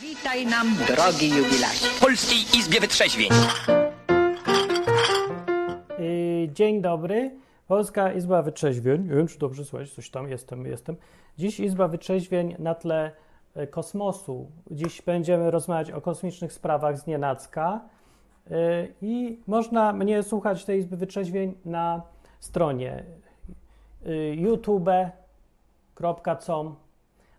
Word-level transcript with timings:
Witaj 0.00 0.46
nam, 0.46 0.66
drogi 0.86 1.28
jubilacie. 1.28 1.86
w 1.86 2.00
Polskiej 2.00 2.38
Izbie 2.58 2.80
Wytrzeźwień. 2.80 3.28
Yy, 5.98 6.48
Dzień 6.52 6.82
dobry. 6.82 7.30
Polska 7.68 8.12
Izba 8.12 8.42
Wytrzeźwień. 8.42 9.02
Nie 9.08 9.14
wiem, 9.14 9.28
czy 9.28 9.38
dobrze 9.38 9.64
słychać, 9.64 9.92
coś 9.92 10.10
tam 10.10 10.28
jestem, 10.28 10.66
jestem. 10.66 10.96
Dziś 11.38 11.60
Izba 11.60 11.88
Wytrzeźwień 11.88 12.56
na 12.58 12.74
tle 12.74 13.10
e, 13.54 13.66
kosmosu. 13.66 14.50
Dziś 14.70 15.02
będziemy 15.02 15.50
rozmawiać 15.50 15.90
o 15.90 16.00
kosmicznych 16.00 16.52
sprawach 16.52 16.98
z 16.98 17.06
nienacka. 17.06 17.80
Yy, 18.50 18.56
I 19.02 19.40
można 19.46 19.92
mnie 19.92 20.22
słuchać 20.22 20.64
tej 20.64 20.78
Izby 20.78 20.96
Wytrzeźwień 20.96 21.54
na 21.64 22.02
stronie 22.40 23.04
youtube.com, 24.36 26.74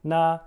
na 0.03 0.39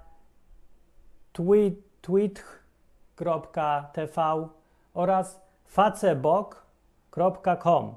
tweet, 1.32 1.74
tweet.tv 2.02 4.48
oraz 4.94 5.40
facebook.com. 5.68 7.94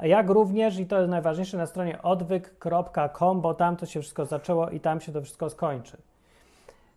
Jak 0.00 0.30
również, 0.30 0.78
i 0.78 0.86
to 0.86 0.98
jest 0.98 1.10
najważniejsze, 1.10 1.56
na 1.56 1.66
stronie 1.66 2.02
odwyk.com, 2.02 3.40
bo 3.40 3.54
tam 3.54 3.76
to 3.76 3.86
się 3.86 4.00
wszystko 4.00 4.26
zaczęło 4.26 4.70
i 4.70 4.80
tam 4.80 5.00
się 5.00 5.12
to 5.12 5.22
wszystko 5.22 5.50
skończy. 5.50 5.96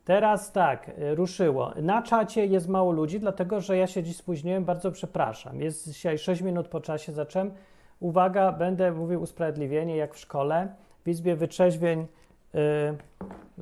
Teraz 0.05 0.51
tak, 0.51 0.89
y, 0.89 1.15
ruszyło. 1.15 1.73
Na 1.81 2.01
czacie 2.01 2.45
jest 2.45 2.67
mało 2.67 2.91
ludzi, 2.91 3.19
dlatego 3.19 3.61
że 3.61 3.77
ja 3.77 3.88
się 3.88 4.03
dziś 4.03 4.17
spóźniłem, 4.17 4.66
bardzo 4.66 4.91
przepraszam. 4.91 5.61
Jest 5.61 5.88
dzisiaj 5.88 6.17
6 6.17 6.41
minut 6.41 6.67
po 6.67 6.81
czasie, 6.81 7.11
zacząłem. 7.11 7.52
Uwaga, 7.99 8.52
będę 8.52 8.91
mówił 8.91 9.21
usprawiedliwienie, 9.21 9.97
jak 9.97 10.13
w 10.13 10.19
szkole. 10.19 10.67
W 11.05 11.07
Izbie 11.07 11.35
Wytrzeźwień 11.35 11.99
y, 11.99 12.07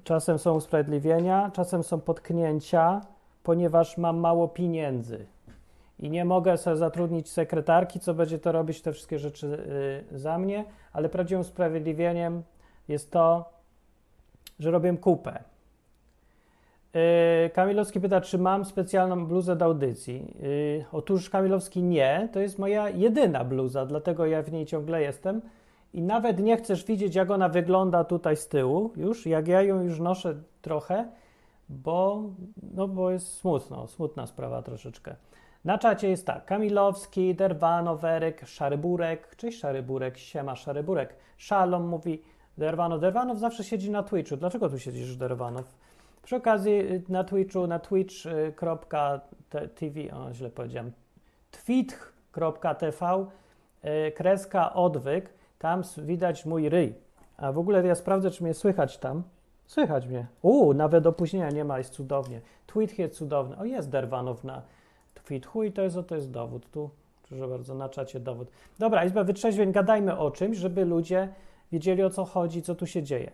czasem 0.04 0.40
są 0.40 0.56
usprawiedliwienia, 0.56 1.52
czasem 1.54 1.84
są 1.84 2.02
potknięcia, 2.02 3.02
ponieważ 3.44 3.98
mam 3.98 4.18
mało 4.18 4.48
pieniędzy 4.48 5.26
i 6.00 6.10
nie 6.10 6.26
mogę 6.26 6.58
sobie 6.58 6.78
zatrudnić 6.78 7.30
sekretarki, 7.30 8.00
co 8.00 8.14
będzie 8.14 8.40
to 8.40 8.52
robić 8.52 8.82
te 8.82 8.94
wszystkie 8.94 9.20
rzeczy 9.20 9.48
y, 10.14 10.20
za 10.20 10.38
mnie, 10.38 10.66
ale 10.94 11.10
prawdziwym 11.10 11.42
usprawiedliwieniem 11.42 12.44
jest 12.88 13.12
to, 13.12 13.50
że 14.60 14.72
robię 14.72 14.98
kupę. 14.98 15.44
Y, 17.46 17.50
Kamilowski 17.50 18.02
pyta, 18.02 18.22
czy 18.22 18.38
mam 18.38 18.66
specjalną 18.66 19.26
bluzę 19.26 19.56
do 19.56 19.66
audycji. 19.66 20.34
Y, 20.44 20.86
otóż 20.92 21.30
Kamilowski 21.30 21.84
nie, 21.84 22.30
to 22.34 22.40
jest 22.40 22.60
moja 22.60 22.90
jedyna 22.90 23.44
bluza, 23.44 23.86
dlatego 23.86 24.26
ja 24.26 24.44
w 24.44 24.52
niej 24.52 24.66
ciągle 24.66 25.02
jestem. 25.02 25.42
I 25.94 26.02
nawet 26.02 26.40
nie 26.40 26.58
chcesz 26.58 26.86
widzieć, 26.86 27.16
jak 27.16 27.32
ona 27.32 27.50
wygląda 27.50 28.04
tutaj 28.04 28.38
z 28.38 28.48
tyłu, 28.48 28.92
już, 28.96 29.26
jak 29.26 29.48
ja 29.48 29.62
ją 29.62 29.82
już 29.82 30.00
noszę 30.00 30.36
trochę, 30.62 31.08
bo, 31.70 32.24
no, 32.74 32.88
bo 32.88 33.12
jest 33.12 33.34
smutno, 33.34 33.88
smutna 33.88 34.28
sprawa 34.28 34.62
troszeczkę. 34.62 35.16
Na 35.66 35.78
czacie 35.78 36.10
jest 36.10 36.26
tak, 36.26 36.46
Kamilowski, 36.46 37.36
Derwano, 37.36 37.98
Werek, 37.98 38.48
Szaryburek, 38.48 39.36
cześć 39.36 39.60
Szaryburek, 39.60 40.18
siema 40.18 40.56
Szaryburek, 40.56 41.16
Szalom 41.38 41.88
mówi, 41.88 42.22
Derwano, 42.58 42.98
Derwanow 42.98 43.40
zawsze 43.40 43.64
siedzi 43.64 43.92
na 43.92 44.04
Twitchu, 44.04 44.38
dlaczego 44.38 44.70
tu 44.70 44.80
siedzisz 44.80 45.16
Derwanow? 45.16 45.66
Przy 46.24 46.36
okazji 46.36 46.72
y, 46.72 47.04
na 47.10 47.24
Twitchu, 47.24 47.68
na 47.68 47.80
twitch.tv, 47.80 48.32
o 50.14 50.34
źle 50.34 50.50
powiedziałem, 50.50 50.92
twitch.tv, 51.52 53.26
y, 53.86 54.12
kreska 54.12 54.74
odwyk, 54.74 55.37
tam 55.60 55.82
widać 55.98 56.46
mój 56.46 56.70
ryj. 56.70 56.94
A 57.38 57.52
w 57.52 57.58
ogóle 57.58 57.88
ja 57.88 57.96
sprawdzę, 57.96 58.32
czy 58.32 58.44
mnie 58.44 58.54
słychać 58.54 58.98
tam. 58.98 59.24
Słychać 59.66 60.08
mnie. 60.08 60.28
U, 60.42 60.74
nawet 60.74 61.08
opóźnienia 61.08 61.50
nie 61.50 61.66
ma, 61.66 61.78
jest 61.78 61.94
cudownie. 61.94 62.42
Tweet 62.68 63.00
jest 63.00 63.14
cudowny. 63.16 63.58
O, 63.58 63.66
jest 63.66 63.90
Derwanow 63.90 64.44
na 64.44 64.62
Twitchu 65.14 65.64
i 65.64 65.72
to 65.72 65.82
jest, 65.82 65.98
to 66.08 66.16
jest 66.16 66.32
dowód. 66.32 66.72
Tu, 66.72 66.90
proszę 67.28 67.48
bardzo, 67.48 67.76
na 67.76 67.90
czacie 67.90 68.20
dowód. 68.20 68.48
Dobra, 68.80 69.06
Izba 69.06 69.24
Wytrzeźwień, 69.24 69.72
gadajmy 69.72 70.18
o 70.18 70.32
czymś, 70.32 70.58
żeby 70.58 70.86
ludzie 70.86 71.30
wiedzieli, 71.72 72.04
o 72.04 72.10
co 72.10 72.26
chodzi, 72.26 72.62
co 72.62 72.76
tu 72.76 72.86
się 72.86 73.04
dzieje. 73.04 73.32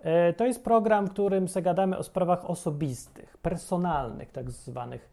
E, 0.00 0.32
To 0.32 0.46
jest 0.46 0.64
program, 0.64 1.06
w 1.06 1.10
którym 1.10 1.48
se 1.48 1.62
gadamy 1.62 1.98
o 1.98 2.02
sprawach 2.02 2.50
osobistych, 2.50 3.36
personalnych, 3.36 4.32
tak 4.32 4.50
zwanych. 4.50 5.10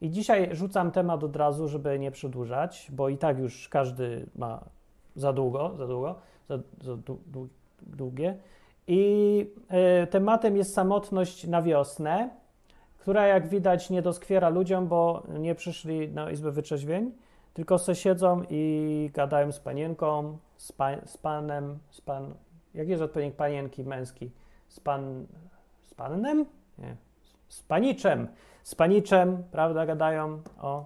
I 0.00 0.10
dzisiaj 0.10 0.48
rzucam 0.52 0.90
temat 0.90 1.24
od 1.24 1.36
razu, 1.36 1.68
żeby 1.68 1.98
nie 1.98 2.10
przedłużać, 2.10 2.88
bo 2.92 3.08
i 3.08 3.18
tak 3.18 3.38
już 3.38 3.68
każdy 3.68 4.26
ma 4.36 4.64
za 5.18 5.32
długo, 5.32 5.76
za 5.76 5.86
długo, 5.86 6.14
za, 6.48 6.58
za 6.80 6.92
dłu- 6.92 7.18
dłu- 7.32 7.48
długie. 7.82 8.36
I 8.86 9.46
e, 9.68 10.06
tematem 10.06 10.56
jest 10.56 10.74
samotność 10.74 11.46
na 11.46 11.62
wiosnę, 11.62 12.30
która 12.98 13.26
jak 13.26 13.48
widać 13.48 13.90
nie 13.90 14.02
doskwiera 14.02 14.48
ludziom, 14.48 14.86
bo 14.86 15.22
nie 15.38 15.54
przyszli 15.54 16.08
na 16.08 16.30
Izbę 16.30 16.50
Wytrzeźwień, 16.50 17.12
tylko 17.54 17.78
se 17.78 17.94
siedzą 17.94 18.42
i 18.50 19.10
gadają 19.14 19.52
z 19.52 19.60
panienką, 19.60 20.38
z, 20.56 20.72
pa, 20.72 21.06
z 21.06 21.16
panem, 21.16 21.78
z 21.90 22.00
pan, 22.00 22.34
jak 22.74 22.88
jest 22.88 23.02
odpowiednik 23.02 23.36
panienki 23.36 23.84
męski? 23.84 24.30
Z 24.68 24.80
pan, 24.80 25.26
z 25.86 25.94
panem? 25.94 26.46
Nie, 26.78 26.96
z 27.48 27.62
paniczem, 27.62 28.28
z 28.62 28.74
paniczem, 28.74 29.42
prawda, 29.50 29.86
gadają 29.86 30.42
o... 30.60 30.84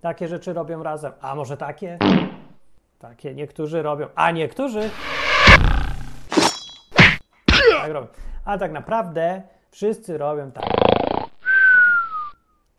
Takie 0.00 0.28
rzeczy 0.28 0.52
robią 0.52 0.82
razem. 0.82 1.12
A 1.20 1.34
może 1.34 1.56
takie? 1.56 1.98
Takie 2.98 3.34
niektórzy 3.34 3.82
robią, 3.82 4.06
a 4.14 4.30
niektórzy 4.30 4.90
tak 7.88 7.92
robią. 7.92 8.08
A 8.44 8.58
tak 8.58 8.72
naprawdę 8.72 9.42
wszyscy 9.70 10.18
robią 10.18 10.52
tak. 10.52 10.64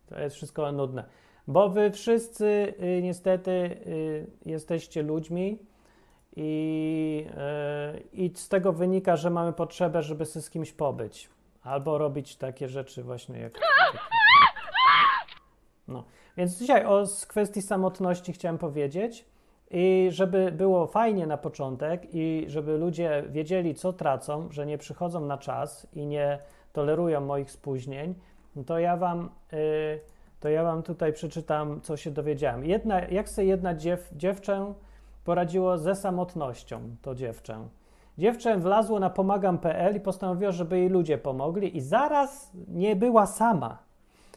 To 0.09 0.19
jest 0.19 0.35
wszystko 0.35 0.71
nudne. 0.71 1.03
Bo 1.47 1.69
wy 1.69 1.91
wszyscy 1.91 2.73
y, 2.81 3.01
niestety 3.03 3.51
y, 3.51 4.27
jesteście 4.45 5.03
ludźmi 5.03 5.59
i, 6.35 7.25
y, 7.95 7.99
i 8.13 8.31
z 8.35 8.49
tego 8.49 8.73
wynika, 8.73 9.15
że 9.15 9.29
mamy 9.29 9.53
potrzebę, 9.53 10.01
żeby 10.01 10.25
się 10.25 10.41
z 10.41 10.49
kimś 10.49 10.71
pobyć. 10.71 11.29
Albo 11.63 11.97
robić 11.97 12.35
takie 12.35 12.67
rzeczy 12.67 13.03
właśnie 13.03 13.39
jak... 13.39 13.53
No. 15.87 16.03
Więc 16.37 16.57
dzisiaj 16.57 16.85
o 16.85 17.03
kwestii 17.27 17.61
samotności 17.61 18.33
chciałem 18.33 18.57
powiedzieć. 18.57 19.25
I 19.71 20.07
żeby 20.11 20.51
było 20.51 20.87
fajnie 20.87 21.27
na 21.27 21.37
początek 21.37 22.15
i 22.15 22.45
żeby 22.47 22.77
ludzie 22.77 23.23
wiedzieli, 23.29 23.75
co 23.75 23.93
tracą, 23.93 24.47
że 24.51 24.65
nie 24.65 24.77
przychodzą 24.77 25.25
na 25.25 25.37
czas 25.37 25.87
i 25.93 26.05
nie 26.05 26.39
tolerują 26.73 27.21
moich 27.21 27.51
spóźnień, 27.51 28.15
to 28.65 28.79
ja 28.79 28.97
wam, 28.97 29.29
y, 29.53 29.99
to 30.39 30.49
ja 30.49 30.63
wam 30.63 30.83
tutaj 30.83 31.13
przeczytam, 31.13 31.81
co 31.81 31.97
się 31.97 32.11
dowiedziałem. 32.11 32.65
Jedna, 32.65 33.01
jak 33.01 33.29
sobie 33.29 33.47
jedna 33.47 33.75
dziew, 33.75 34.09
dziewczę 34.15 34.73
poradziło 35.23 35.77
ze 35.77 35.95
samotnością, 35.95 36.81
to 37.01 37.15
dziewczę. 37.15 37.67
Dziewczę 38.17 38.57
wlazło 38.57 38.99
na 38.99 39.09
pomagam.pl 39.09 39.95
i 39.95 39.99
postanowiło, 39.99 40.51
żeby 40.51 40.79
jej 40.79 40.89
ludzie 40.89 41.17
pomogli 41.17 41.77
i 41.77 41.81
zaraz 41.81 42.51
nie 42.67 42.95
była 42.95 43.25
sama. 43.25 43.77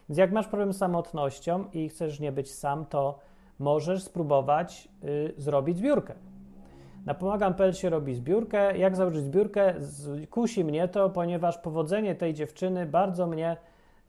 Więc 0.09 0.19
jak 0.19 0.33
masz 0.33 0.49
problem 0.49 0.73
z 0.73 0.79
samotnością 0.79 1.65
i 1.73 1.89
chcesz 1.89 2.21
nie 2.21 2.33
być 2.33 2.55
sam, 2.55 2.87
to 2.87 3.19
możesz 3.63 4.03
spróbować 4.03 4.89
y, 5.05 5.35
zrobić 5.37 5.77
zbiórkę. 5.77 6.15
Na 7.07 7.15
pomagam.pl 7.15 7.73
się 7.73 7.91
robi 7.91 8.15
zbiórkę. 8.15 8.79
Jak 8.79 8.97
założyć 8.97 9.25
zbiórkę? 9.25 9.75
Kusi 10.31 10.65
mnie 10.65 10.89
to, 10.89 11.11
ponieważ 11.11 11.59
powodzenie 11.59 12.15
tej 12.15 12.35
dziewczyny 12.35 12.87
bardzo 12.87 13.27
mnie 13.27 13.57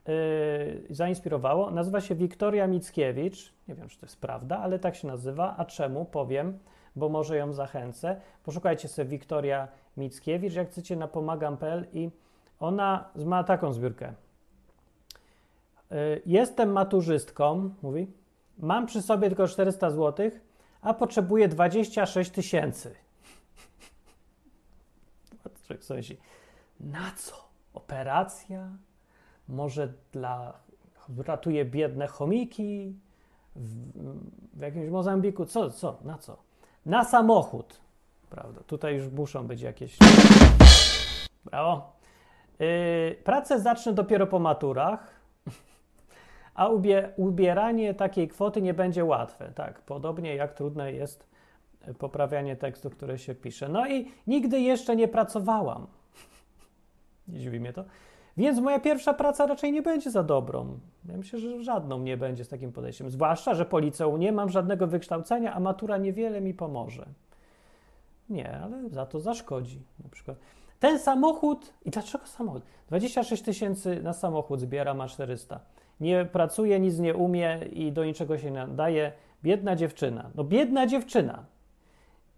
y, 0.09 0.84
zainspirowało. 0.90 1.72
Nazywa 1.72 2.02
się 2.02 2.16
Wiktoria 2.16 2.68
Mickiewicz. 2.68 3.53
Nie 3.68 3.75
wiem, 3.75 3.90
czy 3.90 4.00
to 4.00 4.06
jest 4.06 4.22
prawda, 4.22 4.59
ale 4.59 4.80
tak 4.80 4.96
się 4.96 5.08
nazywa. 5.08 5.56
A 5.58 5.66
czemu? 5.66 6.06
Powiem, 6.06 6.59
bo 6.96 7.09
może 7.09 7.38
ją 7.38 7.53
zachęcę. 7.53 8.22
Poszukajcie 8.44 8.88
sobie 8.88 9.09
Wiktoria 9.09 9.68
Mickiewicz, 9.97 10.53
jak 10.53 10.70
chcecie, 10.70 10.96
na 10.96 11.08
pomagam.pl 11.08 11.85
i 11.94 12.09
ona 12.59 13.09
ma 13.25 13.44
taką 13.44 13.74
zbiórkę. 13.74 14.14
Y, 15.91 16.22
Jestem 16.26 16.72
maturzystką, 16.72 17.70
mówi. 17.82 18.22
Mam 18.58 18.85
przy 18.85 19.02
sobie 19.02 19.28
tylko 19.28 19.47
400 19.47 19.91
zł, 19.91 20.32
a 20.82 20.94
potrzebuję 20.94 21.47
26 21.47 22.32
tysięcy. 22.32 22.96
Na 26.79 27.11
co? 27.17 27.35
Operacja? 27.73 28.70
Może 29.47 29.94
dla... 30.11 30.53
ratuje 31.17 31.66
biedne 31.66 32.08
chomiki 32.08 32.96
w, 33.55 33.76
w 34.53 34.61
jakimś 34.61 34.90
Mozambiku? 34.90 35.46
Co, 35.46 35.72
co, 35.72 35.97
na 36.03 36.17
co? 36.17 36.38
Na 36.85 37.03
samochód. 37.03 37.79
Prawda, 38.29 38.61
tutaj 38.67 38.96
już 38.96 39.08
muszą 39.08 39.47
być 39.47 39.61
jakieś... 39.61 39.97
Brawo. 41.46 41.94
Yy, 42.59 43.16
pracę 43.23 43.59
zacznę 43.59 43.94
dopiero 43.94 44.28
po 44.28 44.40
maturach, 44.40 45.13
a 46.55 46.67
ubie, 46.67 47.09
ubieranie 47.16 47.94
takiej 47.94 48.28
kwoty 48.28 48.61
nie 48.61 48.73
będzie 48.73 49.05
łatwe. 49.05 49.52
Tak, 49.55 49.82
podobnie 49.82 50.35
jak 50.35 50.53
trudne 50.53 50.94
jest 50.94 51.28
poprawianie 51.97 52.55
tekstu, 52.55 52.90
które 52.90 53.17
się 53.17 53.35
pisze. 53.35 53.70
No 53.70 53.88
i 53.88 54.11
nigdy 54.28 54.59
jeszcze 54.59 54.96
nie 54.96 55.08
pracowałam. 55.08 55.88
Nie 57.28 57.40
dziwi 57.40 57.59
mnie 57.59 57.73
to. 57.73 57.84
Więc 58.38 58.59
moja 58.59 58.79
pierwsza 58.79 59.14
praca 59.14 59.46
raczej 59.46 59.72
nie 59.72 59.82
będzie 59.82 60.11
za 60.11 60.23
dobrą. 60.23 60.79
Ja 61.05 61.17
myślę, 61.17 61.40
że 61.40 61.64
żadną 61.64 62.00
nie 62.00 62.17
będzie 62.17 62.46
z 62.46 62.50
takim 62.50 62.72
podejściem. 62.72 63.09
Zwłaszcza, 63.09 63.53
że 63.53 63.66
po 63.66 63.79
liceum 63.79 64.20
nie 64.20 64.32
mam 64.32 64.50
żadnego 64.50 64.88
wykształcenia, 64.88 65.53
a 65.53 65.59
matura 65.59 65.97
niewiele 65.97 66.41
mi 66.41 66.53
pomoże. 66.53 67.05
Nie, 68.29 68.59
ale 68.59 68.90
za 68.90 69.05
to 69.05 69.20
zaszkodzi. 69.20 69.82
Na 70.03 70.09
przykład 70.09 70.38
ten 70.84 71.00
samochód, 71.00 71.73
i 71.85 71.90
dlaczego 71.90 72.28
samochód? 72.28 72.64
26 72.88 73.44
tysięcy 73.44 74.03
na 74.03 74.14
samochód 74.14 74.59
zbiera, 74.59 74.94
ma 74.94 75.08
400. 75.08 75.59
Nie 76.03 76.26
pracuje, 76.26 76.79
nic 76.79 77.00
nie 77.00 77.16
umie 77.16 77.59
i 77.72 77.91
do 77.91 78.05
niczego 78.05 78.38
się 78.38 78.52
nie 78.52 78.59
nadaje. 78.59 79.11
Biedna 79.44 79.76
dziewczyna. 79.76 80.29
No 80.35 80.44
biedna 80.44 80.88
dziewczyna. 80.88 81.44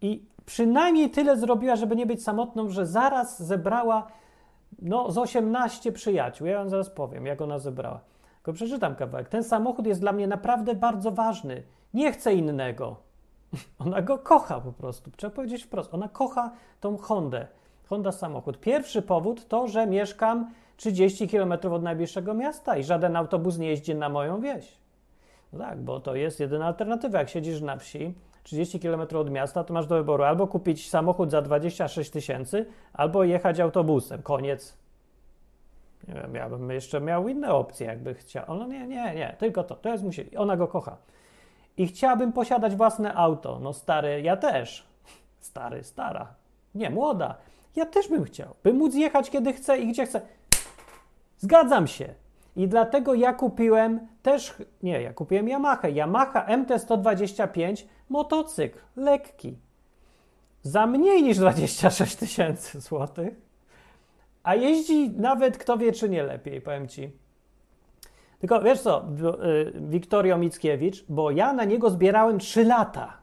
I 0.01 0.25
przynajmniej 0.45 1.09
tyle 1.09 1.37
zrobiła, 1.37 1.75
żeby 1.75 1.95
nie 1.95 2.05
być 2.05 2.23
samotną, 2.23 2.69
że 2.69 2.85
zaraz 2.85 3.43
zebrała 3.43 4.07
no, 4.81 5.11
z 5.11 5.17
18 5.17 5.91
przyjaciół. 5.91 6.47
Ja 6.47 6.57
wam 6.57 6.69
zaraz 6.69 6.89
powiem, 6.89 7.25
jak 7.25 7.41
ona 7.41 7.59
zebrała. 7.59 7.99
Tylko 8.35 8.53
przeczytam 8.53 8.95
kawałek. 8.95 9.29
Ten 9.29 9.43
samochód 9.43 9.87
jest 9.87 10.01
dla 10.01 10.11
mnie 10.11 10.27
naprawdę 10.27 10.75
bardzo 10.75 11.11
ważny. 11.11 11.63
Nie 11.93 12.11
chcę 12.11 12.33
innego. 12.33 12.95
Ona 13.85 14.01
go 14.01 14.17
kocha 14.17 14.61
po 14.61 14.71
prostu. 14.71 15.11
Trzeba 15.11 15.35
powiedzieć 15.35 15.63
wprost. 15.63 15.93
Ona 15.93 16.09
kocha 16.09 16.51
tą 16.81 16.97
Hondę. 16.97 17.47
Honda 17.89 18.11
samochód. 18.11 18.59
Pierwszy 18.59 19.01
powód 19.01 19.47
to, 19.47 19.67
że 19.67 19.87
mieszkam 19.87 20.51
30 20.77 21.27
km 21.27 21.53
od 21.71 21.83
najbliższego 21.83 22.33
miasta 22.33 22.77
i 22.77 22.83
żaden 22.83 23.15
autobus 23.15 23.57
nie 23.57 23.67
jeździ 23.67 23.95
na 23.95 24.09
moją 24.09 24.41
wieś. 24.41 24.77
No 25.53 25.59
tak, 25.59 25.81
bo 25.81 25.99
to 25.99 26.15
jest 26.15 26.39
jedyna 26.39 26.65
alternatywa. 26.65 27.19
Jak 27.19 27.29
siedzisz 27.29 27.61
na 27.61 27.77
wsi, 27.77 28.13
30 28.43 28.79
km 28.79 29.01
od 29.15 29.31
miasta, 29.31 29.63
to 29.63 29.73
masz 29.73 29.87
do 29.87 29.95
wyboru 29.95 30.23
albo 30.23 30.47
kupić 30.47 30.89
samochód 30.89 31.31
za 31.31 31.41
26 31.41 32.11
tysięcy, 32.11 32.65
albo 32.93 33.23
jechać 33.23 33.59
autobusem. 33.59 34.21
Koniec. 34.21 34.77
Nie 36.07 36.13
wiem, 36.13 36.35
ja 36.35 36.49
bym 36.49 36.71
jeszcze 36.71 37.01
miał 37.01 37.27
inne 37.27 37.53
opcje, 37.53 37.87
jakby 37.87 38.13
chciał. 38.13 38.45
No 38.47 38.67
nie, 38.67 38.87
nie, 38.87 39.15
nie, 39.15 39.35
tylko 39.39 39.63
to. 39.63 39.75
To 39.75 39.89
jest 39.89 40.03
musieli. 40.03 40.37
Ona 40.37 40.57
go 40.57 40.67
kocha. 40.67 40.97
I 41.77 41.87
chciałabym 41.87 42.33
posiadać 42.33 42.75
własne 42.75 43.13
auto. 43.13 43.59
No 43.59 43.73
stary, 43.73 44.21
ja 44.21 44.37
też. 44.37 44.87
Stary, 45.39 45.83
stara. 45.83 46.33
Nie, 46.75 46.89
młoda. 46.89 47.35
Ja 47.75 47.85
też 47.85 48.07
bym 48.07 48.23
chciał. 48.23 48.55
By 48.63 48.73
móc 48.73 48.95
jechać 48.95 49.29
kiedy 49.29 49.53
chcę 49.53 49.77
i 49.77 49.87
gdzie 49.87 50.05
chcę. 50.05 50.21
Zgadzam 51.45 51.87
się. 51.87 52.13
I 52.55 52.67
dlatego 52.67 53.13
ja 53.13 53.33
kupiłem 53.33 54.07
też, 54.21 54.53
nie, 54.83 55.01
ja 55.01 55.13
kupiłem 55.13 55.47
Yamaha. 55.47 55.87
Yamaha 55.87 56.45
MT-125, 56.47 57.85
motocykl, 58.09 58.79
lekki. 58.95 59.57
Za 60.61 60.87
mniej 60.87 61.23
niż 61.23 61.37
26 61.37 62.15
tysięcy 62.15 62.81
złotych. 62.81 63.41
A 64.43 64.55
jeździ 64.55 65.09
nawet 65.09 65.57
kto 65.57 65.77
wie, 65.77 65.91
czy 65.91 66.09
nie 66.09 66.23
lepiej, 66.23 66.61
powiem 66.61 66.87
ci. 66.87 67.11
Tylko 68.39 68.61
wiesz 68.61 68.81
co, 68.81 69.05
Wiktorio 69.75 70.37
Mickiewicz, 70.37 71.05
bo 71.09 71.31
ja 71.31 71.53
na 71.53 71.63
niego 71.63 71.89
zbierałem 71.89 72.39
3 72.39 72.63
lata. 72.63 73.17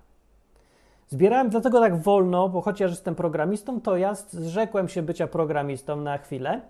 Zbierałem 1.09 1.49
dlatego 1.49 1.81
tak 1.81 2.03
wolno, 2.03 2.49
bo 2.49 2.61
chociaż 2.61 2.91
jestem 2.91 3.15
programistą, 3.15 3.81
to 3.81 3.97
ja 3.97 4.15
zrzekłem 4.15 4.89
się 4.89 5.03
bycia 5.03 5.27
programistą 5.27 5.97
na 5.97 6.19
chwilę 6.19 6.61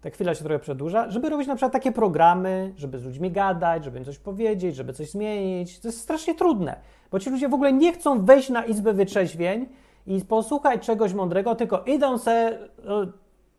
ta 0.00 0.10
chwila 0.10 0.34
się 0.34 0.44
trochę 0.44 0.58
przedłuża, 0.58 1.10
żeby 1.10 1.30
robić 1.30 1.48
na 1.48 1.54
przykład 1.54 1.72
takie 1.72 1.92
programy, 1.92 2.72
żeby 2.76 2.98
z 2.98 3.04
ludźmi 3.04 3.30
gadać, 3.30 3.84
żeby 3.84 3.98
im 3.98 4.04
coś 4.04 4.18
powiedzieć, 4.18 4.76
żeby 4.76 4.92
coś 4.92 5.10
zmienić. 5.10 5.80
To 5.80 5.88
jest 5.88 6.00
strasznie 6.00 6.34
trudne, 6.34 6.76
bo 7.10 7.20
ci 7.20 7.30
ludzie 7.30 7.48
w 7.48 7.54
ogóle 7.54 7.72
nie 7.72 7.92
chcą 7.92 8.24
wejść 8.24 8.50
na 8.50 8.64
izbę 8.64 8.92
wytrzeźwień 8.92 9.66
i 10.06 10.20
posłuchać 10.20 10.86
czegoś 10.86 11.14
mądrego, 11.14 11.54
tylko 11.54 11.84
idą 11.86 12.18
se 12.18 12.58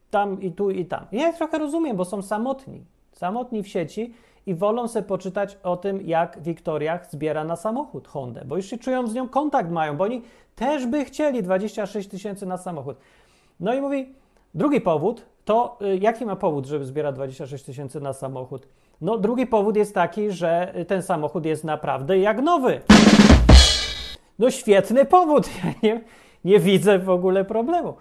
tam 0.09 0.41
i 0.41 0.51
tu 0.51 0.69
i 0.69 0.85
tam. 0.85 1.05
Ja 1.11 1.33
trochę 1.33 1.57
rozumiem, 1.57 1.97
bo 1.97 2.05
są 2.05 2.21
samotni. 2.21 2.85
Samotni 3.11 3.63
w 3.63 3.67
sieci 3.67 4.13
i 4.45 4.55
wolą 4.55 4.87
se 4.87 5.03
poczytać 5.03 5.57
o 5.63 5.77
tym, 5.77 6.01
jak 6.01 6.41
Wiktoria 6.41 6.99
zbiera 7.09 7.43
na 7.43 7.55
samochód 7.55 8.07
Hondę, 8.07 8.45
bo 8.45 8.55
już 8.55 8.65
się 8.65 8.77
czują 8.77 9.07
z 9.07 9.13
nią 9.13 9.29
kontakt 9.29 9.71
mają, 9.71 9.97
bo 9.97 10.03
oni 10.03 10.21
też 10.55 10.85
by 10.85 11.05
chcieli 11.05 11.43
26 11.43 12.09
tysięcy 12.09 12.45
na 12.45 12.57
samochód. 12.57 12.97
No 13.59 13.73
i 13.73 13.81
mówi, 13.81 14.13
drugi 14.53 14.81
powód, 14.81 15.25
to 15.47 15.77
y, 15.81 15.97
jaki 15.97 16.25
ma 16.25 16.35
powód, 16.35 16.65
żeby 16.65 16.85
zbierać 16.85 17.15
26 17.15 17.63
tysięcy 17.63 18.01
na 18.01 18.13
samochód? 18.13 18.67
No, 19.01 19.17
drugi 19.17 19.47
powód 19.47 19.75
jest 19.75 19.93
taki, 19.93 20.31
że 20.31 20.73
ten 20.87 21.01
samochód 21.01 21.45
jest 21.45 21.63
naprawdę 21.63 22.19
jak 22.19 22.41
nowy. 22.41 22.81
No, 24.39 24.51
świetny 24.51 25.05
powód. 25.05 25.49
Ja 25.63 25.73
nie, 25.83 26.01
nie 26.45 26.59
widzę 26.59 26.99
w 26.99 27.09
ogóle 27.09 27.45
problemu. 27.45 27.93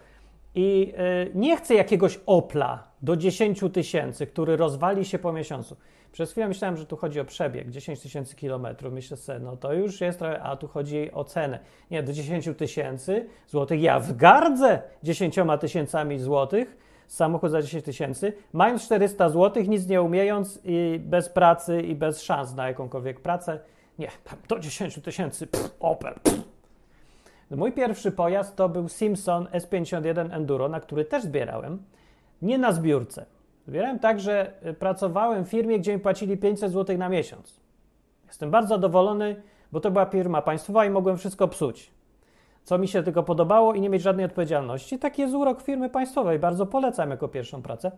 I 0.54 0.92
y, 1.26 1.30
nie 1.34 1.56
chcę 1.56 1.74
jakiegoś 1.74 2.20
Opla 2.26 2.88
do 3.02 3.16
10 3.16 3.60
tysięcy, 3.72 4.26
który 4.26 4.56
rozwali 4.56 5.04
się 5.04 5.18
po 5.18 5.32
miesiącu. 5.32 5.76
Przez 6.12 6.30
chwilę 6.30 6.48
myślałem, 6.48 6.76
że 6.76 6.86
tu 6.86 6.96
chodzi 6.96 7.20
o 7.20 7.24
przebieg 7.24 7.70
10 7.70 8.00
tysięcy 8.00 8.36
kilometrów. 8.36 8.92
Myślę 8.92 9.16
sobie, 9.16 9.38
no 9.38 9.56
to 9.56 9.72
już 9.72 10.00
jest 10.00 10.18
trochę, 10.18 10.42
a 10.42 10.56
tu 10.56 10.68
chodzi 10.68 11.12
o 11.12 11.24
cenę. 11.24 11.58
Nie, 11.90 12.02
do 12.02 12.12
10 12.12 12.48
tysięcy 12.56 13.26
złotych. 13.48 13.82
Ja 13.82 14.00
w 14.00 14.16
gardzę 14.16 14.82
10 15.02 15.36
tysięcami 15.60 16.18
złotych 16.18 16.85
samochód 17.06 17.50
za 17.50 17.62
10 17.62 17.84
tysięcy, 17.84 18.32
mając 18.52 18.84
400 18.84 19.28
zł, 19.28 19.62
nic 19.68 19.88
nie 19.88 20.02
umiejąc 20.02 20.60
i 20.64 21.00
bez 21.04 21.28
pracy 21.28 21.80
i 21.80 21.94
bez 21.94 22.22
szans 22.22 22.54
na 22.54 22.68
jakąkolwiek 22.68 23.20
pracę. 23.20 23.58
Nie, 23.98 24.08
do 24.48 24.58
10 24.58 24.94
tysięcy, 25.02 25.48
Opel. 25.80 26.14
No, 27.50 27.56
mój 27.56 27.72
pierwszy 27.72 28.12
pojazd 28.12 28.56
to 28.56 28.68
był 28.68 28.88
Simpson 28.88 29.46
S51 29.46 30.34
Enduro, 30.34 30.68
na 30.68 30.80
który 30.80 31.04
też 31.04 31.22
zbierałem. 31.22 31.82
Nie 32.42 32.58
na 32.58 32.72
zbiórce. 32.72 33.26
Zbierałem 33.66 33.98
tak, 33.98 34.20
że 34.20 34.52
y, 34.66 34.74
pracowałem 34.74 35.44
w 35.44 35.48
firmie, 35.48 35.78
gdzie 35.78 35.92
mi 35.92 35.98
płacili 35.98 36.36
500 36.36 36.72
zł 36.72 36.98
na 36.98 37.08
miesiąc. 37.08 37.60
Jestem 38.26 38.50
bardzo 38.50 38.68
zadowolony, 38.68 39.42
bo 39.72 39.80
to 39.80 39.90
była 39.90 40.06
firma 40.06 40.42
państwowa 40.42 40.84
i 40.84 40.90
mogłem 40.90 41.16
wszystko 41.16 41.48
psuć 41.48 41.95
co 42.66 42.78
mi 42.78 42.88
się 42.88 43.02
tylko 43.02 43.22
podobało 43.22 43.74
i 43.74 43.80
nie 43.80 43.90
mieć 43.90 44.02
żadnej 44.02 44.26
odpowiedzialności. 44.26 44.98
Taki 44.98 45.22
jest 45.22 45.34
urok 45.34 45.62
firmy 45.62 45.90
państwowej, 45.90 46.38
bardzo 46.38 46.66
polecam 46.66 47.10
jako 47.10 47.28
pierwszą 47.28 47.62
pracę. 47.62 47.92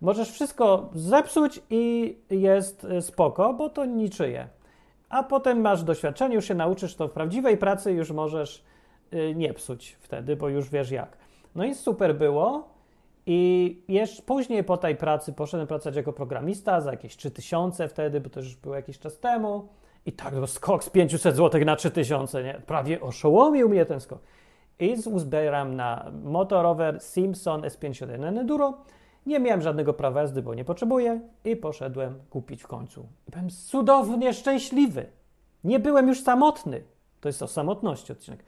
Możesz 0.00 0.30
wszystko 0.30 0.90
zepsuć 0.94 1.60
i 1.70 2.16
jest 2.30 2.84
y, 2.84 3.02
spoko, 3.02 3.54
bo 3.54 3.68
to 3.68 3.84
niczyje. 3.84 4.48
A 5.08 5.22
potem 5.22 5.60
masz 5.60 5.82
doświadczenie, 5.82 6.34
już 6.34 6.44
się 6.44 6.54
nauczysz 6.54 6.94
to 6.94 7.08
w 7.08 7.12
prawdziwej 7.12 7.56
pracy, 7.56 7.92
już 7.92 8.10
możesz 8.10 8.64
y, 9.12 9.34
nie 9.34 9.54
psuć 9.54 9.96
wtedy, 10.00 10.36
bo 10.36 10.48
już 10.48 10.70
wiesz 10.70 10.90
jak. 10.90 11.16
No 11.54 11.64
i 11.64 11.74
super 11.74 12.16
było. 12.16 12.68
I 13.26 13.82
jeszcze 13.88 14.22
później 14.22 14.64
po 14.64 14.76
tej 14.76 14.96
pracy 14.96 15.32
poszedłem 15.32 15.66
pracować 15.66 15.96
jako 15.96 16.12
programista 16.12 16.80
za 16.80 16.90
jakieś 16.90 17.16
3000 17.16 17.88
wtedy, 17.88 18.20
bo 18.20 18.30
to 18.30 18.40
już 18.40 18.56
było 18.56 18.74
jakiś 18.74 18.98
czas 18.98 19.18
temu. 19.18 19.68
I 20.10 20.12
tak 20.12 20.34
to 20.34 20.46
skok 20.46 20.84
z 20.84 20.90
500 20.90 21.36
zł 21.36 21.64
na 21.64 21.76
3000, 21.76 22.42
nie? 22.42 22.62
Prawie 22.66 23.00
oszołomił 23.00 23.68
mnie 23.68 23.86
ten 23.86 24.00
skok. 24.00 24.18
I 24.78 24.96
uzbieram 25.06 25.76
na 25.76 26.10
motorower 26.22 27.00
Simpson 27.02 27.62
S51 27.62 28.38
Enduro. 28.38 28.74
Nie 29.26 29.40
miałem 29.40 29.62
żadnego 29.62 29.94
prawa 29.94 30.20
jazdy, 30.20 30.42
bo 30.42 30.54
nie 30.54 30.64
potrzebuję 30.64 31.20
i 31.44 31.56
poszedłem 31.56 32.18
kupić 32.30 32.62
w 32.62 32.66
końcu. 32.66 33.06
Byłem 33.28 33.50
cudownie 33.50 34.34
szczęśliwy. 34.34 35.06
Nie 35.64 35.78
byłem 35.78 36.08
już 36.08 36.22
samotny. 36.22 36.82
To 37.20 37.28
jest 37.28 37.42
o 37.42 37.48
samotności 37.48 38.12
odcinek. 38.12 38.44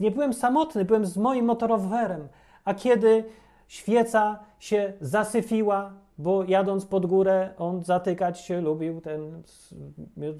Nie 0.00 0.10
byłem 0.10 0.34
samotny, 0.34 0.84
byłem 0.84 1.06
z 1.06 1.16
moim 1.16 1.44
motorowerem. 1.44 2.28
A 2.64 2.74
kiedy 2.74 3.24
świeca 3.68 4.38
się 4.58 4.92
zasyfiła, 5.00 5.92
bo 6.18 6.44
jadąc 6.44 6.86
pod 6.86 7.06
górę, 7.06 7.50
on 7.58 7.84
zatykać 7.84 8.40
się 8.40 8.60
lubił, 8.60 9.00
ten 9.00 9.42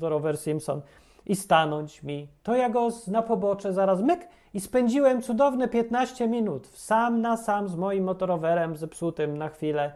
rower 0.00 0.38
Simpson, 0.38 0.81
i 1.26 1.37
stanąć 1.37 2.02
mi. 2.02 2.28
To 2.43 2.57
ja 2.57 2.71
go 2.71 2.88
na 3.09 3.23
pobocze 3.23 3.73
zaraz 3.73 4.00
myk 4.00 4.28
i 4.54 4.61
spędziłem 4.61 5.23
cudowne 5.23 5.69
15 5.69 6.28
minut 6.28 6.66
sam 6.66 7.21
na 7.21 7.37
sam 7.37 7.69
z 7.69 7.76
moim 7.76 8.04
motorowerem 8.04 8.76
zepsutym 8.76 9.38
na 9.38 9.49
chwilę, 9.49 9.93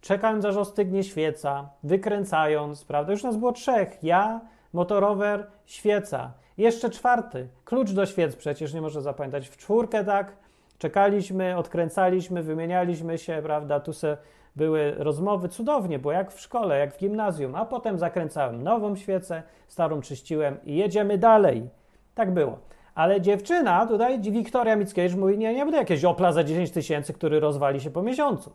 czekając 0.00 0.44
aż 0.44 0.56
ostygnie 0.56 1.04
świeca, 1.04 1.68
wykręcając, 1.82 2.84
prawda? 2.84 3.12
Już 3.12 3.22
nas 3.22 3.36
było 3.36 3.52
trzech. 3.52 3.98
Ja, 4.02 4.40
motorower, 4.72 5.46
świeca. 5.66 6.32
Jeszcze 6.58 6.90
czwarty. 6.90 7.48
Klucz 7.64 7.90
do 7.90 8.06
świec 8.06 8.36
przecież 8.36 8.74
nie 8.74 8.80
może 8.80 9.02
zapamiętać. 9.02 9.48
W 9.48 9.56
czwórkę 9.56 10.04
tak, 10.04 10.36
czekaliśmy, 10.78 11.56
odkręcaliśmy, 11.56 12.42
wymienialiśmy 12.42 13.18
się, 13.18 13.40
prawda? 13.42 13.80
Tu 13.80 13.92
se 13.92 14.16
były 14.56 14.94
rozmowy 14.98 15.48
cudownie, 15.48 15.98
bo 15.98 16.12
jak 16.12 16.32
w 16.32 16.40
szkole, 16.40 16.78
jak 16.78 16.94
w 16.94 16.98
gimnazjum, 16.98 17.54
a 17.54 17.64
potem 17.64 17.98
zakręcałem 17.98 18.62
nową 18.62 18.96
świecę, 18.96 19.42
starą 19.68 20.00
czyściłem 20.00 20.56
i 20.64 20.76
jedziemy 20.76 21.18
dalej. 21.18 21.68
Tak 22.14 22.34
było. 22.34 22.58
Ale 22.94 23.20
dziewczyna, 23.20 23.86
tutaj 23.86 24.20
Wiktoria 24.20 24.76
Mickiewicz 24.76 25.14
mówi, 25.14 25.38
nie, 25.38 25.54
nie 25.54 25.64
będę 25.64 25.78
jakieś 25.78 26.04
Opla 26.04 26.32
za 26.32 26.44
10 26.44 26.70
tysięcy, 26.70 27.12
który 27.12 27.40
rozwali 27.40 27.80
się 27.80 27.90
po 27.90 28.02
miesiącu. 28.02 28.52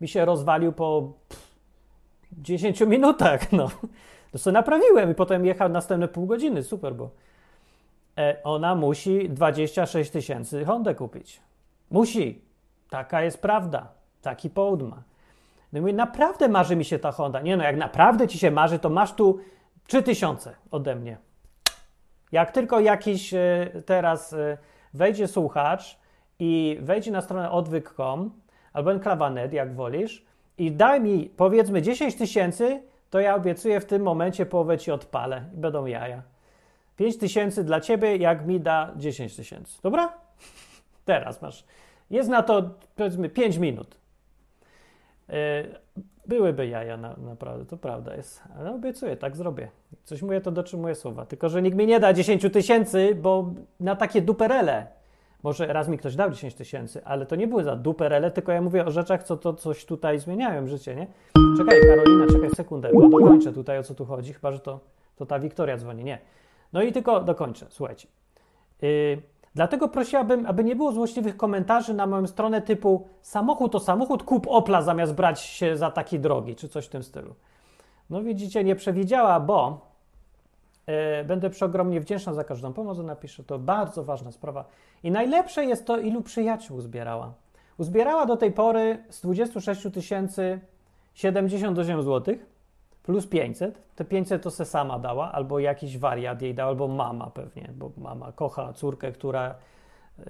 Mi 0.00 0.08
się 0.08 0.24
rozwalił 0.24 0.72
po 0.72 1.12
pff, 1.28 1.52
10 2.32 2.80
minutach, 2.80 3.52
no. 3.52 3.70
To 4.32 4.38
sobie 4.38 4.54
naprawiłem 4.54 5.10
i 5.10 5.14
potem 5.14 5.46
jechał 5.46 5.68
następne 5.68 6.08
pół 6.08 6.26
godziny, 6.26 6.62
super, 6.62 6.94
bo 6.94 7.10
e, 8.18 8.36
ona 8.44 8.74
musi 8.74 9.30
26 9.30 10.10
tysięcy 10.10 10.64
Hondę 10.64 10.94
kupić. 10.94 11.40
Musi. 11.90 12.42
Taka 12.90 13.22
jest 13.22 13.42
prawda. 13.42 14.01
Taki 14.22 14.50
połód 14.50 14.82
ma. 14.82 15.02
No 15.72 15.78
i 15.78 15.80
mówię, 15.80 15.92
naprawdę 15.92 16.48
marzy 16.48 16.76
mi 16.76 16.84
się 16.84 16.98
ta 16.98 17.12
Honda. 17.12 17.40
Nie 17.40 17.56
no, 17.56 17.64
jak 17.64 17.76
naprawdę 17.76 18.28
ci 18.28 18.38
się 18.38 18.50
marzy, 18.50 18.78
to 18.78 18.90
masz 18.90 19.12
tu 19.12 19.40
3000 19.86 20.54
ode 20.70 20.96
mnie. 20.96 21.18
Jak 22.32 22.50
tylko 22.50 22.80
jakiś 22.80 23.34
e, 23.34 23.70
teraz 23.86 24.32
e, 24.32 24.58
wejdzie 24.94 25.28
słuchacz 25.28 25.98
i 26.38 26.78
wejdzie 26.80 27.10
na 27.10 27.20
stronę 27.20 27.50
odwyk.com 27.50 28.30
albo 28.72 28.92
enklawa.net, 28.92 29.52
jak 29.52 29.74
wolisz, 29.74 30.24
i 30.58 30.72
daj 30.72 31.00
mi 31.00 31.30
powiedzmy 31.36 31.82
10 31.82 32.14
tysięcy, 32.14 32.82
to 33.10 33.20
ja 33.20 33.34
obiecuję 33.34 33.80
w 33.80 33.84
tym 33.84 34.02
momencie 34.02 34.46
połowę 34.46 34.78
ci 34.78 34.90
odpalę 34.90 35.44
i 35.54 35.56
będą 35.56 35.86
jaja. 35.86 36.22
5 36.96 37.18
tysięcy 37.18 37.64
dla 37.64 37.80
ciebie, 37.80 38.16
jak 38.16 38.46
mi 38.46 38.60
da 38.60 38.92
10 38.96 39.36
tysięcy. 39.36 39.82
Dobra? 39.82 40.12
Teraz 41.04 41.42
masz. 41.42 41.64
Jest 42.10 42.28
na 42.28 42.42
to 42.42 42.70
powiedzmy 42.96 43.28
5 43.28 43.56
minut. 43.56 44.01
Yy, 45.28 45.34
byłyby 46.26 46.66
jaja, 46.66 46.96
na, 46.96 47.16
naprawdę, 47.16 47.66
to 47.66 47.76
prawda 47.76 48.14
jest. 48.14 48.42
Ale 48.58 48.74
obiecuję, 48.74 49.16
tak 49.16 49.36
zrobię. 49.36 49.68
Coś 50.04 50.22
mówię, 50.22 50.40
to 50.40 50.50
dotrzymuję 50.50 50.94
słowa. 50.94 51.26
Tylko, 51.26 51.48
że 51.48 51.62
nikt 51.62 51.76
mi 51.76 51.86
nie 51.86 52.00
da 52.00 52.12
10 52.12 52.46
tysięcy, 52.52 53.14
bo 53.22 53.54
na 53.80 53.96
takie 53.96 54.22
duperele. 54.22 54.86
Może 55.42 55.66
raz 55.66 55.88
mi 55.88 55.98
ktoś 55.98 56.16
dał 56.16 56.30
10 56.30 56.54
tysięcy, 56.54 57.04
ale 57.04 57.26
to 57.26 57.36
nie 57.36 57.46
były 57.46 57.64
za 57.64 57.76
duperele, 57.76 58.30
tylko 58.30 58.52
ja 58.52 58.62
mówię 58.62 58.86
o 58.86 58.90
rzeczach, 58.90 59.22
co 59.22 59.36
to 59.36 59.54
coś 59.54 59.84
tutaj 59.84 60.18
zmieniają 60.18 60.66
życie, 60.66 60.94
nie? 60.96 61.06
Czekaj, 61.56 61.80
Karolina, 61.80 62.26
czekaj 62.26 62.50
sekundę, 62.50 62.90
bo 62.94 63.08
dokończę 63.08 63.52
tutaj, 63.52 63.78
o 63.78 63.82
co 63.82 63.94
tu 63.94 64.04
chodzi, 64.04 64.32
chyba, 64.32 64.52
że 64.52 64.60
to, 64.60 64.80
to 65.16 65.26
ta 65.26 65.38
Wiktoria 65.38 65.76
dzwoni. 65.76 66.04
Nie. 66.04 66.18
No 66.72 66.82
i 66.82 66.92
tylko 66.92 67.20
dokończę, 67.20 67.66
słuchajcie. 67.68 68.08
Yy, 68.82 69.22
dlatego 69.54 69.88
prosiłabym, 69.88 70.46
aby 70.46 70.64
nie 70.64 70.76
było 70.76 70.92
złośliwych 70.92 71.36
komentarzy 71.36 71.94
na 71.94 72.06
moją 72.06 72.26
stronę 72.26 72.62
typu 72.62 73.08
samochód 73.22 73.72
to 73.72 73.80
samochód, 73.80 74.22
kup 74.22 74.46
Opla 74.48 74.82
zamiast 74.82 75.14
brać 75.14 75.40
się 75.40 75.76
za 75.76 75.90
taki 75.90 76.18
drogi, 76.18 76.56
czy 76.56 76.68
coś 76.68 76.86
w 76.86 76.88
tym 76.88 77.02
stylu. 77.02 77.34
No 78.10 78.22
widzicie, 78.22 78.64
nie 78.64 78.76
przewidziała, 78.76 79.40
bo 79.40 79.86
yy, 80.86 80.94
będę 81.24 81.50
przeogromnie 81.50 82.00
wdzięczna 82.00 82.34
za 82.34 82.44
każdą 82.44 82.72
pomoc, 82.72 82.98
napiszę, 82.98 83.44
to 83.44 83.58
bardzo 83.58 84.04
ważna 84.04 84.32
sprawa. 84.32 84.64
I 85.02 85.10
najlepsze 85.10 85.64
jest 85.64 85.86
to, 85.86 85.98
ilu 85.98 86.22
przyjaciół 86.22 86.76
uzbierała. 86.76 87.32
Uzbierała 87.78 88.26
do 88.26 88.36
tej 88.36 88.52
pory 88.52 89.04
z 89.10 89.20
26 89.20 89.82
tysięcy 89.94 90.60
78 91.14 92.02
zł 92.02 92.34
plus 93.02 93.26
500. 93.26 93.82
Te 93.96 94.04
500 94.04 94.42
to 94.42 94.50
se 94.50 94.64
sama 94.64 94.98
dała, 94.98 95.32
albo 95.32 95.58
jakiś 95.58 95.98
wariat 95.98 96.42
jej 96.42 96.54
dał, 96.54 96.68
albo 96.68 96.88
mama 96.88 97.30
pewnie, 97.30 97.70
bo 97.74 97.90
mama 97.96 98.32
kocha 98.32 98.72
córkę, 98.72 99.12
która 99.12 99.54
y, 100.18 100.24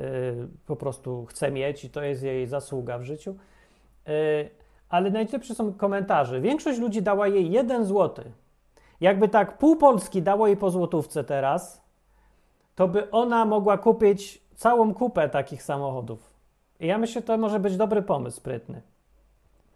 po 0.66 0.76
prostu 0.76 1.26
chce 1.26 1.50
mieć 1.50 1.84
i 1.84 1.90
to 1.90 2.02
jest 2.02 2.22
jej 2.22 2.46
zasługa 2.46 2.98
w 2.98 3.02
życiu. 3.02 3.36
Y, 4.08 4.50
ale 4.88 5.10
najlepsze 5.10 5.54
są 5.54 5.72
komentarze. 5.72 6.40
Większość 6.40 6.78
ludzi 6.78 7.02
dała 7.02 7.28
jej 7.28 7.50
1 7.50 7.84
zł. 7.84 8.24
Jakby 9.00 9.28
tak 9.28 9.58
pół 9.58 9.76
Polski 9.76 10.22
dało 10.22 10.46
jej 10.46 10.56
po 10.56 10.70
złotówce 10.70 11.24
teraz, 11.24 11.82
to 12.74 12.88
by 12.88 13.10
ona 13.10 13.44
mogła 13.44 13.78
kupić 13.78 14.42
całą 14.54 14.94
kupę 14.94 15.28
takich 15.28 15.62
samochodów. 15.62 16.32
I 16.80 16.86
ja 16.86 16.98
myślę, 16.98 17.20
że 17.20 17.26
to 17.26 17.38
może 17.38 17.60
być 17.60 17.76
dobry 17.76 18.02
pomysł, 18.02 18.36
sprytny. 18.36 18.82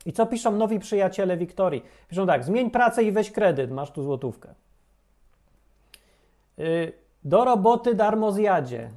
I 0.07 0.13
co 0.13 0.27
piszą 0.27 0.53
nowi 0.53 0.79
przyjaciele 0.79 1.37
Wiktorii? 1.37 1.83
Piszą 2.09 2.27
tak, 2.27 2.45
zmień 2.45 2.71
pracę 2.71 3.03
i 3.03 3.13
weź 3.13 3.31
kredyt, 3.31 3.71
masz 3.71 3.91
tu 3.91 4.03
złotówkę. 4.03 4.55
Yy, 6.59 6.93
do 7.25 7.45
roboty 7.45 7.95
darmo 7.95 8.33
zjadzie. 8.33 8.91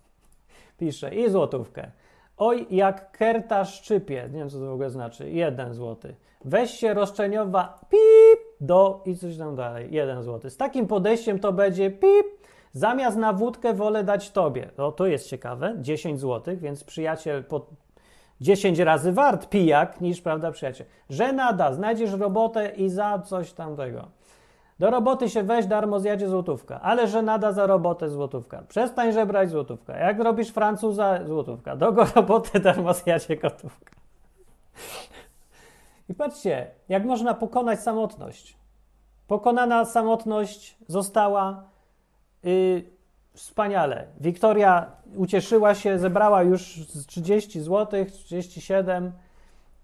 Pisze 0.78 1.14
i 1.14 1.30
złotówkę. 1.30 1.90
Oj, 2.36 2.66
jak 2.70 3.12
kerta 3.12 3.64
szczypie. 3.64 4.28
Nie 4.32 4.38
wiem, 4.38 4.50
co 4.50 4.58
to 4.58 4.66
w 4.66 4.72
ogóle 4.72 4.90
znaczy. 4.90 5.30
Jeden 5.30 5.74
złoty. 5.74 6.14
Weź 6.44 6.70
się 6.70 6.94
roszczeniowa 6.94 7.80
pip 7.90 8.40
do 8.60 9.02
i 9.06 9.16
coś 9.16 9.36
tam 9.36 9.56
dalej. 9.56 9.88
Jeden 9.90 10.22
złoty. 10.22 10.50
Z 10.50 10.56
takim 10.56 10.86
podejściem 10.86 11.38
to 11.38 11.52
będzie 11.52 11.90
pip. 11.90 12.26
Zamiast 12.72 13.16
na 13.16 13.32
wódkę 13.32 13.74
wolę 13.74 14.04
dać 14.04 14.30
tobie. 14.30 14.70
O, 14.76 14.92
to 14.92 15.06
jest 15.06 15.28
ciekawe. 15.28 15.74
10 15.78 16.20
złotych, 16.20 16.60
więc 16.60 16.84
przyjaciel 16.84 17.44
pod 17.44 17.70
10 18.42 18.78
razy 18.78 19.12
wart 19.12 19.48
pijak 19.48 20.00
niż, 20.00 20.20
prawda, 20.20 20.52
przyjaciel. 20.52 20.86
Że 21.10 21.32
nada, 21.32 21.72
znajdziesz 21.72 22.12
robotę 22.12 22.68
i 22.68 22.88
za 22.88 23.18
coś 23.18 23.52
tamtego. 23.52 24.08
Do 24.78 24.90
roboty 24.90 25.30
się 25.30 25.42
weź, 25.42 25.66
darmo 25.66 26.00
zjadzie 26.00 26.28
złotówka. 26.28 26.80
Ale 26.80 27.08
że 27.08 27.22
nada 27.22 27.52
za 27.52 27.66
robotę 27.66 28.10
złotówka. 28.10 28.62
Przestań 28.68 29.12
żebrać 29.12 29.50
złotówka. 29.50 29.96
Jak 29.96 30.18
robisz 30.18 30.48
Francuza, 30.48 31.24
złotówka. 31.26 31.76
Do 31.76 31.92
go 31.92 32.04
roboty 32.16 32.60
darmo 32.60 32.94
zjadzie 32.94 33.36
gotówka. 33.36 33.92
I 36.08 36.14
patrzcie, 36.14 36.70
jak 36.88 37.04
można 37.04 37.34
pokonać 37.34 37.80
samotność. 37.80 38.56
Pokonana 39.26 39.84
samotność 39.84 40.76
została 40.88 41.64
yy, 42.42 42.82
wspaniale. 43.34 44.06
Wiktoria 44.20 44.86
ucieszyła 45.16 45.74
się, 45.74 45.98
zebrała 45.98 46.42
już 46.42 46.80
30 47.06 47.60
zł, 47.60 48.04
37 48.24 49.12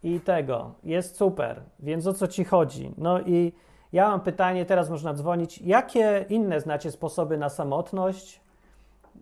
i 0.03 0.21
tego. 0.21 0.75
Jest 0.85 1.17
super. 1.17 1.61
Więc 1.81 2.07
o 2.07 2.15
co 2.15 2.29
ci 2.29 2.45
chodzi? 2.45 2.95
No 2.99 3.21
i 3.21 3.53
ja 3.93 4.09
mam 4.09 4.21
pytanie, 4.21 4.65
teraz 4.65 4.91
można 4.91 5.15
dzwonić. 5.15 5.59
Jakie 5.59 6.27
inne 6.29 6.61
znacie 6.61 6.91
sposoby 6.91 7.39
na 7.39 7.49
samotność 7.49 8.41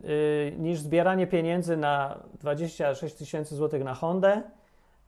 yy, 0.03 0.55
niż 0.59 0.79
zbieranie 0.81 1.27
pieniędzy 1.27 1.77
na 1.77 2.19
26 2.41 3.15
tysięcy 3.15 3.57
złotych 3.57 3.85
na 3.85 3.95
Hondę, 3.95 4.43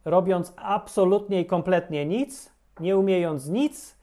robiąc 0.04 0.52
absolutnie 0.56 1.40
i 1.40 1.46
kompletnie 1.46 2.06
nic, 2.06 2.52
nie 2.80 2.96
umiejąc 2.96 3.46
nic, 3.46 3.96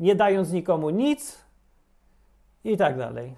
nie 0.00 0.14
dając 0.14 0.52
nikomu 0.52 0.90
nic 0.90 1.44
i 2.64 2.76
tak 2.76 2.98
dalej. 2.98 3.34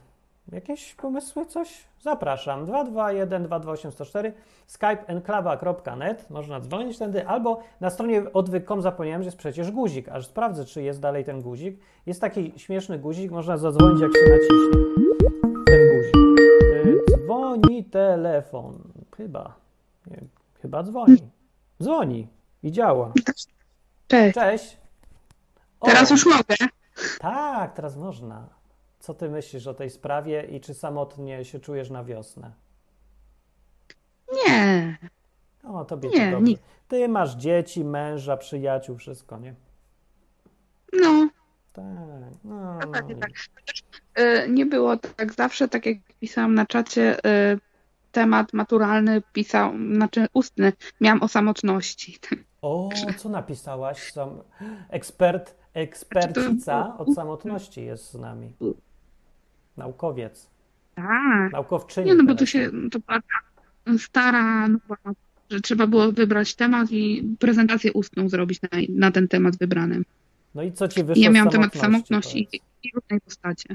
Jakieś 0.53 0.95
pomysły, 0.95 1.47
coś? 1.47 1.85
Zapraszam. 2.01 2.65
221 2.65 3.43
228 3.45 3.93
104 3.93 4.33
skype 4.67 5.07
enklawa.net. 5.07 6.31
Można 6.31 6.61
dzwonić 6.61 6.97
wtedy, 6.97 7.27
albo 7.27 7.61
na 7.81 7.91
stronie 7.91 8.33
odwyk.com 8.33 8.83
zapomniałem, 8.83 9.23
że 9.23 9.27
jest 9.27 9.39
przecież 9.39 9.71
guzik. 9.71 10.09
Aż 10.09 10.27
sprawdzę, 10.27 10.65
czy 10.65 10.83
jest 10.83 11.01
dalej 11.01 11.25
ten 11.25 11.43
guzik. 11.43 11.81
Jest 12.07 12.21
taki 12.21 12.53
śmieszny 12.57 12.99
guzik, 12.99 13.31
można 13.31 13.57
zadzwonić, 13.57 14.01
jak 14.01 14.13
się 14.13 14.29
naciśnie. 14.29 14.85
Ten 15.67 15.89
guzik. 15.89 16.41
Y, 16.87 17.05
dzwoni 17.11 17.85
telefon. 17.85 18.79
Chyba. 19.17 19.55
Nie, 20.07 20.19
chyba 20.63 20.83
dzwoni. 20.83 21.17
Dzwoni 21.83 22.29
i 22.63 22.73
działa. 22.73 23.13
Cześć. 24.09 24.35
Cześć. 24.35 24.79
O, 25.81 25.87
Teraz 25.87 26.11
już 26.11 26.27
mogę. 26.27 26.55
Tak, 27.21 27.75
teraz 27.75 27.97
można. 27.97 28.62
Co 29.03 29.15
ty 29.15 29.29
myślisz 29.31 29.67
o 29.67 29.75
tej 29.75 29.91
sprawie 29.91 30.43
i 30.43 30.61
czy 30.61 30.75
samotnie 30.75 31.45
się 31.45 31.61
czujesz 31.61 31.91
na 31.91 32.05
wiosnę? 32.05 32.53
Nie. 34.47 34.99
O, 35.65 35.85
tobie 35.85 36.09
Nie, 36.09 36.31
to 36.33 36.37
dobrze. 36.37 36.53
Ty 36.89 37.09
masz 37.09 37.37
dzieci, 37.37 37.85
męża, 37.85 38.37
przyjaciół, 38.37 38.97
wszystko, 38.97 39.39
nie? 39.39 39.55
No, 40.93 41.29
Tak. 41.73 41.85
No, 42.45 42.79
dokładnie 42.79 43.15
i- 43.15 43.19
tak. 43.19 43.31
Y, 44.19 44.49
Nie 44.49 44.67
było 44.67 44.97
tak 44.97 45.33
zawsze, 45.33 45.69
tak 45.69 45.87
jak 45.87 45.97
pisałam 46.21 46.55
na 46.55 46.67
czacie, 46.67 47.19
y, 47.27 47.59
temat 48.13 48.53
maturalny 48.53 49.23
pisał, 49.33 49.73
znaczy 49.95 50.27
ustny, 50.35 50.73
miałam 51.01 51.23
o 51.23 51.29
samotności. 51.29 52.19
O, 52.63 52.89
co 53.19 53.29
napisałaś? 53.29 54.13
Ekspert, 54.91 55.55
ekspercica 55.75 56.97
od 56.99 57.15
samotności 57.15 57.85
jest 57.85 58.11
z 58.11 58.15
nami. 58.15 58.53
Naukowiec. 59.77 60.51
Tak. 60.95 61.53
Naukowczyni. 61.53 62.07
Nie, 62.07 62.15
no 62.15 62.25
bo 62.25 62.35
tu 62.35 62.47
się, 62.47 62.71
to 62.91 62.99
stara, 63.99 64.69
nowa, 64.69 64.97
że 65.51 65.61
trzeba 65.61 65.87
było 65.87 66.13
wybrać 66.13 66.55
temat 66.55 66.91
i 66.91 67.23
prezentację 67.39 67.93
ustną 67.93 68.29
zrobić 68.29 68.63
na, 68.63 68.69
na 68.89 69.11
ten 69.11 69.29
temat 69.29 69.57
wybrany. 69.59 70.03
No 70.55 70.63
i 70.63 70.73
co 70.73 70.89
ci 70.89 71.01
I 71.01 71.05
wyszło 71.05 71.25
ja 71.25 71.31
miałam 71.31 71.51
temat 71.51 71.75
samotności? 71.75 72.47
Powiedz. 72.51 72.63
i, 72.83 72.89
i 72.89 72.91
różnej 72.95 73.21
postaci. 73.21 73.69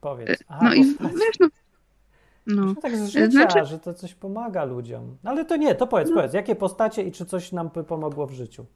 Powiedz. 0.00 0.42
Aha, 0.48 0.60
No 0.64 0.74
i 0.74 0.84
postać. 0.84 1.12
wiesz, 1.12 1.38
no, 1.40 1.48
no. 2.46 2.64
No 2.64 2.74
tak 2.74 2.96
z 2.96 3.08
życia, 3.08 3.30
Znaczy- 3.30 3.64
że 3.64 3.78
to 3.78 3.94
coś 3.94 4.14
pomaga 4.14 4.64
ludziom. 4.64 5.16
No 5.24 5.30
Ale 5.30 5.44
to 5.44 5.56
nie, 5.56 5.74
to 5.74 5.86
powiedz, 5.86 6.08
No. 6.08 6.14
powiedz, 6.16 6.32
jakie 6.32 6.56
postacie 6.56 7.02
i 7.02 7.12
czy 7.12 7.24
coś 7.26 7.52
nam 7.52 7.70
pomogło 7.70 8.26
w 8.26 8.32
życiu? 8.32 8.66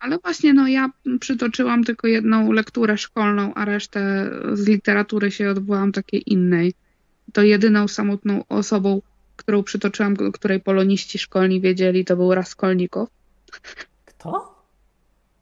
Ale 0.00 0.18
właśnie, 0.18 0.52
no 0.54 0.68
ja 0.68 0.90
przytoczyłam 1.20 1.84
tylko 1.84 2.06
jedną 2.06 2.52
lekturę 2.52 2.98
szkolną, 2.98 3.54
a 3.54 3.64
resztę 3.64 4.30
z 4.52 4.68
literatury 4.68 5.30
się 5.30 5.50
odwołam 5.50 5.92
takiej 5.92 6.32
innej. 6.32 6.74
To 7.32 7.42
jedyną 7.42 7.88
samotną 7.88 8.44
osobą, 8.48 9.02
którą 9.36 9.62
przytoczyłam, 9.62 10.16
której 10.32 10.60
poloniści 10.60 11.18
szkolni 11.18 11.60
wiedzieli, 11.60 12.04
to 12.04 12.16
był 12.16 12.34
Raskolnikow. 12.34 13.08
Kto? 14.04 14.54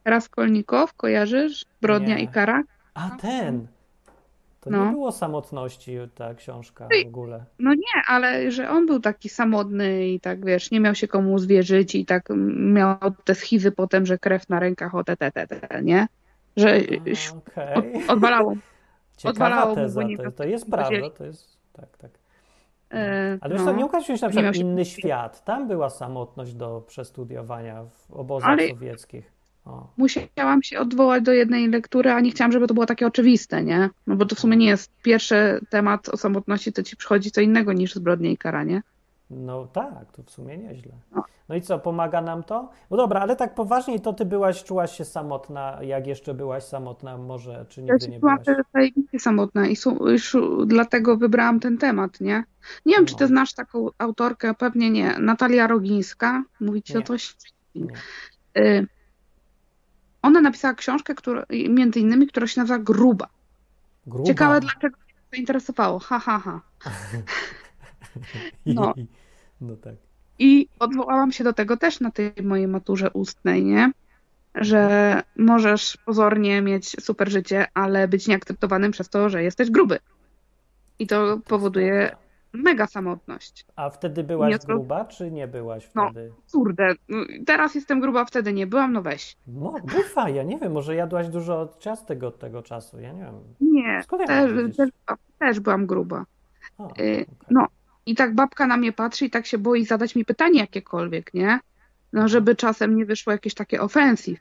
Raskolnikow, 0.05 0.93
kojarzysz? 0.93 1.65
Brodnia 1.81 2.15
Nie. 2.15 2.23
i 2.23 2.27
kara? 2.27 2.63
A 2.93 3.09
ten. 3.09 3.67
To 4.61 4.69
No. 4.69 4.85
nie 4.85 4.91
było 4.91 5.11
samotności 5.11 5.97
ta 6.15 6.33
książka 6.33 6.87
w 7.03 7.07
ogóle. 7.07 7.45
No 7.59 7.73
nie, 7.73 8.01
ale 8.07 8.51
że 8.51 8.69
on 8.69 8.85
był 8.85 8.99
taki 8.99 9.29
samotny 9.29 10.07
i 10.07 10.19
tak 10.19 10.45
wiesz, 10.45 10.71
nie 10.71 10.79
miał 10.79 10.95
się 10.95 11.07
komu 11.07 11.39
zwierzyć 11.39 11.95
i 11.95 12.05
tak 12.05 12.29
miał 12.57 12.95
te 13.23 13.35
schizy 13.35 13.71
potem, 13.71 14.05
że 14.05 14.17
krew 14.17 14.49
na 14.49 14.59
rękach, 14.59 14.95
o 14.95 15.03
te, 15.03 15.17
te, 15.17 15.31
te, 15.31 15.47
te 15.47 15.81
nie? 15.83 16.07
Że 16.57 16.75
A, 17.55 17.73
od, 17.79 17.83
Okej. 17.87 18.07
odwalało. 18.07 18.53
Ciekawa 19.17 19.31
odwalało 19.45 19.69
mu, 19.69 19.75
teza, 19.75 20.01
bo 20.01 20.07
nie 20.07 20.17
to, 20.17 20.31
to 20.31 20.43
jest 20.43 20.69
prawda, 20.71 21.09
to 21.17 21.25
jest, 21.25 21.57
tak, 21.73 21.97
tak. 21.97 22.11
E, 22.93 23.37
Ale 23.41 23.53
wiesz 23.55 23.65
no. 23.65 23.71
nie 23.73 23.85
ukazuje 23.85 24.17
się 24.17 24.25
na 24.25 24.29
przykład 24.31 24.55
się 24.55 24.61
inny 24.61 24.85
świat. 24.85 25.43
Tam 25.43 25.67
była 25.67 25.89
samotność 25.89 26.53
do 26.53 26.81
przestudiowania 26.87 27.83
w 27.83 28.11
obozach 28.11 28.49
Ale- 28.49 28.67
sowieckich. 28.69 29.31
Musiałam 29.97 30.63
się 30.63 30.79
odwołać 30.79 31.23
do 31.23 31.33
jednej 31.33 31.69
lektury, 31.69 32.11
a 32.11 32.19
nie 32.19 32.31
chciałam, 32.31 32.51
żeby 32.51 32.67
to 32.67 32.73
było 32.73 32.85
takie 32.85 33.07
oczywiste, 33.07 33.63
nie? 33.63 33.89
No 34.07 34.15
bo 34.15 34.25
to 34.25 34.35
w 34.35 34.39
sumie 34.39 34.57
nie 34.57 34.67
jest 34.67 34.91
pierwszy 35.03 35.59
temat 35.69 36.09
o 36.09 36.17
samotności, 36.17 36.73
to 36.73 36.83
ci 36.83 36.97
przychodzi 36.97 37.31
co 37.31 37.41
innego 37.41 37.73
niż 37.73 37.95
zbrodnie 37.95 38.31
i 38.31 38.37
karanie. 38.37 38.81
No 39.29 39.67
tak, 39.73 40.11
to 40.11 40.23
w 40.23 40.29
sumie 40.29 40.57
nieźle. 40.57 40.91
No. 41.15 41.23
No 41.49 41.55
i 41.55 41.61
co, 41.61 41.79
pomaga 41.79 42.21
nam 42.21 42.43
to? 42.43 42.69
No 42.91 42.97
dobra, 42.97 43.19
ale 43.19 43.35
tak 43.35 43.55
poważniej, 43.55 44.01
to 44.01 44.13
ty 44.13 44.25
byłaś, 44.25 44.63
czułaś 44.63 44.97
się 44.97 45.05
samotna, 45.05 45.77
jak 45.81 46.07
jeszcze 46.07 46.33
byłaś 46.33 46.63
samotna, 46.63 47.17
może, 47.17 47.65
czy 47.69 47.81
Ja 47.81 47.93
nigdy 47.93 48.05
się 48.05 48.11
nie 48.11 48.19
byłaś? 48.19 48.39
wtedy 48.41 48.61
zajebiście 48.73 49.19
samotna 49.19 49.67
i 49.67 49.75
su- 49.75 50.09
już 50.09 50.37
dlatego 50.65 51.17
wybrałam 51.17 51.59
ten 51.59 51.77
temat, 51.77 52.21
nie? 52.21 52.43
Nie 52.85 52.95
wiem, 52.95 53.05
czy 53.05 53.15
ty 53.15 53.23
No. 53.23 53.27
znasz 53.27 53.53
taką 53.53 53.87
autorkę, 53.97 54.53
pewnie 54.53 54.89
nie. 54.89 55.19
Natalia 55.19 55.67
Rogińska, 55.67 56.43
mówić 56.59 56.95
o 56.95 57.01
coś? 57.01 57.35
Nie. 57.75 57.87
Y, 58.57 58.87
Ona 60.27 60.41
napisała 60.41 60.73
książkę, 60.73 61.15
która, 61.15 61.45
między 61.69 61.99
innymi, 61.99 62.27
która 62.27 62.47
się 62.47 62.61
nazywa 62.61 62.79
Gruba. 62.79 63.27
Gruba. 64.07 64.27
Ciekawe, 64.27 64.59
dlaczego 64.59 64.97
mnie 64.97 65.13
to 65.13 65.35
zainteresowało. 65.35 65.99
Ha, 65.99 66.19
ha, 66.19 66.39
ha. 66.39 66.61
no. 68.65 68.93
no 69.61 69.75
tak. 69.75 69.95
I 70.39 70.67
odwołałam 70.79 71.31
się 71.31 71.43
do 71.43 71.53
tego 71.53 71.77
też 71.77 71.99
na 71.99 72.11
tej 72.11 72.33
mojej 72.43 72.67
maturze 72.67 73.11
ustnej, 73.11 73.65
nie? 73.65 73.91
Że 74.55 75.21
możesz 75.37 75.97
pozornie 76.05 76.61
mieć 76.61 77.03
super 77.03 77.31
życie, 77.31 77.67
ale 77.73 78.07
być 78.07 78.27
nieakceptowanym 78.27 78.91
przez 78.91 79.09
to, 79.09 79.29
że 79.29 79.43
jesteś 79.43 79.71
gruby. 79.71 79.99
I 80.99 81.07
to 81.07 81.39
powoduje 81.47 82.15
mega 82.53 82.87
samotność. 82.87 83.65
A 83.75 83.89
wtedy 83.89 84.23
byłaś 84.23 84.51
Nie, 84.51 84.59
gruba, 84.59 85.05
czy 85.05 85.31
nie 85.31 85.47
byłaś 85.47 85.89
No. 85.95 86.09
wtedy? 86.09 86.31
Kurde, 86.51 86.93
teraz 87.45 87.75
jestem 87.75 87.99
gruba, 87.99 88.25
wtedy 88.25 88.53
nie 88.53 88.67
byłam, 88.67 88.93
no 88.93 89.01
weź. 89.01 89.35
No, 89.47 89.73
bywa, 89.83 90.29
ja 90.29 90.43
nie 90.43 90.57
wiem, 90.57 90.71
może 90.71 90.95
jadłaś 90.95 91.27
dużo 91.29 91.69
ciastek 91.79 92.23
od 92.23 92.39
tego 92.39 92.61
czasu, 92.63 92.99
ja 92.99 93.11
nie 93.11 93.21
wiem. 93.21 93.39
Nie, 93.61 94.03
Skąd 94.03 94.27
też, 94.27 94.51
też, 94.77 94.89
też 95.39 95.59
byłam 95.59 95.85
gruba. 95.85 96.25
A, 96.77 96.83
Y, 96.83 96.85
okej. 96.85 97.25
No, 97.49 97.67
i 98.05 98.15
tak 98.15 98.35
babka 98.35 98.67
na 98.67 98.77
mnie 98.77 98.93
patrzy 98.93 99.25
i 99.25 99.29
tak 99.29 99.45
się 99.45 99.57
boi 99.57 99.85
zadać 99.85 100.15
mi 100.15 100.25
pytanie 100.25 100.59
jakiekolwiek, 100.59 101.33
nie? 101.33 101.59
No, 102.13 102.27
żeby 102.27 102.55
czasem 102.55 102.95
nie 102.95 103.05
wyszło 103.05 103.33
jakieś 103.33 103.53
takie 103.53 103.81
ofensyw. 103.81 104.39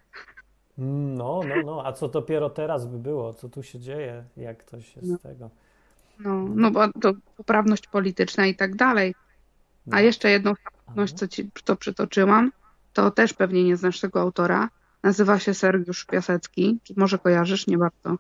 No, 0.78 1.40
no, 1.48 1.54
no, 1.64 1.82
a 1.86 1.92
co 1.92 2.08
dopiero 2.08 2.50
teraz 2.50 2.86
by 2.86 2.98
było? 2.98 3.34
Co 3.34 3.48
tu 3.48 3.62
się 3.62 3.78
dzieje? 3.78 4.24
Jak 4.36 4.64
to 4.64 4.80
się 4.80 5.00
z 5.02 5.10
No. 5.10 5.18
tego? 5.18 5.50
No, 6.18 6.46
no 6.54 6.70
bo 6.70 6.88
to 7.00 7.12
poprawność 7.36 7.86
polityczna 7.86 8.46
i 8.46 8.54
tak 8.54 8.76
dalej. 8.76 9.14
No. 9.86 9.96
A 9.96 10.00
jeszcze 10.00 10.30
jedną 10.30 10.52
samotność, 10.54 11.14
co 11.14 11.28
ci 11.28 11.50
to 11.64 11.76
przytoczyłam, 11.76 12.52
to 12.92 13.10
też 13.10 13.32
pewnie 13.32 13.64
nie 13.64 13.76
znasz 13.76 14.00
tego 14.00 14.20
autora. 14.20 14.68
Nazywa 15.02 15.38
się 15.38 15.54
Sergiusz 15.54 16.04
Piasecki. 16.04 16.78
Czy 16.82 16.94
Może 16.96 17.18
kojarzysz? 17.18 17.66
Nie 17.66 17.78
bardzo. 17.78 18.16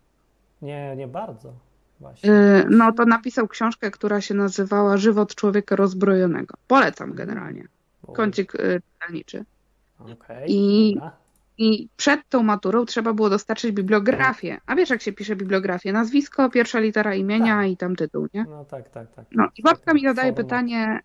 Nie, 0.62 0.96
nie 0.96 1.08
bardzo. 1.08 1.52
Właśnie. 2.00 2.30
Yy, 2.30 2.66
No 2.70 2.92
to 2.92 3.04
napisał 3.04 3.48
książkę, 3.48 3.90
która 3.90 4.20
się 4.20 4.34
nazywała 4.34 4.96
Żywot 4.96 5.34
człowieka 5.34 5.76
rozbrojonego. 5.76 6.54
Polecam 6.68 7.12
generalnie. 7.14 7.68
Kącik 8.14 8.54
yy, 8.54 8.82
czytelniczy. 8.92 9.44
Okej, 9.98 10.52
I- 10.52 10.94
dobra. 10.94 11.12
I 11.58 11.88
przed 11.96 12.28
tą 12.28 12.42
maturą 12.42 12.84
trzeba 12.84 13.12
było 13.12 13.30
dostarczyć 13.30 13.72
bibliografię. 13.72 14.60
A 14.66 14.74
wiesz, 14.74 14.90
jak 14.90 15.02
się 15.02 15.12
pisze 15.12 15.36
bibliografię? 15.36 15.92
Nazwisko, 15.92 16.50
pierwsza 16.50 16.78
litera 16.78 17.14
imienia 17.14 17.56
Tak. 17.56 17.70
i 17.70 17.76
tam 17.76 17.96
tytuł, 17.96 18.28
nie? 18.34 18.44
No 18.48 18.64
tak, 18.64 18.90
tak, 18.90 19.14
tak. 19.14 19.24
No 19.32 19.48
i 19.58 19.62
babka 19.62 19.94
mi 19.94 20.02
zadaje 20.02 20.32
Format. 20.32 20.46
pytanie, 20.46 21.00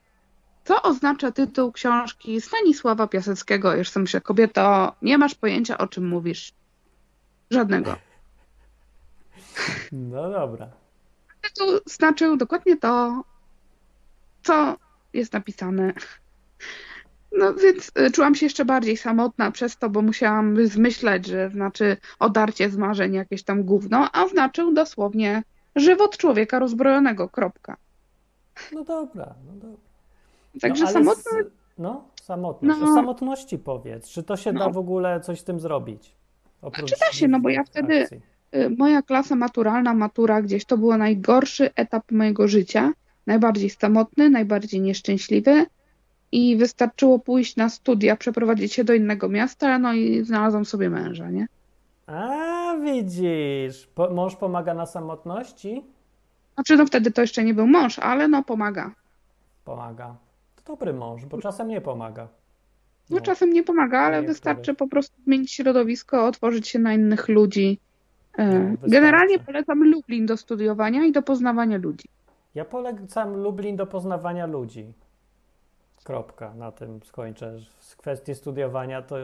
co 0.63 0.81
oznacza 0.81 1.31
tytuł 1.31 1.71
książki 1.71 2.41
Stanisława 2.41 3.07
Piaseckiego? 3.07 3.75
Już 3.75 3.89
sobie 3.89 4.01
myślę, 4.01 4.21
kobieto, 4.21 4.95
nie 5.01 5.17
masz 5.17 5.35
pojęcia, 5.35 5.77
o 5.77 5.87
czym 5.87 6.07
mówisz. 6.07 6.53
Żadnego. 7.51 7.95
No 9.91 10.29
dobra. 10.29 10.69
Tytuł 11.41 11.67
znaczył 11.85 12.37
dokładnie 12.37 12.77
to, 12.77 13.23
co 14.43 14.77
jest 15.13 15.33
napisane. 15.33 15.93
No 17.37 17.53
więc 17.53 17.91
y, 18.07 18.11
czułam 18.11 18.35
się 18.35 18.45
jeszcze 18.45 18.65
bardziej 18.65 18.97
samotna 18.97 19.51
przez 19.51 19.77
to, 19.77 19.89
bo 19.89 20.01
musiałam 20.01 20.67
zmyślać, 20.67 21.25
że 21.25 21.49
znaczy 21.49 21.97
odarcie 22.19 22.69
z 22.69 22.77
marzeń 22.77 23.13
jakieś 23.13 23.43
tam 23.43 23.63
gówno, 23.63 24.09
a 24.13 24.27
znaczył 24.27 24.73
dosłownie 24.73 25.43
żywot 25.75 26.17
człowieka 26.17 26.59
rozbrojonego, 26.59 27.29
kropka. 27.29 27.77
No 28.73 28.83
dobra, 28.83 29.33
no 29.47 29.53
dobra. 29.53 29.77
Także 30.61 30.83
no, 30.83 30.91
samotna 30.91 31.31
Z, 31.31 31.51
no, 31.77 32.03
samotność. 32.23 32.79
No. 32.81 32.91
O 32.91 32.95
samotności 32.95 33.57
powiedz. 33.59 34.09
Czy 34.09 34.23
to 34.23 34.37
się 34.37 34.51
No. 34.53 34.59
da 34.59 34.69
w 34.69 34.77
ogóle 34.77 35.21
coś 35.21 35.39
z 35.39 35.43
tym 35.43 35.59
zrobić? 35.59 36.11
Oprócz 36.61 36.89
Znaczy 36.89 36.95
da 37.11 37.17
się, 37.17 37.27
no 37.27 37.39
bo 37.39 37.49
ja 37.49 37.63
wtedy- 37.63 38.01
akcji. 38.01 38.21
Y, 38.55 38.69
Moja 38.77 39.01
klasa 39.01 39.35
maturalna, 39.35 39.93
matura 39.93 40.41
gdzieś, 40.41 40.65
to 40.65 40.77
był 40.77 40.97
najgorszy 40.97 41.69
etap 41.75 42.11
mojego 42.11 42.47
życia. 42.47 42.91
Najbardziej 43.27 43.69
samotny, 43.69 44.29
najbardziej 44.29 44.81
nieszczęśliwy. 44.81 45.65
I 46.31 46.57
wystarczyło 46.57 47.19
pójść 47.19 47.55
na 47.55 47.69
studia, 47.69 48.15
przeprowadzić 48.15 48.73
się 48.73 48.83
do 48.83 48.93
innego 48.93 49.29
miasta, 49.29 49.79
no 49.79 49.93
i 49.93 50.23
znalazłam 50.23 50.65
sobie 50.65 50.89
męża, 50.89 51.29
nie? 51.29 51.47
A, 52.07 52.75
widzisz. 52.83 53.87
Po, 53.95 54.09
mąż 54.09 54.35
pomaga 54.35 54.73
na 54.73 54.85
samotności? 54.85 55.83
Znaczy, 56.53 56.77
no 56.77 56.85
wtedy 56.85 57.11
to 57.11 57.21
jeszcze 57.21 57.43
nie 57.43 57.53
był 57.53 57.67
mąż, 57.67 57.99
ale 57.99 58.27
no 58.27 58.43
pomaga. 58.43 58.91
Pomaga. 59.65 60.15
To 60.55 60.71
dobry 60.71 60.93
mąż, 60.93 61.25
bo 61.25 61.41
czasem 61.41 61.67
nie 61.67 61.81
pomaga. 61.81 62.27
No 63.09 63.21
czasem 63.21 63.53
nie 63.53 63.63
pomaga, 63.63 63.99
ale 63.99 64.21
wystarczy 64.21 64.73
po 64.73 64.87
prostu 64.87 65.21
zmienić 65.23 65.51
środowisko, 65.51 66.25
otworzyć 66.25 66.67
się 66.67 66.79
na 66.79 66.93
innych 66.93 67.29
ludzi. 67.29 67.79
No. 68.37 68.45
Generalnie 68.83 69.39
polecam 69.39 69.83
Lublin 69.83 70.25
do 70.25 70.37
studiowania 70.37 71.05
i 71.05 71.11
do 71.11 71.21
poznawania 71.21 71.77
ludzi. 71.77 72.09
Ja 72.55 72.65
polecam 72.65 73.35
Lublin 73.35 73.75
do 73.75 73.87
poznawania 73.87 74.45
ludzi. 74.45 74.93
Kropka. 76.03 76.53
Na 76.53 76.71
tym 76.71 76.99
skończę. 77.03 77.59
Z 77.79 77.95
kwestii 77.95 78.35
studiowania 78.35 79.01
to 79.01 79.15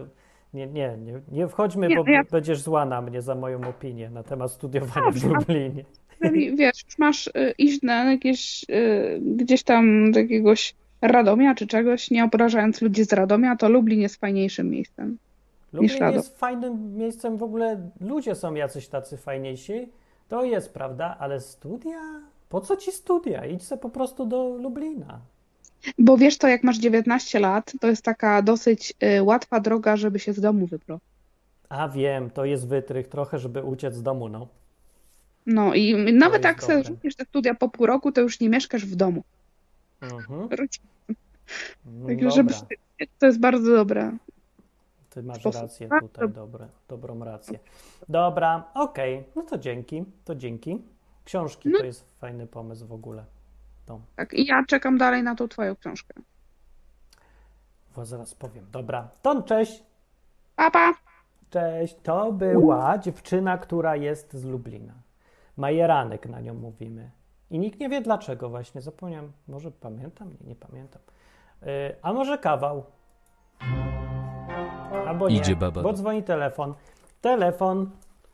nie, 0.53 0.67
nie, 0.67 0.97
nie, 0.97 1.21
nie 1.31 1.47
wchodźmy, 1.47 1.87
Nie, 1.87 1.95
bo 1.95 2.03
no 2.03 2.11
ja- 2.11 2.23
będziesz 2.31 2.61
zła 2.61 2.85
na 2.85 3.01
mnie 3.01 3.21
za 3.21 3.35
moją 3.35 3.67
opinię 3.69 4.09
na 4.09 4.23
temat 4.23 4.51
studiowania 4.51 5.11
w 5.11 5.13
Dobrze, 5.13 5.27
ale- 5.27 5.35
Lublinie. 5.39 5.83
Jeżeli 6.21 6.55
wiesz, 6.55 6.83
już 6.85 6.97
masz 6.97 7.27
y, 7.27 7.31
iść 7.57 7.81
na 7.81 8.11
jakieś 8.11 8.65
y, 8.69 9.21
gdzieś 9.21 9.63
tam 9.63 10.11
do 10.11 10.19
jakiegoś 10.19 10.75
Radomia 11.01 11.55
czy 11.55 11.67
czegoś, 11.67 12.11
nie 12.11 12.23
obrażając 12.23 12.81
ludzi 12.81 13.03
z 13.05 13.13
Radomia, 13.13 13.55
to 13.55 13.69
Lublin 13.69 14.01
jest 14.01 14.15
fajniejszym 14.15 14.69
miejscem. 14.69 15.17
Lublin 15.73 16.11
jest 16.11 16.39
fajnym 16.39 16.97
miejscem, 16.97 17.37
w 17.37 17.43
ogóle 17.43 17.89
ludzie 18.01 18.35
są 18.35 18.53
jacyś 18.53 18.87
tacy 18.87 19.17
fajniejsi. 19.17 19.89
To 20.27 20.43
jest 20.45 20.73
prawda, 20.73 21.15
ale 21.19 21.41
studia? 21.41 21.99
Po 22.49 22.61
co 22.61 22.75
ci 22.77 22.91
studia? 22.91 23.45
Idź 23.45 23.63
se 23.63 23.77
po 23.77 23.89
prostu 23.89 24.25
do 24.25 24.49
Lublina. 24.61 25.19
Bo 25.99 26.17
wiesz 26.17 26.37
to, 26.37 26.47
jak 26.47 26.63
masz 26.63 26.77
19 26.77 27.39
lat, 27.39 27.73
to 27.81 27.87
jest 27.87 28.01
taka 28.03 28.41
dosyć 28.41 28.93
y, 29.17 29.23
łatwa 29.23 29.59
droga, 29.59 29.97
żeby 29.97 30.19
się 30.19 30.33
z 30.33 30.39
domu 30.41 30.67
wybrać. 30.67 31.01
A 31.69 31.89
wiem, 31.89 32.29
to 32.29 32.45
jest 32.45 32.67
wytrych 32.67 33.07
trochę, 33.07 33.39
żeby 33.39 33.63
uciec 33.63 33.95
z 33.95 34.03
domu, 34.03 34.29
no. 34.29 34.47
No 35.45 35.73
i 35.73 36.13
nawet 36.13 36.43
jak 36.43 36.63
sobie 36.63 36.83
rzucisz 36.83 37.15
te 37.15 37.25
studia 37.25 37.55
po 37.55 37.69
pół 37.69 37.85
roku, 37.85 38.11
to 38.11 38.21
już 38.21 38.39
nie 38.39 38.49
mieszkasz 38.49 38.85
w 38.85 38.95
domu. 38.95 39.23
Mhm. 40.01 40.49
Także 40.49 40.67
Dobra, 41.85 42.29
żeby, 42.31 42.53
to 43.19 43.25
jest 43.25 43.39
bardzo 43.39 43.75
dobre. 43.75 44.11
ty 45.09 45.23
masz 45.23 45.39
sposób. 45.39 45.61
rację 45.61 45.89
tutaj, 46.01 46.29
dobre, 46.29 46.67
dobrą 46.87 47.23
rację. 47.23 47.59
Dobra, 48.09 48.63
okej, 48.73 49.23
no 49.35 49.41
to 49.41 49.57
dzięki, 49.57 50.03
to 50.25 50.35
dzięki. 50.35 50.81
Książki 51.25 51.69
No. 51.69 51.79
to 51.79 51.85
jest 51.85 52.19
fajny 52.19 52.47
pomysł 52.47 52.87
w 52.87 52.91
ogóle. 52.91 53.25
Tak, 54.15 54.33
i 54.33 54.45
ja 54.45 54.63
czekam 54.67 54.97
dalej 54.97 55.23
na 55.23 55.35
tą 55.35 55.47
twoją 55.47 55.75
książkę. 55.75 56.13
Bo 57.95 58.05
zaraz 58.05 58.35
powiem. 58.35 58.65
Dobra, 58.71 59.07
to 59.21 59.41
cześć. 59.41 59.83
Papa! 60.55 60.93
Cześć, 61.49 61.95
to 62.03 62.31
była 62.31 62.97
dziewczyna, 62.97 63.57
która 63.57 63.95
jest 63.95 64.33
z 64.33 64.45
Lublina. 64.45 64.93
Majeranek 65.57 66.25
na 66.29 66.39
nią 66.39 66.53
mówimy. 66.53 67.11
I 67.51 67.59
nikt 67.59 67.79
nie 67.79 67.89
wie 67.89 68.01
dlaczego 68.01 68.49
właśnie, 68.49 68.81
zapomniałem, 68.81 69.31
może 69.47 69.71
pamiętam, 69.71 70.29
nie, 70.29 70.47
nie 70.47 70.55
pamiętam. 70.55 71.01
Yy, 71.61 71.95
a 72.01 72.13
może 72.13 72.37
kawał? 72.37 72.83
Albo 75.07 75.29
nie, 75.29 75.35
Idzie 75.37 75.55
baba. 75.55 75.81
bo 75.81 75.93
dzwoni 75.93 76.23
telefon. 76.23 76.73
Telefon, 77.21 77.91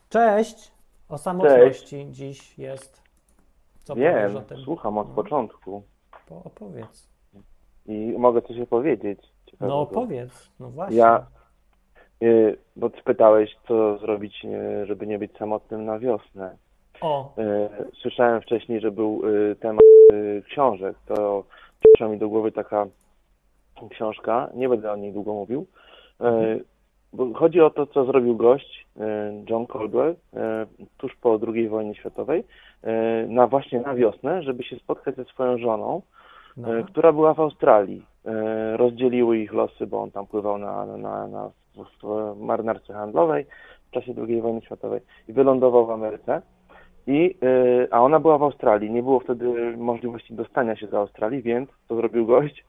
cześć, 0.10 0.72
o 1.10 1.18
samotności 1.18 2.08
dziś 2.12 2.58
jest. 2.60 3.03
Co 3.84 3.96
Wiem, 3.96 4.42
tym? 4.44 4.58
słucham 4.58 4.98
od 4.98 5.10
No. 5.10 5.16
początku 5.16 5.84
Po, 6.30 6.44
opowiedz. 6.44 7.10
i 7.86 8.16
mogę 8.18 8.42
coś 8.42 8.60
opowiedzieć. 8.60 9.20
No 9.22 9.52
ciekawego. 9.52 9.80
opowiedz, 9.80 10.50
no 10.60 10.70
właśnie. 10.70 10.98
Ja, 10.98 11.26
y, 12.24 12.58
bo 12.76 12.90
ty 12.90 13.02
pytałeś, 13.04 13.56
co 13.68 13.98
zrobić, 13.98 14.46
y, 14.46 14.86
żeby 14.86 15.08
nie 15.08 15.20
być 15.20 15.38
samotnym 15.38 15.86
na 15.86 16.00
wiosnę. 16.00 16.56
O, 17.02 17.34
Y, 17.38 17.70
Słyszałem 18.02 18.42
wcześniej, 18.42 18.82
że 18.82 18.92
był 18.92 19.22
temat 19.60 19.84
książek. 20.46 20.98
To 21.06 21.44
przyszła 21.80 22.08
mi 22.08 22.18
do 22.18 22.30
głowy 22.30 22.52
taka 22.52 22.86
książka, 23.90 24.50
nie 24.56 24.70
będę 24.70 24.92
o 24.92 24.96
niej 24.96 25.14
długo 25.14 25.34
mówił. 25.34 25.68
Y, 26.22 26.64
Bo 27.14 27.34
chodzi 27.34 27.62
o 27.62 27.70
to, 27.70 27.88
co 27.88 28.06
zrobił 28.06 28.36
gość 28.38 28.83
John 29.50 29.68
Caldwell 29.68 30.12
y, 30.12 30.16
tuż 30.98 31.16
po 31.16 31.40
II 31.54 31.70
wojnie 31.70 31.96
światowej, 31.96 32.44
y, 32.44 33.28
na 33.28 33.48
właśnie 33.48 33.82
na 33.82 33.96
wiosnę, 33.96 34.44
żeby 34.44 34.64
się 34.64 34.76
spotkać 34.76 35.16
ze 35.16 35.26
swoją 35.26 35.58
żoną, 35.58 36.02
no. 36.58 36.78
e, 36.78 36.84
która 36.84 37.14
była 37.14 37.34
w 37.34 37.40
Australii. 37.40 38.06
E, 38.26 38.78
Rozdzieliły 38.78 39.38
ich 39.38 39.54
losy, 39.54 39.88
bo 39.88 40.02
on 40.02 40.12
tam 40.12 40.28
pływał 40.28 40.58
na, 40.58 40.86
na, 40.86 41.28
na 41.28 41.50
w, 41.76 42.40
marynarce 42.40 42.94
handlowej 42.94 43.46
w 43.88 43.92
czasie 43.92 44.14
II 44.28 44.42
wojny 44.42 44.62
światowej 44.62 45.02
i 45.28 45.34
wylądował 45.34 45.86
w 45.86 45.92
Ameryce. 45.92 46.42
I, 47.08 47.38
e, 47.44 47.94
a 47.94 48.02
ona 48.02 48.20
była 48.20 48.38
w 48.38 48.44
Australii. 48.44 48.92
Nie 48.92 49.04
było 49.04 49.20
wtedy 49.20 49.78
możliwości 49.78 50.34
dostania 50.34 50.76
się 50.76 50.88
do 50.88 51.00
Australii, 51.00 51.42
więc 51.42 51.70
co 51.88 51.96
zrobił 51.96 52.26
gość? 52.26 52.66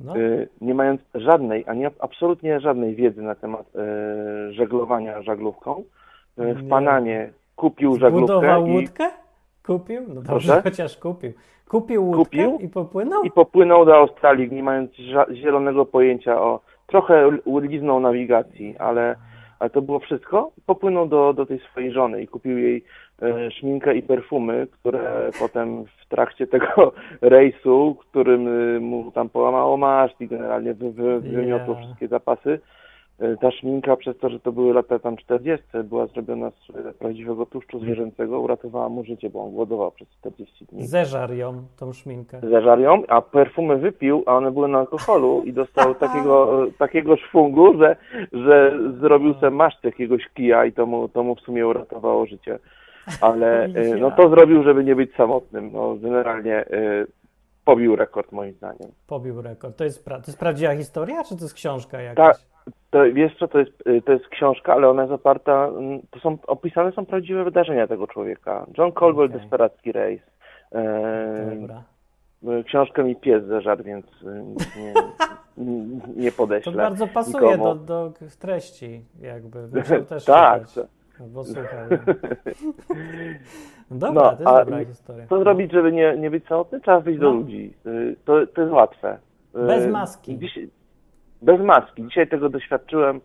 No. 0.00 0.16
E, 0.16 0.46
Nie 0.60 0.74
mając 0.74 1.00
żadnej, 1.14 1.64
ani 1.66 1.86
absolutnie 2.00 2.60
żadnej 2.60 2.94
wiedzy 2.94 3.22
na 3.22 3.34
temat 3.34 3.66
e, 3.76 4.52
żeglowania 4.52 5.22
żaglówką, 5.22 5.84
e, 6.38 6.54
w 6.54 6.62
Nie. 6.62 6.68
Pananie 6.68 7.32
kupił 7.56 7.98
żaglówkę 7.98 8.26
Zbudował 8.26 8.66
i, 8.66 8.70
łódkę? 8.70 9.10
Kupił? 9.66 10.00
No 10.08 10.22
dobrze, 10.22 10.62
chociaż 10.62 10.96
kupił. 10.96 11.32
Kupił 11.68 12.04
łódkę 12.04 12.24
Kupił? 12.24 12.58
i 12.60 12.68
popłynął? 12.68 13.22
i 13.22 13.30
popłynął 13.30 13.84
do 13.84 13.96
Australii, 13.96 14.52
nie 14.52 14.62
mając 14.62 14.90
zielonego 15.32 15.86
pojęcia 15.86 16.42
o. 16.42 16.60
Trochę 16.86 17.30
liznął 17.62 18.00
nawigacji, 18.00 18.76
ale, 18.78 19.16
ale 19.60 19.70
to 19.70 19.82
było 19.82 19.98
wszystko. 19.98 20.50
Popłynął 20.66 21.08
do, 21.08 21.32
do 21.32 21.46
tej 21.46 21.58
swojej 21.58 21.92
żony 21.92 22.22
i 22.22 22.28
kupił 22.28 22.58
jej 22.58 22.84
e, 23.22 23.50
szminkę 23.50 23.96
i 23.96 24.02
perfumy, 24.02 24.66
które 24.72 25.30
potem 25.38 25.84
w 25.84 26.08
trakcie 26.08 26.46
tego 26.46 26.92
rejsu, 27.20 27.96
którym 28.00 28.48
e, 28.48 28.80
mu 28.80 29.12
tam 29.12 29.28
połamało 29.28 29.76
maszt 29.76 30.20
i 30.20 30.28
generalnie 30.28 30.74
wy, 30.74 30.92
wy, 30.92 31.20
wymiotło 31.20 31.74
Yeah. 31.74 31.84
wszystkie 31.84 32.08
zapasy, 32.08 32.60
ta 33.40 33.50
szminka 33.50 33.96
przez 33.96 34.18
to, 34.18 34.28
że 34.28 34.40
to 34.40 34.52
były 34.52 34.74
lata 34.74 34.98
tam 34.98 35.16
40, 35.16 35.66
była 35.84 36.06
zrobiona 36.06 36.50
z 36.50 36.76
e, 36.76 36.92
prawdziwego 36.92 37.46
tłuszczu 37.46 37.80
zwierzęcego, 37.80 38.40
uratowała 38.40 38.88
mu 38.88 39.04
życie, 39.04 39.30
bo 39.30 39.44
on 39.44 39.50
głodował 39.50 39.90
przez 39.90 40.08
40 40.08 40.66
dni 40.66 40.86
Zeżar 40.86 41.34
ją, 41.34 41.62
tą 41.76 41.92
szminkę. 41.92 42.40
zażarł 42.50 42.82
ją, 42.82 43.02
a 43.08 43.22
perfumy 43.22 43.76
wypił, 43.76 44.22
a 44.26 44.36
one 44.36 44.50
były 44.50 44.68
na 44.68 44.78
alkoholu 44.78 45.42
i 45.44 45.52
dostał 45.52 45.94
takiego, 46.04 46.66
e, 46.66 46.72
takiego 46.72 47.16
szwungu, 47.16 47.78
że, 47.78 47.96
że 48.32 48.78
zrobił 49.00 49.34
sobie 49.34 49.50
maszt 49.50 49.84
jakiegoś 49.84 50.28
kija 50.34 50.64
i 50.64 50.72
to 50.72 50.86
mu, 50.86 51.08
to 51.08 51.22
mu 51.22 51.34
w 51.34 51.40
sumie 51.40 51.66
uratowało 51.66 52.26
życie. 52.26 52.58
Ale 53.20 53.64
e, 53.64 53.96
no 54.00 54.10
to 54.10 54.28
zrobił, 54.28 54.62
żeby 54.62 54.84
nie 54.84 54.96
być 54.96 55.14
samotnym. 55.14 55.70
No 55.72 55.96
generalnie 55.96 56.56
e, 56.56 57.06
pobił 57.64 57.96
rekord 57.96 58.32
moim 58.32 58.52
zdaniem. 58.52 58.92
Pobił 59.06 59.42
rekord. 59.42 59.76
To 59.76 59.84
jest, 59.84 60.04
pra... 60.04 60.20
to 60.20 60.24
jest 60.26 60.38
prawdziwa 60.38 60.76
historia, 60.76 61.24
czy 61.24 61.36
to 61.36 61.44
jest 61.44 61.54
książka 61.54 62.00
jakaś? 62.00 62.36
Tak. 62.36 62.50
To, 62.90 62.98
wiesz 63.12 63.36
co, 63.38 63.48
to 63.48 63.58
jest, 63.58 63.72
e, 63.86 64.02
to 64.02 64.12
jest 64.12 64.28
książka, 64.28 64.72
ale 64.74 64.88
ona 64.88 65.02
jest 65.02 65.12
oparta, 65.14 65.66
mm, 65.68 66.00
to 66.10 66.20
są, 66.20 66.38
opisane 66.46 66.92
są 66.92 67.06
prawdziwe 67.06 67.44
wydarzenia 67.44 67.86
tego 67.86 68.06
człowieka. 68.06 68.66
John 68.78 68.92
Colwell, 68.92 69.26
Okej. 69.26 69.40
Desperacki 69.40 69.92
Race. 69.92 70.22
E, 70.72 71.56
Dobra. 71.60 71.82
Książkę 72.66 73.04
mi 73.04 73.16
pies 73.16 73.44
zeżarł, 73.44 73.84
więc 73.84 74.06
y, 74.22 74.42
nie, 74.80 74.94
nie, 75.64 75.84
nie 76.16 76.30
To 76.30 76.36
podeślę. 76.36 76.72
bardzo 76.72 77.06
pasuje 77.06 77.52
nikomu. 77.52 77.74
do, 77.74 77.74
do 77.74 78.12
treści, 78.40 79.04
jakby. 79.22 79.68
Też 80.08 80.24
tak. 80.24 80.66
czytać, 80.66 80.86
Bo 81.20 81.44
słuchaj. 81.44 81.88
No 83.90 83.96
dobra, 84.08 84.22
No, 84.22 84.36
to 84.36 84.42
jest 84.42 84.44
dobra 84.70 84.84
historia. 84.84 85.26
Co 85.28 85.38
zrobić, 85.38 85.72
żeby 85.72 85.92
nie, 85.92 86.16
nie 86.18 86.30
być 86.30 86.46
samotny? 86.46 86.80
Trzeba 86.80 87.00
wyjść 87.00 87.20
do 87.20 87.26
No. 87.32 87.32
ludzi. 87.38 87.74
Y, 87.86 88.16
To, 88.24 88.46
to 88.46 88.60
jest 88.60 88.72
łatwe. 88.72 89.18
Y, 89.56 89.66
Bez 89.66 89.86
maski. 89.92 90.38
Dziś, 90.38 90.58
bez 91.42 91.60
maski. 91.60 92.02
Dzisiaj 92.04 92.28
tego 92.28 92.48
doświadczyłem. 92.48 93.16
Y, 93.16 93.20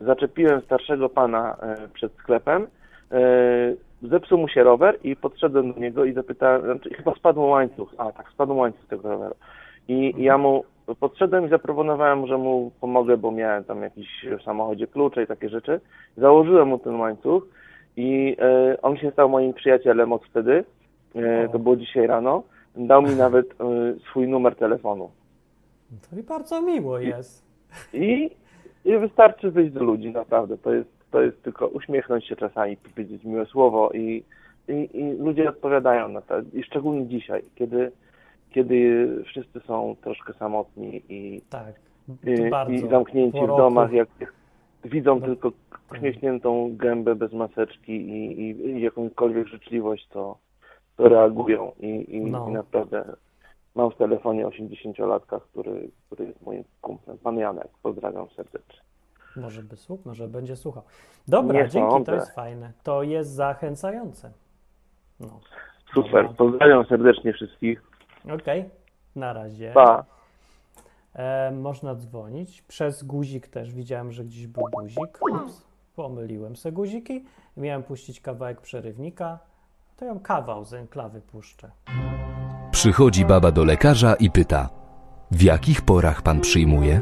No. 0.00 0.06
Zaczepiłem 0.06 0.60
starszego 0.60 1.08
pana 1.08 1.56
y, 1.84 1.88
przed 1.88 2.12
sklepem. 2.12 2.66
Y, 3.12 3.76
Zepsuł 4.02 4.38
mu 4.38 4.48
się 4.48 4.62
rower 4.64 4.98
i 5.04 5.16
podszedłem 5.16 5.72
do 5.72 5.80
niego 5.80 6.04
i 6.04 6.12
zapytałem, 6.12 6.62
znaczy, 6.62 6.90
chyba 6.94 7.14
spadł 7.14 7.42
łańcuch. 7.42 7.94
A 7.98 8.12
tak, 8.12 8.30
spadł 8.30 8.56
łańcuch 8.56 8.86
tego 8.86 9.08
roweru. 9.08 9.34
I 9.88 10.06
Mhm. 10.06 10.24
ja 10.24 10.38
mu 10.38 10.64
podszedłem 11.00 11.46
i 11.46 11.48
zaproponowałem, 11.48 12.26
że 12.26 12.38
mu 12.38 12.70
pomogę, 12.80 13.16
bo 13.16 13.30
miałem 13.32 13.64
tam 13.64 13.82
jakiś 13.82 14.26
w 14.38 14.42
samochodzie 14.42 14.86
klucze 14.86 15.22
i 15.22 15.26
takie 15.26 15.48
rzeczy. 15.48 15.80
Założyłem 16.16 16.68
mu 16.68 16.78
ten 16.78 17.00
łańcuch 17.00 17.42
i 17.96 18.36
e, 18.40 18.82
on 18.82 18.96
się 18.96 19.10
stał 19.10 19.28
moim 19.28 19.54
przyjacielem 19.54 20.12
od 20.12 20.24
wtedy. 20.24 20.64
E, 21.14 21.48
to 21.48 21.58
było 21.58 21.76
dzisiaj 21.76 22.06
rano. 22.06 22.42
Dał 22.76 23.02
mi 23.02 23.14
nawet 23.16 23.46
e, 23.46 23.54
swój 24.10 24.28
numer 24.28 24.56
telefonu. 24.56 25.10
To 26.10 26.18
i 26.18 26.22
bardzo 26.22 26.62
miło 26.62 26.98
jest. 26.98 27.44
I, 27.92 28.30
I 28.84 28.98
wystarczy 28.98 29.50
wyjść 29.50 29.72
do 29.72 29.84
ludzi, 29.84 30.10
naprawdę. 30.10 30.58
To 30.58 30.72
jest, 30.72 30.90
to 31.10 31.22
jest 31.22 31.42
tylko 31.42 31.66
uśmiechnąć 31.66 32.26
się 32.26 32.36
czasami, 32.36 32.76
powiedzieć 32.76 33.24
miłe 33.24 33.46
słowo 33.46 33.90
i, 33.94 34.24
i, 34.68 34.88
i 34.92 35.12
ludzie 35.12 35.48
odpowiadają 35.48 36.08
na 36.08 36.20
to. 36.20 36.34
I 36.52 36.62
szczególnie 36.62 37.06
dzisiaj, 37.06 37.42
kiedy, 37.54 37.92
kiedy 38.50 39.08
wszyscy 39.26 39.60
są 39.60 39.96
troszkę 40.00 40.32
samotni 40.32 41.02
i, 41.08 41.40
Tak. 41.50 41.74
i, 42.70 42.78
zamknięci 42.90 43.38
w 43.44 43.46
domach, 43.46 43.92
jak 43.92 44.08
widzą 44.84 45.20
No. 45.20 45.26
tylko 45.26 45.52
uśmiechniętą 45.92 46.76
gębę 46.76 47.14
bez 47.14 47.32
maseczki 47.32 47.92
i, 47.92 48.40
i, 48.40 48.66
i 48.66 48.80
jakąkolwiek 48.80 49.46
życzliwość, 49.48 50.08
to, 50.08 50.38
to 50.96 51.08
reagują. 51.08 51.72
I, 51.80 52.16
i, 52.16 52.20
No. 52.20 52.46
i 52.48 52.52
naprawdę 52.52 53.04
mam 53.78 53.90
w 53.90 53.96
telefonie 53.96 54.46
80-latka, 54.46 55.40
który, 55.40 55.90
który 56.06 56.26
jest 56.26 56.42
moim 56.42 56.64
kumplem. 56.80 57.18
Pan 57.18 57.38
Janek, 57.38 57.68
pozdrawiam 57.82 58.30
serdecznie. 58.36 58.80
Może 59.36 59.62
by 59.62 59.76
słuch, 59.76 60.00
może 60.04 60.28
będzie 60.28 60.56
słuchał. 60.56 60.82
Dobra, 61.28 61.62
Nie 61.62 61.68
dzięki, 61.68 62.04
to 62.04 62.14
jest 62.14 62.34
fajne. 62.34 62.72
To 62.82 63.02
jest 63.02 63.30
zachęcające. 63.30 64.32
No. 65.20 65.40
Super, 65.94 66.12
Dobra. 66.12 66.36
pozdrawiam 66.36 66.84
serdecznie 66.84 67.32
wszystkich. 67.32 67.82
Okej, 68.34 68.64
na 69.16 69.32
razie. 69.32 69.72
Pa. 69.74 70.04
E, 71.14 71.50
można 71.50 71.94
dzwonić. 71.94 72.62
Przez 72.62 73.02
guzik 73.02 73.48
też 73.48 73.74
widziałem, 73.74 74.12
że 74.12 74.24
gdzieś 74.24 74.46
był 74.46 74.64
guzik. 74.72 75.18
Ups, 75.32 75.66
pomyliłem 75.96 76.56
se 76.56 76.72
guziki. 76.72 77.24
Miałem 77.56 77.82
puścić 77.82 78.20
kawałek 78.20 78.60
przerywnika. 78.60 79.38
To 79.96 80.04
ją 80.04 80.20
kawał 80.20 80.64
z 80.64 80.74
enklawy 80.74 81.20
puszczę. 81.20 81.70
Przychodzi 82.78 83.24
baba 83.24 83.50
do 83.52 83.64
lekarza 83.64 84.14
i 84.14 84.30
pyta: 84.30 84.68
W 85.30 85.42
jakich 85.42 85.82
porach 85.82 86.22
pan 86.22 86.40
przyjmuje? 86.40 87.00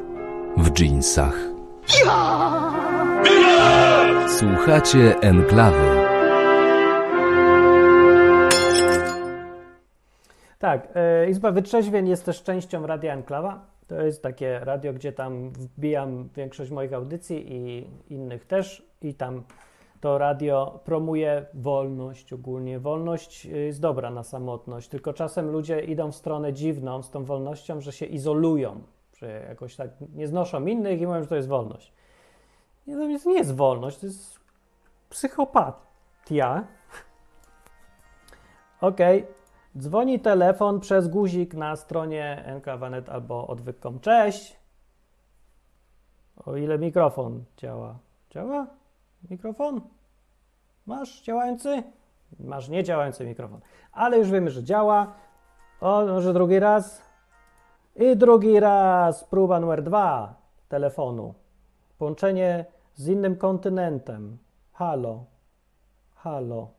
W 0.57 0.71
dżinsach. 0.71 1.35
Słuchacie 4.29 5.21
enklawy. 5.21 5.97
Tak, 10.59 10.89
e, 10.95 11.31
Izba 11.31 11.53
Wytrzeźwień 11.53 12.09
jest 12.09 12.25
też 12.25 12.43
częścią 12.43 12.87
Radia 12.87 13.13
Enklawa. 13.13 13.67
To 13.87 14.03
jest 14.03 14.23
takie 14.23 14.59
radio, 14.59 14.93
gdzie 14.93 15.13
tam 15.13 15.51
wbijam 15.51 16.29
większość 16.37 16.71
moich 16.71 16.93
audycji 16.93 17.53
i 17.53 17.87
innych 18.15 18.47
też. 18.47 18.83
I 19.03 19.15
tam 19.15 19.43
to 20.01 20.19
radio 20.19 20.81
promuje 20.85 21.47
wolność 21.55 22.33
ogólnie. 22.33 22.79
Wolność 22.81 23.45
jest 23.45 23.81
dobra 23.81 24.11
na 24.11 24.23
samotność, 24.23 24.89
tylko 24.89 25.13
czasem 25.13 25.51
ludzie 25.51 25.81
idą 25.81 26.13
w 26.13 26.17
stronę 26.17 26.53
dziwną 26.53 27.03
z 27.03 27.11
tą 27.11 27.25
wolnością, 27.25 27.81
że 27.81 27.93
się 27.93 28.07
izolują, 28.07 28.81
że 29.17 29.45
jakoś 29.49 29.77
tak 29.77 29.91
nie 30.15 30.29
znoszą 30.29 30.67
innych 30.67 31.01
i 31.01 31.07
mówią, 31.07 31.23
że 31.23 31.29
to 31.29 31.37
jest 31.37 31.49
wolność. 31.49 31.93
Nie, 32.87 32.95
to 32.95 33.03
jest- 33.03 33.27
nie 33.27 33.35
jest 33.35 33.55
wolność, 33.57 33.99
to 33.99 34.07
jest 34.07 34.41
psychopatia. 35.11 36.65
Okej, 38.81 39.27
dzwoni 39.79 40.21
telefon 40.21 40.81
przez 40.81 41.09
guzik 41.09 41.55
na 41.55 41.77
stronie 41.77 42.45
nkwanet 42.57 43.09
albo 43.09 43.47
odwyk.com. 43.47 44.01
Cześć! 44.01 44.57
O 46.47 46.57
ile 46.57 46.79
mikrofon 46.79 47.45
działa? 47.57 47.99
Działa? 48.31 48.67
Mikrofon? 49.31 49.81
Masz 50.87 51.23
działający? 51.23 51.83
Masz 52.41 52.69
niedziałający 52.69 53.27
mikrofon. 53.27 53.61
Ale 53.93 54.19
już 54.19 54.31
wiemy, 54.31 54.51
że 54.51 54.65
działa. 54.65 55.13
O, 55.81 56.07
może 56.07 56.33
drugi 56.33 56.59
raz? 56.59 57.03
I 57.97 58.17
drugi 58.17 58.61
raz. 58.61 59.25
Próba 59.25 59.61
numer 59.61 59.83
dwa 59.83 60.35
telefonu. 60.69 61.35
Połączenie 61.99 62.65
z 62.95 63.09
innym 63.09 63.37
kontynentem. 63.37 64.39
Halo. 64.73 65.25
Halo. 66.15 66.71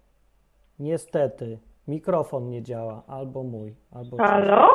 Niestety, 0.79 1.59
Mikrofon 1.87 2.49
nie 2.49 2.63
działa, 2.63 3.03
albo 3.07 3.43
mój, 3.43 3.75
albo. 3.91 4.17
Halo? 4.17 4.69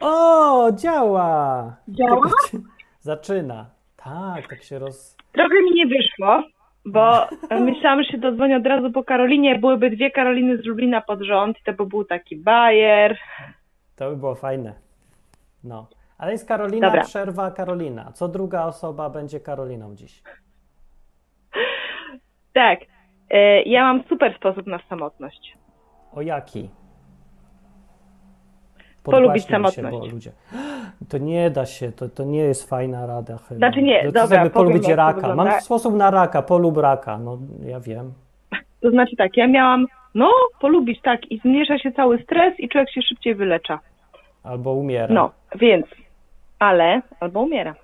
O, 0.00 0.72
działa! 0.72 1.76
Działa? 1.88 2.20
Tylko 2.20 2.30
Zaczyna. 3.00 3.70
Tak, 3.96 4.48
tak 4.48 4.62
się 4.62 4.78
roz. 4.78 5.16
Trochę 5.32 5.54
mi 5.62 5.74
nie 5.74 5.86
wyszło, 5.86 6.42
bo 6.86 7.26
myślałam, 7.60 8.02
że 8.02 8.10
się 8.10 8.18
dodzwonię 8.18 8.56
od 8.56 8.66
razu 8.66 8.92
po 8.92 9.04
Karolinie. 9.04 9.58
Byłyby 9.58 9.90
dwie 9.90 10.10
Karoliny 10.10 10.56
z 10.56 10.64
Lublina 10.64 11.00
pod 11.00 11.22
rząd. 11.22 11.56
To 11.64 11.72
by 11.72 11.86
był 11.86 12.04
taki 12.04 12.36
bajer. 12.36 13.18
To 13.96 14.10
by 14.10 14.16
było 14.16 14.34
fajne. 14.34 14.72
No. 15.64 15.86
Ale 16.18 16.32
jest 16.32 16.48
Karolina, 16.48 16.86
Dobra. 16.86 17.04
przerwa 17.04 17.50
Karolina. 17.50 18.12
Co 18.12 18.28
druga 18.28 18.64
osoba 18.64 19.10
będzie 19.10 19.40
Karoliną 19.40 19.94
dziś? 19.94 20.22
Tak. 22.52 22.80
E, 23.30 23.62
Ja 23.62 23.82
mam 23.82 24.02
super 24.08 24.34
sposób 24.36 24.66
na 24.66 24.78
samotność. 24.88 25.58
O 26.12 26.22
jaki? 26.22 26.70
Polubić 29.04 29.46
Podgłaśniam 29.46 29.64
Się, 29.64 29.70
samotność. 29.70 30.08
bo 30.10 30.14
ludzie... 30.14 30.32
To 31.08 31.18
nie 31.18 31.50
da 31.50 31.66
się, 31.66 31.92
to, 31.92 32.08
to 32.08 32.24
nie 32.24 32.40
jest 32.40 32.68
fajna 32.70 33.06
rada 33.06 33.38
chyba. 33.48 33.58
Znaczy 33.58 33.82
nie, 33.82 34.04
to 34.04 34.12
dobra, 34.12 34.38
powiem, 34.38 34.50
polubić 34.50 34.88
raka. 34.88 35.34
Mam 35.34 35.60
sposób 35.60 35.94
na 35.94 36.10
raka, 36.10 36.42
polub 36.42 36.76
raka. 36.76 37.18
No 37.18 37.38
ja 37.66 37.80
wiem. 37.80 38.12
To 38.80 38.90
znaczy 38.90 39.16
tak, 39.16 39.36
ja 39.36 39.46
miałam, 39.46 39.86
no, 40.14 40.30
polubić, 40.60 41.00
tak, 41.02 41.30
i 41.30 41.38
zmniejsza 41.38 41.78
się 41.78 41.92
cały 41.92 42.22
stres 42.22 42.60
i 42.60 42.68
człowiek 42.68 42.90
się 42.90 43.02
szybciej 43.02 43.34
wylecza. 43.34 43.80
Albo 44.42 44.72
umiera. 44.72 45.14
No, 45.14 45.30
więc, 45.54 45.86
ale, 46.58 47.02
albo 47.20 47.40
umiera. 47.40 47.74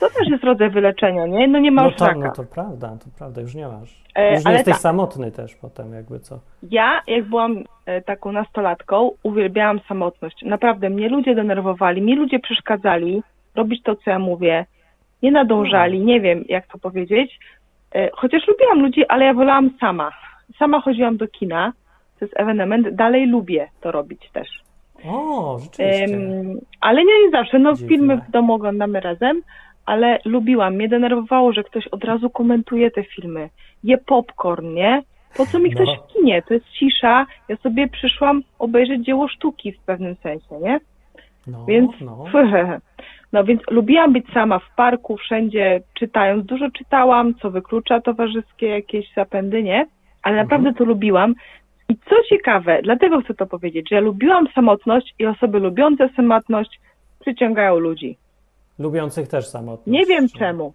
To 0.00 0.08
też 0.10 0.28
jest 0.28 0.44
rodzaj 0.44 0.70
wyleczenia, 0.70 1.26
nie? 1.26 1.48
No 1.48 1.58
nie 1.58 1.70
ma 1.70 1.82
no 1.82 1.90
to, 1.90 2.06
raka. 2.06 2.18
no 2.18 2.32
to 2.32 2.44
prawda, 2.44 2.88
to 2.88 3.06
prawda, 3.18 3.40
już 3.40 3.54
nie 3.54 3.68
masz. 3.68 4.02
E, 4.14 4.34
już 4.34 4.44
nie 4.44 4.46
ale 4.46 4.56
jesteś 4.56 4.76
samotny 4.76 5.32
też 5.32 5.54
potem, 5.54 5.92
jakby 5.94 6.20
co. 6.20 6.40
Ja, 6.62 7.02
jak 7.06 7.24
byłam 7.24 7.64
e, 7.86 8.02
taką 8.02 8.32
nastolatką, 8.32 9.10
uwielbiałam 9.22 9.80
samotność. 9.88 10.42
Naprawdę, 10.42 10.90
mnie 10.90 11.08
ludzie 11.08 11.34
denerwowali, 11.34 12.02
mi 12.02 12.16
ludzie 12.16 12.38
przeszkadzali 12.38 13.22
robić 13.54 13.82
to, 13.82 13.96
co 13.96 14.10
ja 14.10 14.18
mówię. 14.18 14.66
Nie 15.22 15.32
nadążali, 15.32 16.00
nie 16.00 16.20
wiem, 16.20 16.44
jak 16.48 16.66
to 16.66 16.78
powiedzieć. 16.78 17.38
E, 17.94 18.10
Chociaż 18.12 18.48
lubiłam 18.48 18.80
ludzi, 18.82 19.06
ale 19.08 19.24
ja 19.24 19.34
wolałam 19.34 19.70
sama. 19.80 20.10
Sama 20.58 20.80
chodziłam 20.80 21.16
do 21.16 21.28
kina, 21.28 21.72
to 22.18 22.24
jest 22.24 22.40
ewenement, 22.40 22.88
dalej 22.88 23.26
lubię 23.26 23.68
to 23.80 23.92
robić 23.92 24.30
też. 24.32 24.48
O, 25.08 25.58
rzeczywiście. 25.58 26.04
Em, 26.04 26.58
ale 26.80 27.04
nie, 27.04 27.24
nie 27.24 27.30
zawsze. 27.30 27.58
No, 27.58 27.72
Dziwne. 27.74 27.88
filmy 27.88 28.16
w 28.16 28.30
domu 28.30 28.54
oglądamy 28.54 29.00
razem, 29.00 29.42
ale 29.86 30.18
lubiłam. 30.24 30.74
Mnie 30.74 30.88
denerwowało, 30.88 31.52
że 31.52 31.64
ktoś 31.64 31.88
od 31.88 32.04
razu 32.04 32.30
komentuje 32.30 32.90
te 32.90 33.04
filmy. 33.04 33.48
Je 33.84 33.98
popcorn, 33.98 34.74
nie? 34.74 35.02
Po 35.36 35.46
co 35.46 35.58
mi 35.58 35.70
ktoś 35.70 35.86
No. 35.86 35.94
w 35.94 36.12
kinie? 36.12 36.42
To 36.42 36.54
jest 36.54 36.66
cisza. 36.68 37.26
Ja 37.48 37.56
sobie 37.56 37.88
przyszłam 37.88 38.42
obejrzeć 38.58 39.04
dzieło 39.04 39.28
sztuki 39.28 39.72
w 39.72 39.80
pewnym 39.80 40.14
sensie, 40.14 40.58
nie? 40.62 40.80
no, 41.46 41.64
Więc, 41.64 41.90
no. 42.00 42.24
no 43.32 43.44
więc 43.44 43.60
lubiłam 43.70 44.12
być 44.12 44.26
sama 44.34 44.58
w 44.58 44.74
parku, 44.76 45.16
wszędzie 45.16 45.80
czytając. 45.94 46.46
Dużo 46.46 46.70
czytałam, 46.70 47.34
co 47.34 47.50
wyklucza 47.50 48.00
towarzyskie 48.00 48.66
jakieś 48.66 49.14
zapędy, 49.14 49.62
nie? 49.62 49.86
Ale 50.22 50.36
naprawdę 50.36 50.74
to 50.74 50.84
lubiłam. 50.84 51.34
I 51.88 51.96
co 51.96 52.16
ciekawe, 52.28 52.80
dlatego 52.82 53.20
chcę 53.20 53.34
to 53.34 53.46
powiedzieć, 53.46 53.88
że 53.88 53.94
ja 53.94 54.00
lubiłam 54.00 54.48
samotność 54.54 55.14
i 55.18 55.26
osoby 55.26 55.58
lubiące 55.58 56.08
samotność 56.16 56.80
przyciągają 57.20 57.78
ludzi. 57.78 58.16
Lubiących 58.80 59.28
też 59.28 59.46
samotność. 59.46 59.86
Nie 59.98 60.06
wiem 60.06 60.28
Czy- 60.28 60.38
czemu. 60.38 60.72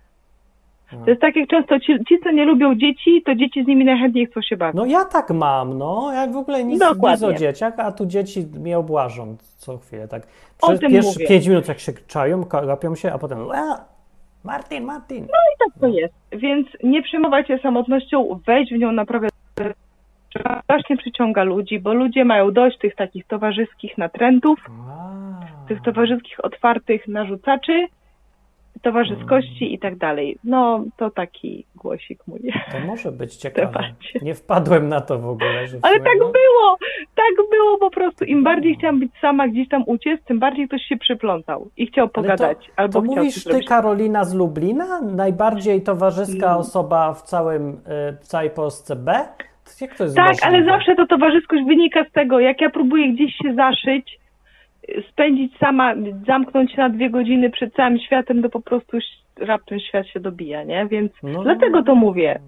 A. 0.93 0.95
To 1.03 1.09
jest 1.09 1.21
tak 1.21 1.35
jak 1.35 1.49
często 1.49 1.79
ci, 1.79 1.93
ci, 2.07 2.19
co 2.23 2.31
nie 2.31 2.45
lubią 2.45 2.75
dzieci, 2.75 3.21
to 3.25 3.35
dzieci 3.35 3.63
z 3.63 3.67
nimi 3.67 3.85
najchętniej 3.85 4.25
chcą 4.25 4.41
się 4.41 4.57
bawić. 4.57 4.75
No 4.75 4.85
ja 4.85 5.05
tak 5.05 5.29
mam, 5.31 5.77
no. 5.77 6.11
Ja 6.13 6.27
w 6.27 6.37
ogóle 6.37 6.63
nic, 6.63 6.83
nic 7.11 7.23
o 7.23 7.33
dzieciach, 7.33 7.73
a 7.77 7.91
tu 7.91 8.05
dzieci 8.05 8.45
mnie 8.59 8.77
obłażą 8.77 9.35
co 9.57 9.77
chwilę, 9.77 10.07
tak. 10.07 10.27
Przez 10.61 10.79
pierwsze 10.79 11.19
pięć 11.27 11.47
minut 11.47 11.67
jak 11.67 11.79
się 11.79 11.91
czają, 12.07 12.43
gapią 12.43 12.95
się, 12.95 13.13
a 13.13 13.17
potem 13.17 13.51
"A, 13.51 13.85
Martin, 14.43 14.83
Martin. 14.83 15.27
tak 15.59 15.81
to 15.81 15.87
jest. 15.87 16.13
Więc 16.31 16.67
nie 16.83 17.01
przejmować 17.03 17.47
się 17.47 17.57
samotnością, 17.57 18.39
wejść 18.47 18.73
w 18.73 18.77
nią 18.77 18.91
naprawdę 18.91 19.27
strasznie 20.63 20.97
przyciąga 20.97 21.43
ludzi, 21.43 21.79
bo 21.79 21.93
ludzie 21.93 22.25
mają 22.25 22.51
dość 22.51 22.77
tych 22.77 22.95
takich 22.95 23.27
towarzyskich 23.27 23.97
natrętów, 23.97 24.59
A. 24.89 25.67
tych 25.67 25.81
towarzyskich 25.81 26.45
otwartych 26.45 27.07
narzucaczy, 27.07 27.87
towarzyskości 28.81 29.73
i 29.73 29.79
tak 29.79 29.95
dalej. 29.97 30.37
No, 30.43 30.83
to 30.97 31.09
taki 31.11 31.65
głosik 31.75 32.19
mój. 32.27 32.39
To 32.71 32.79
może 32.87 33.11
być 33.11 33.35
ciekawe. 33.35 33.79
Nie 34.21 34.35
wpadłem 34.35 34.89
na 34.89 35.01
to 35.01 35.19
w 35.19 35.27
ogóle. 35.29 35.67
Że 35.67 35.77
w 35.77 35.85
Ale 35.85 35.99
tak 35.99 36.13
no, 36.19 36.25
było, 36.25 36.77
tak 37.15 37.49
było 37.51 37.77
po 37.77 37.89
prostu. 37.91 38.25
Im 38.25 38.43
bardziej 38.43 38.75
chciałam 38.75 38.99
być 38.99 39.11
sama, 39.21 39.47
gdzieś 39.47 39.69
tam 39.69 39.83
uciec, 39.85 40.21
tym 40.23 40.39
bardziej 40.39 40.67
ktoś 40.67 40.81
się 40.81 40.97
przyplątał 40.97 41.69
i 41.77 41.87
chciał 41.87 42.03
ale 42.03 42.09
pogadać. 42.11 42.57
to, 42.57 42.73
albo 42.75 43.01
to 43.01 43.05
mówisz 43.05 43.33
ty, 43.33 43.39
zrobić. 43.39 43.67
Karolina 43.67 44.25
z 44.25 44.33
Lublina? 44.35 45.01
Najbardziej 45.01 45.81
towarzyska 45.81 46.45
Mm. 46.47 46.57
osoba 46.57 47.13
w 47.13 47.21
całym, 47.21 47.69
y, 47.69 48.17
w 48.21 48.27
całej 48.27 48.49
Polsce 48.49 48.95
B? 48.95 49.27
Tak, 50.15 50.35
ale 50.41 50.65
zawsze 50.65 50.95
to 50.95 51.07
towarzyskość 51.07 51.63
wynika 51.67 52.03
z 52.09 52.11
tego, 52.11 52.39
jak 52.39 52.61
ja 52.61 52.69
próbuję 52.69 53.13
gdzieś 53.13 53.35
się 53.43 53.53
zaszyć, 53.53 54.19
spędzić 55.11 55.57
sama, 55.57 55.93
zamknąć 56.27 56.71
się 56.71 56.77
na 56.77 56.89
dwie 56.89 57.09
godziny 57.09 57.49
przed 57.49 57.73
całym 57.73 57.99
światem, 57.99 58.41
to 58.43 58.49
po 58.49 58.61
prostu 58.61 58.97
raptem 59.39 59.79
świat 59.79 60.07
się 60.07 60.19
dobija, 60.19 60.63
nie? 60.63 60.85
Więc 60.87 61.11
No. 61.23 61.43
dlatego 61.43 61.83
to 61.83 61.95
mówię. 61.95 62.39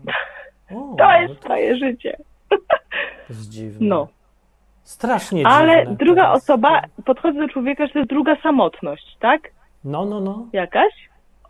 O, 0.72 0.74
To 0.98 1.06
no 1.06 1.22
jest 1.22 1.50
moje 1.50 1.78
życie. 1.78 2.18
To 2.50 2.58
jest 3.30 3.50
dziwne. 3.50 3.88
No. 3.88 4.08
Strasznie 4.84 5.48
Ale 5.48 5.80
dziwne. 5.80 5.96
druga 5.96 6.24
to 6.28 6.34
jest. 6.34 6.44
osoba, 6.50 6.82
podchodzę 7.06 7.40
do 7.40 7.48
człowieka, 7.50 7.88
że 7.88 7.94
to 7.94 8.00
jest 8.00 8.10
druga 8.10 8.36
samotność, 8.36 9.18
tak? 9.20 9.42
No, 9.86 10.06
no, 10.06 10.20
no. 10.20 10.48
Jakaś? 10.54 10.94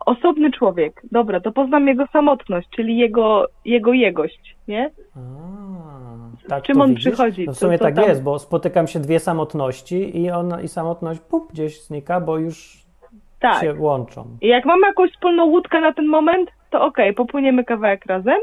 Osobny 0.06 0.50
człowiek. 0.52 1.02
Dobra, 1.12 1.40
to 1.40 1.52
poznam 1.52 1.88
jego 1.88 2.06
samotność, 2.06 2.68
czyli 2.76 2.98
jego, 2.98 3.46
jego 3.64 3.92
jegość, 3.92 4.56
nie? 4.68 4.90
A, 5.16 5.18
tak 6.48 6.62
czym 6.62 6.76
to 6.76 6.82
on 6.82 6.90
widzisz? 6.90 7.04
przychodzi? 7.12 7.46
No 7.46 7.52
w 7.52 7.56
sumie 7.58 7.78
co 7.78 7.84
tak 7.84 7.94
tam- 7.94 8.04
jest, 8.04 8.22
bo 8.22 8.38
spotykam 8.38 8.86
się 8.86 8.98
dwie 9.00 9.20
samotności 9.20 10.18
i 10.22 10.30
ona 10.30 10.60
i 10.60 10.68
samotność 10.68 11.20
pup, 11.20 11.52
gdzieś 11.52 11.82
znika, 11.82 12.20
bo 12.20 12.38
już 12.38 12.78
Tak. 13.40 13.60
się 13.60 13.74
łączą. 13.78 14.24
I 14.40 14.48
jak 14.48 14.64
mamy 14.64 14.86
jakąś 14.86 15.12
wspólną 15.12 15.44
łódkę 15.44 15.80
na 15.80 15.92
ten 15.92 16.06
moment, 16.06 16.50
to 16.70 16.84
okej, 16.84 17.14
popłyniemy 17.14 17.64
kawałek 17.64 18.06
razem. 18.06 18.38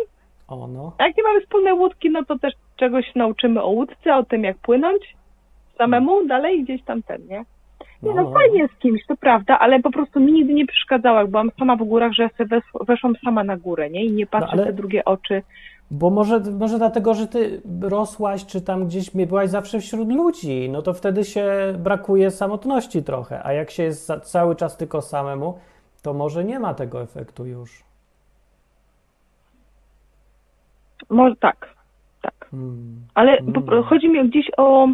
O 0.47 0.67
no. 0.67 0.91
A 0.97 1.07
jak 1.07 1.17
nie 1.17 1.23
mamy 1.23 1.41
wspólnej 1.41 1.73
łódki, 1.73 2.09
no 2.11 2.25
to 2.25 2.39
też 2.39 2.53
czegoś 2.75 3.15
nauczymy 3.15 3.61
o 3.63 3.67
łódce, 3.69 4.15
o 4.15 4.23
tym 4.23 4.43
jak 4.43 4.57
płynąć 4.57 5.15
samemu 5.77 6.27
dalej 6.27 6.63
gdzieś 6.63 6.83
tam 6.83 7.03
ten, 7.03 7.21
nie? 7.27 7.43
Nie, 8.03 8.13
no, 8.13 8.23
no. 8.23 8.31
fajnie 8.31 8.67
z 8.67 8.79
kimś, 8.79 9.05
to 9.07 9.17
prawda, 9.17 9.59
ale 9.59 9.79
po 9.79 9.91
prostu 9.91 10.19
mi 10.19 10.31
nigdy 10.31 10.53
nie 10.53 10.65
przeszkadzało, 10.65 11.19
jak 11.19 11.27
byłam 11.29 11.51
sama 11.59 11.75
w 11.75 11.83
górach, 11.83 12.11
że 12.13 12.23
ja 12.23 12.29
sobie 12.29 12.57
wes- 12.57 12.85
weszłam 12.87 13.13
sama 13.25 13.43
na 13.43 13.57
górę, 13.57 13.89
nie? 13.89 14.05
I 14.05 14.11
nie 14.11 14.27
patrzę 14.27 14.49
ale- 14.51 14.63
w 14.63 14.65
te 14.65 14.73
drugie 14.73 15.05
oczy. 15.05 15.41
Bo 15.91 16.09
może, 16.09 16.39
może 16.39 16.77
dlatego, 16.77 17.13
że 17.13 17.27
ty 17.27 17.61
rosłaś, 17.81 18.45
czy 18.45 18.61
tam 18.61 18.85
gdzieś 18.85 19.09
byłaś 19.11 19.49
zawsze 19.49 19.79
wśród 19.79 20.11
ludzi, 20.13 20.69
no 20.69 20.81
to 20.81 20.93
wtedy 20.93 21.23
się 21.23 21.45
brakuje 21.79 22.31
samotności 22.31 23.03
trochę, 23.03 23.43
a 23.43 23.53
jak 23.53 23.71
się 23.71 23.83
jest 23.83 24.11
cały 24.23 24.55
czas 24.55 24.77
tylko 24.77 25.01
samemu, 25.01 25.59
to 26.03 26.13
może 26.13 26.43
nie 26.43 26.59
ma 26.59 26.73
tego 26.73 27.01
efektu 27.01 27.45
już. 27.45 27.83
Może 31.09 31.35
tak, 31.35 31.75
tak. 32.21 32.47
Hmm. 32.51 33.07
Ale 33.13 33.37
Mm. 33.37 33.53
po, 33.53 33.83
chodzi 33.83 34.09
mi 34.09 34.29
gdzieś 34.29 34.51
o, 34.57 34.87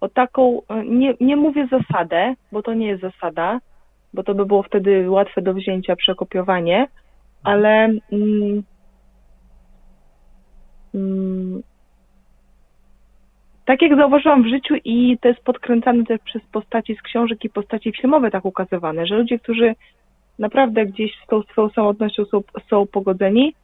o 0.00 0.08
taką, 0.08 0.60
e, 0.68 0.84
nie, 0.84 1.14
nie 1.20 1.36
mówię 1.36 1.68
zasadę, 1.70 2.34
bo 2.52 2.62
to 2.62 2.74
nie 2.74 2.86
jest 2.86 3.02
zasada, 3.02 3.60
bo 4.14 4.22
to 4.22 4.34
by 4.34 4.46
było 4.46 4.62
wtedy 4.62 5.10
łatwe 5.10 5.42
do 5.42 5.54
wzięcia, 5.54 5.96
przekopiowanie, 5.96 6.88
ale 7.42 7.90
mm, 8.12 8.62
tak 13.64 13.82
jak 13.82 13.96
zauważyłam 13.96 14.42
w 14.42 14.48
życiu 14.48 14.74
i 14.84 15.18
to 15.18 15.28
jest 15.28 15.40
podkręcane 15.40 16.04
też 16.04 16.20
przez 16.24 16.42
postaci 16.52 16.96
z 16.96 17.02
książek 17.02 17.44
i 17.44 17.50
postaci 17.50 17.92
filmowe 17.92 18.30
tak 18.30 18.44
ukazywane, 18.44 19.06
że 19.06 19.16
ludzie, 19.16 19.38
którzy 19.38 19.74
naprawdę 20.38 20.86
gdzieś 20.86 21.12
z 21.24 21.26
tą 21.26 21.42
swoją 21.42 21.68
samotnością 21.68 22.24
są, 22.24 22.40
są 22.70 22.86
pogodzeni, 22.86 23.54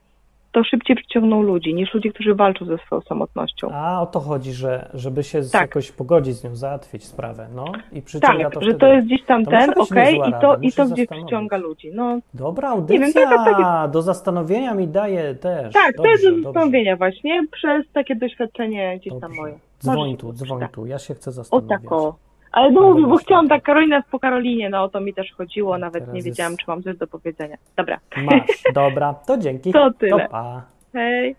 to 0.57 0.65
szybciej 0.65 0.97
przyciągną 0.97 1.43
ludzi 1.43 1.75
niż 1.75 1.95
ludzie, 1.95 2.13
którzy 2.13 2.35
walczą 2.35 2.65
ze 2.65 2.79
swoją 2.79 3.01
samotnością. 3.03 3.71
A 3.73 4.03
o 4.03 4.07
to 4.07 4.21
chodzi, 4.21 4.53
że 4.53 4.91
żeby 4.95 5.23
się 5.25 5.41
Tak. 5.53 5.61
jakoś 5.63 5.93
pogodzić 5.93 6.35
z 6.37 6.45
nią, 6.45 6.57
załatwić 6.57 7.05
sprawę, 7.05 7.49
no 7.55 7.65
i 7.93 8.03
przyciąga 8.03 8.45
Tak, 8.45 8.53
to 8.55 8.61
że 8.61 8.67
wtedy. 8.71 8.79
to 8.81 8.87
jest 8.93 9.07
gdzieś 9.07 9.25
tam 9.25 9.45
To 9.45 9.51
ten, 9.51 9.71
okej, 9.77 10.13
niezła 10.19 10.29
i 10.29 10.33
to, 10.41 10.57
i 10.57 10.73
to 10.73 10.87
gdzieś 10.87 11.09
przyciąga 11.09 11.57
ludzi. 11.57 11.91
No, 11.95 12.19
Dobra 12.35 12.69
audycja, 12.69 13.01
wiem, 13.07 13.13
to 13.13 13.21
jest 13.21 13.45
takie- 13.45 13.93
do 13.93 14.03
zastanowienia 14.03 14.75
mi 14.75 14.89
daje 14.89 15.35
też. 15.35 15.75
tak, 15.75 15.97
to 15.97 16.03
dobrze, 16.03 16.11
jest 16.11 16.25
do 16.25 16.31
dobrze. 16.31 16.43
zastanowienia 16.45 16.97
właśnie 16.97 17.47
przez 17.53 17.87
takie 17.93 18.17
doświadczenie 18.17 18.99
gdzieś 19.01 19.13
tam 19.13 19.21
Dobrze. 19.21 19.41
moje. 19.41 19.59
Dzwoń 19.81 20.17
tu, 20.17 20.33
dzwoń 20.33 20.63
tu, 20.73 20.87
ja 20.87 20.99
się 20.99 21.15
chcę 21.15 21.33
zastanowić. 21.33 21.71
o. 21.91 22.15
Ale 22.57 22.71
no 22.71 22.81
mówię, 22.81 23.07
bo 23.07 23.17
chciałam 23.17 23.49
tak 23.49 23.63
Karolina 23.63 24.03
po 24.11 24.19
Karolinie, 24.19 24.71
no 24.71 24.83
o 24.83 24.89
to 24.89 25.01
mi 25.01 25.15
też 25.15 25.33
chodziło, 25.33 25.79
nawet 25.79 25.95
Teraz 25.95 26.09
nie 26.09 26.19
jest- 26.19 26.27
wiedziałam, 26.27 26.57
czy 26.57 26.65
mam 26.69 26.83
coś 26.83 26.97
do 26.97 27.07
powiedzenia. 27.07 27.57
Dobra, 27.77 28.01
Masz, 28.17 28.63
dobra, 28.75 29.15
to 29.15 29.39
dzięki. 29.39 29.73
To 29.73 29.91
tyle. 29.99 30.25
To 30.25 30.31
pa. 30.31 30.63
hej. 30.93 31.37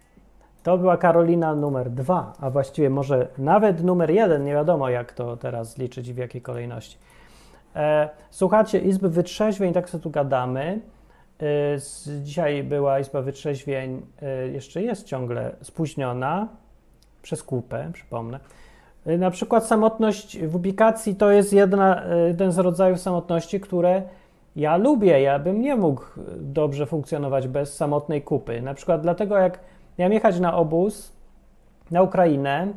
To 0.64 0.78
była 0.78 0.98
Karolina 0.98 1.56
numer 1.56 1.90
dwa, 1.90 2.34
a 2.42 2.50
właściwie 2.50 2.90
może 2.90 3.28
nawet 3.38 3.84
numer 3.84 4.10
jeden, 4.10 4.44
nie 4.44 4.54
wiadomo 4.54 4.90
jak 4.90 5.14
to 5.14 5.38
teraz 5.38 5.78
liczyć 5.78 6.08
i 6.08 6.14
w 6.14 6.18
jakiej 6.18 6.42
kolejności. 6.42 6.98
E, 7.76 8.10
słuchacie 8.30 8.80
Izby 8.80 9.10
Wytrzeźwień, 9.10 9.74
tak 9.74 9.90
sobie 9.90 10.04
tu 10.04 10.10
gadamy. 10.10 10.82
E, 11.40 11.80
z, 11.80 12.10
dzisiaj 12.24 12.64
była 12.64 13.00
Izba 13.00 13.22
Wytrzeźwień, 13.22 14.02
e, 14.22 14.48
jeszcze 14.48 14.82
jest 14.82 15.08
ciągle 15.08 15.56
spóźniona 15.62 16.48
przez 17.22 17.44
kupę, 17.44 17.90
przypomnę. 17.94 18.40
E, 19.08 19.18
na 19.18 19.32
przykład 19.32 19.66
samotność 19.66 20.46
w 20.46 20.56
ubikacji 20.56 21.16
to 21.16 21.32
jest 21.32 21.54
jedna, 21.54 22.04
e, 22.06 22.28
jeden 22.28 22.52
z 22.52 22.58
rodzajów 22.58 23.00
samotności, 23.00 23.60
które 23.60 24.02
ja 24.56 24.78
lubię. 24.78 25.22
Ja 25.22 25.40
bym 25.40 25.62
nie 25.62 25.76
mógł 25.76 26.02
dobrze 26.38 26.86
funkcjonować 26.86 27.48
bez 27.48 27.76
samotnej 27.76 28.22
kupy. 28.22 28.62
Na 28.62 28.74
przykład 28.74 29.02
dlatego, 29.02 29.38
jak 29.38 29.60
miałem 30.00 30.14
jechać 30.14 30.40
na 30.40 30.58
obóz 30.58 31.12
na 31.92 32.02
Ukrainę, 32.02 32.68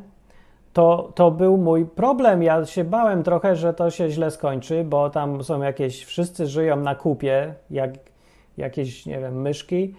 to, 0.73 1.11
to 1.15 1.31
był 1.31 1.57
mój 1.57 1.85
problem. 1.85 2.43
Ja 2.43 2.65
się 2.65 2.83
bałem 2.83 3.23
trochę, 3.23 3.55
że 3.55 3.73
to 3.73 3.89
się 3.89 4.09
źle 4.09 4.31
skończy, 4.31 4.83
bo 4.83 5.09
tam 5.09 5.43
są 5.43 5.61
jakieś, 5.61 6.05
wszyscy 6.05 6.47
żyją 6.47 6.75
na 6.75 6.95
kupie, 6.95 7.53
jak 7.69 7.91
jakieś, 8.57 9.05
nie 9.05 9.19
wiem, 9.19 9.41
myszki. 9.41 9.95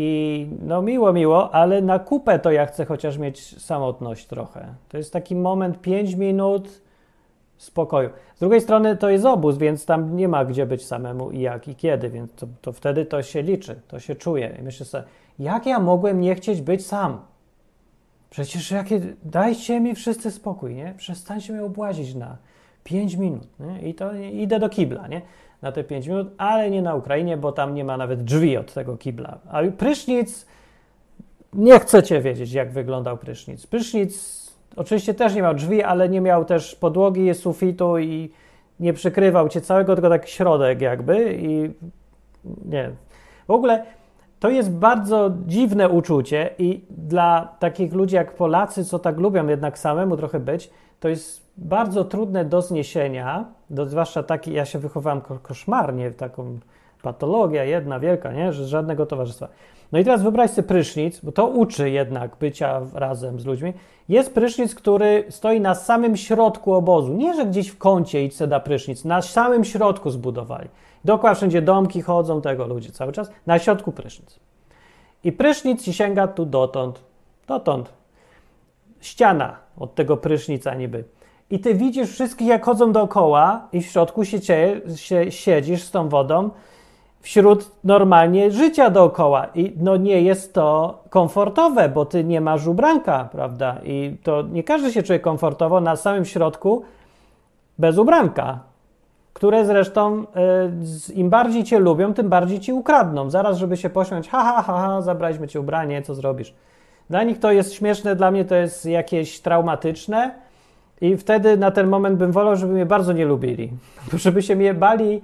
I 0.00 0.48
no 0.62 0.82
miło, 0.82 1.12
miło, 1.12 1.54
ale 1.54 1.82
na 1.82 1.98
kupę 1.98 2.38
to 2.38 2.50
ja 2.50 2.66
chcę 2.66 2.84
chociaż 2.84 3.18
mieć 3.18 3.62
samotność 3.62 4.26
trochę. 4.26 4.74
To 4.88 4.96
jest 4.96 5.12
taki 5.12 5.36
moment 5.36 5.80
5 5.80 6.14
minut 6.14 6.82
spokoju. 7.56 8.10
Z 8.34 8.40
drugiej 8.40 8.60
strony 8.60 8.96
to 8.96 9.10
jest 9.10 9.24
obóz, 9.24 9.58
więc 9.58 9.86
tam 9.86 10.16
nie 10.16 10.28
ma 10.28 10.44
gdzie 10.44 10.66
być 10.66 10.86
samemu 10.86 11.30
i 11.30 11.40
jak 11.40 11.68
i 11.68 11.74
kiedy, 11.74 12.10
więc 12.10 12.34
to, 12.34 12.46
to 12.60 12.72
wtedy 12.72 13.04
to 13.04 13.22
się 13.22 13.42
liczy, 13.42 13.80
to 13.88 14.00
się 14.00 14.14
czuje. 14.14 14.56
I 14.60 14.62
myślę 14.62 14.86
sobie, 14.86 15.04
jak 15.38 15.66
ja 15.66 15.80
mogłem 15.80 16.20
nie 16.20 16.34
chcieć 16.34 16.60
być 16.60 16.86
sam? 16.86 17.20
Przecież 18.30 18.70
jakie, 18.70 19.00
dajcie 19.24 19.80
mi 19.80 19.94
wszyscy 19.94 20.30
spokój, 20.30 20.74
nie? 20.74 20.94
Przestańcie 20.96 21.52
mnie 21.52 21.64
obłazić 21.64 22.14
na 22.14 22.36
5 22.84 23.14
minut, 23.14 23.48
nie? 23.60 23.88
I 23.88 23.94
to 23.94 24.14
idę 24.14 24.58
do 24.58 24.68
kibla, 24.68 25.06
nie? 25.06 25.22
Na 25.62 25.72
te 25.72 25.84
5 25.84 26.06
minut, 26.06 26.28
ale 26.38 26.70
nie 26.70 26.82
na 26.82 26.94
Ukrainie, 26.94 27.36
bo 27.36 27.52
tam 27.52 27.74
nie 27.74 27.84
ma 27.84 27.96
nawet 27.96 28.24
drzwi 28.24 28.56
od 28.56 28.72
tego 28.72 28.96
kibla. 28.96 29.38
A 29.50 29.62
prysznic, 29.78 30.46
nie 31.52 31.80
chcecie 31.80 32.20
wiedzieć, 32.20 32.52
jak 32.52 32.72
wyglądał 32.72 33.16
prysznic. 33.16 33.66
Prysznic 33.66 34.38
oczywiście 34.76 35.14
też 35.14 35.34
nie 35.34 35.42
miał 35.42 35.54
drzwi, 35.54 35.82
ale 35.82 36.08
nie 36.08 36.20
miał 36.20 36.44
też 36.44 36.74
podłogi, 36.74 37.34
sufitu 37.34 37.98
i 37.98 38.30
nie 38.80 38.92
przykrywał 38.92 39.48
cię 39.48 39.60
całego, 39.60 39.94
tylko 39.94 40.08
tak 40.08 40.28
środek 40.28 40.80
jakby 40.80 41.38
i 41.40 41.70
nie. 42.64 42.90
W 43.48 43.50
ogóle 43.50 43.84
to 44.40 44.50
jest 44.50 44.70
bardzo 44.70 45.30
dziwne 45.46 45.88
uczucie 45.88 46.50
i 46.58 46.84
dla 46.90 47.54
takich 47.58 47.92
ludzi 47.92 48.14
jak 48.14 48.34
Polacy, 48.34 48.84
co 48.84 48.98
tak 48.98 49.18
lubią 49.18 49.46
jednak 49.46 49.78
samemu 49.78 50.16
trochę 50.16 50.40
być, 50.40 50.70
to 51.00 51.08
jest 51.08 51.47
bardzo 51.58 52.04
trudne 52.04 52.44
do 52.44 52.62
zniesienia, 52.62 53.44
do, 53.70 53.86
zwłaszcza 53.86 54.22
taki, 54.22 54.52
ja 54.52 54.64
się 54.64 54.78
wychowałem 54.78 55.20
ko 55.20 55.38
koszmarnie, 55.42 56.10
taką 56.10 56.58
patologia 57.02 57.64
jedna 57.64 58.00
wielka, 58.00 58.32
nie? 58.32 58.52
że 58.52 58.66
żadnego 58.66 59.06
towarzystwa. 59.06 59.48
No 59.92 59.98
i 59.98 60.04
teraz 60.04 60.22
wyobraź 60.22 60.50
sobie 60.50 60.68
prysznic, 60.68 61.20
bo 61.20 61.32
to 61.32 61.46
uczy 61.46 61.90
jednak 61.90 62.36
bycia 62.36 62.80
razem 62.94 63.40
z 63.40 63.46
ludźmi. 63.46 63.72
Jest 64.08 64.34
prysznic, 64.34 64.74
który 64.74 65.24
stoi 65.28 65.60
na 65.60 65.74
samym 65.74 66.16
środku 66.16 66.74
obozu. 66.74 67.14
Nie, 67.14 67.34
że 67.34 67.46
gdzieś 67.46 67.68
w 67.68 67.78
kącie 67.78 68.24
idź 68.24 68.38
da 68.48 68.60
prysznic, 68.60 69.04
na 69.04 69.22
samym 69.22 69.64
środku 69.64 70.10
zbudowali. 70.10 70.68
Dookoła 71.04 71.34
wszędzie 71.34 71.62
domki 71.62 72.02
chodzą, 72.02 72.40
tego 72.40 72.66
ludzie 72.66 72.92
cały 72.92 73.12
czas. 73.12 73.30
Na 73.46 73.58
środku 73.58 73.92
prysznic. 73.92 74.40
I 75.24 75.32
prysznic 75.32 75.82
ci 75.82 75.92
sięga 75.92 76.26
tu 76.26 76.46
dotąd. 76.46 77.00
Dotąd. 77.46 77.92
Ściana 79.00 79.56
od 79.76 79.94
tego 79.94 80.16
prysznica 80.16 80.74
niby. 80.74 81.04
I 81.50 81.60
ty 81.60 81.74
widzisz 81.74 82.10
wszystkich, 82.10 82.48
jak 82.48 82.64
chodzą 82.64 82.92
dookoła 82.92 83.68
i 83.72 83.82
w 83.82 83.86
środku 83.86 84.24
się, 84.24 84.40
cie, 84.40 84.80
się 84.96 85.32
siedzisz 85.32 85.82
z 85.82 85.90
tą 85.90 86.08
wodą 86.08 86.50
wśród 87.20 87.70
normalnie 87.84 88.50
życia 88.50 88.90
dookoła. 88.90 89.46
I 89.54 89.72
no 89.76 89.96
nie 89.96 90.22
jest 90.22 90.54
to 90.54 90.98
komfortowe, 91.10 91.88
bo 91.88 92.04
ty 92.04 92.24
nie 92.24 92.40
masz 92.40 92.66
ubranka, 92.66 93.28
prawda? 93.32 93.76
I 93.84 94.16
to 94.22 94.42
nie 94.42 94.62
każdy 94.62 94.92
się 94.92 95.02
czuje 95.02 95.20
komfortowo 95.20 95.80
na 95.80 95.96
samym 95.96 96.24
środku 96.24 96.82
bez 97.78 97.98
ubranka, 97.98 98.60
które 99.32 99.64
zresztą 99.64 100.26
y, 101.08 101.12
im 101.12 101.30
bardziej 101.30 101.64
cię 101.64 101.78
lubią, 101.78 102.14
tym 102.14 102.28
bardziej 102.28 102.60
ci 102.60 102.72
ukradną. 102.72 103.30
Zaraz, 103.30 103.58
żeby 103.58 103.76
się 103.76 103.90
pośmiać, 103.90 104.28
ha, 104.28 104.44
ha, 104.44 104.62
ha, 104.62 104.80
ha, 104.80 105.02
zabraliśmy 105.02 105.48
ci 105.48 105.58
ubranie, 105.58 106.02
co 106.02 106.14
zrobisz? 106.14 106.54
Dla 107.10 107.22
nich 107.22 107.38
to 107.38 107.52
jest 107.52 107.74
śmieszne, 107.74 108.16
dla 108.16 108.30
mnie 108.30 108.44
to 108.44 108.54
jest 108.54 108.86
jakieś 108.86 109.40
traumatyczne 109.40 110.47
i 111.00 111.16
wtedy 111.16 111.56
na 111.56 111.70
ten 111.70 111.88
moment 111.88 112.18
bym 112.18 112.32
wolał, 112.32 112.56
żeby 112.56 112.72
mnie 112.72 112.86
bardzo 112.86 113.12
nie 113.12 113.24
lubili. 113.24 113.70
Żeby 114.14 114.42
się 114.42 114.56
mnie 114.56 114.74
bali 114.74 115.22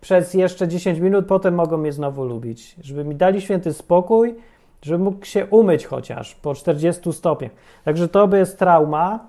przez 0.00 0.34
jeszcze 0.34 0.68
10 0.68 0.98
minut, 0.98 1.26
potem 1.26 1.54
mogą 1.54 1.76
mnie 1.76 1.92
znowu 1.92 2.24
lubić. 2.24 2.76
Żeby 2.82 3.04
mi 3.04 3.14
dali 3.14 3.40
święty 3.40 3.72
spokój, 3.72 4.34
żeby 4.82 5.04
mógł 5.04 5.24
się 5.24 5.46
umyć 5.46 5.86
chociaż 5.86 6.34
po 6.34 6.54
40 6.54 7.12
stopniach. 7.12 7.50
Także 7.84 8.08
to 8.08 8.28
by 8.28 8.38
jest 8.38 8.58
trauma 8.58 9.28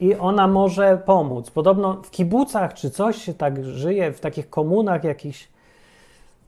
i 0.00 0.14
ona 0.14 0.46
może 0.46 1.02
pomóc. 1.06 1.50
Podobno 1.50 2.02
w 2.02 2.10
kibucach 2.10 2.74
czy 2.74 2.90
coś 2.90 3.16
się 3.16 3.34
tak 3.34 3.64
żyje, 3.64 4.12
w 4.12 4.20
takich 4.20 4.50
komunach 4.50 5.04
jakichś. 5.04 5.48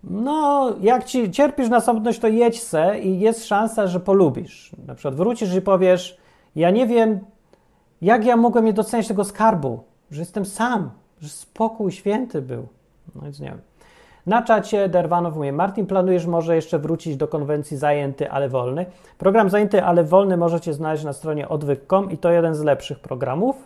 No, 0.04 0.72
jak 0.80 1.04
ci 1.04 1.30
cierpisz 1.30 1.68
na 1.68 1.80
samotność, 1.80 2.18
to 2.18 2.28
jedź 2.28 2.62
se 2.62 3.00
i 3.00 3.20
jest 3.20 3.46
szansa, 3.46 3.87
że 3.87 4.00
polubisz. 4.00 4.72
Na 4.87 4.94
przykład 4.94 5.14
wrócisz 5.14 5.54
i 5.54 5.62
powiesz, 5.62 6.16
ja 6.57 6.70
nie 6.70 6.87
wiem, 6.87 7.20
jak 8.05 8.25
ja 8.25 8.37
mogłem 8.37 8.64
nie 8.64 8.73
doceniać 8.73 9.09
tego 9.09 9.25
skarbu, 9.25 9.81
że 10.11 10.21
jestem 10.21 10.45
sam, 10.45 10.90
że 11.21 11.29
spokój 11.29 11.93
święty 11.93 12.43
był. 12.43 12.67
No 13.14 13.23
więc 13.23 13.40
nie 13.40 13.49
wiem. 13.49 13.61
Na 14.27 14.43
czacie 14.43 14.88
Derwanow 14.88 15.37
mówi, 15.37 15.53
Martin, 15.53 15.87
planujesz 15.87 16.27
może 16.27 16.55
jeszcze 16.57 16.79
wrócić 16.79 17.17
do 17.17 17.29
konwencji 17.29 17.77
Zajęty, 17.77 18.31
ale 18.31 18.49
wolny? 18.49 18.87
Program 19.19 19.51
Zajęty, 19.51 19.85
ale 19.85 20.05
wolny 20.05 20.37
możecie 20.37 20.75
znaleźć 20.75 21.05
na 21.05 21.12
stronie 21.12 21.49
odwyk.com 21.49 22.11
i 22.11 22.19
to 22.19 22.31
jeden 22.31 22.55
z 22.55 22.62
lepszych 22.62 22.99
programów 23.01 23.57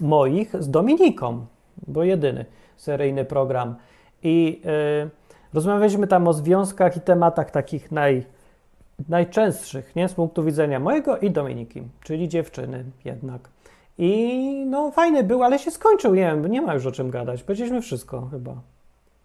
moich 0.00 0.62
z 0.62 0.70
Dominiką, 0.70 1.46
bo 1.86 2.04
jedyny 2.04 2.44
seryjny 2.76 3.24
program. 3.24 3.74
I 4.22 4.62
yy, 5.04 5.10
rozmawialiśmy 5.54 6.06
tam 6.06 6.28
o 6.28 6.32
związkach 6.32 6.96
i 6.96 7.00
tematach 7.00 7.50
takich 7.50 7.92
naj, 7.92 8.26
najczęstszych, 9.08 9.96
nie? 9.96 10.08
Z 10.08 10.14
punktu 10.14 10.44
widzenia 10.44 10.80
mojego 10.80 11.18
i 11.18 11.30
Dominiki, 11.30 11.82
czyli 12.04 12.28
dziewczyny 12.28 12.84
jednak. 13.04 13.48
I 13.98 14.64
no 14.66 14.90
fajny 14.90 15.24
był, 15.24 15.42
ale 15.42 15.58
się 15.58 15.70
skończył, 15.70 16.14
nie 16.14 16.22
wiem, 16.22 16.46
nie 16.46 16.62
ma 16.62 16.74
już 16.74 16.86
o 16.86 16.92
czym 16.92 17.10
gadać. 17.10 17.42
Powiedzieliśmy 17.42 17.80
wszystko 17.80 18.28
chyba. 18.30 18.54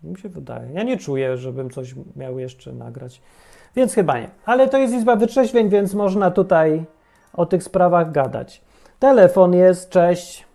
Mi 0.04 0.18
się 0.18 0.30
wydaje. 0.30 0.72
Ja 0.74 0.84
nie 0.84 0.98
czuję, 0.98 1.38
żebym 1.38 1.70
coś 1.70 1.96
miał 2.16 2.40
jeszcze 2.40 2.74
nagrać. 2.74 3.22
Więc 3.76 3.94
chyba 3.94 4.20
nie. 4.20 4.30
Ale 4.46 4.70
to 4.70 4.78
jest 4.78 4.94
Izba 4.94 5.16
Wytrzeźwień, 5.16 5.70
więc 5.70 5.94
można 5.94 6.32
tutaj 6.32 6.84
o 7.34 7.46
tych 7.46 7.64
sprawach 7.64 8.12
gadać. 8.12 8.62
Telefon 9.00 9.54
jest, 9.54 9.90
cześć. 9.90 10.46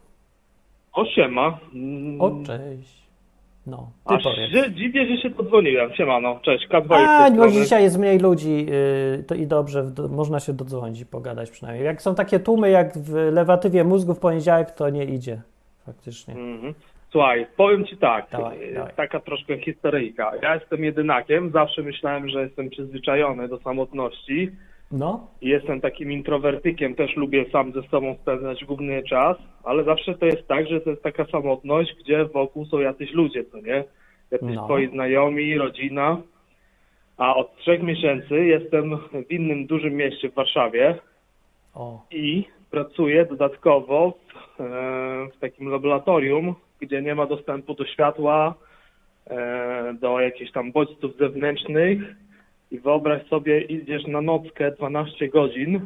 O 0.92 1.04
siema. 1.04 1.58
O, 2.18 2.30
cześć. 2.46 2.95
No, 3.66 3.90
ty 4.08 4.14
Aż 4.14 4.22
powiedz. 4.22 4.50
się 4.64 4.72
dziwię, 4.74 5.06
że 5.06 5.16
się 5.22 5.30
podzwoniłem. 5.30 5.94
Siema, 5.94 6.20
no, 6.20 6.40
cześć, 6.42 6.68
K2 6.68 6.94
A, 6.94 7.28
strony. 7.30 7.52
dzisiaj 7.52 7.82
jest 7.82 7.98
mniej 7.98 8.18
ludzi 8.18 8.66
yy, 8.66 9.24
to 9.26 9.34
i 9.34 9.46
dobrze, 9.46 9.82
w- 9.82 10.10
można 10.10 10.40
się 10.40 10.52
dodzwonić 10.52 11.00
i 11.00 11.06
pogadać 11.06 11.50
przynajmniej. 11.50 11.84
Jak 11.86 12.02
są 12.02 12.14
takie 12.14 12.38
tłumy 12.40 12.70
jak 12.70 12.98
w 12.98 13.14
lewatywie 13.32 13.84
mózgu 13.84 14.14
w 14.14 14.20
poniedziałek, 14.20 14.70
to 14.70 14.90
nie 14.90 15.04
idzie 15.04 15.40
faktycznie. 15.86 16.34
Mhm. 16.34 16.74
Słuchaj, 17.10 17.46
powiem 17.56 17.84
ci 17.86 17.96
tak, 17.96 18.26
Dawaj, 18.32 18.70
e, 18.70 18.74
dawaj. 18.74 18.92
taka 18.96 19.20
troszkę 19.20 19.58
historyjka. 19.58 20.32
Ja 20.42 20.54
jestem 20.54 20.84
jedynakiem, 20.84 21.50
zawsze 21.50 21.82
myślałem, 21.82 22.28
że 22.28 22.42
jestem 22.42 22.70
przyzwyczajony 22.70 23.48
do 23.48 23.58
samotności 23.58 24.50
No, 24.92 25.26
jestem 25.42 25.80
takim 25.80 26.12
introwertykiem, 26.12 26.94
też 26.94 27.16
lubię 27.16 27.44
sam 27.52 27.72
ze 27.72 27.82
sobą 27.82 28.16
spędzać 28.22 28.64
główny 28.64 29.02
czas, 29.02 29.36
ale 29.64 29.84
zawsze 29.84 30.14
to 30.14 30.26
jest 30.26 30.48
tak, 30.48 30.68
że 30.68 30.80
to 30.80 30.90
jest 30.90 31.02
taka 31.02 31.24
samotność, 31.24 31.94
gdzie 32.00 32.24
wokół 32.24 32.66
są 32.66 32.78
jacyś 32.78 33.12
ludzie, 33.12 33.44
co 33.44 33.60
nie? 33.60 33.84
Jacyś 34.30 34.54
No. 34.54 34.64
twoi 34.64 34.88
znajomi, 34.88 35.58
rodzina. 35.58 36.20
A 37.16 37.36
od 37.36 37.56
trzech 37.56 37.82
miesięcy 37.82 38.46
jestem 38.46 38.98
w 39.28 39.30
innym 39.30 39.66
dużym 39.66 39.94
mieście 39.94 40.30
w 40.30 40.34
Warszawie, 40.34 40.98
o, 41.74 42.02
i 42.10 42.44
pracuję 42.70 43.26
dodatkowo 43.26 44.12
w, 44.28 44.60
e, 44.60 44.64
w 45.36 45.40
takim 45.40 45.68
laboratorium, 45.68 46.54
gdzie 46.80 47.02
nie 47.02 47.14
ma 47.14 47.26
dostępu 47.26 47.74
do 47.74 47.86
światła, 47.86 48.54
e, 49.26 49.94
do 50.00 50.20
jakichś 50.20 50.52
tam 50.52 50.72
bodźców 50.72 51.16
zewnętrznych 51.16 51.98
i 52.70 52.78
wyobraź 52.78 53.26
sobie, 53.28 53.60
idziesz 53.60 54.06
na 54.06 54.20
nockę 54.20 54.70
12 54.72 55.28
godzin, 55.28 55.80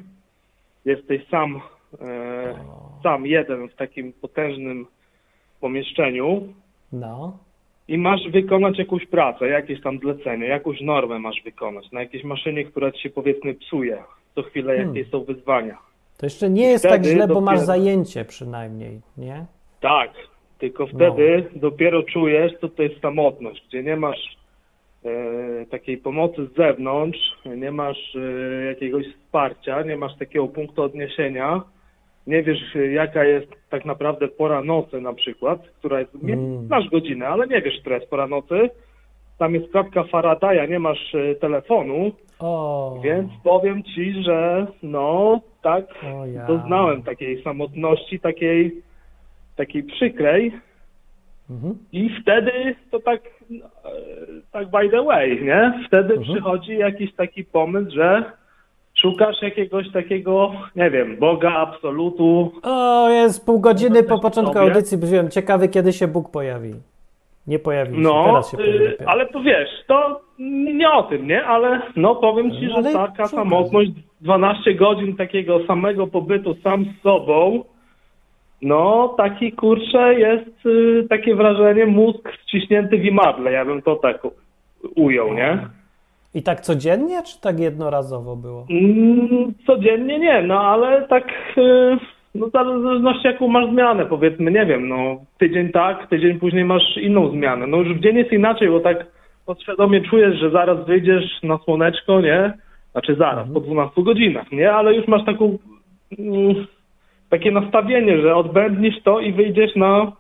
jesteś 0.84 1.28
sam, 1.28 1.60
e, 2.00 2.54
sam 3.02 3.26
jeden 3.26 3.68
w 3.68 3.74
takim 3.74 4.12
potężnym 4.12 4.86
pomieszczeniu 5.60 6.42
no, 6.92 7.38
i 7.88 7.98
masz 7.98 8.20
wykonać 8.30 8.78
jakąś 8.78 9.06
pracę, 9.06 9.48
jakieś 9.48 9.82
tam 9.82 9.98
zlecenie, 9.98 10.46
jakąś 10.46 10.80
normę 10.80 11.18
masz 11.18 11.42
wykonać 11.44 11.92
na 11.92 12.00
jakiejś 12.00 12.24
maszynie, 12.24 12.64
która 12.64 12.92
ci 12.92 13.02
się 13.02 13.10
powiedzmy 13.10 13.54
psuje. 13.54 14.02
co 14.34 14.42
chwilę 14.42 14.76
Hmm. 14.76 14.96
jakieś 14.96 15.10
są 15.12 15.24
wyzwania. 15.24 15.78
To 16.18 16.26
jeszcze 16.26 16.50
nie 16.50 16.62
jest 16.70 16.84
tak 16.88 17.04
źle, 17.04 17.28
bo 17.28 17.40
masz 17.40 17.58
dopiero- 17.58 17.64
zajęcie 17.66 18.24
przynajmniej, 18.24 19.00
nie? 19.18 19.44
Tak, 19.80 20.10
tylko 20.58 20.86
wtedy 20.86 21.44
No. 21.54 21.60
dopiero 21.60 22.02
czujesz, 22.02 22.52
co 22.60 22.68
to 22.68 22.82
jest 22.82 23.00
samotność, 23.00 23.64
gdzie 23.68 23.82
nie 23.82 23.96
masz 23.96 24.36
takiej 25.70 25.98
pomocy 25.98 26.46
z 26.46 26.57
zewnątrz, 26.57 27.18
nie 27.57 27.70
masz 27.70 28.16
e, 28.16 28.64
jakiegoś 28.64 29.05
wsparcia, 29.07 29.82
nie 29.82 29.96
masz 29.96 30.16
takiego 30.18 30.48
punktu 30.48 30.82
odniesienia, 30.82 31.62
nie 32.26 32.42
wiesz, 32.42 32.76
e, 32.76 32.86
jaka 32.92 33.24
jest 33.24 33.48
tak 33.70 33.84
naprawdę 33.84 34.28
pora 34.28 34.62
nocy 34.62 35.01
na 35.01 35.12
przykład, 35.12 35.61
która 35.78 36.01
jest, 36.01 36.22
nie, 36.22 36.34
Mm. 36.34 36.66
znasz 36.66 36.88
godzinę, 36.88 37.28
ale 37.28 37.46
nie 37.46 37.62
wiesz, 37.62 37.80
która 37.80 37.96
jest 37.96 38.11
pora 38.11 38.26
nocy. 38.26 38.70
Tam 39.38 39.55
jest 39.55 39.72
klatka 39.72 40.05
Faradaya, 40.05 40.66
nie 40.68 40.78
masz 40.78 41.14
e, 41.14 41.34
telefonu, 41.34 42.12
O, 42.38 43.01
więc 43.05 43.30
powiem 43.44 43.82
ci, 43.82 44.22
że 44.22 44.66
no 44.82 45.40
tak 45.62 45.84
ja. 46.34 46.46
doznałem 46.46 47.03
takiej 47.03 47.42
samotności, 47.42 48.20
takiej, 48.20 48.72
takiej 49.57 49.82
przykrej 49.82 50.53
Mhm. 51.51 51.74
i 51.92 52.11
wtedy 52.22 52.53
to 52.90 53.01
tak, 53.01 53.20
e, 53.24 53.88
tak 54.53 54.70
by 54.70 54.90
the 54.90 55.03
way, 55.05 55.42
nie? 55.44 55.80
Wtedy 55.86 56.14
Mhm. 56.14 56.22
przychodzi 56.22 56.76
jakiś 56.78 57.14
taki 57.14 57.44
pomysł, 57.44 57.90
że 57.94 58.24
szukasz 58.94 59.42
jakiegoś 59.42 59.92
takiego, 59.92 60.53
nie 60.76 60.90
wiem, 60.90 61.16
Boga, 61.16 61.53
absolutu. 61.53 62.53
O, 62.62 63.09
jest 63.09 63.46
pół 63.46 63.61
godziny 63.61 64.03
po 64.03 64.18
początku 64.18 64.55
sobie. 64.55 64.66
audycji. 64.66 64.98
Byłem 64.98 65.30
ciekawy, 65.30 65.68
kiedy 65.68 65.92
się 65.92 66.09
Bóg 66.09 66.30
pojawi. 66.30 66.72
Nie 67.46 67.59
pojawił 67.59 67.94
się, 67.94 68.01
No, 68.01 68.24
teraz 68.24 68.51
się 68.51 68.57
pojawi. 68.57 68.78
y, 68.84 69.07
ale 69.07 69.26
to 69.26 69.40
wiesz, 69.42 69.68
to 69.86 70.20
nie 70.78 70.90
o 70.90 71.03
tym, 71.03 71.26
nie? 71.26 71.44
Ale 71.44 71.80
no 71.96 72.14
powiem 72.14 72.51
ci, 72.53 72.66
że 72.68 72.74
Ale 72.74 72.92
taka 72.92 73.26
samotność, 73.26 73.90
12 74.20 74.74
godzin 74.74 75.16
takiego 75.16 75.66
samego 75.66 76.07
pobytu 76.07 76.55
sam 76.62 76.84
z 76.84 77.03
sobą, 77.03 77.64
no 78.62 79.14
taki 79.16 79.52
kurczę 79.52 80.14
jest 80.14 80.66
y, 80.66 81.06
takie 81.08 81.34
wrażenie 81.34 81.86
mózg 81.86 82.32
wciśnięty 82.42 82.98
w 82.98 83.04
imadle, 83.04 83.52
ja 83.52 83.64
bym 83.64 83.82
to 83.82 83.96
tak 83.96 84.22
ujął, 84.96 85.34
nie? 85.34 85.58
I 86.34 86.42
tak 86.42 86.61
codziennie, 86.61 87.22
czy 87.22 87.40
tak 87.40 87.61
jednorazowo 87.61 88.36
było? 88.36 88.66
Mm, 88.70 89.54
Codziennie 89.66 90.18
nie, 90.18 90.42
no 90.42 90.61
ale 90.61 91.08
tak 91.08 91.24
y, 91.58 91.98
no 92.34 92.46
w 92.46 92.50
zależności 92.50 93.26
jaką 93.26 93.48
masz 93.48 93.70
zmianę, 93.70 94.06
powiedzmy, 94.06 94.50
nie 94.50 94.66
wiem, 94.66 94.88
no 94.88 95.16
tydzień 95.38 95.72
tak, 95.72 96.06
tydzień 96.08 96.38
później 96.38 96.64
masz 96.64 96.96
inną 96.96 97.30
zmianę. 97.30 97.66
No 97.66 97.76
już 97.76 97.98
w 97.98 98.00
dzień 98.00 98.16
jest 98.16 98.32
inaczej, 98.32 98.68
bo 98.68 98.80
tak 98.80 99.06
podświadomie 99.46 100.00
czujesz, 100.00 100.38
że 100.38 100.50
zaraz 100.50 100.86
wyjdziesz 100.86 101.42
na 101.42 101.58
słoneczko, 101.58 102.20
nie? 102.20 102.52
Znaczy 102.92 103.14
zaraz, 103.14 103.48
po 103.54 103.61
12 103.61 104.02
godzinach, 104.02 104.52
nie? 104.52 104.72
Ale 104.72 104.94
już 104.94 105.08
masz 105.08 105.24
taką 105.24 105.58
mm, 106.18 106.66
takie 107.30 107.50
nastawienie, 107.50 108.22
że 108.22 108.36
odbędnisz 108.36 109.02
to 109.02 109.20
i 109.20 109.32
wyjdziesz 109.32 109.76
na 109.76 110.12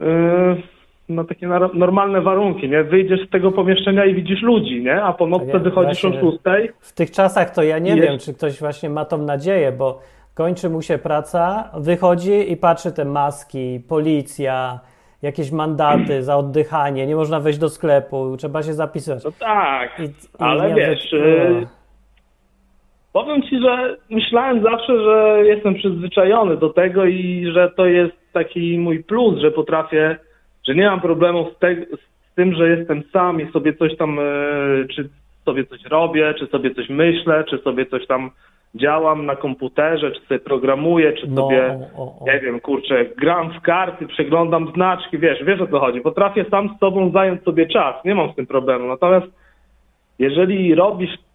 y, 0.00 0.62
na 1.08 1.24
takie 1.24 1.48
normalne 1.74 2.20
warunki, 2.20 2.68
nie? 2.68 2.84
Wyjdziesz 2.84 3.26
z 3.26 3.30
tego 3.30 3.52
pomieszczenia 3.52 4.04
i 4.04 4.14
widzisz 4.14 4.42
ludzi, 4.42 4.82
nie? 4.82 5.02
A 5.02 5.12
po 5.12 5.26
nocce 5.26 5.58
wychodzisz 5.58 6.04
o. 6.04 6.12
6 6.12 6.18
W 6.80 6.92
tych 6.92 7.10
czasach 7.10 7.50
to 7.50 7.62
ja 7.62 7.78
nie 7.78 7.90
Jest. 7.90 8.02
wiem, 8.02 8.18
czy 8.18 8.34
ktoś 8.34 8.60
właśnie 8.60 8.90
ma 8.90 9.04
tą 9.04 9.18
nadzieję, 9.18 9.72
bo 9.72 10.00
kończy 10.34 10.70
mu 10.70 10.82
się 10.82 10.98
praca, 10.98 11.70
wychodzi 11.76 12.52
i 12.52 12.56
patrzy 12.56 12.92
te 12.92 13.04
maski, 13.04 13.80
policja, 13.88 14.80
jakieś 15.22 15.50
mandaty 15.50 16.22
za 16.22 16.36
oddychanie, 16.36 17.06
nie 17.06 17.16
można 17.16 17.40
wejść 17.40 17.58
do 17.58 17.68
sklepu, 17.68 18.36
trzeba 18.36 18.62
się 18.62 18.72
zapisać. 18.72 19.24
No 19.24 19.30
tak, 19.38 20.00
I, 20.00 20.02
i 20.02 20.08
ale 20.38 20.68
nie 20.68 20.74
wiesz, 20.74 21.12
y, 21.12 21.66
powiem 23.16 23.42
ci, 23.42 23.60
że 23.60 23.96
myślałem 24.10 24.62
zawsze, 24.62 25.04
że 25.04 25.42
jestem 25.44 25.74
przyzwyczajony 25.74 26.56
do 26.56 26.68
tego 26.68 27.04
i 27.04 27.50
że 27.54 27.70
to 27.76 27.86
jest 27.86 28.32
taki 28.32 28.78
mój 28.78 29.04
plus, 29.04 29.40
że 29.40 29.50
potrafię, 29.50 30.16
że 30.66 30.74
nie 30.74 30.86
mam 30.86 31.00
problemu 31.00 31.50
z, 31.50 31.58
te, 31.58 31.74
z 31.74 32.34
tym, 32.34 32.54
że 32.54 32.68
jestem 32.68 33.02
sam 33.12 33.40
i 33.40 33.52
sobie 33.52 33.74
coś 33.74 33.96
tam, 33.96 34.18
y, 34.18 34.86
czy 34.94 35.08
sobie 35.44 35.64
coś 35.64 35.84
robię, 35.84 36.34
czy 36.38 36.46
sobie 36.46 36.74
coś 36.74 36.88
myślę, 36.88 37.44
czy 37.50 37.58
sobie 37.58 37.86
coś 37.86 38.06
tam 38.06 38.30
działam 38.74 39.26
na 39.26 39.36
komputerze, 39.36 40.10
czy 40.10 40.20
sobie 40.20 40.40
programuję, 40.40 41.12
czy 41.12 41.26
no, 41.28 41.42
sobie 41.42 41.78
o, 41.96 42.02
o. 42.02 42.24
nie 42.26 42.40
wiem, 42.40 42.60
kurczę, 42.60 43.04
gram 43.04 43.52
w 43.52 43.60
karty, 43.60 44.06
przeglądam 44.06 44.72
znaczki, 44.74 45.18
wiesz, 45.18 45.44
wiesz 45.44 45.60
o 45.60 45.66
co 45.66 45.80
chodzi. 45.80 46.00
Potrafię 46.00 46.44
sam 46.50 46.76
z 46.76 46.80
sobą 46.80 47.10
zająć 47.10 47.42
sobie 47.42 47.66
czas, 47.66 48.04
nie 48.04 48.14
mam 48.14 48.32
z 48.32 48.34
tym 48.34 48.46
problemu. 48.46 48.88
Natomiast 48.88 49.26
jeżeli 50.18 50.74
robisz 50.74 51.25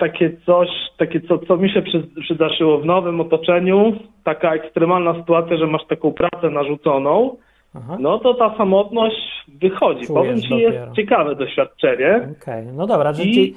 takie 0.00 0.30
coś, 0.46 0.68
takie 0.96 1.20
co, 1.20 1.38
co 1.38 1.56
mi 1.56 1.70
się 1.70 1.82
przy, 1.82 2.02
przydarzyło 2.20 2.78
w 2.78 2.84
nowym 2.86 3.20
otoczeniu, 3.20 3.92
taka 4.24 4.54
ekstremalna 4.54 5.14
sytuacja, 5.14 5.56
że 5.56 5.66
masz 5.66 5.86
taką 5.86 6.12
pracę 6.12 6.50
narzuconą, 6.50 7.36
Aha. 7.74 7.96
no 8.00 8.18
to 8.18 8.34
ta 8.34 8.56
samotność 8.56 9.16
wychodzi. 9.48 10.06
Czujesz 10.06 10.14
Powiem 10.14 10.40
ci, 10.40 10.48
dopiero. 10.48 10.72
jest 10.84 10.96
ciekawe 10.96 11.34
doświadczenie. 11.34 12.28
Okej, 12.42 12.66
no 12.76 12.86
dobra, 12.86 13.12
że 13.12 13.22
I- 13.22 13.34
ci... 13.34 13.54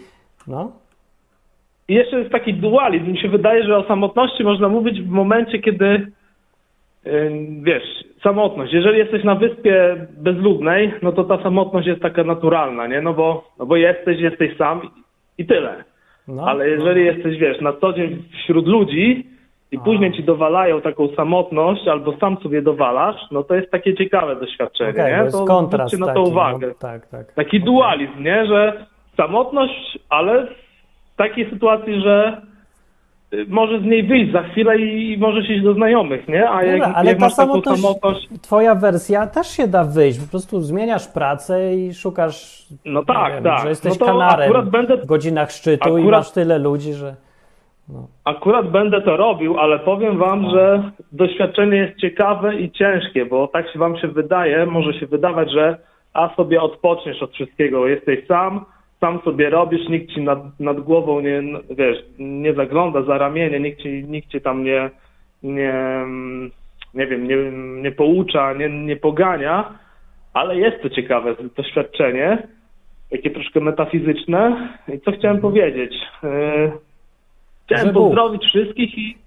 No, 0.47 0.71
I 1.87 1.93
jeszcze 1.93 2.19
jest 2.19 2.31
taki 2.31 2.53
dualizm. 2.53 3.11
Mi 3.11 3.17
się 3.21 3.29
wydaje, 3.29 3.63
że 3.63 3.77
o 3.77 3.83
samotności 3.87 4.43
można 4.43 4.69
mówić 4.69 5.01
w 5.01 5.09
momencie, 5.09 5.59
kiedy 5.59 6.07
wiesz, 7.63 7.83
samotność. 8.23 8.73
Jeżeli 8.73 8.97
jesteś 8.97 9.23
na 9.23 9.35
wyspie 9.35 9.95
bezludnej, 10.17 10.93
no 11.01 11.11
to 11.11 11.23
ta 11.23 11.43
samotność 11.43 11.87
jest 11.87 12.01
taka 12.01 12.23
naturalna, 12.23 12.87
nie? 12.87 13.01
No 13.01 13.13
bo, 13.13 13.49
no 13.59 13.65
bo 13.65 13.75
jesteś, 13.75 14.19
jesteś 14.19 14.57
sam 14.57 14.81
i 15.37 15.45
tyle. 15.45 15.83
No, 16.27 16.47
Ale 16.47 16.69
jeżeli 16.69 17.05
jesteś, 17.05 17.37
wiesz, 17.37 17.61
na 17.61 17.73
co 17.73 17.93
dzień 17.93 18.23
wśród 18.43 18.67
ludzi 18.67 19.27
i 19.71 19.79
później 19.79 20.13
ci 20.13 20.23
dowalają 20.23 20.81
taką 20.81 21.07
samotność 21.15 21.87
albo 21.87 22.17
sam 22.17 22.37
sobie 22.37 22.61
dowalasz, 22.61 23.15
no 23.31 23.43
to 23.43 23.55
jest 23.55 23.71
takie 23.71 23.95
ciekawe 23.95 24.35
doświadczenie, 24.35 24.91
Okej, 24.91 25.11
nie? 25.11 25.17
to 25.17 25.23
jest 25.23 25.37
to 25.37 25.45
kontrast 25.45 25.93
zwróćcie 25.93 25.97
na 25.97 26.05
taki, 26.05 26.25
to 26.25 26.31
uwagę. 26.31 26.67
No, 26.67 26.73
tak, 26.79 27.07
tak. 27.07 27.33
Taki 27.33 27.59
dualizm, 27.59 28.23
nie? 28.23 28.45
Że 28.45 28.85
samotność, 29.17 29.99
ale 30.09 30.47
w 31.13 31.15
takiej 31.17 31.49
sytuacji, 31.49 32.01
że 32.01 32.41
może 33.47 33.79
z 33.79 33.83
niej 33.83 34.03
wyjść 34.03 34.31
za 34.31 34.43
chwilę 34.43 34.77
i 34.79 35.17
możesz 35.17 35.49
iść 35.49 35.63
do 35.63 35.73
znajomych, 35.73 36.27
nie? 36.27 36.49
A 36.49 36.63
jak, 36.63 36.79
Dobra, 36.79 36.93
ale 36.95 37.09
jak 37.09 37.19
ta 37.19 37.25
masz 37.25 37.35
taką 37.35 37.61
samotność, 37.61 38.27
twoja 38.41 38.75
wersja 38.75 39.27
też 39.27 39.47
się 39.47 39.67
da 39.67 39.83
wyjść. 39.83 40.19
Po 40.19 40.31
prostu 40.31 40.61
zmieniasz 40.61 41.07
pracę 41.07 41.75
i 41.75 41.93
szukasz. 41.93 42.65
No 42.85 43.03
tak, 43.05 43.33
wiem, 43.33 43.43
tak. 43.43 43.61
Że 43.63 43.69
jesteś 43.69 43.99
No 43.99 44.05
kanarem 44.05 44.45
akurat 44.45 44.69
będę- 44.69 44.97
w 44.97 45.05
godzinach 45.05 45.51
szczytu 45.51 45.97
i 45.97 46.01
akurat- 46.01 46.19
masz 46.19 46.31
tyle 46.31 46.59
ludzi, 46.59 46.93
że. 46.93 47.15
akurat 48.25 48.71
będę 48.71 49.01
to 49.01 49.17
robił, 49.17 49.59
ale 49.59 49.79
powiem 49.79 50.17
wam, 50.17 50.49
że 50.49 50.91
doświadczenie 51.11 51.77
jest 51.77 51.97
ciekawe 51.99 52.55
i 52.55 52.71
ciężkie, 52.71 53.25
bo 53.25 53.47
tak 53.47 53.69
się 53.73 53.79
wam 53.79 53.97
się 53.97 54.07
wydaje, 54.07 54.65
może 54.65 54.93
się 54.93 55.07
wydawać, 55.07 55.51
że 55.51 55.77
a 56.13 56.35
sobie 56.35 56.61
odpoczniesz 56.61 57.23
od 57.23 57.31
wszystkiego, 57.31 57.87
jesteś 57.87 58.27
sam, 58.27 58.65
sam 59.03 59.19
sobie 59.23 59.49
robisz, 59.49 59.89
nikt 59.89 60.11
ci 60.13 60.21
nad, 60.21 60.59
nad 60.59 60.79
głową 60.79 61.19
nie, 61.21 61.43
wiesz, 61.69 61.97
nie 62.19 62.53
zagląda 62.53 63.01
za 63.01 63.17
ramienie, 63.17 63.59
nikt 63.59 63.81
ci, 63.81 64.03
nikt 64.07 64.29
ci 64.29 64.41
tam 64.41 64.63
nie, 64.63 64.89
nie, 65.43 65.73
nie 66.93 67.07
wiem, 67.07 67.27
nie, 67.27 67.35
nie 67.81 67.91
poucza, 67.91 68.53
nie, 68.53 68.69
nie 68.69 68.95
pogania, 68.95 69.79
ale 70.33 70.57
jest 70.57 70.81
to 70.81 70.89
ciekawe 70.89 71.35
doświadczenie, 71.57 72.47
takie 73.11 73.31
troszkę 73.31 73.59
metafizyczne. 73.59 74.69
I 74.93 74.99
co 74.99 75.11
chciałem 75.11 75.41
powiedzieć? 75.41 75.93
Yy, 76.23 76.71
Chciałem 77.65 77.87
Że 77.87 77.93
Bóg. 77.93 78.03
pozdrowić 78.03 78.43
wszystkich 78.43 78.97
i. 78.97 79.17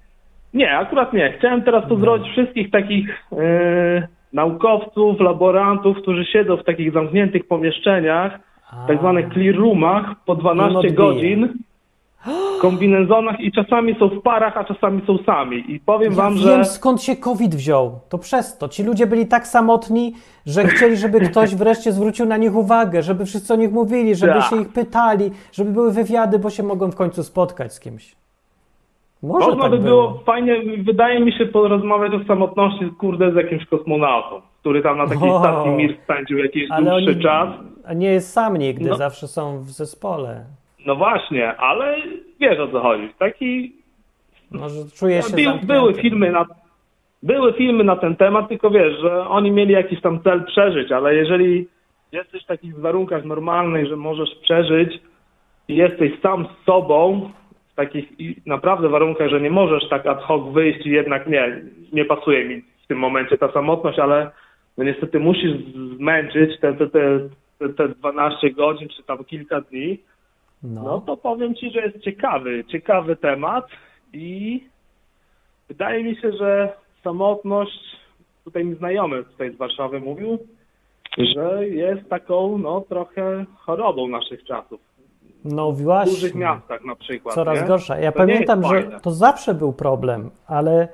Nie, 0.54 0.78
akurat 0.78 1.12
nie. 1.12 1.32
Chciałem 1.38 1.62
teraz 1.62 1.88
pozdrowić 1.88 2.32
wszystkich 2.32 2.70
takich 2.70 3.08
yy, 3.32 4.08
naukowców, 4.32 5.20
laborantów, 5.20 5.96
którzy 5.96 6.24
siedzą 6.24 6.56
w 6.56 6.64
takich 6.64 6.92
zamkniętych 6.92 7.48
pomieszczeniach, 7.48 8.38
tak 8.88 8.98
zwanych 8.98 9.32
clear 9.32 9.54
roomach, 9.56 10.14
po 10.26 10.34
12 10.34 10.76
odbije. 10.78 10.94
godzin, 10.94 11.48
w 12.58 12.60
kombinezonach 12.60 13.40
i 13.40 13.52
czasami 13.52 13.94
są 13.98 14.08
w 14.08 14.22
parach, 14.22 14.56
a 14.56 14.64
czasami 14.64 15.02
są 15.06 15.18
sami. 15.26 15.72
I 15.74 15.80
powiem 15.80 16.12
Ja 16.12 16.16
wam, 16.16 16.34
wiem, 16.34 16.42
że. 16.42 16.64
skąd 16.64 17.02
się 17.02 17.16
COVID 17.16 17.54
wziął. 17.54 18.00
To 18.08 18.18
przez 18.18 18.58
to. 18.58 18.68
Ci 18.68 18.82
ludzie 18.84 19.06
byli 19.06 19.26
tak 19.26 19.46
samotni, 19.46 20.12
że 20.46 20.64
chcieli, 20.64 20.96
żeby 20.96 21.20
ktoś 21.30 21.54
wreszcie 21.54 21.92
zwrócił 21.92 22.26
na 22.26 22.36
nich 22.36 22.54
uwagę, 22.56 23.02
żeby 23.02 23.24
wszyscy 23.26 23.54
o 23.54 23.56
nich 23.56 23.72
mówili, 23.72 24.14
żeby 24.14 24.32
Tak. 24.32 24.42
się 24.50 24.60
ich 24.60 24.68
pytali, 24.68 25.30
żeby 25.52 25.70
były 25.70 25.92
wywiady, 25.92 26.38
bo 26.38 26.50
się 26.50 26.62
mogą 26.62 26.90
w 26.90 26.96
końcu 26.96 27.22
spotkać 27.22 27.72
z 27.72 27.80
kimś. 27.80 28.16
Może 29.22 29.46
Można 29.46 29.62
tak 29.62 29.70
by 29.70 29.78
było. 29.78 30.08
było 30.08 30.22
fajnie, 30.24 30.56
wydaje 30.84 31.20
mi 31.20 31.32
się, 31.32 31.46
porozmawiać 31.46 32.12
o 32.14 32.24
samotności, 32.26 32.90
kurde, 32.98 33.32
z 33.32 33.34
jakimś 33.34 33.66
kosmonautą, 33.66 34.40
który 34.66 34.82
tam 34.82 34.98
na 34.98 35.06
takiej 35.06 35.30
O. 35.30 35.38
stacji 35.40 35.70
Mir 35.70 35.96
spędził 36.04 36.38
jakiś 36.38 36.70
Ale 36.70 36.90
dłuższy 36.90 37.10
oni 37.10 37.22
czas. 37.22 37.48
a 37.86 37.92
nie 37.94 38.08
jest 38.08 38.32
sam 38.32 38.56
nigdy, 38.56 38.88
No. 38.90 38.96
zawsze 38.96 39.28
są 39.28 39.58
w 39.58 39.70
zespole. 39.70 40.44
No 40.86 40.96
właśnie, 40.96 41.56
ale 41.56 41.96
wiesz 42.40 42.58
o 42.58 42.68
co 42.68 42.80
chodzi. 42.80 43.08
Taki 43.18 43.72
Może 44.50 44.74
czuje 44.98 45.22
się 45.22 45.36
By, 45.36 45.44
zamknięty. 45.44 45.66
były 45.66 45.94
filmy 45.94 46.30
na 46.32 46.46
były 47.22 47.52
filmy 47.52 47.84
na 47.84 47.96
ten 47.96 48.16
temat, 48.16 48.48
tylko 48.48 48.70
wiesz, 48.70 49.00
że 49.00 49.28
oni 49.28 49.50
mieli 49.50 49.72
jakiś 49.72 50.00
tam 50.00 50.22
cel 50.22 50.44
przeżyć, 50.44 50.92
ale 50.92 51.14
jeżeli 51.14 51.68
jesteś 52.12 52.42
w 52.44 52.46
takich 52.46 52.78
warunkach 52.80 53.24
normalnych, 53.24 53.86
że 53.86 53.96
możesz 53.96 54.30
przeżyć 54.42 55.00
i 55.68 55.76
jesteś 55.76 56.10
sam 56.22 56.46
z 56.46 56.64
sobą, 56.66 57.30
takich 57.76 58.20
i 58.20 58.36
naprawdę 58.46 58.88
warunkach, 58.88 59.28
że 59.28 59.40
nie 59.40 59.50
możesz 59.50 59.88
tak 59.88 60.06
ad 60.06 60.22
hoc 60.22 60.52
wyjść 60.52 60.86
i 60.86 60.90
jednak 60.90 61.26
nie, 61.26 61.60
nie 61.92 62.04
pasuje 62.04 62.44
mi 62.44 62.62
w 62.84 62.86
tym 62.88 62.98
momencie 62.98 63.38
ta 63.38 63.52
samotność, 63.52 63.98
ale 63.98 64.30
no 64.78 64.84
niestety 64.84 65.20
musisz 65.20 65.52
zmęczyć 65.96 66.60
te, 66.60 66.74
te, 66.74 66.86
te, 66.90 67.00
te, 67.58 67.68
te 67.68 67.88
12 67.88 68.50
godzin 68.50 68.88
czy 68.88 69.02
tam 69.02 69.24
kilka 69.24 69.60
dni, 69.60 69.98
No. 70.62 70.82
no 70.82 71.00
to 71.00 71.16
powiem 71.16 71.54
Ci, 71.54 71.70
że 71.70 71.80
jest 71.80 71.98
ciekawy, 72.00 72.64
ciekawy 72.64 73.16
temat 73.16 73.66
i 74.12 74.64
wydaje 75.68 76.04
mi 76.04 76.16
się, 76.16 76.32
że 76.32 76.72
samotność, 77.04 77.80
tutaj 78.44 78.64
mi 78.64 78.74
znajomy 78.76 79.24
tutaj 79.24 79.52
z 79.54 79.56
Warszawy 79.56 80.00
mówił, 80.00 80.38
że 81.34 81.68
jest 81.68 82.08
taką 82.08 82.58
no 82.58 82.80
trochę 82.80 83.44
chorobą 83.56 84.08
naszych 84.08 84.44
czasów. 84.44 84.80
No 85.44 85.72
W 85.72 85.82
właśnie. 85.82 86.12
dużych 86.12 86.34
miastach 86.34 86.84
na 86.84 86.96
przykład. 86.96 87.34
Coraz 87.34 87.60
nie? 87.60 87.66
gorsza. 87.66 87.98
Ja 87.98 88.12
To 88.12 88.18
pamiętam, 88.18 88.62
że 88.64 89.00
to 89.02 89.10
zawsze 89.10 89.54
był 89.54 89.72
problem, 89.72 90.30
ale 90.46 90.88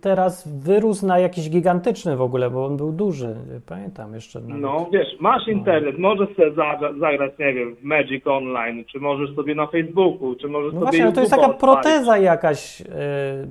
teraz 0.00 0.48
wyrósł 0.48 1.06
na 1.06 1.18
jakiś 1.18 1.50
gigantyczny 1.50 2.16
w 2.16 2.22
ogóle, 2.22 2.50
bo 2.50 2.64
on 2.66 2.76
był 2.76 2.92
duży. 2.92 3.34
Pamiętam 3.66 4.14
jeszcze. 4.14 4.40
Nawet. 4.40 4.56
No 4.62 4.88
wiesz, 4.92 5.08
masz 5.20 5.48
internet, 5.48 5.98
możesz 5.98 6.28
sobie 6.36 6.50
zagra- 6.52 6.98
zagrać, 7.00 7.32
nie 7.38 7.52
wiem, 7.54 7.74
w 7.76 7.82
Magic 7.82 8.26
Online, 8.26 8.84
czy 8.84 9.00
możesz 9.00 9.34
sobie 9.36 9.54
na 9.54 9.66
Facebooku, 9.66 10.34
czy 10.34 10.48
możesz 10.48 10.72
No 10.72 10.80
sobie 10.80 10.86
właśnie, 10.86 11.02
ale 11.04 11.12
to 11.12 11.20
jest 11.20 11.32
taka 11.32 11.46
odpalić. 11.46 11.60
proteza 11.60 12.18
jakaś 12.18 12.80
e, 12.80 12.84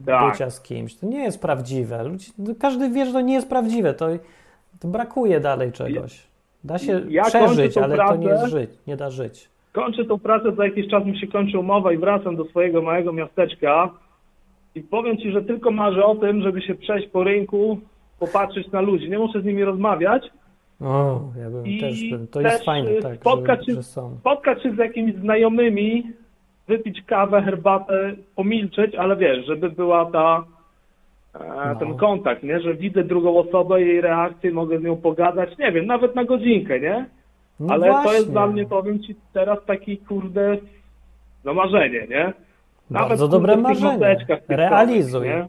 Tak. 0.05 0.31
bycia 0.31 0.49
z 0.49 0.61
kimś. 0.61 0.95
To 0.95 1.07
nie 1.07 1.23
jest 1.23 1.41
prawdziwe. 1.41 2.03
Ludzie, 2.03 2.31
no 2.37 2.53
każdy 2.59 2.89
wie, 2.89 3.05
że 3.05 3.11
to 3.11 3.21
nie 3.21 3.33
jest 3.33 3.49
prawdziwe. 3.49 3.93
To, 3.93 4.07
to 4.81 4.87
brakuje 4.87 5.39
dalej 5.39 5.71
czegoś. 5.71 6.27
Da 6.63 6.77
się 6.77 7.01
Ja 7.09 7.23
przeżyć, 7.23 7.77
ale 7.77 7.97
to 7.97 8.15
nie 8.15 8.27
pracę. 8.27 8.41
jest 8.41 8.53
żyć. 8.53 8.69
Nie 8.87 8.97
da 8.97 9.09
żyć. 9.09 9.49
kończę 9.73 10.05
tą 10.05 10.19
pracę, 10.19 10.51
za 10.55 10.65
jakiś 10.65 10.87
czas 10.87 11.05
mi 11.05 11.19
się 11.19 11.27
kończy 11.27 11.59
umowa 11.59 11.93
i 11.93 11.97
wracam 11.97 12.35
do 12.35 12.45
swojego 12.45 12.81
małego 12.81 13.13
miasteczka 13.13 13.89
i 14.75 14.81
powiem 14.81 15.17
Ci, 15.17 15.31
że 15.31 15.41
tylko 15.41 15.71
marzę 15.71 16.05
o 16.05 16.15
tym, 16.15 16.41
żeby 16.41 16.61
się 16.61 16.75
przejść 16.75 17.07
po 17.07 17.23
rynku, 17.23 17.79
popatrzeć 18.19 18.71
na 18.71 18.81
ludzi. 18.81 19.09
Nie 19.09 19.19
muszę 19.19 19.41
z 19.41 19.45
nimi 19.45 19.63
rozmawiać, 19.63 20.23
O, 20.81 21.21
ja 21.41 21.49
bym 21.49 21.67
I 21.67 21.79
też 21.79 22.09
bym, 22.09 22.27
to 22.27 22.39
też, 22.41 22.51
jest 22.51 22.65
fajne, 22.65 22.91
tak, 23.01 23.15
spotkać 23.15 23.65
się- 23.65 23.83
spotkać 24.19 24.63
się 24.63 24.71
z 24.71 24.77
jakimiś 24.77 25.15
znajomymi, 25.15 26.03
wypić 26.67 27.01
kawę, 27.05 27.41
herbatę, 27.41 28.13
pomilczeć, 28.35 28.95
ale 28.95 29.15
wiesz, 29.15 29.45
żeby 29.45 29.69
była 29.69 30.05
ta 30.11 30.43
e, 31.35 31.39
No. 31.73 31.75
ten 31.79 31.97
kontakt, 31.97 32.43
nie? 32.43 32.59
Że 32.59 32.73
widzę 32.73 33.03
drugą 33.03 33.37
osobę, 33.37 33.81
jej 33.81 34.01
reakcję, 34.01 34.51
mogę 34.51 34.79
z 34.79 34.83
nią 34.83 34.95
pogadać, 34.97 35.57
nie 35.57 35.71
wiem, 35.71 35.85
nawet 35.85 36.15
na 36.15 36.23
godzinkę, 36.25 36.79
nie? 36.79 37.05
No 37.59 37.73
Ale 37.73 37.87
to 37.87 37.93
właśnie. 37.93 38.13
jest 38.13 38.31
dla 38.31 38.47
mnie, 38.47 38.65
powiem 38.65 39.03
Ci, 39.03 39.15
teraz 39.33 39.65
taki 39.65 39.97
kurde, 39.97 40.57
no 41.45 41.53
marzenie, 41.53 42.07
nie? 42.09 42.33
Bardzo 42.89 43.23
kurde, 43.23 43.37
dobre 43.37 43.57
marzenie. 43.57 44.17
Realizuj. 44.49 45.27
nie? 45.27 45.47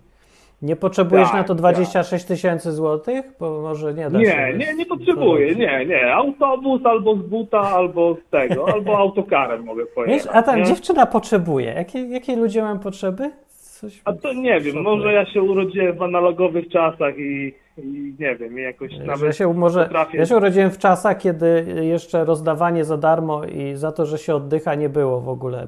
Nie 0.62 0.76
potrzebujesz 0.76 1.28
Tak, 1.28 1.36
na 1.36 1.44
to 1.44 1.54
26 1.54 2.24
tysięcy 2.24 2.72
złotych? 2.72 3.24
Bo 3.40 3.60
może 3.60 3.94
nie 3.94 4.10
da 4.10 4.18
Nie, 4.18 4.26
się. 4.26 4.54
nie, 4.58 4.74
nie 4.74 4.86
potrzebuję, 4.86 5.54
nie, 5.54 5.86
nie. 5.86 6.14
Autobus 6.14 6.86
albo 6.86 7.16
z 7.16 7.22
buta, 7.22 7.60
albo 7.60 8.14
z 8.26 8.30
tego, 8.30 8.68
albo 8.74 8.98
autokarem 8.98 9.64
mogę 9.64 9.86
pojechać. 9.86 10.18
Wiesz, 10.24 10.34
a 10.36 10.42
ta 10.42 10.56
nie? 10.56 10.64
dziewczyna 10.64 11.06
potrzebuje. 11.06 11.72
Jakie, 11.72 11.98
jakie 12.08 12.36
ludzie 12.36 12.62
mają 12.62 12.78
potrzeby? 12.78 13.30
Coś 13.48 14.00
A 14.04 14.12
to 14.12 14.32
nie 14.32 14.60
wiem, 14.60 14.82
może 14.82 15.12
ja 15.12 15.26
się 15.26 15.42
urodziłem 15.42 15.96
w 15.98 16.02
analogowych 16.02 16.68
czasach 16.68 17.18
i, 17.18 17.54
i 17.78 18.14
nie 18.20 18.36
wiem, 18.36 18.58
i 18.58 18.62
jakoś 18.62 18.92
Ja 18.92 19.04
nawet 19.04 19.36
się, 19.36 19.54
może, 19.54 19.84
potrafię... 19.84 20.18
ja 20.18 20.26
się 20.26 20.36
urodziłem 20.36 20.70
w 20.70 20.78
czasach, 20.78 21.18
kiedy 21.18 21.66
jeszcze 21.82 22.24
rozdawanie 22.24 22.84
za 22.84 22.96
darmo 22.96 23.44
i 23.44 23.74
za 23.76 23.92
to, 23.92 24.06
że 24.06 24.18
się 24.18 24.34
oddycha, 24.34 24.74
nie 24.74 24.88
było 24.88 25.20
w 25.20 25.28
ogóle. 25.28 25.66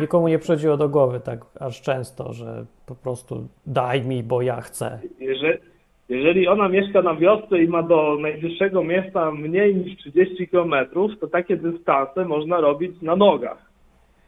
Nikomu 0.00 0.28
nie 0.28 0.38
przychodziło 0.38 0.76
do 0.76 0.88
głowy 0.88 1.20
tak 1.20 1.40
aż 1.60 1.82
często, 1.82 2.32
że 2.32 2.64
po 2.86 2.94
prostu 2.94 3.48
daj 3.66 4.02
mi, 4.02 4.22
bo 4.22 4.42
ja 4.42 4.60
chcę. 4.60 4.98
Jeżeli, 5.20 5.58
jeżeli 6.08 6.48
ona 6.48 6.68
mieszka 6.68 7.02
na 7.02 7.14
wiosce 7.14 7.62
i 7.62 7.68
ma 7.68 7.82
do 7.82 8.16
najbliższego 8.20 8.84
miasta 8.84 9.30
mniej 9.30 9.76
niż 9.76 9.96
30 9.96 10.48
km, 10.48 10.74
to 11.20 11.26
takie 11.26 11.56
dystanse 11.56 12.24
można 12.24 12.60
robić 12.60 13.02
na 13.02 13.16
nogach. 13.16 13.68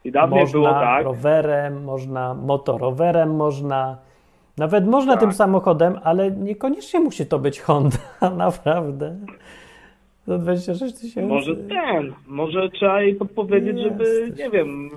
I 0.04 0.12
dawniej 0.12 0.40
Można 0.40 0.58
było 0.58 0.70
tak, 0.70 1.04
rowerem, 1.04 1.84
można 1.84 2.34
motorowerem, 2.34 3.36
można. 3.36 3.96
Nawet 4.58 4.86
można 4.86 5.12
Tak. 5.12 5.20
tym 5.20 5.32
samochodem, 5.32 5.98
ale 6.04 6.30
niekoniecznie 6.30 7.00
musi 7.00 7.26
to 7.26 7.38
być 7.38 7.60
Honda, 7.60 7.96
naprawdę. 8.36 9.16
Za 10.26 10.38
26 10.38 10.94
tysięcy. 11.00 11.28
może 11.28 11.56
ten, 11.56 12.12
może 12.26 12.70
trzeba 12.70 13.02
jej 13.02 13.14
podpowiedzieć, 13.14 13.78
żeby, 13.80 14.32
nie 14.38 14.50
wiem, 14.50 14.90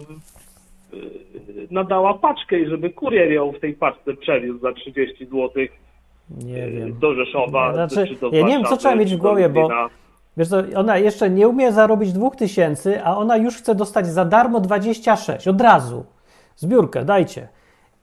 nadała 1.72 2.14
paczkę 2.14 2.60
i 2.60 2.70
żeby 2.70 2.90
kurier 2.90 3.32
ją 3.32 3.52
w 3.52 3.60
tej 3.60 3.74
paczce 3.74 4.14
przewiózł 4.14 4.60
za 4.60 4.74
30 4.74 5.26
zł 5.26 5.50
Nie 6.30 6.68
wiem. 6.70 7.00
do 7.00 7.14
Rzeszowa, 7.16 7.68
Nie, 7.68 7.74
znaczy, 7.74 8.08
czy 8.08 8.16
do 8.16 8.30
ja 8.32 8.42
nie 8.42 8.54
wiem, 8.54 8.64
co 8.64 8.78
trzeba 8.78 8.96
mieć 8.96 9.16
w 9.16 9.18
głowie, 9.18 9.50
bo-. 9.50 9.70
Wiesz 10.38 10.48
co, 10.48 10.58
ona 10.76 10.98
jeszcze 10.98 11.30
nie 11.30 11.48
umie 11.48 11.72
zarobić 11.72 12.14
2000, 12.14 13.04
a 13.04 13.18
ona 13.18 13.38
już 13.38 13.58
chce 13.58 13.76
dostać 13.76 14.08
za 14.08 14.26
darmo 14.26 14.60
26, 14.60 15.48
od 15.48 15.62
razu. 15.62 16.06
Zbiórkę, 16.56 17.06
dajcie. 17.06 17.48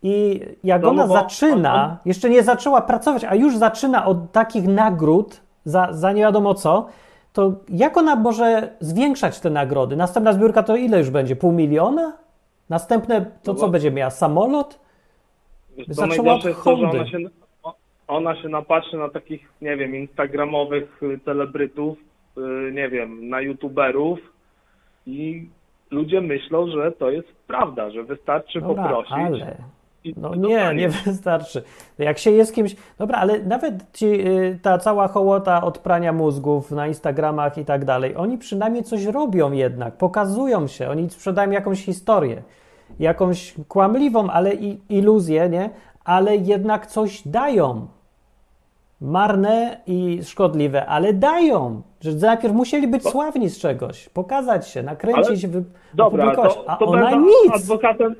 I 0.02 0.40
jak 0.64 0.82
No, 0.82 0.90
ona 0.90 1.06
bo 1.06 1.14
zaczyna, 1.14 1.98
jeszcze 2.04 2.30
nie 2.30 2.42
zaczęła 2.42 2.80
pracować, 2.80 3.24
a 3.24 3.34
już 3.34 3.56
zaczyna 3.56 4.06
od 4.06 4.32
takich 4.32 4.68
nagród 4.68 5.40
za, 5.64 5.88
za 5.92 6.12
nie 6.12 6.22
wiadomo 6.22 6.54
co, 6.54 6.86
to 7.32 7.52
jak 7.68 7.96
ona 7.96 8.16
może 8.16 8.76
zwiększać 8.80 9.40
te 9.40 9.50
nagrody? 9.50 9.96
Następna 9.96 10.32
zbiórka 10.32 10.62
to 10.62 10.76
ile 10.76 10.98
już 10.98 11.10
będzie? 11.10 11.36
Pół 11.36 11.52
miliona? 11.52 12.12
Następne 12.70 13.26
to 13.42 13.52
No 13.52 13.54
co 13.54 13.68
będzie 13.68 13.90
miała? 13.90 14.10
Samolot? 14.10 14.80
Zaczęła 15.88 16.34
od 16.34 16.66
ona 16.66 17.06
się, 17.06 17.18
ona 18.08 18.42
się 18.42 18.48
napatrzy 18.48 18.96
na 18.96 19.08
takich, 19.08 19.52
nie 19.62 19.76
wiem, 19.76 19.96
instagramowych 19.96 21.00
celebrytów, 21.24 21.98
y, 22.38 22.72
nie 22.72 22.88
wiem, 22.88 23.28
na 23.28 23.40
youtuberów 23.40 24.18
i 25.06 25.48
ludzie 25.90 26.20
myślą, 26.20 26.70
że 26.70 26.92
to 26.92 27.10
jest 27.10 27.28
prawda, 27.46 27.90
że 27.90 28.02
wystarczy 28.02 28.60
Dobra, 28.60 28.82
poprosić. 28.82 29.12
ale... 29.12 29.56
No 30.16 30.34
nie, 30.34 30.74
nie 30.74 30.88
wystarczy. 31.06 31.62
Jak 31.98 32.18
się 32.18 32.30
jest 32.30 32.54
kimś. 32.54 32.76
Dobra, 32.98 33.18
ale 33.18 33.38
nawet 33.38 33.92
ci, 33.92 34.06
y, 34.06 34.58
ta 34.62 34.78
cała 34.78 35.08
hołota 35.08 35.62
od 35.62 35.78
prania 35.78 36.12
mózgów 36.12 36.70
na 36.70 36.86
Instagramach 36.86 37.58
i 37.58 37.64
tak 37.64 37.84
dalej, 37.84 38.16
oni 38.16 38.38
przynajmniej 38.38 38.84
coś 38.84 39.04
robią 39.04 39.52
jednak, 39.52 39.96
pokazują 39.96 40.66
się, 40.66 40.88
oni 40.88 41.10
sprzedają 41.10 41.50
jakąś 41.50 41.84
historię, 41.84 42.42
jakąś 42.98 43.54
kłamliwą, 43.68 44.30
ale 44.30 44.54
i 44.54 44.78
iluzję, 44.88 45.48
nie? 45.48 45.70
Ale 46.04 46.36
jednak 46.36 46.86
coś 46.86 47.28
dają. 47.28 47.86
Marne 49.00 49.80
i 49.86 50.18
szkodliwe, 50.22 50.86
ale 50.86 51.12
dają. 51.12 51.82
Że 52.00 52.10
najpierw 52.12 52.54
musieli 52.54 52.88
być 52.88 53.04
sławni 53.04 53.48
z 53.48 53.58
czegoś, 53.60 54.08
pokazać 54.08 54.68
się, 54.68 54.82
nakręcić, 54.82 55.46
wy, 55.46 55.64
Dobra, 55.94 56.24
opublikować, 56.24 56.54
to, 56.54 56.70
a 56.70 56.76
to 56.76 56.86
ona 56.86 57.10
będę 57.10 57.26
nic. 57.26 57.54
adwokatem, 57.54 58.14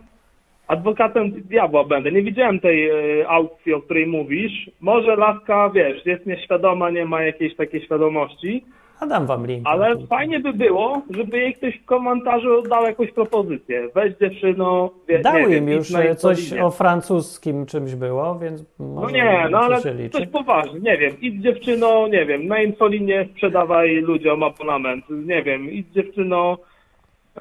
adwokatem 0.66 1.30
diabła 1.30 1.84
będę. 1.84 2.12
Nie 2.12 2.22
widziałem 2.22 2.60
tej 2.60 2.90
y, 3.20 3.28
aukcji, 3.28 3.74
o 3.74 3.80
której 3.82 4.06
mówisz. 4.06 4.70
Może 4.80 5.16
laska, 5.16 5.70
wiesz, 5.70 6.06
jest 6.06 6.26
nieświadoma, 6.26 6.90
nie 6.90 7.04
ma 7.04 7.22
jakiejś 7.22 7.56
takiej 7.56 7.82
świadomości, 7.84 8.64
A 9.01 9.07
dam 9.07 9.26
wam 9.26 9.46
link. 9.46 9.66
ale 9.66 10.07
fajnie 10.07 10.40
by 10.40 10.53
było, 10.53 11.03
żeby 11.11 11.38
jej 11.38 11.55
ktoś 11.55 11.78
w 11.80 11.84
komentarzu 11.84 12.62
dał 12.62 12.84
jakąś 12.84 13.12
propozycję. 13.12 13.88
Weź 13.94 14.14
dziewczyno, 14.20 14.90
wie, 15.09 15.16
nie 15.16 15.22
Dały 15.22 15.38
wiem, 15.51 15.53
im 15.53 15.68
idź 15.68 15.76
już 15.76 15.94
e, 15.94 16.14
coś 16.16 16.53
o 16.53 16.70
francuskim 16.70 17.66
czymś 17.66 17.94
było, 17.94 18.38
więc 18.38 18.64
No 18.78 18.86
może 18.86 19.14
nie, 19.14 19.46
no 19.51 19.59
ale 19.59 19.94
liczy. 19.94 20.18
coś 20.18 20.28
poważnie, 20.28 20.80
nie 20.80 20.98
wiem, 20.98 21.12
idź 21.20 21.42
dziewczyno, 21.42 22.09
nie 22.09 22.26
wiem, 22.26 22.46
na 22.46 22.62
infolinie 22.62 23.28
sprzedawaj 23.32 23.94
ludziom 23.96 24.42
abonament, 24.42 25.05
nie 25.11 25.42
wiem, 25.42 25.70
idź 25.70 25.86
dziewczyno... 25.94 26.59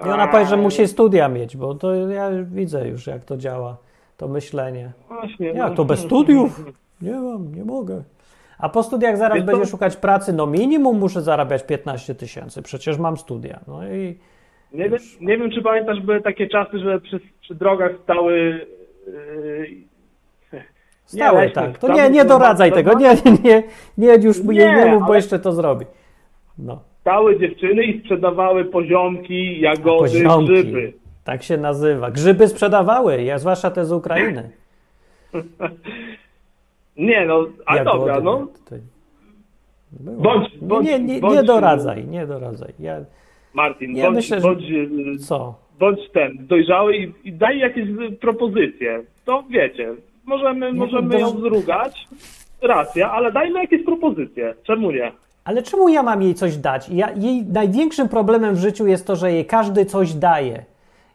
I 0.06 0.10
ona 0.10 0.28
powie, 0.28 0.46
że 0.46 0.58
musi 0.58 0.88
studia 0.88 1.30
mieć, 1.30 1.58
bo 1.58 1.76
to 1.76 1.96
ja 1.96 2.30
widzę 2.52 2.88
już, 2.88 3.08
jak 3.08 3.26
to 3.26 3.38
działa, 3.38 3.78
to 4.18 4.28
myślenie. 4.28 4.92
Właśnie, 5.08 5.48
Ja 5.48 5.70
no. 5.70 5.76
to 5.76 5.86
bez 5.86 6.00
studiów? 6.00 6.66
Nie 7.02 7.12
mam, 7.12 7.56
nie 7.56 7.64
mogę. 7.66 8.04
A 8.60 8.70
po 8.70 8.84
studiach 8.84 9.18
zaraz 9.18 9.40
co? 9.40 9.46
będzie 9.46 9.66
szukać 9.66 9.96
pracy, 9.96 10.34
no 10.34 10.48
minimum 10.48 11.00
muszę 11.00 11.22
zarabiać 11.22 11.64
15 11.64 12.16
tysięcy, 12.16 12.62
przecież 12.62 12.98
mam 12.98 13.18
studia. 13.18 13.60
No 13.68 13.88
i 13.88 14.18
Nie 14.74 14.90
wiem, 14.90 15.00
nie 15.22 15.38
wiem, 15.38 15.52
czy 15.52 15.62
pamiętasz, 15.62 16.02
były 16.02 16.22
takie 16.22 16.48
czasy, 16.48 16.80
że 16.80 17.02
przy, 17.02 17.20
przy 17.42 17.56
drogach 17.56 17.92
stały. 18.04 18.66
Yy, 20.52 20.62
stałe 21.06 21.42
leśne, 21.42 21.62
tak. 21.62 21.78
To 21.78 21.94
nie, 21.94 22.10
nie 22.10 22.26
doradzaj 22.26 22.72
tego, 22.72 22.94
nie, 22.94 23.16
nie, 23.44 23.64
nie, 23.98 24.16
już 24.16 24.44
Nie, 24.44 24.54
nie, 24.54 24.76
nie 24.76 24.86
mów, 24.86 25.08
bo 25.08 25.16
jeszcze 25.16 25.40
to 25.40 25.52
zrobi. 25.52 25.86
No, 26.58 26.80
Stały 27.02 27.40
dziewczyny 27.40 27.84
i 27.84 28.00
sprzedawały 28.00 28.66
poziomki, 28.66 29.62
jagody, 29.62 30.00
poziomki. 30.00 30.54
grzyby. 30.54 30.94
Tak 31.24 31.44
się 31.44 31.58
nazywa. 31.58 32.12
Grzyby 32.12 32.48
sprzedawały, 32.48 33.24
ja, 33.24 33.38
zwłaszcza 33.40 33.72
te 33.72 33.86
z 33.86 33.92
Ukrainy. 33.92 34.50
Nie, 37.00 37.26
no, 37.26 37.46
a 37.66 37.76
Jagody 37.76 37.98
dobra, 38.00 38.20
no. 38.20 38.48
tutaj. 38.64 38.80
Bądź- 39.92 40.54
Nie, 40.62 40.68
bądź- 40.68 40.88
nie, 40.88 41.00
nie, 41.00 41.14
nie 41.16 41.22
bądź- 41.22 41.46
doradzaj, 41.48 42.08
nie 42.08 42.28
doradzaj. 42.28 42.74
Ja, 42.80 42.96
Martin, 43.54 43.96
Ja 43.96 44.04
bądź, 44.06 44.16
myślę, 44.16 44.38
że- 44.42 44.48
bądź, 44.48 44.70
yy, 44.70 45.18
co? 45.18 45.56
bądź 45.80 46.00
ten, 46.14 46.38
dojrzały 46.48 46.98
i, 46.98 47.14
i 47.24 47.34
daj 47.34 47.60
jakieś 47.60 47.90
y, 47.90 48.12
propozycje. 48.12 49.04
To 49.26 49.44
wiecie, 49.50 49.94
możemy, 50.26 50.74
możemy 50.74 51.10
to- 51.12 51.18
ją 51.20 51.30
zrugać, 51.30 52.08
racja, 52.62 53.12
ale 53.12 53.32
dajmy 53.32 53.60
jakieś 53.60 53.86
propozycje. 53.86 54.54
Czemu 54.64 54.92
nie? 54.92 55.12
Ale 55.46 55.64
czemu 55.64 55.90
ja 55.90 56.04
mam 56.04 56.22
jej 56.22 56.34
coś 56.36 56.58
dać? 56.58 56.90
Ja, 56.90 57.12
jej 57.12 57.46
największym 57.46 58.10
problemem 58.10 58.56
w 58.56 58.60
życiu 58.60 58.88
jest 58.88 59.08
to, 59.08 59.16
że 59.16 59.32
jej 59.32 59.46
każdy 59.46 59.86
coś 59.86 60.14
daje. 60.14 60.66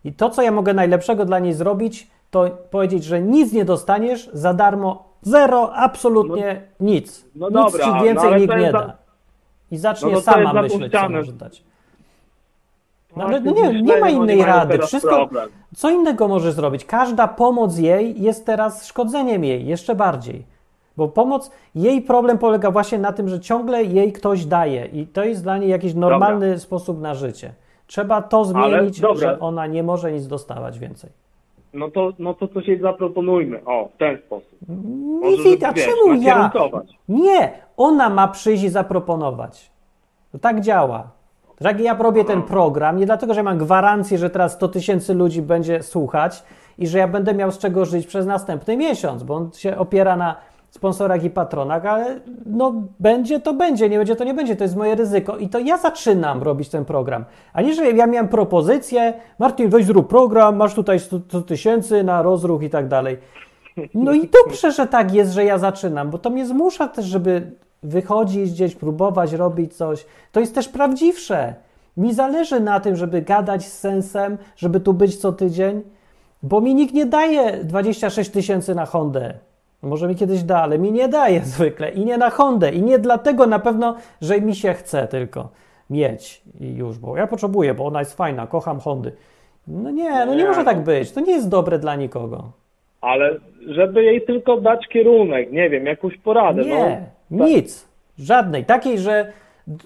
I 0.04 0.12
to, 0.12 0.30
co 0.30 0.42
ja 0.42 0.52
mogę 0.52 0.74
najlepszego 0.74 1.24
dla 1.24 1.38
niej 1.38 1.52
zrobić, 1.52 2.06
to 2.30 2.50
powiedzieć, 2.70 3.04
że 3.04 3.20
nic 3.20 3.52
nie 3.52 3.64
dostaniesz 3.64 4.30
za 4.32 4.54
darmo, 4.54 5.13
zero, 5.26 5.72
absolutnie 5.74 6.62
nic. 6.80 7.24
no 7.34 7.46
nic 7.48 7.54
dobra, 7.54 7.84
ci 7.84 7.90
no 7.90 8.02
więcej 8.02 8.28
ale 8.28 8.40
nikt 8.40 8.54
nie 8.54 8.60
jest 8.60 8.72
da. 8.72 8.86
za- 8.86 8.92
I 9.70 9.76
zacznie 9.76 10.12
No 10.12 10.20
sama 10.20 10.62
myśleć, 10.62 10.92
co 10.92 11.08
może 11.08 11.32
dać. 11.32 11.64
No 13.16 13.24
ale 13.24 13.40
no 13.40 13.52
nie, 13.52 13.82
nie 13.82 14.00
ma 14.00 14.08
innej 14.10 14.44
rady. 14.44 14.78
Wszystko, 14.78 15.28
co 15.76 15.90
innego 15.90 16.28
możesz 16.28 16.54
zrobić? 16.54 16.84
Każda 16.84 17.28
pomoc 17.28 17.78
jej 17.78 18.22
jest 18.22 18.46
teraz 18.46 18.86
szkodzeniem 18.86 19.44
jej, 19.44 19.66
jeszcze 19.66 19.94
bardziej. 19.94 20.46
Bo 20.96 21.08
pomoc, 21.08 21.50
jej 21.74 22.02
problem 22.02 22.38
polega 22.38 22.70
właśnie 22.70 22.98
na 22.98 23.12
tym, 23.12 23.28
że 23.28 23.40
ciągle 23.40 23.84
jej 23.84 24.12
ktoś 24.12 24.44
daje 24.44 24.86
i 24.86 25.06
to 25.06 25.24
jest 25.24 25.42
dla 25.42 25.58
niej 25.58 25.70
jakiś 25.70 25.94
normalny 25.94 26.58
sposób 26.58 27.00
na 27.00 27.14
życie. 27.14 27.54
Trzeba 27.86 28.22
to 28.22 28.44
zmienić, 28.44 29.00
dobra. 29.00 29.20
że 29.20 29.40
ona 29.40 29.66
nie 29.66 29.82
może 29.82 30.12
nic 30.12 30.26
dostawać 30.26 30.78
więcej. 30.78 31.10
No 31.74 31.90
to, 31.90 32.12
no 32.18 32.34
to 32.34 32.48
coś 32.48 32.68
jej 32.68 32.80
zaproponujmy. 32.80 33.64
O, 33.66 33.88
w 33.94 33.98
ten 33.98 34.18
sposób. 34.26 34.58
Nie 34.68 35.30
Może, 35.30 35.42
widać, 35.42 35.76
żeby, 35.78 35.90
wiesz, 35.90 35.98
czemu 35.98 36.22
ja? 36.22 36.38
nakierunkować. 36.38 36.98
Nie, 37.08 37.52
ona 37.76 38.10
ma 38.10 38.28
przyjść 38.28 38.64
i 38.64 38.68
zaproponować. 38.68 39.70
To 40.32 40.38
tak 40.38 40.60
działa. 40.60 41.08
Jak 41.60 41.80
ja 41.80 41.94
robię 41.94 42.24
ten 42.24 42.42
program, 42.42 42.98
nie 42.98 43.06
dlatego, 43.06 43.34
że 43.34 43.42
mam 43.42 43.58
gwarancję, 43.58 44.18
że 44.18 44.30
teraz 44.30 44.52
100 44.52 44.68
tysięcy 44.68 45.14
ludzi 45.14 45.42
będzie 45.42 45.82
słuchać 45.82 46.42
i 46.78 46.86
że 46.86 46.98
ja 46.98 47.08
będę 47.08 47.34
miał 47.34 47.50
z 47.50 47.58
czego 47.58 47.84
żyć 47.84 48.06
przez 48.06 48.26
następny 48.26 48.76
miesiąc, 48.76 49.22
bo 49.22 49.34
on 49.34 49.50
się 49.52 49.76
opiera 49.78 50.16
na 50.16 50.36
sponsorach 50.74 51.24
i 51.24 51.30
patronach, 51.30 51.86
ale 51.86 52.20
no 52.46 52.72
będzie 53.00 53.40
to 53.40 53.54
będzie, 53.54 53.88
nie 53.88 53.98
będzie 53.98 54.16
to 54.16 54.24
nie 54.24 54.34
będzie, 54.34 54.56
to 54.56 54.64
jest 54.64 54.76
moje 54.76 54.94
ryzyko 54.94 55.36
i 55.36 55.48
to 55.48 55.58
ja 55.58 55.76
zaczynam 55.76 56.42
robić 56.42 56.68
ten 56.68 56.84
program, 56.84 57.24
a 57.52 57.62
nie, 57.62 57.74
że 57.74 57.90
ja 57.90 58.06
miałem 58.06 58.28
propozycję, 58.28 59.14
Martin 59.38 59.70
weź 59.70 59.86
zrób 59.86 60.08
program, 60.08 60.56
masz 60.56 60.74
tutaj 60.74 61.00
100 61.00 61.18
100 61.28 61.42
tysięcy 61.42 62.04
na 62.04 62.22
rozruch 62.22 62.62
i 62.62 62.70
tak 62.70 62.88
dalej. 62.88 63.18
No 63.94 64.12
i 64.12 64.28
dobrze, 64.44 64.72
że 64.72 64.86
tak 64.86 65.14
jest, 65.14 65.32
że 65.32 65.44
ja 65.44 65.58
zaczynam, 65.58 66.10
bo 66.10 66.18
to 66.18 66.30
mnie 66.30 66.46
zmusza 66.46 66.88
też, 66.88 67.04
żeby 67.04 67.52
wychodzić 67.82 68.52
gdzieś, 68.52 68.74
próbować 68.74 69.32
robić 69.32 69.76
coś. 69.76 70.06
To 70.32 70.40
jest 70.40 70.54
też 70.54 70.68
prawdziwsze. 70.68 71.54
Mi 71.96 72.14
zależy 72.14 72.60
na 72.60 72.80
tym, 72.80 72.96
żeby 72.96 73.22
gadać 73.22 73.64
z 73.64 73.78
sensem, 73.78 74.38
żeby 74.56 74.80
tu 74.80 74.94
być 74.94 75.16
co 75.16 75.32
tydzień, 75.32 75.82
bo 76.42 76.60
mi 76.60 76.74
nikt 76.74 76.94
nie 76.94 77.06
daje 77.06 77.64
26 77.64 78.30
tysięcy 78.30 78.74
na 78.74 78.86
Hondę. 78.86 79.34
Może 79.84 80.08
mi 80.08 80.14
kiedyś 80.16 80.42
da, 80.42 80.62
ale 80.62 80.78
mi 80.78 80.92
nie 80.92 81.08
daje 81.08 81.40
zwykle 81.54 81.90
i 81.90 82.04
nie 82.04 82.18
na 82.18 82.30
Hondę. 82.30 82.70
I 82.70 82.82
nie 82.82 82.98
dlatego 82.98 83.46
na 83.46 83.58
pewno, 83.58 83.96
że 84.20 84.40
mi 84.40 84.54
się 84.54 84.72
chce 84.74 85.08
tylko 85.08 85.48
mieć 85.90 86.42
i 86.60 86.74
już, 86.76 86.98
bo 86.98 87.16
ja 87.16 87.26
potrzebuję, 87.26 87.74
bo 87.74 87.86
ona 87.86 87.98
jest 87.98 88.16
fajna, 88.16 88.46
kocham 88.46 88.80
Hondy. 88.80 89.12
No 89.68 89.90
nie, 89.90 90.10
no 90.26 90.34
nie 90.34 90.36
Nie, 90.36 90.44
może 90.48 90.60
no. 90.60 90.64
tak 90.64 90.80
być. 90.84 91.12
To 91.12 91.20
nie 91.20 91.32
jest 91.32 91.48
dobre 91.48 91.78
dla 91.78 91.96
nikogo. 91.96 92.52
Ale 93.00 93.36
żeby 93.68 94.04
jej 94.04 94.22
tylko 94.22 94.60
dać 94.60 94.88
kierunek, 94.88 95.52
nie 95.52 95.70
wiem, 95.70 95.86
jakąś 95.86 96.16
poradę. 96.18 96.62
Nie, 96.62 97.02
no, 97.30 97.46
nic. 97.46 97.88
Żadnej. 98.18 98.64
Takiej, 98.64 98.98
że 98.98 99.32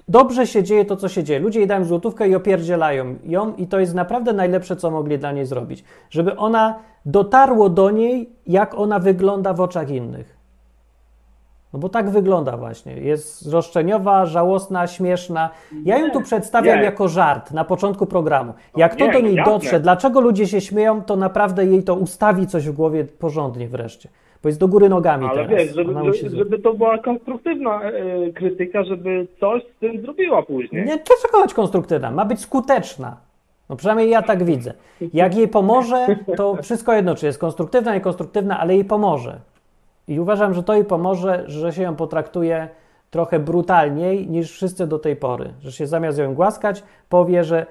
dobrze 0.08 0.46
się 0.46 0.62
dzieje 0.62 0.84
to, 0.84 0.96
co 0.96 1.08
się 1.08 1.24
dzieje. 1.24 1.40
Ludzie 1.40 1.58
jej 1.58 1.68
dają 1.68 1.84
złotówkę 1.84 2.28
i 2.28 2.34
opierdzielają 2.34 3.16
ją 3.24 3.54
i 3.54 3.66
to 3.66 3.80
jest 3.80 3.94
naprawdę 3.94 4.32
najlepsze, 4.32 4.76
co 4.76 4.90
mogli 4.90 5.18
dla 5.18 5.32
niej 5.32 5.46
zrobić. 5.46 5.84
Żeby 6.10 6.36
ona 6.36 6.78
dotarło 7.06 7.68
do 7.68 7.90
niej, 7.90 8.30
jak 8.46 8.74
ona 8.74 8.98
wygląda 8.98 9.52
w 9.52 9.60
oczach 9.60 9.90
innych. 9.90 10.38
No 11.72 11.78
bo 11.78 11.88
tak 11.88 12.10
wygląda 12.10 12.56
właśnie. 12.56 12.92
Jest 12.92 13.46
roszczeniowa, 13.46 14.26
żałosna, 14.26 14.86
śmieszna. 14.86 15.50
Ja 15.84 15.98
ją 15.98 16.10
tu 16.10 16.20
przedstawiam 16.20 16.78
nie. 16.78 16.84
jako 16.84 17.08
żart 17.08 17.50
na 17.50 17.64
początku 17.64 18.06
programu. 18.06 18.54
Jak 18.76 18.96
to 18.96 19.06
nie, 19.06 19.12
do 19.12 19.20
niej 19.20 19.44
dotrze, 19.44 19.80
dlaczego 19.80 20.20
ludzie 20.20 20.46
się 20.46 20.60
śmieją, 20.60 21.02
to 21.02 21.16
naprawdę 21.16 21.64
jej 21.64 21.82
to 21.82 21.94
ustawi 21.94 22.46
coś 22.46 22.68
w 22.68 22.72
głowie 22.72 23.04
porządnie 23.04 23.68
wreszcie. 23.68 24.08
Bo 24.42 24.48
jest 24.48 24.60
do 24.60 24.68
góry 24.68 24.88
nogami 24.88 25.26
Ale 25.26 25.34
teraz. 25.34 25.50
wiesz, 25.50 25.74
żeby, 25.74 25.94
żeby, 26.14 26.36
żeby 26.36 26.58
to 26.58 26.74
była 26.74 26.98
konstruktywna 26.98 27.82
e, 27.82 28.32
krytyka, 28.32 28.84
żeby 28.84 29.26
coś 29.40 29.62
z 29.62 29.78
tym 29.80 30.00
zrobiła 30.02 30.42
później. 30.42 30.84
Nie, 30.84 30.96
dlaczego 30.96 31.42
być 31.42 31.54
konstruktywna? 31.54 32.10
Ma 32.10 32.24
być 32.24 32.40
skuteczna. 32.40 33.16
No 33.68 33.76
przynajmniej 33.76 34.10
ja 34.10 34.22
tak 34.22 34.44
widzę. 34.44 34.72
Jak 35.14 35.36
jej 35.36 35.48
pomoże, 35.48 36.06
to 36.36 36.56
wszystko 36.62 36.92
jedno, 36.92 37.14
czy 37.14 37.26
jest 37.26 37.38
konstruktywna, 37.38 37.94
niekonstruktywna, 37.94 38.60
ale 38.60 38.74
jej 38.74 38.84
pomoże. 38.84 39.40
I 40.08 40.20
uważam, 40.20 40.54
że 40.54 40.62
to 40.62 40.74
jej 40.74 40.84
pomoże, 40.84 41.44
że 41.46 41.72
się 41.72 41.82
ją 41.82 41.96
potraktuje 41.96 42.68
trochę 43.10 43.38
brutalniej 43.38 44.28
niż 44.28 44.52
wszyscy 44.52 44.86
do 44.86 44.98
tej 44.98 45.16
pory. 45.16 45.52
Że 45.60 45.72
się 45.72 45.86
zamiast 45.86 46.18
ją 46.18 46.34
głaskać, 46.34 46.82
powie, 47.08 47.44
że 47.44 47.66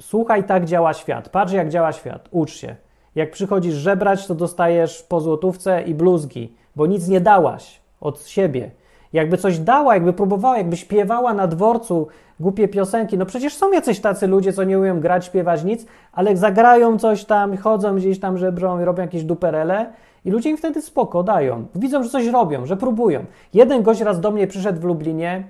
słuchaj, 0.00 0.44
tak 0.44 0.64
działa 0.64 0.94
świat. 0.94 1.28
Patrz, 1.28 1.52
jak 1.52 1.68
działa 1.68 1.92
świat. 1.92 2.28
Ucz 2.30 2.50
się. 2.50 2.76
Jak 3.14 3.30
przychodzisz 3.30 3.74
żebrać, 3.74 4.26
to 4.26 4.34
dostajesz 4.34 5.02
po 5.02 5.20
złotówce 5.20 5.82
i 5.82 5.94
bluzgi, 5.94 6.54
bo 6.76 6.86
nic 6.86 7.08
nie 7.08 7.20
dałaś 7.20 7.80
od 8.00 8.26
siebie. 8.26 8.70
Jakby 9.12 9.36
coś 9.36 9.58
dała, 9.58 9.94
jakby 9.94 10.12
próbowała, 10.12 10.58
jakby 10.58 10.76
śpiewała 10.76 11.34
na 11.34 11.46
dworcu 11.46 12.08
głupie 12.40 12.68
piosenki. 12.68 13.18
No 13.18 13.26
przecież 13.26 13.54
są 13.54 13.72
jacyś 13.72 14.00
tacy 14.00 14.26
ludzie, 14.26 14.52
co 14.52 14.64
nie 14.64 14.78
umieją 14.78 15.00
grać, 15.00 15.24
śpiewać 15.24 15.64
nic, 15.64 15.86
ale 16.12 16.36
zagrają 16.36 16.98
coś 16.98 17.24
tam, 17.24 17.56
chodzą 17.56 17.96
gdzieś 17.96 18.20
tam, 18.20 18.38
żebrą 18.38 18.80
i 18.80 18.84
robią 18.84 19.02
jakieś 19.02 19.24
duperele 19.24 19.92
i 20.24 20.30
ludzie 20.30 20.50
im 20.50 20.56
wtedy 20.56 20.82
spoko 20.82 21.22
dają. 21.22 21.66
Widzą, 21.74 22.02
że 22.02 22.08
coś 22.08 22.26
robią, 22.26 22.66
że 22.66 22.76
próbują. 22.76 23.24
Jeden 23.54 23.82
gość 23.82 24.00
raz 24.00 24.20
do 24.20 24.30
mnie 24.30 24.46
przyszedł 24.46 24.80
w 24.80 24.84
Lublinie, 24.84 25.44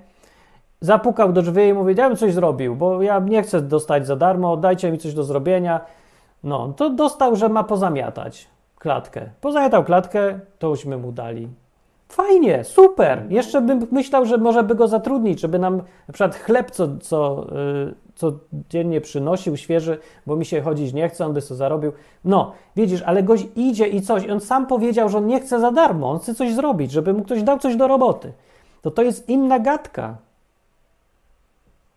zapukał 0.81 1.33
do 1.33 1.41
drzwi 1.41 1.67
i 1.67 1.73
mówi, 1.73 1.95
ja 1.97 2.07
bym 2.07 2.17
coś 2.17 2.33
zrobił, 2.33 2.75
bo 2.75 3.01
ja 3.01 3.19
nie 3.19 3.43
chcę 3.43 3.61
dostać 3.61 4.07
za 4.07 4.15
darmo, 4.15 4.57
dajcie 4.57 4.91
mi 4.91 4.97
coś 4.97 5.13
do 5.13 5.23
zrobienia. 5.23 5.81
No, 6.43 6.73
to 6.77 6.89
dostał, 6.89 7.35
że 7.35 7.49
ma 7.49 7.63
pozamiatać 7.63 8.47
klatkę. 8.79 9.29
Pozamiatał 9.41 9.83
klatkę, 9.83 10.39
to 10.59 10.69
uśmy 10.69 10.97
mu 10.97 11.11
dali. 11.11 11.47
Fajnie, 12.09 12.63
super. 12.63 13.25
Jeszcze 13.29 13.61
bym 13.61 13.87
myślał, 13.91 14.25
że 14.25 14.37
może 14.37 14.63
by 14.63 14.75
go 14.75 14.87
zatrudnić, 14.87 15.39
żeby 15.39 15.59
nam 15.59 15.77
na 16.07 16.13
przykład 16.13 16.35
chleb 16.35 16.71
co, 16.71 16.87
co, 16.97 17.47
yy, 17.51 17.95
codziennie 18.15 19.01
przynosił, 19.01 19.57
świeży, 19.57 19.97
bo 20.25 20.35
mi 20.35 20.45
się 20.45 20.61
chodzić 20.61 20.93
nie 20.93 21.09
chce, 21.09 21.25
on 21.25 21.33
by 21.33 21.41
sobie 21.41 21.57
zarobił. 21.57 21.91
No, 22.25 22.51
widzisz, 22.75 23.01
ale 23.01 23.23
gość 23.23 23.47
idzie 23.55 23.87
i 23.87 24.01
coś. 24.01 24.29
On 24.29 24.39
sam 24.39 24.67
powiedział, 24.67 25.09
że 25.09 25.17
on 25.17 25.27
nie 25.27 25.39
chce 25.39 25.59
za 25.59 25.71
darmo, 25.71 26.11
on 26.11 26.19
chce 26.19 26.35
coś 26.35 26.53
zrobić, 26.53 26.91
żeby 26.91 27.13
mu 27.13 27.23
ktoś 27.23 27.43
dał 27.43 27.59
coś 27.59 27.75
do 27.75 27.87
roboty. 27.87 28.33
To 28.81 28.91
to 28.91 29.01
jest 29.01 29.29
inna 29.29 29.59
gadka. 29.59 30.17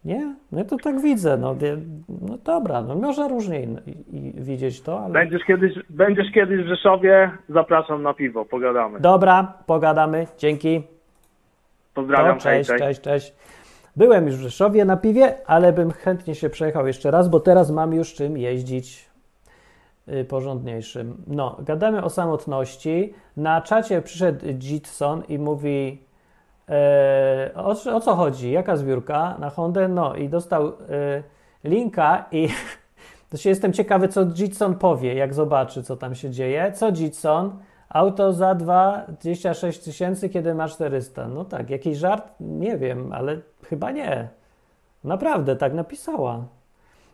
Nie? 0.04 0.34
No 0.52 0.58
ja 0.58 0.64
to 0.64 0.76
tak 0.76 1.00
widzę. 1.00 1.36
No, 1.36 1.56
no 2.08 2.38
dobra, 2.38 2.82
no 2.82 2.94
może 2.94 3.28
różnie 3.28 3.62
i, 3.62 4.16
i 4.16 4.32
widzieć 4.36 4.82
to, 4.82 5.00
ale... 5.00 5.12
Będziesz 5.12 5.44
kiedyś, 5.44 5.72
będziesz 5.90 6.32
kiedyś 6.32 6.64
w 6.64 6.68
Rzeszowie, 6.68 7.30
zapraszam 7.48 8.02
na 8.02 8.14
piwo, 8.14 8.44
pogadamy. 8.44 9.00
Dobra, 9.00 9.52
pogadamy. 9.66 10.26
Dzięki. 10.38 10.82
Pozdrawiam, 11.94 12.38
To, 12.38 12.42
cześć, 12.42 12.70
hej, 12.70 12.78
cześć, 12.78 13.00
cześć. 13.00 13.34
Byłem 13.96 14.26
już 14.26 14.36
w 14.36 14.40
Rzeszowie 14.40 14.84
na 14.84 14.96
piwie, 14.96 15.34
ale 15.46 15.72
bym 15.72 15.90
chętnie 15.90 16.34
się 16.34 16.50
przejechał 16.50 16.86
jeszcze 16.86 17.10
raz, 17.10 17.28
bo 17.28 17.40
teraz 17.40 17.70
mam 17.70 17.94
już 17.94 18.14
czym 18.14 18.38
jeździć 18.38 19.10
y, 20.08 20.24
porządniejszym. 20.24 21.16
No, 21.26 21.56
gadamy 21.60 22.04
o 22.04 22.10
samotności. 22.10 23.14
Na 23.36 23.60
czacie 23.60 24.02
przyszedł 24.02 24.46
Jitson 24.46 25.22
i 25.28 25.38
mówi 25.38 25.98
o, 27.54 27.94
o 27.94 28.00
co 28.00 28.14
chodzi, 28.14 28.50
jaka 28.50 28.76
zbiórka 28.76 29.36
na 29.38 29.50
Hondę, 29.50 29.88
no 29.88 30.14
i 30.14 30.28
dostał 30.28 30.66
e, 30.66 30.72
linka 31.64 32.24
i 32.32 32.48
to 33.30 33.48
jestem 33.48 33.72
ciekawy, 33.72 34.08
co 34.08 34.22
Jitson 34.22 34.74
powie, 34.74 35.14
jak 35.14 35.34
zobaczy, 35.34 35.82
co 35.82 35.96
tam 35.96 36.14
się 36.14 36.30
dzieje. 36.30 36.72
Co 36.72 36.88
Jitson? 36.88 37.58
Auto 37.88 38.32
za 38.32 38.54
2, 38.54 39.06
26 39.08 39.80
tysięcy, 39.80 40.28
kiedy 40.28 40.54
ma 40.54 40.68
400. 40.68 41.28
No 41.28 41.44
tak, 41.44 41.70
jakiś 41.70 41.98
żart? 41.98 42.32
Nie 42.40 42.78
wiem, 42.78 43.12
ale 43.12 43.40
chyba 43.64 43.90
nie. 43.90 44.28
Naprawdę, 45.04 45.56
tak 45.56 45.74
napisała. 45.74 46.44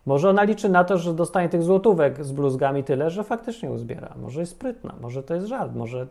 Może 0.07 0.31
ona 0.31 0.43
liczy 0.43 0.69
na 0.69 0.85
to, 0.85 0.99
że 0.99 1.15
dostanie 1.15 1.49
tych 1.49 1.63
złotówek 1.63 2.25
z 2.25 2.33
bluzgami 2.33 2.85
tyle, 2.85 3.11
że 3.11 3.25
faktycznie 3.25 3.71
uzbiera. 3.71 4.15
Może 4.17 4.41
jest 4.41 4.53
sprytna, 4.53 4.95
może 5.01 5.23
to 5.23 5.35
jest 5.35 5.47
żart, 5.47 5.75
może 5.75 6.07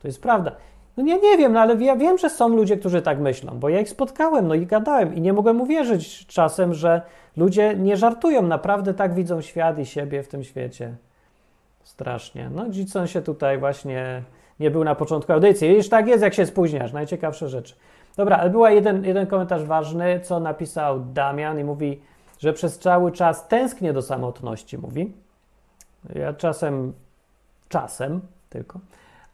to 0.00 0.08
jest 0.08 0.22
prawda. 0.22 0.52
No 0.96 1.06
ja 1.06 1.16
nie 1.16 1.38
wiem, 1.38 1.52
no 1.52 1.60
ale 1.60 1.74
ja 1.74 1.96
wiem, 1.96 2.18
że 2.18 2.30
są 2.30 2.48
ludzie, 2.48 2.76
którzy 2.76 3.02
tak 3.02 3.18
myślą, 3.18 3.58
bo 3.58 3.68
ja 3.68 3.80
ich 3.80 3.88
spotkałem, 3.88 4.48
no 4.48 4.54
i 4.54 4.66
gadałem 4.66 5.14
i 5.14 5.20
nie 5.20 5.32
mogłem 5.32 5.60
uwierzyć 5.60 6.26
czasem, 6.26 6.74
że 6.74 7.02
ludzie 7.36 7.74
nie 7.74 7.96
żartują, 7.96 8.42
naprawdę 8.42 8.94
tak 8.94 9.14
widzą 9.14 9.40
świat 9.40 9.78
i 9.78 9.86
siebie 9.86 10.22
w 10.22 10.28
tym 10.28 10.44
świecie. 10.44 10.94
Strasznie. 11.84 12.50
No 12.54 12.68
Dzicon 12.68 13.06
się 13.06 13.22
tutaj 13.22 13.58
właśnie 13.58 14.22
nie 14.60 14.70
był 14.70 14.84
na 14.84 14.94
początku 14.94 15.32
audycji. 15.32 15.68
Widzisz, 15.68 15.88
tak 15.88 16.08
jest, 16.08 16.22
jak 16.22 16.34
się 16.34 16.46
spóźniasz. 16.46 16.92
Najciekawsze 16.92 17.48
rzeczy. 17.48 17.74
Dobra, 18.16 18.36
ale 18.36 18.50
była 18.50 18.70
jeden, 18.70 19.04
jeden 19.04 19.26
komentarz 19.26 19.64
ważny, 19.64 20.20
co 20.20 20.40
napisał 20.40 21.00
Damian 21.00 21.58
i 21.58 21.64
mówi 21.64 22.00
że 22.40 22.52
przez 22.52 22.78
cały 22.78 23.12
czas 23.12 23.48
tęsknię 23.48 23.92
do 23.92 24.02
samotności, 24.02 24.78
mówi. 24.78 25.12
Ja 26.14 26.32
czasem, 26.32 26.92
czasem 27.68 28.20
tylko. 28.50 28.80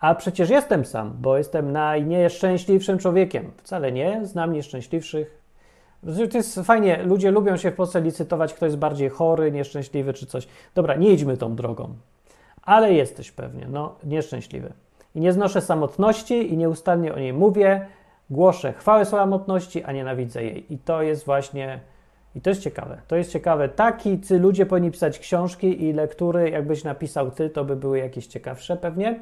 A 0.00 0.14
przecież 0.14 0.50
jestem 0.50 0.84
sam, 0.84 1.16
bo 1.20 1.38
jestem 1.38 1.72
najnieszczęśliwszym 1.72 2.98
człowiekiem. 2.98 3.50
Wcale 3.56 3.92
nie, 3.92 4.20
znam 4.26 4.52
nieszczęśliwszych. 4.52 5.42
To 6.30 6.38
jest 6.38 6.60
fajnie, 6.64 7.02
ludzie 7.02 7.30
lubią 7.30 7.56
się 7.56 7.70
w 7.70 7.74
Polsce 7.74 8.00
licytować, 8.00 8.54
kto 8.54 8.66
jest 8.66 8.78
bardziej 8.78 9.08
chory, 9.08 9.52
nieszczęśliwy 9.52 10.12
czy 10.12 10.26
coś. 10.26 10.48
Dobra, 10.74 10.94
nie 10.94 11.10
idźmy 11.10 11.36
tą 11.36 11.56
drogą. 11.56 11.94
Ale 12.62 12.92
jesteś 12.92 13.32
pewnie, 13.32 13.66
no, 13.70 13.94
nieszczęśliwy. 14.04 14.72
I 15.14 15.20
nie 15.20 15.32
znoszę 15.32 15.60
samotności 15.60 16.52
i 16.52 16.56
nieustannie 16.56 17.14
o 17.14 17.18
niej 17.18 17.32
mówię, 17.32 17.86
głoszę 18.30 18.72
chwałę 18.72 19.04
samotności, 19.04 19.84
a 19.84 19.92
nienawidzę 19.92 20.44
jej. 20.44 20.72
I 20.72 20.78
to 20.78 21.02
jest 21.02 21.24
właśnie, 21.24 21.80
i 22.34 22.40
to 22.40 22.50
jest 22.50 22.62
ciekawe. 22.62 23.00
To 23.08 23.16
jest 23.16 23.32
ciekawe. 23.32 23.68
Taki 23.68 24.20
ludzie 24.30 24.66
powinni 24.66 24.90
pisać 24.90 25.18
książki 25.18 25.84
i 25.84 25.92
lektury, 25.92 26.50
jakbyś 26.50 26.84
napisał 26.84 27.30
ty, 27.30 27.50
to 27.50 27.64
by 27.64 27.76
były 27.76 27.98
jakieś 27.98 28.26
ciekawsze 28.26 28.76
pewnie. 28.76 29.20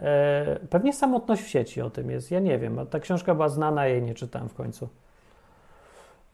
E, 0.00 0.58
pewnie 0.70 0.92
samotność 0.92 1.42
w 1.42 1.48
sieci 1.48 1.82
o 1.82 1.90
tym 1.90 2.10
jest, 2.10 2.30
ja 2.30 2.40
nie 2.40 2.58
wiem. 2.58 2.86
Ta 2.90 3.00
książka 3.00 3.34
była 3.34 3.48
znana, 3.48 3.86
jej 3.86 4.02
nie 4.02 4.14
czytałem 4.14 4.48
w 4.48 4.54
końcu. 4.54 4.88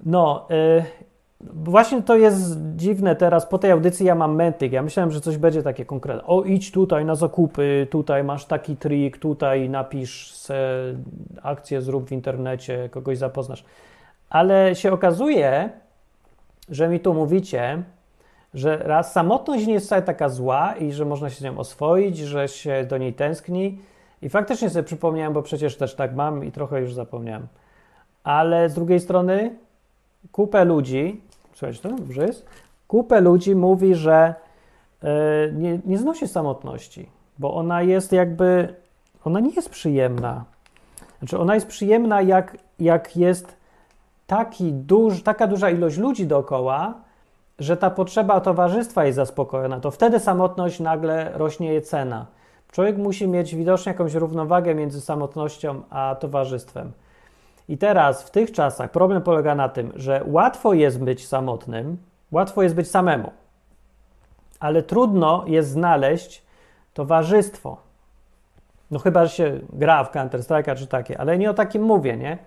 No, 0.06 0.46
e, 0.50 0.84
właśnie 1.40 2.02
to 2.02 2.16
jest 2.16 2.58
dziwne 2.76 3.16
teraz. 3.16 3.46
Po 3.46 3.58
tej 3.58 3.70
audycji 3.70 4.06
ja 4.06 4.14
mam 4.14 4.34
mentyk. 4.34 4.72
Ja 4.72 4.82
myślałem, 4.82 5.10
że 5.10 5.20
coś 5.20 5.36
będzie 5.36 5.62
takie 5.62 5.84
konkretne. 5.84 6.24
O, 6.26 6.42
idź 6.42 6.72
tutaj 6.72 7.04
na 7.04 7.14
zakupy, 7.14 7.86
tutaj 7.90 8.24
masz 8.24 8.44
taki 8.44 8.76
trik, 8.76 9.18
tutaj 9.18 9.68
napisz 9.68 10.32
se 10.32 10.80
akcję, 11.42 11.82
zrób 11.82 12.08
w 12.08 12.12
internecie, 12.12 12.88
kogoś 12.88 13.18
zapoznasz. 13.18 13.64
Ale 14.30 14.74
się 14.74 14.92
okazuje, 14.92 15.70
że 16.68 16.88
mi 16.88 17.00
tu 17.00 17.14
mówicie, 17.14 17.82
że 18.54 18.76
raz 18.76 19.12
samotność 19.12 19.66
nie 19.66 19.72
jest 19.72 19.86
wcale 19.86 20.02
taka 20.02 20.28
zła 20.28 20.74
i 20.74 20.92
że 20.92 21.04
można 21.04 21.30
się 21.30 21.36
z 21.36 21.42
nią 21.42 21.58
oswoić, 21.58 22.18
że 22.18 22.48
się 22.48 22.84
do 22.88 22.98
niej 22.98 23.14
tęskni. 23.14 23.78
I 24.22 24.28
faktycznie 24.28 24.70
sobie 24.70 24.82
przypomniałem, 24.82 25.32
bo 25.32 25.42
przecież 25.42 25.76
też 25.76 25.94
tak 25.94 26.14
mam 26.14 26.44
i 26.44 26.52
trochę 26.52 26.80
już 26.80 26.94
zapomniałem. 26.94 27.46
Ale 28.24 28.68
z 28.68 28.74
drugiej 28.74 29.00
strony 29.00 29.54
kupę 30.32 30.64
ludzi, 30.64 31.20
słuchajcie, 31.52 31.82
to 31.82 31.88
dobrze 31.88 32.26
jest, 32.26 32.46
kupę 32.88 33.20
ludzi 33.20 33.54
mówi, 33.54 33.94
że 33.94 34.34
yy, 35.02 35.08
nie, 35.52 35.78
nie 35.86 35.98
znosi 35.98 36.28
samotności, 36.28 37.08
bo 37.38 37.54
ona 37.54 37.82
jest 37.82 38.12
jakby, 38.12 38.74
ona 39.24 39.40
nie 39.40 39.50
jest 39.50 39.70
przyjemna. 39.70 40.44
Znaczy 41.18 41.38
ona 41.38 41.54
jest 41.54 41.66
przyjemna, 41.66 42.22
jak, 42.22 42.56
jak 42.78 43.16
jest 43.16 43.56
taki 44.26 44.72
duż, 44.72 45.22
taka 45.22 45.46
duża 45.46 45.70
ilość 45.70 45.96
ludzi 45.96 46.26
dookoła, 46.26 46.94
że 47.60 47.76
ta 47.76 47.90
potrzeba 47.90 48.40
towarzystwa 48.40 49.04
jest 49.04 49.16
zaspokojona, 49.16 49.80
to 49.80 49.90
wtedy 49.90 50.20
samotność 50.20 50.80
nagle 50.80 51.30
rośnie 51.34 51.68
jej 51.68 51.82
cena. 51.82 52.26
Człowiek 52.72 52.96
musi 52.96 53.28
mieć 53.28 53.54
widocznie 53.54 53.92
jakąś 53.92 54.14
równowagę 54.14 54.74
między 54.74 55.00
samotnością 55.00 55.82
a 55.90 56.16
towarzystwem. 56.20 56.92
I 57.68 57.78
teraz 57.78 58.22
w 58.22 58.30
tych 58.30 58.52
czasach 58.52 58.90
problem 58.90 59.22
polega 59.22 59.54
na 59.54 59.68
tym, 59.68 59.92
że 59.96 60.22
łatwo 60.26 60.74
jest 60.74 61.04
być 61.04 61.26
samotnym, 61.26 61.96
łatwo 62.32 62.62
jest 62.62 62.74
być 62.74 62.90
samemu, 62.90 63.32
ale 64.60 64.82
trudno 64.82 65.44
jest 65.46 65.70
znaleźć 65.70 66.42
towarzystwo. 66.94 67.76
No 68.90 68.98
chyba, 68.98 69.26
że 69.26 69.32
się 69.32 69.60
gra 69.72 70.04
w 70.04 70.12
Counter-Strike'a 70.12 70.76
czy 70.76 70.86
takie, 70.86 71.20
ale 71.20 71.38
nie 71.38 71.50
o 71.50 71.54
takim 71.54 71.82
mówię, 71.82 72.16
nie? 72.16 72.38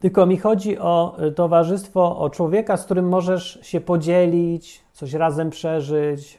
Tylko 0.00 0.26
mi 0.26 0.38
chodzi 0.38 0.78
o 0.78 1.16
y, 1.22 1.32
towarzystwo, 1.32 2.18
o 2.18 2.30
człowieka, 2.30 2.76
z 2.76 2.84
którym 2.84 3.08
możesz 3.08 3.58
się 3.62 3.80
podzielić, 3.80 4.84
coś 4.92 5.12
razem 5.12 5.50
przeżyć, 5.50 6.38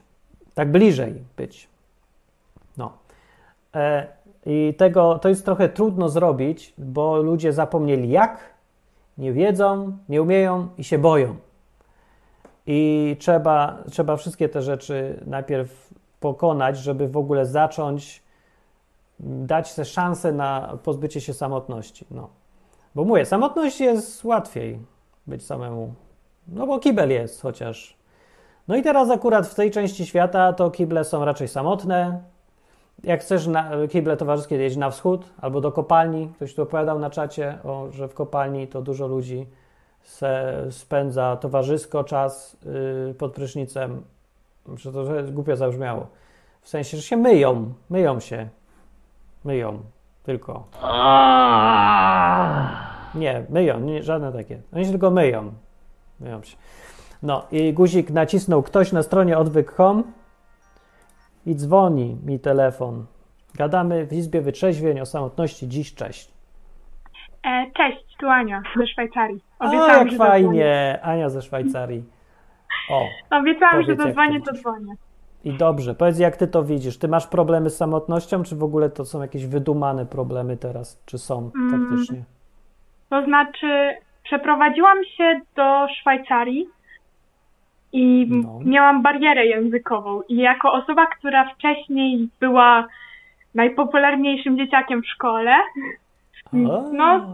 tak 0.53 0.71
bliżej 0.71 1.23
być. 1.37 1.69
No. 2.77 2.91
E, 3.75 4.07
I 4.45 4.73
tego 4.77 5.19
to 5.19 5.29
jest 5.29 5.45
trochę 5.45 5.69
trudno 5.69 6.09
zrobić, 6.09 6.73
bo 6.77 7.17
ludzie 7.17 7.53
zapomnieli 7.53 8.09
jak, 8.09 8.53
nie 9.17 9.33
wiedzą, 9.33 9.97
nie 10.09 10.21
umieją 10.21 10.67
i 10.77 10.83
się 10.83 10.97
boją. 10.97 11.35
I 12.67 13.15
trzeba, 13.19 13.83
trzeba 13.91 14.15
wszystkie 14.17 14.49
te 14.49 14.61
rzeczy 14.61 15.23
najpierw 15.25 15.93
pokonać, 16.19 16.77
żeby 16.77 17.07
w 17.07 17.17
ogóle 17.17 17.45
zacząć 17.45 18.23
dać 19.19 19.71
sobie 19.71 19.85
szansę 19.85 20.31
na 20.31 20.77
pozbycie 20.83 21.21
się 21.21 21.33
samotności. 21.33 22.05
No. 22.11 22.40
Bo 22.95 23.03
mówię, 23.03 23.25
samotność 23.25 23.79
jest 23.79 24.23
łatwiej 24.23 24.79
być 25.27 25.45
samemu. 25.45 25.93
No 26.47 26.67
bo 26.67 26.79
kibel 26.79 27.11
jest 27.11 27.41
chociaż. 27.41 27.97
No 28.67 28.75
i 28.75 28.81
teraz 28.81 29.09
akurat 29.09 29.47
w 29.47 29.55
tej 29.55 29.71
części 29.71 30.05
świata 30.05 30.53
to 30.53 30.71
kible 30.71 31.03
są 31.03 31.25
raczej 31.25 31.47
samotne. 31.47 32.21
Jak 33.03 33.21
chcesz 33.21 33.47
na, 33.47 33.71
kible 33.89 34.17
towarzyskie 34.17 34.55
jeździć 34.55 34.79
na 34.79 34.89
wschód 34.89 35.25
albo 35.41 35.61
do 35.61 35.71
kopalni, 35.71 36.29
ktoś 36.35 36.55
tu 36.55 36.61
opowiadał 36.61 36.99
na 36.99 37.09
czacie, 37.09 37.57
o, 37.63 37.87
że 37.91 38.07
w 38.07 38.13
kopalni 38.13 38.67
to 38.67 38.81
dużo 38.81 39.07
ludzi 39.07 39.47
se 40.03 40.63
spędza 40.69 41.37
towarzysko 41.37 42.03
czas 42.03 42.57
yy, 43.07 43.13
pod 43.13 43.33
prysznicem. 43.33 44.03
Że 44.75 44.91
to 44.91 45.05
głupio 45.31 45.55
zabrzmiało. 45.55 46.07
W 46.61 46.69
sensie, 46.69 46.97
że 46.97 47.03
się 47.03 47.17
myją, 47.17 47.73
myją 47.89 48.19
się. 48.19 48.49
Myją 49.43 49.79
tylko. 50.23 50.67
Nie, 53.15 53.43
myją, 53.49 53.79
nie, 53.79 54.03
żadne 54.03 54.31
takie. 54.31 54.61
Oni 54.73 54.85
się 54.85 54.91
tylko 54.91 55.11
myją. 55.11 55.53
Myją 56.19 56.43
się. 56.43 56.57
No 57.23 57.45
i 57.51 57.73
guzik 57.73 58.09
nacisnął 58.09 58.63
ktoś 58.63 58.91
na 58.91 59.03
stronie 59.03 59.37
odwyk.com 59.37 60.03
i 61.45 61.55
dzwoni 61.55 62.17
mi 62.25 62.39
telefon. 62.39 63.05
Gadamy 63.55 64.05
w 64.05 64.13
Izbie 64.13 64.41
Wytrzeźwień 64.41 64.99
o 64.99 65.05
samotności. 65.05 65.67
Dziś 65.67 65.95
cześć. 65.95 66.31
E, 67.45 67.71
cześć, 67.77 68.17
tu 68.19 68.29
Ania 68.29 68.61
ze 68.77 68.87
Szwajcarii. 68.87 69.43
A, 69.59 69.75
jak 69.75 70.13
fajnie. 70.17 70.99
Ania 71.03 71.29
ze 71.29 71.41
Szwajcarii. 71.41 72.03
O, 72.89 73.07
Obiecałam, 73.29 73.83
że 73.83 73.95
zadzwonię, 73.95 74.41
to 74.41 74.53
dzwonię. 74.53 74.95
I 75.43 75.53
dobrze. 75.53 75.95
Powiedz, 75.95 76.19
jak 76.19 76.37
ty 76.37 76.47
to 76.47 76.63
widzisz? 76.63 76.97
Ty 76.99 77.07
masz 77.07 77.27
problemy 77.27 77.69
z 77.69 77.77
samotnością, 77.77 78.43
czy 78.43 78.55
w 78.55 78.63
ogóle 78.63 78.89
to 78.89 79.05
są 79.05 79.21
jakieś 79.21 79.45
wydumane 79.45 80.05
problemy 80.05 80.57
teraz? 80.57 81.03
Czy 81.05 81.17
są 81.17 81.51
Mm. 81.55 81.71
faktycznie? 81.89 82.23
To 83.09 83.25
znaczy, 83.25 83.93
przeprowadziłam 84.23 84.97
się 85.17 85.41
do 85.55 85.87
Szwajcarii 85.99 86.67
i 87.93 88.27
No. 88.29 88.59
miałam 88.65 89.01
barierę 89.01 89.45
językową. 89.45 90.21
I 90.21 90.35
jako 90.37 90.73
osoba, 90.73 91.07
która 91.07 91.53
wcześniej 91.55 92.29
była 92.39 92.87
najpopularniejszym 93.55 94.57
dzieciakiem 94.57 95.01
w 95.01 95.07
szkole, 95.07 95.55
A, 96.53 96.57
no. 96.93 97.27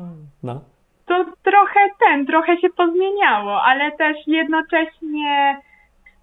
no. 0.44 0.62
to 1.06 1.26
trochę 1.44 1.80
ten, 2.00 2.26
trochę 2.26 2.58
się 2.58 2.70
pozmieniało, 2.70 3.62
ale 3.64 3.92
też 3.92 4.18
jednocześnie 4.28 5.58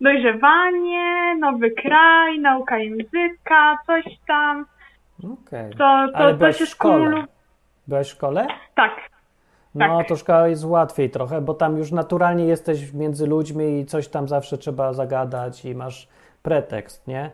dojrzewanie, 0.00 1.36
nowy 1.40 1.70
kraj, 1.70 2.38
nauka 2.38 2.78
języka, 2.78 3.78
coś 3.86 4.04
tam. 4.26 4.66
Okej. 5.24 5.70
To, 5.70 5.76
to, 5.78 6.10
Ale 6.14 6.32
to 6.32 6.38
byłaś 6.38 6.56
się 6.56 6.66
w 6.66 6.68
szkole. 6.68 7.24
Byłaś 7.86 8.06
w 8.08 8.10
szkole? 8.10 8.46
Tak, 8.74 8.92
No, 9.74 9.98
Tak. 9.98 10.08
to 10.08 10.16
szkoła 10.16 10.48
jest 10.48 10.64
łatwiej 10.64 11.10
trochę, 11.10 11.40
bo 11.40 11.54
tam 11.54 11.76
już 11.78 11.92
naturalnie 11.92 12.44
jesteś 12.44 12.92
między 12.92 13.26
ludźmi 13.26 13.80
i 13.80 13.86
coś 13.86 14.08
tam 14.08 14.28
zawsze 14.28 14.58
trzeba 14.58 14.92
zagadać 14.92 15.64
i 15.64 15.74
masz 15.74 16.08
pretekst, 16.42 17.06
nie? 17.06 17.30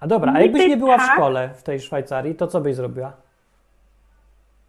A 0.00 0.06
dobra, 0.06 0.32
a 0.36 0.40
jakbyś 0.40 0.68
nie 0.68 0.76
była 0.76 0.98
w 0.98 1.00
tak. 1.06 1.12
szkole 1.12 1.48
w 1.48 1.62
tej 1.62 1.80
Szwajcarii, 1.80 2.34
to 2.34 2.46
co 2.46 2.60
byś 2.60 2.74
zrobiła? 2.74 3.12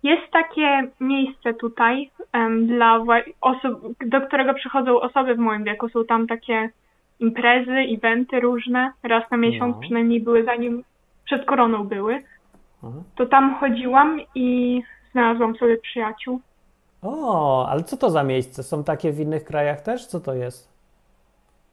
Jest 0.04 0.32
takie 0.32 0.88
miejsce 1.00 1.54
tutaj 1.54 2.12
em, 2.34 2.68
dla 2.68 3.00
osób, 3.42 3.82
do 4.06 4.22
którego 4.22 4.54
przychodzą 4.54 5.02
osoby 5.02 5.36
w 5.36 5.40
moim 5.40 5.64
wieku. 5.64 5.90
Są 5.90 6.06
tam 6.06 6.28
takie 6.28 6.70
imprezy, 7.20 7.72
eventy 7.72 8.40
różne. 8.40 8.92
Raz 9.04 9.32
na 9.32 9.38
miesiąc 9.38 9.76
No. 9.76 9.82
przynajmniej 9.82 10.22
były, 10.22 10.44
zanim 10.44 10.84
przed 11.26 11.46
koroną 11.46 11.84
były. 11.84 12.24
Aha. 12.84 12.98
To 13.16 13.26
tam 13.26 13.56
chodziłam 13.56 14.20
i 14.36 14.82
znalazłam 15.12 15.56
sobie 15.56 15.78
przyjaciół. 15.78 16.42
O, 17.02 17.68
ale 17.70 17.84
co 17.84 17.98
to 17.98 18.10
za 18.10 18.24
miejsce? 18.24 18.64
Są 18.64 18.84
takie 18.84 19.12
w 19.12 19.20
innych 19.20 19.44
krajach 19.44 19.82
też? 19.82 20.06
Co 20.08 20.20
to 20.20 20.34
jest? 20.34 20.74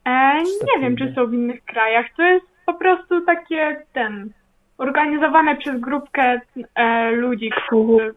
E, 0.05 0.43
nie 0.43 0.81
wiem, 0.81 0.95
czy 0.97 1.13
są 1.15 1.27
w 1.27 1.33
innych 1.33 1.65
krajach. 1.65 2.05
To 2.17 2.23
jest 2.23 2.45
po 2.65 2.73
prostu 2.73 3.21
takie 3.25 3.85
ten 3.93 4.29
organizowane 4.77 5.55
przez 5.55 5.79
grupkę 5.79 6.39
e, 6.75 7.11
ludzi, 7.11 7.49
którzy 7.67 8.13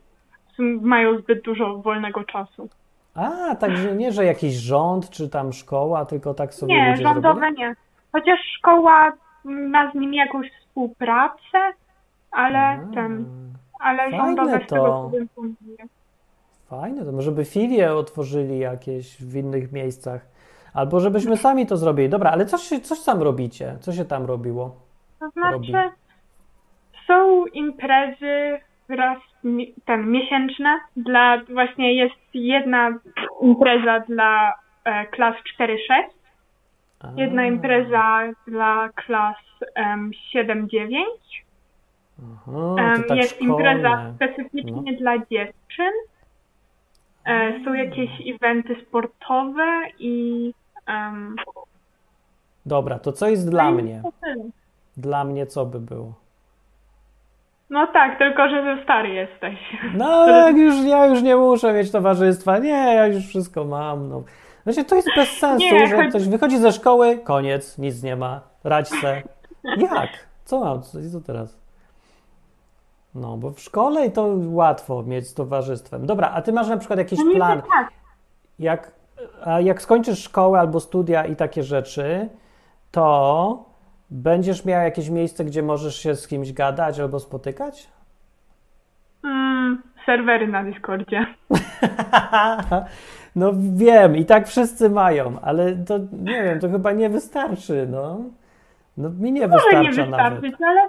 mają 0.82 1.18
zbyt 1.18 1.42
dużo 1.44 1.78
wolnego 1.78 2.24
czasu. 2.24 2.68
A, 3.16 3.54
także 3.54 3.96
nie, 3.96 4.12
że 4.12 4.24
jakiś 4.24 4.54
rząd 4.54 5.10
czy 5.10 5.28
tam 5.28 5.52
szkoła, 5.52 6.04
tylko 6.04 6.34
tak 6.34 6.54
sobie 6.54 6.74
Nie, 6.74 6.90
ludzie 6.90 7.02
rządowe 7.02 7.40
zrobili? 7.40 7.58
nie. 7.62 7.76
Chociaż 8.12 8.40
szkoła 8.58 9.12
ma 9.44 9.90
z 9.90 9.94
nimi 9.94 10.16
jakąś 10.16 10.46
współpracę, 10.60 11.58
ale 12.30 12.58
A, 12.58 12.78
ten, 12.94 13.24
ale 13.80 13.98
fajne 14.10 14.16
rządowe 14.18 14.58
z 14.64 14.68
to. 14.68 14.74
tego. 14.76 15.10
Fajne, 16.66 17.04
to 17.04 17.12
może 17.12 17.32
by 17.32 17.44
filie 17.44 17.94
otworzyli 17.94 18.58
jakieś 18.58 19.22
w 19.22 19.36
innych 19.36 19.72
miejscach. 19.72 20.26
Albo 20.74 21.00
żebyśmy 21.00 21.36
sami 21.36 21.66
to 21.66 21.76
zrobili. 21.76 22.08
Dobra, 22.08 22.30
ale 22.30 22.46
coś, 22.46 22.68
coś 22.82 23.04
tam 23.04 23.22
robicie? 23.22 23.76
Co 23.80 23.92
się 23.92 24.04
tam 24.04 24.24
robiło? 24.26 24.76
To 25.20 25.30
robi? 25.52 25.70
znaczy, 25.70 25.90
są 27.06 27.46
imprezy 27.46 28.58
raz 28.88 29.18
mi- 29.18 29.35
ten, 29.84 30.10
miesięczne. 30.10 30.78
Dla, 30.96 31.42
właśnie 31.54 31.94
jest 31.94 32.14
jedna 32.34 32.98
impreza 33.42 34.00
dla 34.00 34.52
e, 34.84 35.06
klas 35.06 35.34
4-6, 35.60 35.76
A, 37.00 37.08
jedna 37.16 37.46
impreza 37.46 38.22
dla 38.46 38.88
klas 38.88 39.36
em, 39.74 40.10
7-9. 40.34 41.04
aha, 42.22 42.76
Em, 42.78 43.02
to 43.02 43.08
tak 43.08 43.16
jest 43.16 43.40
impreza 43.40 43.88
szkolne. 43.88 44.14
specyficznie 44.14 44.92
dla 44.96 45.18
dziewczyn. 45.18 45.92
E, 47.24 47.64
są 47.64 47.74
jakieś 47.74 48.10
eventy 48.34 48.76
sportowe 48.88 49.82
i 49.98 50.52
em, 50.86 51.36
Dobra, 52.66 52.98
to 52.98 53.12
co 53.12 53.28
jest 53.28 53.50
dla 53.50 53.70
no 53.70 53.82
mnie? 53.82 54.02
Dla 54.96 55.24
mnie 55.24 55.46
co 55.46 55.66
by 55.66 55.80
było? 55.80 56.12
No 57.70 57.86
tak, 57.86 58.18
tylko 58.18 58.48
że 58.48 58.78
stary 58.84 59.08
jesteś. 59.08 59.58
No, 59.94 60.26
jak 60.46 60.56
już, 60.56 60.84
ja 60.84 61.06
już 61.06 61.22
nie 61.22 61.36
muszę 61.36 61.72
mieć 61.72 61.90
towarzystwa. 61.90 62.58
Nie, 62.58 62.94
ja 62.94 63.06
już 63.06 63.26
wszystko 63.26 63.64
mam. 63.64 64.08
No. 64.08 64.22
Znaczy, 64.64 64.84
to 64.84 64.96
jest 64.96 65.08
bez 65.16 65.28
sensu, 65.28 65.64
Nie, 65.66 65.86
że 65.86 65.96
chodź- 65.96 66.08
ktoś 66.08 66.28
wychodzi 66.28 66.58
ze 66.58 66.72
szkoły, 66.72 67.18
koniec, 67.18 67.78
nic 67.78 68.02
nie 68.02 68.16
ma, 68.16 68.40
radź 68.64 68.88
se. 68.88 69.22
Jak? 69.76 70.08
Co 70.44 70.60
mam? 70.60 70.82
Co, 70.82 70.98
co 71.12 71.20
teraz? 71.20 71.58
No, 73.14 73.36
bo 73.36 73.50
w 73.50 73.60
szkole 73.60 74.10
to 74.10 74.28
łatwo 74.46 75.02
mieć 75.02 75.28
z 75.28 75.34
towarzystwem. 75.34 76.06
Dobra, 76.06 76.30
a 76.34 76.42
ty 76.42 76.52
masz 76.52 76.68
na 76.68 76.76
przykład 76.76 76.98
jakiś 76.98 77.18
No 77.24 77.34
plan, 77.34 77.62
tak. 77.62 77.88
jak, 78.58 78.92
a 79.44 79.60
jak 79.60 79.82
skończysz 79.82 80.22
szkołę 80.22 80.60
albo 80.60 80.80
studia 80.80 81.24
i 81.24 81.36
takie 81.36 81.62
rzeczy, 81.62 82.28
to 82.90 83.64
będziesz 84.10 84.64
miał 84.64 84.82
jakieś 84.82 85.08
miejsce, 85.10 85.44
gdzie 85.44 85.62
możesz 85.62 85.96
się 86.02 86.14
z 86.14 86.28
kimś 86.28 86.52
gadać 86.52 87.00
albo 87.00 87.20
spotykać? 87.20 87.88
Mm, 89.24 89.82
serwery 90.06 90.46
na 90.48 90.64
Discordzie. 90.64 91.26
No 93.36 93.52
wiem, 93.76 94.16
i 94.16 94.24
tak 94.24 94.48
wszyscy 94.48 94.90
mają, 94.90 95.40
ale 95.42 95.72
to 95.76 95.98
nie 96.22 96.42
wiem, 96.42 96.60
to 96.60 96.68
chyba 96.70 96.92
nie 96.92 97.08
wystarczy, 97.10 97.86
no. 97.90 98.20
No 98.96 99.10
mi 99.10 99.32
nie 99.32 99.48
Może 99.48 99.80
nie 99.82 99.88
wystarcza 99.88 100.10
nawet. 100.10 100.40
wystarczyć, 100.40 100.54
ale 100.66 100.88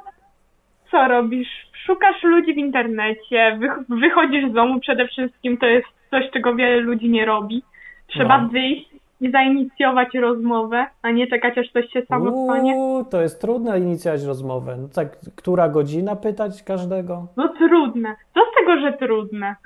co 0.92 1.08
robisz? 1.08 1.48
Szukasz 1.86 2.24
ludzi 2.24 2.54
w 2.54 2.58
internecie, 2.58 3.58
wych- 3.60 4.00
wychodzisz 4.00 4.50
z 4.50 4.54
domu 4.54 4.80
przede 4.80 5.08
wszystkim, 5.08 5.58
to 5.58 5.66
jest 5.66 5.88
coś, 6.12 6.24
czego 6.34 6.56
wiele 6.56 6.76
ludzi 6.80 7.10
nie 7.10 7.26
robi. 7.26 7.64
Trzeba 8.08 8.42
No. 8.42 8.50
wyjść 8.50 8.90
i 9.22 9.32
zainicjować 9.32 10.14
rozmowę, 10.14 10.86
a 11.02 11.12
nie 11.12 11.28
czekać, 11.28 11.58
aż 11.58 11.72
coś 11.72 11.90
się 11.90 12.02
samo 12.06 12.46
stanie. 12.46 12.74
Uuu, 12.76 13.04
to 13.06 13.22
jest 13.22 13.42
trudno 13.42 13.78
inicjować 13.78 14.24
rozmowę. 14.24 14.78
No 14.82 14.88
tak, 14.88 15.18
która 15.36 15.70
godzina 15.70 16.16
pytać 16.16 16.64
każdego? 16.64 17.28
No 17.38 17.50
trudne. 17.50 18.16
Co 18.34 18.40
z 18.52 18.56
tego, 18.60 18.80
że 18.82 18.94
trudne? 18.94 19.56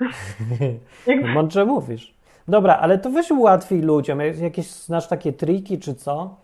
No, 1.06 1.28
mądrze 1.34 1.64
mówisz. 1.64 2.14
Dobra, 2.48 2.76
ale 2.76 2.98
to 2.98 3.10
weź 3.10 3.30
ułatwij 3.30 3.82
ludziom. 3.82 4.20
Jak- 4.20 4.38
Jakieś 4.38 4.66
znasz 4.66 5.08
takie 5.08 5.32
triki, 5.32 5.78
czy 5.78 5.94
co? 5.94 6.34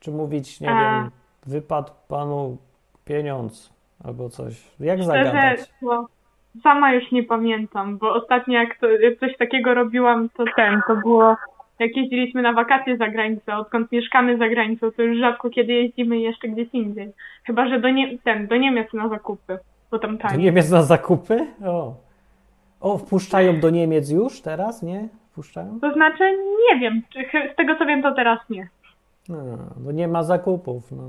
Czy 0.00 0.10
mówić, 0.10 0.60
nie 0.60 0.70
A. 0.70 0.80
wiem, 1.02 1.10
wypadł 1.46 1.92
panu 2.08 2.56
pieniądz 3.04 3.72
albo 4.04 4.28
coś. 4.28 4.54
Jak 4.80 5.02
Szczerze, 5.02 5.24
zagadać? 5.24 5.60
to 5.80 6.06
sama 6.62 6.92
już 6.92 7.12
nie 7.12 7.22
pamiętam, 7.22 7.98
bo 7.98 8.14
ostatnio 8.14 8.60
jak, 8.60 8.78
to, 8.78 8.88
jak 8.90 9.18
coś 9.18 9.36
takiego 9.36 9.74
robiłam, 9.74 10.28
to 10.36 10.44
ten, 10.56 10.80
to 10.86 10.96
było 10.96 11.36
jak 11.82 11.96
jeździliśmy 11.96 12.42
na 12.42 12.52
wakacje 12.52 12.96
za 12.96 13.08
granicę, 13.08 13.56
odkąd 13.56 13.92
mieszkamy 13.92 14.38
za 14.38 14.48
granicą, 14.48 14.90
to 14.90 15.02
już 15.02 15.18
rzadko 15.18 15.50
kiedy 15.50 15.72
jeździmy 15.72 16.18
jeszcze 16.18 16.48
gdzieś 16.48 16.68
indziej. 16.72 17.12
Chyba, 17.44 17.68
że 17.68 17.80
do, 17.80 17.90
nie, 17.90 18.18
ten, 18.18 18.46
do 18.46 18.56
Niemiec 18.56 18.92
na 18.92 19.08
zakupy, 19.08 19.58
bo 19.90 19.98
tam 19.98 20.16
Do 20.16 20.22
taniej. 20.22 20.44
Niemiec 20.44 20.70
na 20.70 20.82
zakupy? 20.82 21.46
O. 21.64 21.94
o, 22.80 22.98
wpuszczają 22.98 23.60
do 23.60 23.70
Niemiec 23.70 24.10
już 24.10 24.40
teraz, 24.40 24.82
nie? 24.82 25.08
Wpuszczają? 25.30 25.80
To 25.80 25.92
znaczy, 25.92 26.38
nie 26.70 26.80
wiem, 26.80 27.02
z 27.52 27.56
tego 27.56 27.76
co 27.76 27.86
wiem, 27.86 28.02
to 28.02 28.14
teraz 28.14 28.38
nie. 28.50 28.68
No, 29.28 29.36
bo 29.76 29.92
nie 29.92 30.08
ma 30.08 30.22
zakupów. 30.22 30.92
No. 30.92 31.02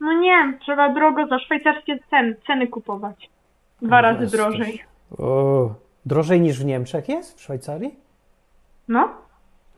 No 0.00 0.12
nie, 0.12 0.58
trzeba 0.60 0.94
drogo 0.94 1.26
za 1.26 1.38
szwajcarskie 1.38 1.98
cen, 2.10 2.34
ceny 2.46 2.66
kupować. 2.66 3.30
Dwa 3.82 3.96
No 3.96 4.02
razy 4.02 4.36
drożej. 4.36 4.82
O, 5.18 5.70
drożej 6.06 6.40
niż 6.40 6.60
w 6.60 6.64
Niemczech 6.64 7.08
jest? 7.08 7.38
W 7.38 7.42
Szwajcarii? 7.42 7.94
No, 8.88 9.08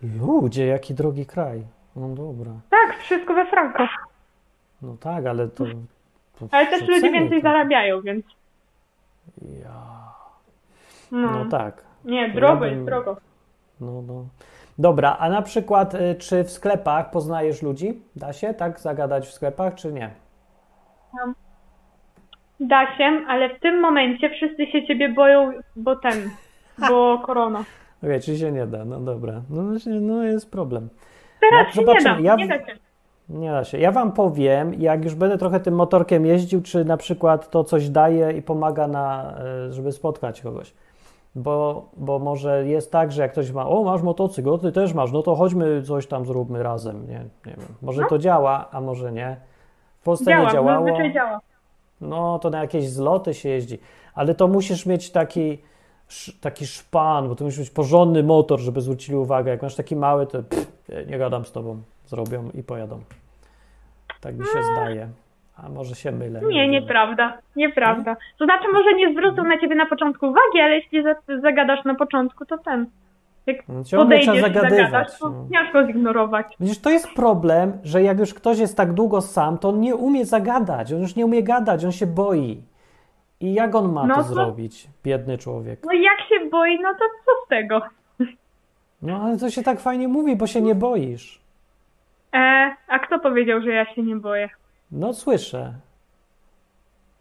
Ludzie, 0.02 0.66
jaki 0.66 0.94
drogi 0.94 1.26
kraj. 1.26 1.62
No 1.96 2.08
dobra. 2.08 2.50
tak, 2.70 2.98
wszystko 2.98 3.34
we 3.34 3.46
franco. 3.46 3.86
No 4.82 4.96
tak, 5.00 5.26
ale 5.26 5.48
to... 5.48 5.64
to 6.38 6.48
Ale 6.50 6.66
też 6.66 6.88
ludzie 6.88 7.10
więcej 7.10 7.38
to- 7.38 7.48
zarabiają, 7.48 8.00
więc 8.02 8.26
Ja. 9.62 9.82
no. 11.12 11.30
No 11.30 11.44
tak. 11.50 11.82
Nie, 12.04 12.28
drogo 12.30 12.64
ja 12.64 12.70
jest, 12.70 12.76
bym- 12.76 12.86
drogo. 12.86 13.16
No, 13.80 14.02
no. 14.02 14.24
Dobra, 14.78 15.16
a 15.20 15.28
na 15.28 15.42
przykład 15.42 15.94
y, 15.94 16.14
czy 16.14 16.44
w 16.44 16.50
sklepach 16.50 17.10
poznajesz 17.10 17.62
ludzi? 17.62 18.02
Da 18.16 18.32
się 18.32 18.54
tak 18.54 18.80
zagadać 18.80 19.26
w 19.26 19.32
sklepach, 19.32 19.74
czy 19.74 19.92
nie? 19.92 20.10
Da 22.60 22.96
się, 22.96 23.20
ale 23.28 23.56
w 23.56 23.60
tym 23.60 23.80
momencie 23.80 24.30
wszyscy 24.30 24.66
się 24.66 24.86
ciebie 24.86 25.08
boją, 25.08 25.52
bo 25.76 25.96
ten, 25.96 26.30
bo 26.88 27.18
korona. 27.18 27.64
Okej, 28.04 28.20
czy 28.20 28.38
się 28.38 28.52
nie 28.52 28.66
da? 28.66 28.84
No 28.84 29.00
dobra. 29.00 29.42
No 29.50 29.62
właśnie, 29.62 30.00
no 30.00 30.22
jest 30.24 30.50
problem. 30.50 30.88
Teraz 31.40 31.66
No, 31.66 31.72
się 31.72 31.80
nie 31.80 31.86
zobaczymy. 31.86 32.14
da, 32.14 32.20
Ja- 32.20 32.36
nie 32.36 32.48
da 32.48 32.58
się. 32.66 32.76
Nie 33.28 33.50
da 33.50 33.64
się. 33.64 33.78
Ja 33.78 33.92
wam 33.92 34.12
powiem, 34.12 34.74
jak 34.74 35.04
już 35.04 35.14
będę 35.14 35.38
trochę 35.38 35.60
tym 35.60 35.74
motorkiem 35.74 36.26
jeździł, 36.26 36.62
czy 36.62 36.84
na 36.84 36.96
przykład 36.96 37.50
to 37.50 37.64
coś 37.64 37.88
daje 37.88 38.32
i 38.32 38.42
pomaga 38.42 38.88
na, 38.88 39.34
e, 39.68 39.72
żeby 39.72 39.92
spotkać 39.92 40.40
kogoś. 40.42 40.74
Bo, 41.34 41.88
bo 41.96 42.18
może 42.18 42.66
jest 42.66 42.92
tak, 42.92 43.12
że 43.12 43.22
jak 43.22 43.32
ktoś 43.32 43.52
ma, 43.52 43.66
o 43.68 43.82
masz 43.82 44.02
motocykl, 44.02 44.58
ty 44.58 44.72
też 44.72 44.94
masz, 44.94 45.12
no 45.12 45.22
to 45.22 45.34
chodźmy 45.34 45.82
coś 45.82 46.06
tam 46.06 46.26
zróbmy 46.26 46.62
razem, 46.62 47.06
nie, 47.08 47.18
nie 47.46 47.52
wiem. 47.56 47.66
Może 47.82 48.02
to 48.08 48.18
działa, 48.18 48.68
a 48.70 48.80
może 48.80 49.12
nie. 49.12 49.36
W 50.00 50.04
Polsce 50.04 50.24
Działa, 50.30 50.44
nie 50.44 50.52
działało. 50.52 50.86
działa. 51.14 51.40
No 52.00 52.38
to 52.38 52.50
na 52.50 52.60
jakieś 52.60 52.88
zloty 52.88 53.34
się 53.34 53.48
jeździ, 53.48 53.78
ale 54.14 54.34
to 54.34 54.48
musisz 54.48 54.86
mieć 54.86 55.10
taki, 55.10 55.58
taki 56.40 56.66
szpan, 56.66 57.28
bo 57.28 57.34
to 57.34 57.44
musi 57.44 57.58
być 57.60 57.70
porządny 57.70 58.22
motor, 58.22 58.60
żeby 58.60 58.80
zwrócili 58.80 59.16
uwagę. 59.18 59.50
Jak 59.50 59.62
masz 59.62 59.74
taki 59.76 59.96
mały, 59.96 60.26
to 60.26 60.42
pff, 60.42 60.72
nie 61.10 61.18
gadam 61.18 61.44
z 61.44 61.52
tobą, 61.52 61.82
zrobią 62.06 62.50
i 62.54 62.62
pojadą. 62.62 63.00
Tak 64.20 64.34
mi 64.38 64.44
się 64.46 64.62
zdaje. 64.72 65.08
A 65.56 65.68
może 65.68 65.94
się 65.94 66.12
mylę. 66.12 66.40
Nie, 66.48 66.68
nieprawda, 66.68 67.38
nieprawda. 67.56 68.16
To 68.38 68.44
znaczy 68.44 68.64
może 68.72 68.92
nie 68.94 69.12
zwrócą 69.12 69.44
na 69.44 69.60
ciebie 69.60 69.74
na 69.74 69.86
początku 69.86 70.26
uwagi, 70.26 70.60
ale 70.62 70.74
jeśli 70.74 71.02
za- 71.02 71.40
zagadasz 71.42 71.84
na 71.84 71.94
początku, 71.94 72.46
to 72.46 72.58
ten. 72.58 72.86
Jak 73.46 73.56
No, 73.68 73.74
ciągle 73.74 73.84
trzeba 73.84 74.02
podejdziesz 74.02 74.36
i 74.36 74.40
zagadywać. 74.40 74.78
zagadasz, 74.78 75.18
to 75.18 75.30
No. 75.30 75.46
ciężko 75.52 75.86
zignorować. 75.86 76.46
Widzisz, 76.60 76.78
to 76.80 76.90
jest 76.90 77.08
problem, 77.16 77.72
że 77.82 78.02
jak 78.02 78.18
już 78.18 78.34
ktoś 78.34 78.58
jest 78.58 78.76
tak 78.76 78.92
długo 78.92 79.20
sam, 79.20 79.58
to 79.58 79.68
on 79.68 79.80
nie 79.80 79.96
umie 79.96 80.24
zagadać, 80.26 80.92
on 80.92 81.00
już 81.00 81.16
nie 81.16 81.24
umie 81.24 81.42
gadać, 81.42 81.84
on 81.84 81.92
się 81.92 82.06
boi. 82.06 82.62
I 83.44 83.54
jak 83.54 83.74
on 83.74 83.92
ma 83.92 84.06
No 84.06 84.14
to 84.14 84.20
to- 84.22 84.28
zrobić, 84.28 84.88
biedny 85.04 85.38
człowiek? 85.38 85.80
No 85.86 85.92
i 85.92 86.02
jak 86.02 86.18
się 86.28 86.50
boi, 86.50 86.80
no 86.82 86.88
to 86.94 87.04
co 87.24 87.32
z 87.44 87.48
tego? 87.48 87.82
No 89.02 89.22
ale 89.22 89.38
to 89.38 89.50
się 89.50 89.62
tak 89.62 89.80
fajnie 89.80 90.08
mówi, 90.08 90.36
bo 90.36 90.46
się 90.46 90.60
nie 90.62 90.74
boisz. 90.74 91.40
E, 92.34 92.70
a 92.88 92.98
kto 92.98 93.18
powiedział, 93.18 93.60
że 93.62 93.70
ja 93.70 93.94
się 93.94 94.02
nie 94.02 94.16
boję? 94.16 94.48
No 94.92 95.12
słyszę. 95.12 95.72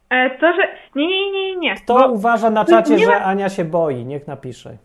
E, 0.09 0.30
to, 0.30 0.53
że... 0.53 0.67
Nie, 0.95 1.07
nie, 1.07 1.32
nie, 1.32 1.55
nie. 1.55 1.76
Kto 1.76 1.93
Bo 1.93 2.07
uważa 2.07 2.49
na 2.49 2.65
czacie, 2.65 2.95
nie 2.95 3.07
ma- 3.07 3.11
że 3.13 3.24
Ania 3.24 3.49
się 3.49 3.65
boi? 3.65 4.05
Niech 4.05 4.28
napisze. 4.28 4.78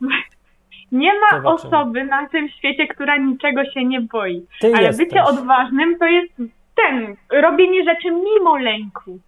nie 0.92 1.12
ma 1.20 1.30
Zobaczymy. 1.30 1.52
osoby 1.76 2.04
na 2.04 2.28
tym 2.28 2.48
świecie, 2.48 2.86
która 2.86 3.16
niczego 3.16 3.64
się 3.64 3.84
nie 3.84 4.00
boi. 4.00 4.46
Ty 4.60 4.72
Ale 4.74 4.82
jesteś. 4.86 5.06
bycie 5.08 5.24
odważnym 5.24 5.98
to 5.98 6.04
jest 6.06 6.32
ten, 6.76 7.16
robienie 7.42 7.84
rzeczy 7.84 8.10
mimo 8.10 8.56
lęku. 8.56 9.18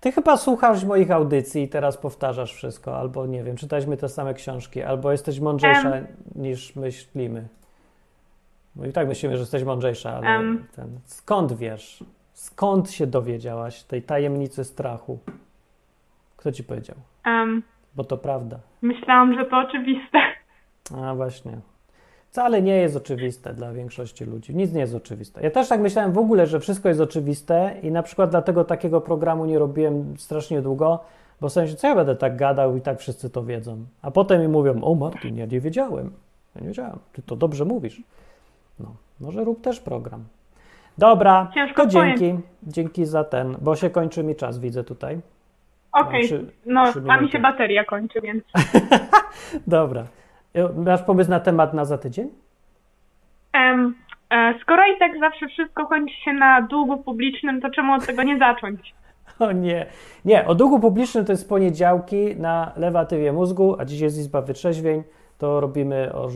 Ty 0.00 0.12
chyba 0.12 0.36
słuchasz 0.36 0.84
moich 0.84 1.10
audycji 1.10 1.62
i 1.62 1.68
teraz 1.68 1.96
powtarzasz 1.96 2.54
wszystko, 2.54 2.96
albo 2.98 3.26
nie 3.26 3.42
wiem, 3.44 3.56
czytaliśmy 3.56 3.96
te 3.96 4.08
same 4.08 4.34
książki, 4.34 4.82
albo 4.82 5.12
jesteś 5.12 5.40
mądrzejsza 5.40 5.92
niż 6.34 6.76
myślimy. 6.76 7.48
Bo 8.74 8.86
i 8.86 8.92
tak 8.92 9.08
myślimy, 9.08 9.36
że 9.36 9.40
jesteś 9.40 9.64
mądrzejsza, 9.64 10.10
ale 10.16 10.26
Em. 10.26 10.64
ten, 10.76 11.00
skąd 11.04 11.52
wiesz? 11.52 12.04
Skąd 12.32 12.90
się 12.90 13.06
dowiedziałaś 13.06 13.82
tej 13.82 14.02
tajemnicy 14.02 14.64
strachu? 14.64 15.18
Kto 16.36 16.52
ci 16.52 16.64
powiedział? 16.64 16.96
Em, 17.24 17.62
Bo 17.96 18.04
to 18.04 18.16
prawda. 18.16 18.58
myślałam, 18.82 19.34
że 19.38 19.44
to 19.44 19.58
oczywiste. 19.58 20.18
A 21.04 21.14
właśnie. 21.14 21.58
Wcale 22.30 22.62
nie 22.62 22.76
jest 22.76 22.96
oczywiste 22.96 23.54
dla 23.54 23.72
większości 23.72 24.24
ludzi. 24.24 24.54
Nic 24.54 24.72
nie 24.72 24.80
jest 24.80 24.94
oczywiste. 24.94 25.42
Ja 25.42 25.50
też 25.50 25.68
tak 25.68 25.80
myślałem 25.80 26.12
w 26.12 26.18
ogóle, 26.18 26.46
że 26.46 26.60
wszystko 26.60 26.88
jest 26.88 27.00
oczywiste 27.00 27.74
i 27.82 27.90
na 27.90 28.02
przykład 28.02 28.30
dlatego 28.30 28.64
takiego 28.64 29.00
programu 29.00 29.44
nie 29.44 29.58
robiłem 29.58 30.14
strasznie 30.18 30.62
długo, 30.62 31.00
Bo 31.40 31.48
w 31.48 31.52
sensie, 31.52 31.74
co 31.74 31.88
ja 31.88 31.94
będę 31.94 32.16
tak 32.16 32.36
gadał 32.36 32.76
i 32.76 32.80
tak 32.80 32.98
wszyscy 32.98 33.30
to 33.30 33.44
wiedzą. 33.44 33.84
A 34.02 34.10
potem 34.10 34.40
mi 34.40 34.48
mówią, 34.48 34.82
o 34.82 34.94
Martin, 34.94 35.36
ja 35.36 35.46
nie 35.46 35.60
wiedziałem. 35.60 36.10
Ja 36.54 36.60
nie 36.60 36.68
wiedziałem, 36.68 36.98
ty 37.12 37.22
to 37.22 37.36
dobrze 37.36 37.64
mówisz. 37.64 38.02
No, 38.80 38.94
może 39.20 39.44
rób 39.44 39.60
też 39.60 39.80
program. 39.80 40.24
Dobra, 40.98 41.50
Ciężko 41.54 41.82
to 41.82 41.88
dzięki. 41.88 42.38
Dzięki 42.62 43.06
za 43.06 43.24
ten, 43.24 43.56
bo 43.60 43.76
się 43.76 43.90
kończy 43.90 44.24
mi 44.24 44.36
czas, 44.36 44.58
widzę 44.58 44.84
tutaj. 44.84 45.20
Okej, 45.92 46.24
Trzy- 46.24 46.46
no 46.66 46.90
trzy 46.90 47.02
a 47.08 47.20
mi 47.20 47.30
się 47.30 47.38
bateria 47.38 47.84
kończy, 47.84 48.20
więc 48.20 48.44
Dobra. 49.66 50.04
Masz 50.76 51.02
pomysł 51.02 51.30
na 51.30 51.40
temat 51.40 51.74
na 51.74 51.84
za 51.84 51.98
tydzień? 51.98 52.28
e, 54.30 54.54
skoro 54.62 54.82
i 54.86 54.98
tak 54.98 55.12
zawsze 55.20 55.48
wszystko 55.48 55.86
kończy 55.86 56.14
się 56.24 56.32
na 56.32 56.62
długu 56.62 56.96
publicznym, 56.96 57.60
to 57.60 57.70
czemu 57.70 57.92
od 57.94 58.06
tego 58.06 58.22
nie 58.22 58.38
zacząć? 58.38 58.80
O 59.38 59.52
nie. 59.52 59.86
Nie, 60.24 60.46
o 60.46 60.54
długu 60.54 60.80
publicznym 60.80 61.24
to 61.24 61.32
jest 61.32 61.48
poniedziałki 61.48 62.36
na 62.36 62.72
lewatywie 62.76 63.32
mózgu, 63.32 63.76
a 63.78 63.84
dziś 63.84 64.00
jest 64.00 64.18
Izba 64.18 64.40
Wytrzeźwień. 64.42 65.02
To 65.38 65.60
robimy 65.60 66.12
o 66.14 66.28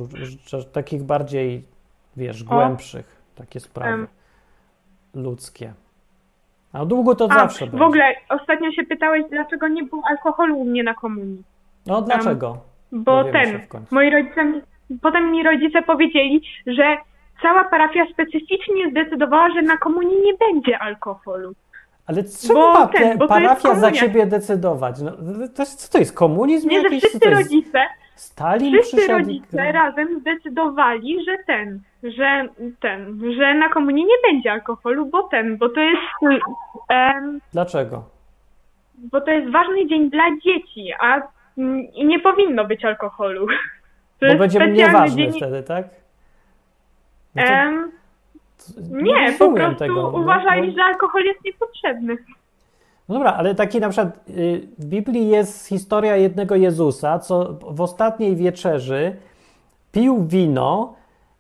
takich 0.73 1.03
bardziej, 1.03 1.65
wiesz, 2.17 2.45
głębszych, 2.45 3.23
takie 3.35 3.61
sprawy 3.61 3.93
Em. 3.93 4.07
ludzkie. 5.15 5.73
A 6.73 6.81
o 6.81 6.87
długu 6.87 7.15
to 7.15 7.25
A, 7.31 7.35
zawsze 7.35 7.67
w 7.67 7.71
będzie. 7.71 7.85
ogóle 7.87 8.15
ostatnio 8.29 8.73
się 8.73 8.83
pytałeś, 8.83 9.25
dlaczego 9.31 9.69
nie 9.69 9.83
było 9.83 10.03
alkoholu 10.11 10.59
u 10.59 10.65
mnie 10.65 10.83
na 10.83 10.95
komunii. 10.95 11.43
No 11.87 12.03
dlaczego? 12.03 12.59
Bo 12.95 13.25
ten, 13.25 13.61
moi 13.91 14.11
rodzice, 14.11 14.53
potem 15.03 15.31
mi 15.31 15.43
rodzice 15.43 15.83
powiedzieli, 15.83 16.43
że 16.67 16.97
cała 17.43 17.65
parafia 17.65 18.07
specyficznie 18.13 18.91
zdecydowała, 18.91 19.51
że 19.51 19.63
na 19.63 19.77
komunii 19.77 20.17
nie 20.25 20.33
będzie 20.49 20.79
alkoholu. 20.79 21.53
Ale 22.07 22.23
ma 22.55 22.87
ten, 22.87 23.19
parafia 23.19 23.75
za 23.75 23.93
ciebie 23.93 24.27
decydować? 24.27 25.01
No, 25.03 25.11
to 25.57 25.63
jest, 25.63 25.81
co 25.87 25.93
to 25.93 25.99
jest, 25.99 26.17
komunizm 26.17 26.69
Nie, 26.69 26.77
że 26.81 26.83
jakiś? 26.85 27.03
Co 27.03 27.09
wszyscy 27.09 27.31
rodzice, 27.31 27.81
Stalin 28.15 28.73
wszyscy 28.73 29.05
i- 29.05 29.09
rodzice 29.09 29.73
razem 29.73 30.21
zdecydowali, 30.21 31.25
że 31.25 31.37
ten, 31.47 31.81
że 32.03 32.49
ten, 32.81 33.21
że 33.39 33.55
na 33.55 33.69
komunii 33.69 34.05
nie 34.05 34.31
będzie 34.33 34.53
alkoholu, 34.53 35.07
bo 35.07 35.23
ten, 35.23 35.57
bo 35.57 35.69
to 35.69 35.81
jest, 35.81 36.43
em, 36.89 37.41
Dlaczego? 37.53 38.05
bo 39.13 39.21
to 39.21 39.31
jest 39.31 39.51
ważny 39.53 39.87
dzień 39.87 40.11
dla 40.11 40.25
dzieci, 40.45 40.93
a 41.01 41.23
i 41.95 42.07
nie 42.07 42.21
powinno 42.21 42.65
być 42.65 42.85
alkoholu. 42.85 43.47
To 44.21 44.27
Bo 44.27 44.27
jest 44.27 44.39
będzie 44.39 44.59
specjalny 44.59 44.77
nieważny 44.79 45.17
dzień. 45.17 45.33
wtedy, 45.33 45.63
tak? 45.63 45.85
No 47.35 47.43
to- 47.47 48.81
nie, 49.03 49.33
po 49.39 49.53
prostu 49.53 49.79
tego, 49.79 49.95
no, 49.95 50.09
uważali, 50.09 50.69
no. 50.69 50.75
że 50.75 50.83
alkohol 50.85 51.23
jest 51.25 51.45
niepotrzebny. 51.45 52.17
No 53.09 53.15
dobra, 53.15 53.33
ale 53.35 53.55
taki 53.55 53.81
na 53.81 53.89
przykład 53.89 54.29
y, 54.31 54.61
w 54.79 54.85
Biblii 54.87 55.29
jest 55.29 55.69
historia 55.69 56.17
jednego 56.17 56.57
Jezusa, 56.57 57.19
co 57.19 57.55
w 57.71 57.81
ostatniej 57.81 58.37
wieczerzy 58.37 59.17
pił 59.93 60.25
wino 60.27 60.95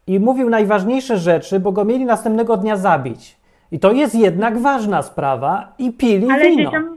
i 0.06 0.20
mówił 0.20 0.50
najważniejsze 0.50 1.18
rzeczy, 1.18 1.60
bo 1.60 1.72
go 1.72 1.84
mieli 1.84 2.04
następnego 2.04 2.56
dnia 2.56 2.76
zabić. 2.76 3.36
I 3.72 3.78
to 3.78 3.92
jest 3.92 4.14
jednak 4.14 4.58
ważna 4.58 5.02
sprawa 5.02 5.72
i 5.78 5.92
pili 5.92 6.30
Ale 6.30 6.50
wino. 6.50 6.70
dzieciom, 6.70 6.93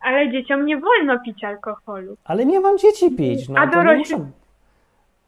ale 0.00 0.30
dzieciom 0.32 0.66
nie 0.66 0.76
wolno 0.80 1.18
pić 1.24 1.44
alkoholu. 1.44 2.16
Ale 2.24 2.46
nie 2.46 2.60
mam 2.60 2.78
dzieci 2.78 3.10
pić, 3.10 3.48
no 3.48 3.60
A 3.60 3.66
to 3.66 3.82
nie 3.82 3.88
dorośli- 3.88 3.98
muszą. 3.98 4.30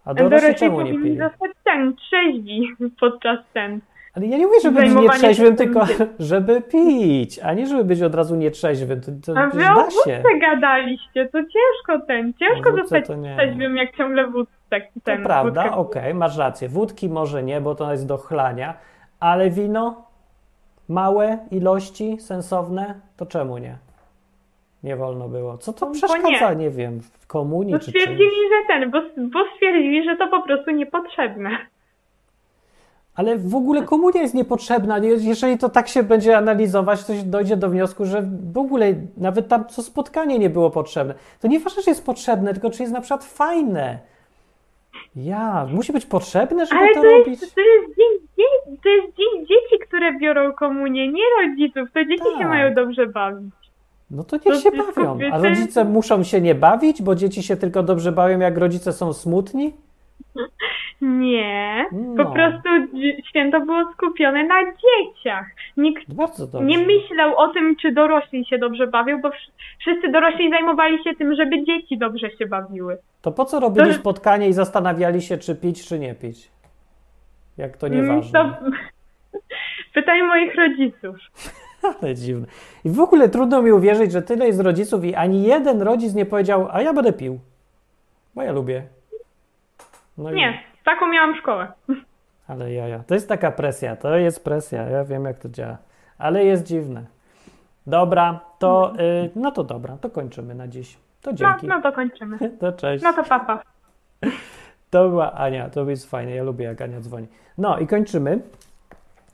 A 0.05 0.15
dorośli 0.15 0.55
czemu 0.55 0.81
nie 0.81 0.93
pili? 0.93 1.19
zostać 1.19 1.51
ten, 1.65 1.97
trzeźwi 1.97 2.69
podczas 3.01 3.39
ten. 3.53 3.81
Ale 4.17 4.27
ja 4.27 4.39
nie 4.39 4.47
mówię, 4.47 4.61
żeby 4.63 4.81
być 4.81 4.95
nietrzeźwym, 4.95 5.57
tylko 5.57 5.81
żeby 6.19 6.61
pić, 6.63 7.39
a 7.39 7.53
nie 7.55 7.67
żeby 7.67 7.85
być 7.85 8.03
od 8.03 8.15
razu 8.15 8.37
nietrzeźwym. 8.37 9.01
To, 9.01 9.13
to 9.33 9.39
A 9.41 9.47
wy 9.47 9.65
o 9.71 9.75
wódce 9.75 10.23
gadaliście, 10.41 11.29
to 11.29 11.39
ciężko 11.39 12.07
ten, 12.07 12.33
ciężko 12.35 12.73
zostać 12.77 13.07
to 13.07 13.15
trzeźwym, 13.37 13.77
jak 13.77 13.97
ciągle 13.97 14.27
wódce 14.27 14.81
To 14.81 15.01
ten. 15.05 15.23
prawda, 15.23 15.63
wódkę- 15.63 15.75
okej, 15.77 16.15
masz 16.15 16.37
rację. 16.37 16.69
Wódki 16.69 17.09
może 17.09 17.43
nie, 17.43 17.61
bo 17.61 17.75
to 17.75 17.91
jest 17.93 18.07
do 18.07 18.17
chlania, 18.19 18.75
ale 19.21 19.51
wino, 19.51 20.05
małe 20.89 21.39
ilości, 21.51 22.17
sensowne, 22.21 22.95
to 23.17 23.27
czemu 23.27 23.59
nie? 23.59 23.77
Nie 24.83 24.97
wolno 24.97 25.29
było. 25.29 25.59
Co 25.59 25.73
to 25.73 25.87
Bo 25.87 25.93
przeszkadza, 25.93 26.55
nie. 26.55 26.57
nie 26.65 26.71
wiem, 26.71 27.01
w 27.21 27.27
komunii 27.27 27.73
Bo 27.73 27.79
czy 27.79 27.85
czymś? 27.93 28.03
stwierdzili, 28.03 28.31
że 28.31 28.67
ten, 28.67 28.91
bo, 28.91 29.01
bo 29.29 29.39
stwierdzili, 29.55 30.05
że 30.05 30.17
to 30.17 30.29
po 30.29 30.43
prostu 30.43 30.71
niepotrzebne. 30.71 31.51
Ale 33.15 33.39
w 33.39 33.55
ogóle 33.55 33.83
komunia 33.83 34.23
jest 34.23 34.35
niepotrzebna. 34.35 34.99
Nie- 34.99 35.09
Jeżeli 35.09 35.59
to 35.59 35.69
tak 35.69 35.89
się 35.89 36.03
będzie 36.03 36.37
analizować, 36.39 37.05
to 37.05 37.15
się 37.15 37.23
dojdzie 37.23 37.57
do 37.57 37.69
wniosku, 37.69 38.05
że 38.05 38.23
w 38.53 38.59
ogóle 38.59 38.87
nawet 39.17 39.49
tam 39.49 39.65
co 39.69 39.83
spotkanie 39.83 40.39
nie 40.39 40.51
było 40.51 40.71
potrzebne. 40.71 41.15
To 41.41 41.49
nieważne, 41.49 41.83
czy 41.83 41.91
jest 41.91 42.07
potrzebne, 42.07 42.53
tylko 42.53 42.71
czy 42.71 42.83
jest 42.83 42.93
na 42.93 43.01
przykład 43.01 43.25
fajne. 43.25 43.99
Ja, 45.17 45.67
musi 45.73 45.93
być 45.93 46.07
potrzebne, 46.07 46.67
żeby 46.67 46.81
Ale 46.81 46.95
to 46.95 47.03
to 47.03 47.07
robić? 47.11 47.41
jest, 47.43 47.55
to 47.55 47.61
jest 47.61 48.03
to 48.83 48.89
jest 48.89 49.09
dzieci, 49.49 49.79
które 49.89 50.19
biorą 50.19 50.53
komunię, 50.53 51.09
nie 51.13 51.23
rodziców. 51.43 51.93
To 51.95 52.05
dzieci 52.05 52.25
się 52.25 52.39
Tak. 52.39 52.49
mają 52.49 52.75
dobrze 52.75 53.07
bawić. 53.07 53.55
No 54.13 54.25
to 54.25 54.37
niech 54.37 54.45
To 54.45 54.55
się 54.61 54.71
bawią. 54.71 55.19
A 55.33 55.39
rodzice 55.39 55.85
muszą 55.85 56.25
się 56.25 56.41
nie 56.41 56.55
bawić, 56.55 57.03
bo 57.03 57.15
dzieci 57.15 57.43
się 57.43 57.57
tylko 57.57 57.83
dobrze 57.83 58.13
bawią, 58.13 58.39
jak 58.39 58.59
rodzice 58.59 58.93
są 58.93 59.13
smutni? 59.13 59.73
Nie, 61.01 61.85
No. 61.93 62.25
po 62.25 62.31
prostu 62.33 62.69
święto 63.29 63.61
było 63.61 63.93
skupione 63.93 64.45
na 64.45 64.61
dzieciach. 64.65 65.47
Nikt 65.77 66.03
nie 66.63 66.79
myślał 66.79 67.37
o 67.37 67.49
tym, 67.49 67.77
czy 67.77 67.93
dorośli 67.93 68.45
się 68.47 68.59
dobrze 68.59 68.87
bawią, 68.87 69.21
bo 69.21 69.29
wsz- 69.29 69.51
wszyscy 69.81 70.09
dorośli 70.13 70.51
zajmowali 70.51 71.05
się 71.05 71.15
tym, 71.15 71.35
żeby 71.35 71.65
dzieci 71.65 71.99
dobrze 71.99 72.31
się 72.31 72.47
bawiły. 72.47 72.99
To 73.23 73.33
po 73.33 73.45
co 73.45 73.61
robili 73.61 73.87
To- 73.87 73.93
spotkanie 73.95 74.49
i 74.49 74.53
zastanawiali 74.53 75.23
się, 75.23 75.39
czy 75.39 75.55
pić, 75.55 75.89
czy 75.89 75.99
nie 75.99 76.15
pić? 76.15 76.51
Jak 77.59 77.77
to 77.77 77.87
Mm, 77.87 78.03
nieważne. 78.03 78.33
To... 78.33 78.57
Pytaj 79.95 80.23
moich 80.23 80.55
rodziców. 80.55 81.17
Ale 81.83 82.15
dziwne. 82.15 82.47
I 82.85 82.91
w 82.91 83.01
ogóle 83.01 83.29
trudno 83.29 83.63
mi 83.63 83.73
uwierzyć, 83.73 84.13
że 84.13 84.23
tyle 84.23 84.47
jest 84.47 84.61
rodziców 84.61 85.05
i 85.05 85.15
ani 85.15 85.43
jeden 85.43 85.83
rodzic 85.83 86.15
nie 86.15 86.27
powiedział, 86.27 86.69
a 86.71 86.83
ja 86.83 86.93
będę 86.93 87.13
pił. 87.13 87.39
Bo 88.35 88.43
ja 88.43 88.53
lubię. 88.53 88.83
No 90.19 90.33
i- 90.33 90.35
Nie, 90.35 90.61
taką 90.85 91.07
miałam 91.07 91.35
szkołę. 91.37 91.73
Ale 92.49 92.73
ja, 92.73 92.89
ja. 92.89 92.99
To 93.07 93.15
jest 93.15 93.29
taka 93.29 93.51
presja, 93.53 93.97
to 93.97 94.17
jest 94.17 94.45
presja. 94.45 94.83
Ja 94.83 95.05
wiem, 95.05 95.25
jak 95.25 95.39
to 95.39 95.49
działa. 95.49 95.77
Ale 96.19 96.45
jest 96.45 96.65
dziwne. 96.65 97.05
Dobra, 97.87 98.41
to 98.59 98.93
y, 99.01 99.31
no 99.37 99.51
to 99.51 99.65
dobra, 99.65 99.97
to 100.01 100.11
kończymy 100.11 100.55
na 100.55 100.69
dziś. 100.69 100.97
To 101.23 101.31
No, 101.31 101.37
dzięki. 101.37 101.67
no 101.67 101.83
to 101.83 101.93
kończymy. 101.93 102.39
To 102.61 102.73
cześć. 102.73 103.05
No 103.05 103.13
to 103.13 103.25
papa. 103.25 103.63
To 104.91 105.09
była 105.09 105.33
Ania, 105.33 105.71
to 105.71 105.91
jest 105.91 106.11
fajne. 106.11 106.31
Ja 106.35 106.43
lubię, 106.43 106.65
jak 106.65 106.81
Ania 106.83 107.01
dzwoni. 107.01 107.27
No 107.59 107.79
i 107.79 107.87
kończymy. 107.87 108.39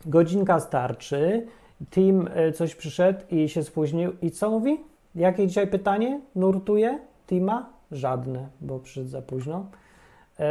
Godzinka 0.06 0.60
starczy. 0.60 1.46
Team 1.90 2.28
y, 2.48 2.52
coś 2.52 2.74
przyszedł 2.74 3.20
i 3.30 3.48
się 3.48 3.62
spóźnił. 3.62 4.12
I 4.22 4.30
co 4.30 4.50
mówi? 4.50 4.80
Jakie 5.14 5.46
dzisiaj 5.46 5.66
pytanie 5.66 6.20
nurtuje 6.34 6.98
Tima? 7.26 7.70
Żadne, 7.92 8.48
bo 8.60 8.78
przyszedł 8.78 9.08
za 9.08 9.22
późno. 9.22 9.66
E, 10.40 10.46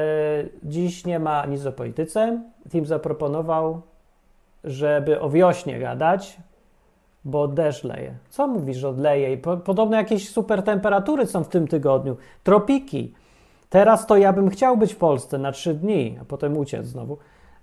Dziś 0.63 1.05
nie 1.05 1.19
ma 1.19 1.45
nic 1.45 1.65
o 1.65 1.71
polityce. 1.71 2.41
Tim 2.69 2.85
zaproponował, 2.85 3.81
żeby 4.63 5.21
o 5.21 5.29
wiośnie 5.29 5.79
gadać, 5.79 6.37
bo 7.25 7.47
deszcz 7.47 7.83
leje. 7.83 8.13
Co 8.29 8.47
mówisz, 8.47 8.77
że 8.77 8.89
odleje? 8.89 9.37
Podobno 9.37 9.97
jakieś 9.97 10.29
super 10.29 10.63
temperatury 10.63 11.25
są 11.25 11.43
w 11.43 11.47
tym 11.47 11.67
tygodniu. 11.67 12.17
Tropiki. 12.43 13.13
Teraz 13.69 14.07
to 14.07 14.17
ja 14.17 14.33
bym 14.33 14.49
chciał 14.49 14.77
być 14.77 14.93
w 14.93 14.97
Polsce 14.97 15.37
na 15.37 15.51
trzy 15.51 15.73
dni, 15.73 16.17
a 16.21 16.25
potem 16.25 16.57
uciec 16.57 16.85
znowu, 16.85 17.17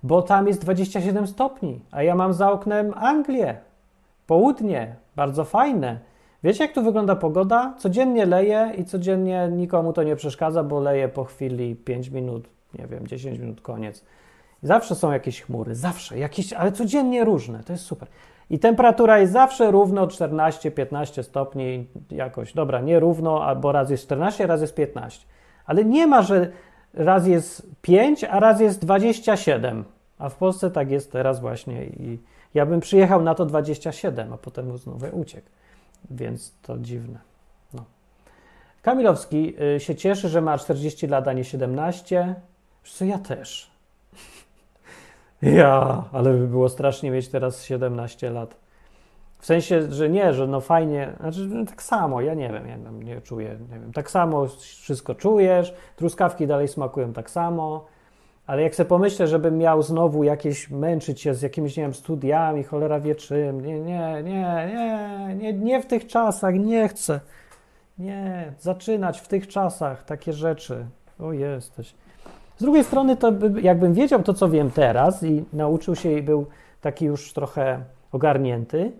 bo 0.05 0.21
tam 0.21 0.47
jest 0.47 0.61
27 0.61 1.27
stopni, 1.27 1.81
a 1.91 2.03
ja 2.03 2.15
mam 2.15 2.33
za 2.33 2.51
oknem 2.51 2.93
Anglię, 2.95 3.57
południe, 4.27 4.95
bardzo 5.15 5.45
fajne. 5.45 5.99
Wiecie, 6.43 6.63
jak 6.63 6.73
tu 6.73 6.83
wygląda 6.83 7.15
pogoda? 7.15 7.73
Codziennie 7.77 8.25
leje 8.25 8.71
i 8.77 8.85
codziennie 8.85 9.49
nikomu 9.51 9.93
to 9.93 10.03
nie 10.03 10.15
przeszkadza, 10.15 10.63
bo 10.63 10.79
leje 10.79 11.09
po 11.09 11.23
chwili 11.23 11.75
5 11.75 12.09
minut, 12.09 12.49
nie 12.79 12.87
wiem, 12.87 13.07
10 13.07 13.39
minut, 13.39 13.61
koniec. 13.61 14.05
Zawsze 14.63 14.95
są 14.95 15.11
jakieś 15.11 15.41
chmury, 15.41 15.75
zawsze, 15.75 16.19
jakieś, 16.19 16.53
ale 16.53 16.71
codziennie 16.71 17.23
różne, 17.23 17.63
to 17.63 17.73
jest 17.73 17.85
super. 17.85 18.07
I 18.49 18.59
temperatura 18.59 19.19
jest 19.19 19.33
zawsze 19.33 19.71
równo 19.71 20.07
14-15 20.07 21.23
stopni 21.23 21.87
jakoś. 22.11 22.53
Dobra, 22.53 22.81
nie 22.81 22.99
równo, 22.99 23.43
albo 23.43 23.71
raz 23.71 23.89
jest 23.89 24.03
14, 24.03 24.47
raz 24.47 24.61
jest 24.61 24.75
15. 24.75 25.27
Ale 25.65 25.85
nie 25.85 26.07
ma, 26.07 26.21
że 26.21 26.51
raz 26.93 27.27
jest 27.27 27.67
5, 27.81 28.23
a 28.23 28.39
raz 28.39 28.59
jest 28.59 28.81
27. 28.81 29.83
A 30.25 30.29
w 30.29 30.35
Polsce 30.35 30.71
tak 30.71 30.91
jest 30.91 31.11
teraz 31.11 31.39
właśnie 31.39 31.85
i 31.85 32.19
ja 32.53 32.65
bym 32.65 32.79
przyjechał 32.79 33.21
na 33.21 33.35
to 33.35 33.45
27, 33.45 34.33
a 34.33 34.37
potem 34.37 34.77
znowu 34.77 35.05
uciekł. 35.19 35.47
Więc 36.11 36.53
to 36.61 36.77
dziwne. 36.77 37.19
No. 37.73 37.83
Kamilowski 38.81 39.53
y, 39.75 39.79
się 39.79 39.95
cieszy, 39.95 40.29
że 40.29 40.41
ma 40.41 40.57
40 40.57 41.07
lat, 41.07 41.27
a 41.27 41.33
nie 41.33 41.43
17. 41.43 42.35
Wiesz 42.83 42.93
co, 42.93 43.05
ja 43.05 43.19
też. 43.19 43.71
Ja, 45.41 46.03
ale 46.11 46.33
by 46.33 46.47
było 46.47 46.69
strasznie 46.69 47.11
mieć 47.11 47.27
teraz 47.27 47.63
17 47.63 48.29
lat. 48.29 48.55
W 49.39 49.45
sensie, 49.45 49.91
że 49.91 50.09
nie, 50.09 50.33
że 50.33 50.47
no 50.47 50.61
fajnie, 50.61 51.13
znaczy 51.19 51.47
no 51.47 51.65
tak 51.65 51.83
samo, 51.83 52.21
ja 52.21 52.33
nie 52.33 52.49
wiem, 52.49 52.67
ja 52.67 52.77
nie 52.91 53.21
czuję, 53.21 53.57
nie 53.71 53.79
wiem, 53.79 53.93
tak 53.93 54.11
samo 54.11 54.47
wszystko 54.47 55.15
czujesz, 55.15 55.73
truskawki 55.95 56.47
dalej 56.47 56.67
smakują 56.67 57.13
tak 57.13 57.29
samo, 57.29 57.85
ale 58.47 58.61
jak 58.61 58.75
sobie 58.75 58.89
pomyślę, 58.89 59.27
żebym 59.27 59.57
miał 59.57 59.81
znowu 59.81 60.23
jakieś 60.23 60.69
męczyć 60.69 61.21
się 61.21 61.33
z 61.33 61.41
jakimiś, 61.41 61.77
nie 61.77 61.83
wiem, 61.83 61.93
studiami, 61.93 62.63
cholera 62.63 62.99
wie 62.99 63.15
czym, 63.15 63.61
nie, 63.61 63.79
nie, 63.79 64.23
nie, 64.23 64.69
nie, 64.73 65.35
nie, 65.35 65.53
nie 65.53 65.81
w 65.81 65.85
tych 65.85 66.07
czasach, 66.07 66.55
nie 66.55 66.87
chcę, 66.87 67.19
nie, 67.97 68.53
zaczynać 68.59 69.19
w 69.19 69.27
tych 69.27 69.47
czasach 69.47 70.03
takie 70.03 70.33
rzeczy, 70.33 70.85
o 71.19 71.33
jesteś. 71.33 71.95
Z 72.57 72.61
drugiej 72.61 72.83
strony, 72.83 73.17
to 73.17 73.31
by, 73.31 73.61
jakbym 73.61 73.93
wiedział 73.93 74.23
to, 74.23 74.33
co 74.33 74.49
wiem 74.49 74.71
teraz 74.71 75.23
i 75.23 75.45
nauczył 75.53 75.95
się 75.95 76.11
i 76.11 76.21
był 76.21 76.45
taki 76.81 77.05
już 77.05 77.33
trochę 77.33 77.79
ogarnięty, 78.11 78.91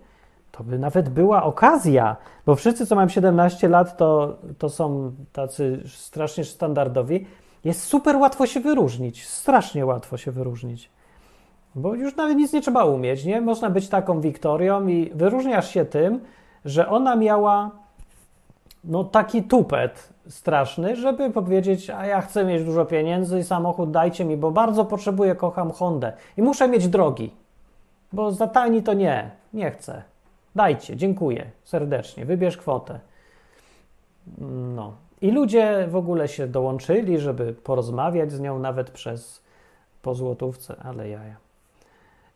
to 0.52 0.64
by 0.64 0.78
nawet 0.78 1.08
była 1.08 1.42
okazja, 1.42 2.16
bo 2.46 2.54
wszyscy, 2.54 2.86
co 2.86 2.94
mają 2.94 3.08
17 3.08 3.68
lat, 3.68 3.96
to, 3.96 4.38
to 4.58 4.68
są 4.68 5.12
tacy 5.32 5.82
strasznie 5.86 6.44
standardowi. 6.44 7.26
Jest 7.66 7.82
super 7.82 8.16
łatwo 8.16 8.46
się 8.46 8.60
wyróżnić, 8.60 9.26
strasznie 9.26 9.86
łatwo 9.86 10.16
się 10.16 10.30
wyróżnić. 10.32 10.90
Bo 11.74 11.94
już 11.94 12.16
nawet 12.16 12.36
nic 12.36 12.52
nie 12.52 12.60
trzeba 12.60 12.84
umieć, 12.84 13.24
nie? 13.24 13.40
Można 13.40 13.70
być 13.70 13.88
taką 13.88 14.20
Wiktorią 14.20 14.86
i 14.86 15.10
wyróżniasz 15.14 15.70
się 15.70 15.84
tym, 15.84 16.20
że 16.64 16.88
ona 16.88 17.16
miała 17.16 17.70
no 18.84 19.04
taki 19.04 19.42
tupet 19.42 20.08
straszny, 20.28 20.96
żeby 20.96 21.30
powiedzieć, 21.30 21.90
a 21.90 22.06
ja 22.06 22.20
chcę 22.20 22.44
mieć 22.44 22.64
dużo 22.64 22.84
pieniędzy 22.84 23.38
i 23.38 23.44
samochód 23.44 23.90
dajcie 23.90 24.24
mi, 24.24 24.36
bo 24.36 24.50
bardzo 24.50 24.84
potrzebuję, 24.84 25.34
kocham 25.34 25.70
Hondę 25.70 26.12
i 26.36 26.42
muszę 26.42 26.68
mieć 26.68 26.88
drogi, 26.88 27.32
bo 28.12 28.32
za 28.32 28.46
tani 28.46 28.82
to 28.82 28.92
nie, 28.92 29.30
nie 29.52 29.70
chcę. 29.70 30.02
Dajcie, 30.54 30.96
dziękuję 30.96 31.50
serdecznie, 31.64 32.24
wybierz 32.24 32.56
kwotę. 32.56 33.00
No. 34.74 35.05
I 35.26 35.30
ludzie 35.30 35.86
w 35.90 35.96
ogóle 35.96 36.28
się 36.28 36.46
dołączyli, 36.46 37.18
żeby 37.18 37.52
porozmawiać 37.52 38.32
z 38.32 38.40
nią 38.40 38.58
nawet 38.58 38.90
przez 38.90 39.42
po 40.02 40.14
złotówce, 40.14 40.76
ale 40.84 41.08
jaja. 41.08 41.36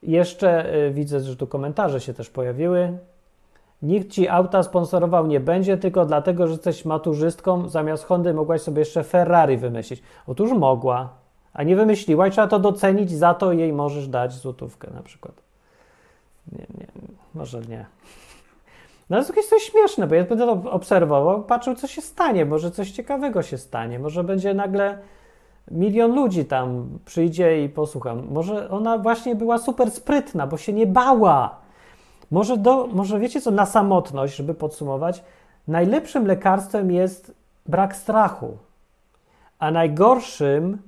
Jeszcze 0.03 0.75
y, 0.75 0.91
widzę, 0.91 1.21
że 1.21 1.37
tu 1.37 1.47
komentarze 1.47 2.01
się 2.01 2.15
też 2.15 2.31
pojawiły. 2.31 2.99
Nikt 3.83 4.11
ci 4.11 4.29
auta 4.29 4.63
sponsorował 4.63 5.27
nie 5.27 5.41
będzie, 5.41 5.77
tylko 5.77 6.07
dlatego, 6.07 6.47
że 6.47 6.53
jesteś 6.53 6.85
maturzystką, 6.85 7.69
zamiast 7.69 8.05
Hondy 8.05 8.35
mogłaś 8.35 8.61
sobie 8.61 8.79
jeszcze 8.79 9.05
Ferrari 9.05 9.57
wymyślić. 9.57 10.03
Otóż 10.27 10.53
mogła, 10.53 11.09
a 11.53 11.63
nie 11.63 11.77
wymyśliła 11.77 12.27
i 12.27 12.31
trzeba 12.31 12.49
to 12.49 12.59
docenić, 12.59 13.11
za 13.11 13.35
to 13.35 13.53
jej 13.53 13.73
możesz 13.73 14.09
dać 14.09 14.33
złotówkę 14.33 14.91
na 14.95 15.03
przykład. 15.03 15.35
Nie, 16.53 16.67
nie, 16.79 16.87
może 17.35 17.61
nie. 17.61 17.87
No 19.11 19.17
ale 19.17 19.27
to 19.27 19.35
jest 19.35 19.51
coś 19.51 19.63
śmieszne, 19.63 20.07
bo 20.07 20.15
ja 20.15 20.25
będę 20.25 20.51
obserwował, 20.51 21.43
patrzył, 21.43 21.75
co 21.75 21.87
się 21.87 22.03
stanie. 22.03 22.45
Może 22.45 22.71
coś 22.71 22.91
ciekawego 22.91 23.43
się 23.43 23.59
stanie. 23.59 23.99
Może 23.99 24.25
będzie 24.25 24.55
nagle 24.55 24.99
milion 25.71 26.15
ludzi 26.15 26.45
tam 26.45 26.99
przyjdzie 27.05 27.65
i 27.65 27.69
posłucham. 27.69 28.27
Może 28.31 28.71
ona 28.71 28.99
właśnie 28.99 29.35
była 29.35 29.59
super 29.59 29.91
sprytna, 29.91 30.47
bo 30.47 30.57
się 30.57 30.73
nie 30.73 30.87
bała. 30.87 31.57
Może, 32.31 32.57
do, 32.57 32.87
może 32.87 33.19
wiecie 33.19 33.41
co, 33.41 33.51
na 33.51 33.67
samotność, 33.67 34.37
żeby 34.37 34.55
podsumować, 34.55 35.25
najlepszym 35.69 36.27
lekarstwem 36.27 36.91
jest 36.91 37.35
brak 37.67 37.97
strachu, 37.97 38.57
a 39.59 39.71
najgorszym 39.71 40.79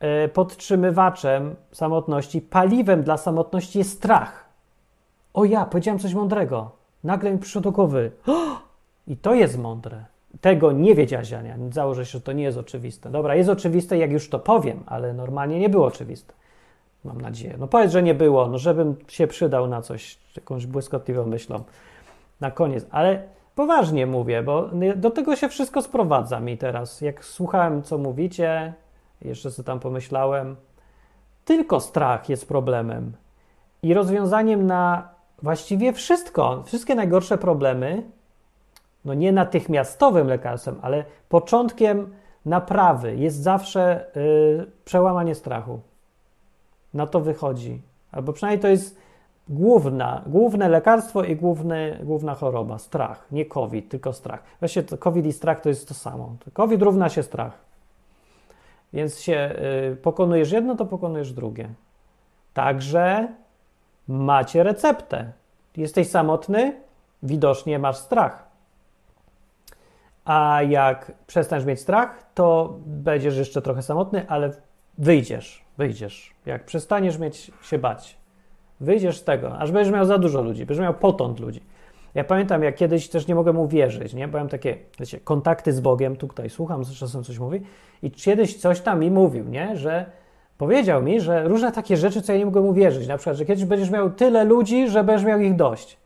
e, 0.00 0.28
podtrzymywaczem 0.28 1.54
samotności, 1.72 2.40
paliwem 2.40 3.02
dla 3.02 3.16
samotności 3.16 3.78
jest 3.78 3.92
strach. 3.92 4.44
O 5.34 5.44
ja, 5.44 5.66
powiedziałem 5.66 5.98
coś 5.98 6.14
mądrego. 6.14 6.85
Nagle 7.06 7.32
mi 7.32 7.38
przyszło 7.38 7.60
do 7.60 7.72
głowy. 7.72 8.10
I 9.06 9.16
to 9.16 9.34
jest 9.34 9.58
mądre. 9.58 10.04
Tego 10.40 10.72
nie 10.72 10.94
wiedziałaś, 10.94 11.32
Ania. 11.32 11.56
Założę 11.70 12.06
się, 12.06 12.12
że 12.12 12.20
to 12.20 12.32
nie 12.32 12.44
jest 12.44 12.58
oczywiste. 12.58 13.10
Dobra, 13.10 13.34
jest 13.34 13.50
oczywiste, 13.50 13.98
jak 13.98 14.12
już 14.12 14.28
to 14.28 14.38
powiem, 14.38 14.82
ale 14.86 15.12
normalnie 15.12 15.58
nie 15.58 15.68
było 15.68 15.86
oczywiste. 15.86 16.34
Mam 17.04 17.20
nadzieję. 17.20 17.54
No 17.58 17.66
powiedz, 17.66 17.92
że 17.92 18.02
nie 18.02 18.14
było, 18.14 18.48
no 18.48 18.58
żebym 18.58 18.96
się 19.08 19.26
przydał 19.26 19.66
na 19.66 19.82
coś, 19.82 20.18
jakąś 20.36 20.66
błyskotliwą 20.66 21.26
myślą 21.26 21.64
na 22.40 22.50
koniec. 22.50 22.86
Ale 22.90 23.22
poważnie 23.54 24.06
mówię, 24.06 24.42
bo 24.42 24.70
do 24.96 25.10
tego 25.10 25.36
się 25.36 25.48
wszystko 25.48 25.82
sprowadza 25.82 26.40
mi 26.40 26.58
teraz. 26.58 27.00
Jak 27.00 27.24
słuchałem, 27.24 27.82
co 27.82 27.98
mówicie, 27.98 28.74
jeszcze 29.22 29.50
sobie 29.50 29.66
tam 29.66 29.80
pomyślałem, 29.80 30.56
tylko 31.44 31.80
strach 31.80 32.28
jest 32.28 32.48
problemem. 32.48 33.12
I 33.82 33.94
rozwiązaniem 33.94 34.66
na 34.66 35.15
właściwie 35.42 35.92
wszystko, 35.92 36.62
wszystkie 36.66 36.94
najgorsze 36.94 37.38
problemy, 37.38 38.02
no 39.04 39.14
nie 39.14 39.32
natychmiastowym 39.32 40.26
lekarstwem, 40.26 40.78
ale 40.82 41.04
początkiem 41.28 42.14
naprawy 42.44 43.16
jest 43.16 43.36
zawsze 43.36 44.10
yy, 44.14 44.70
przełamanie 44.84 45.34
strachu. 45.34 45.80
Na 46.94 47.06
to 47.06 47.20
wychodzi. 47.20 47.82
Albo 48.12 48.32
przynajmniej 48.32 48.62
to 48.62 48.68
jest 48.68 48.98
główna, 49.48 50.22
główne 50.26 50.68
lekarstwo 50.68 51.24
i 51.24 51.36
główny, 51.36 52.00
główna 52.02 52.34
choroba. 52.34 52.78
Strach. 52.78 53.26
Nie 53.32 53.46
COVID, 53.46 53.88
tylko 53.88 54.12
strach. 54.12 54.42
Właściwie 54.58 54.86
to 54.86 54.98
COVID 54.98 55.26
i 55.26 55.32
strach 55.32 55.60
to 55.60 55.68
jest 55.68 55.88
to 55.88 55.94
samo. 55.94 56.36
COVID 56.52 56.82
równa 56.82 57.08
się 57.08 57.22
strach. 57.22 57.58
Więc 58.92 59.20
się 59.20 59.54
yy, 59.90 59.96
pokonujesz 59.96 60.52
jedno, 60.52 60.76
to 60.76 60.86
pokonujesz 60.86 61.32
drugie. 61.32 61.68
Także 62.54 63.28
macie 64.08 64.62
receptę. 64.62 65.32
Jesteś 65.76 66.08
samotny, 66.10 66.80
widocznie 67.22 67.78
masz 67.78 67.96
strach. 67.96 68.46
A 70.24 70.60
jak 70.68 71.12
przestaniesz 71.26 71.64
mieć 71.64 71.80
strach, 71.80 72.26
to 72.34 72.76
będziesz 72.86 73.36
jeszcze 73.36 73.62
trochę 73.62 73.82
samotny, 73.82 74.28
ale 74.28 74.50
wyjdziesz, 74.98 75.64
wyjdziesz. 75.78 76.34
Jak 76.46 76.64
przestaniesz 76.64 77.18
mieć 77.18 77.50
się 77.62 77.78
bać, 77.78 78.16
wyjdziesz 78.80 79.18
z 79.18 79.24
tego, 79.24 79.58
aż 79.58 79.72
będziesz 79.72 79.94
miał 79.94 80.04
za 80.04 80.18
dużo 80.18 80.42
ludzi, 80.42 80.66
będziesz 80.66 80.82
miał 80.82 80.94
potąd 80.94 81.40
ludzi. 81.40 81.60
Ja 82.14 82.24
pamiętam, 82.24 82.62
jak 82.62 82.74
kiedyś 82.74 83.08
też 83.08 83.26
nie 83.26 83.34
mogłem 83.34 83.58
uwierzyć, 83.58 84.14
nie? 84.14 84.28
Byłem 84.28 84.48
takie, 84.48 84.76
wiecie, 85.00 85.20
kontakty 85.20 85.72
z 85.72 85.80
Bogiem, 85.80 86.16
tutaj 86.16 86.50
słucham, 86.50 86.84
czasem 86.84 87.24
coś 87.24 87.38
mówi 87.38 87.60
i 88.02 88.10
kiedyś 88.10 88.56
coś 88.56 88.80
tam 88.80 89.00
mi 89.00 89.10
mówił, 89.10 89.48
nie? 89.48 89.76
Że 89.76 90.06
Powiedział 90.58 91.02
mi, 91.02 91.20
że 91.20 91.48
różne 91.48 91.72
takie 91.72 91.96
rzeczy, 91.96 92.22
co 92.22 92.32
ja 92.32 92.38
nie 92.38 92.44
mogłem 92.44 92.66
uwierzyć. 92.66 93.08
Na 93.08 93.16
przykład, 93.16 93.36
że 93.36 93.44
kiedyś 93.44 93.64
będziesz 93.64 93.90
miał 93.90 94.10
tyle 94.10 94.44
ludzi, 94.44 94.88
że 94.88 95.04
będziesz 95.04 95.26
miał 95.26 95.40
ich 95.40 95.56
dość. 95.56 95.96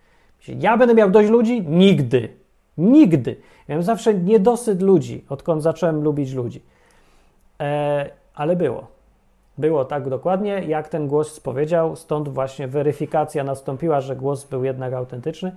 Ja 0.49 0.77
będę 0.77 0.95
miał 0.95 1.11
dość 1.11 1.31
ludzi? 1.31 1.63
Nigdy. 1.67 2.29
Nigdy. 2.79 3.37
Miałem 3.69 3.83
zawsze 3.83 4.15
niedosyt 4.15 4.83
ludzi, 4.83 5.25
odkąd 5.29 5.63
zacząłem 5.63 6.03
lubić 6.03 6.33
ludzi. 6.33 6.63
E, 7.61 8.11
ale 8.35 8.57
było. 8.57 8.87
Było 9.59 9.85
tak 9.85 10.09
dokładnie, 10.09 10.63
jak 10.67 10.89
ten 10.89 11.09
głos 11.09 11.33
spowiedział, 11.33 11.97
stąd 11.97 12.29
właśnie 12.29 12.69
weryfikacja 12.69 13.45
nastąpiła, 13.45 14.01
że 14.01 14.17
głos 14.17 14.45
był 14.45 14.65
jednak 14.65 14.93
autentyczny, 14.93 15.57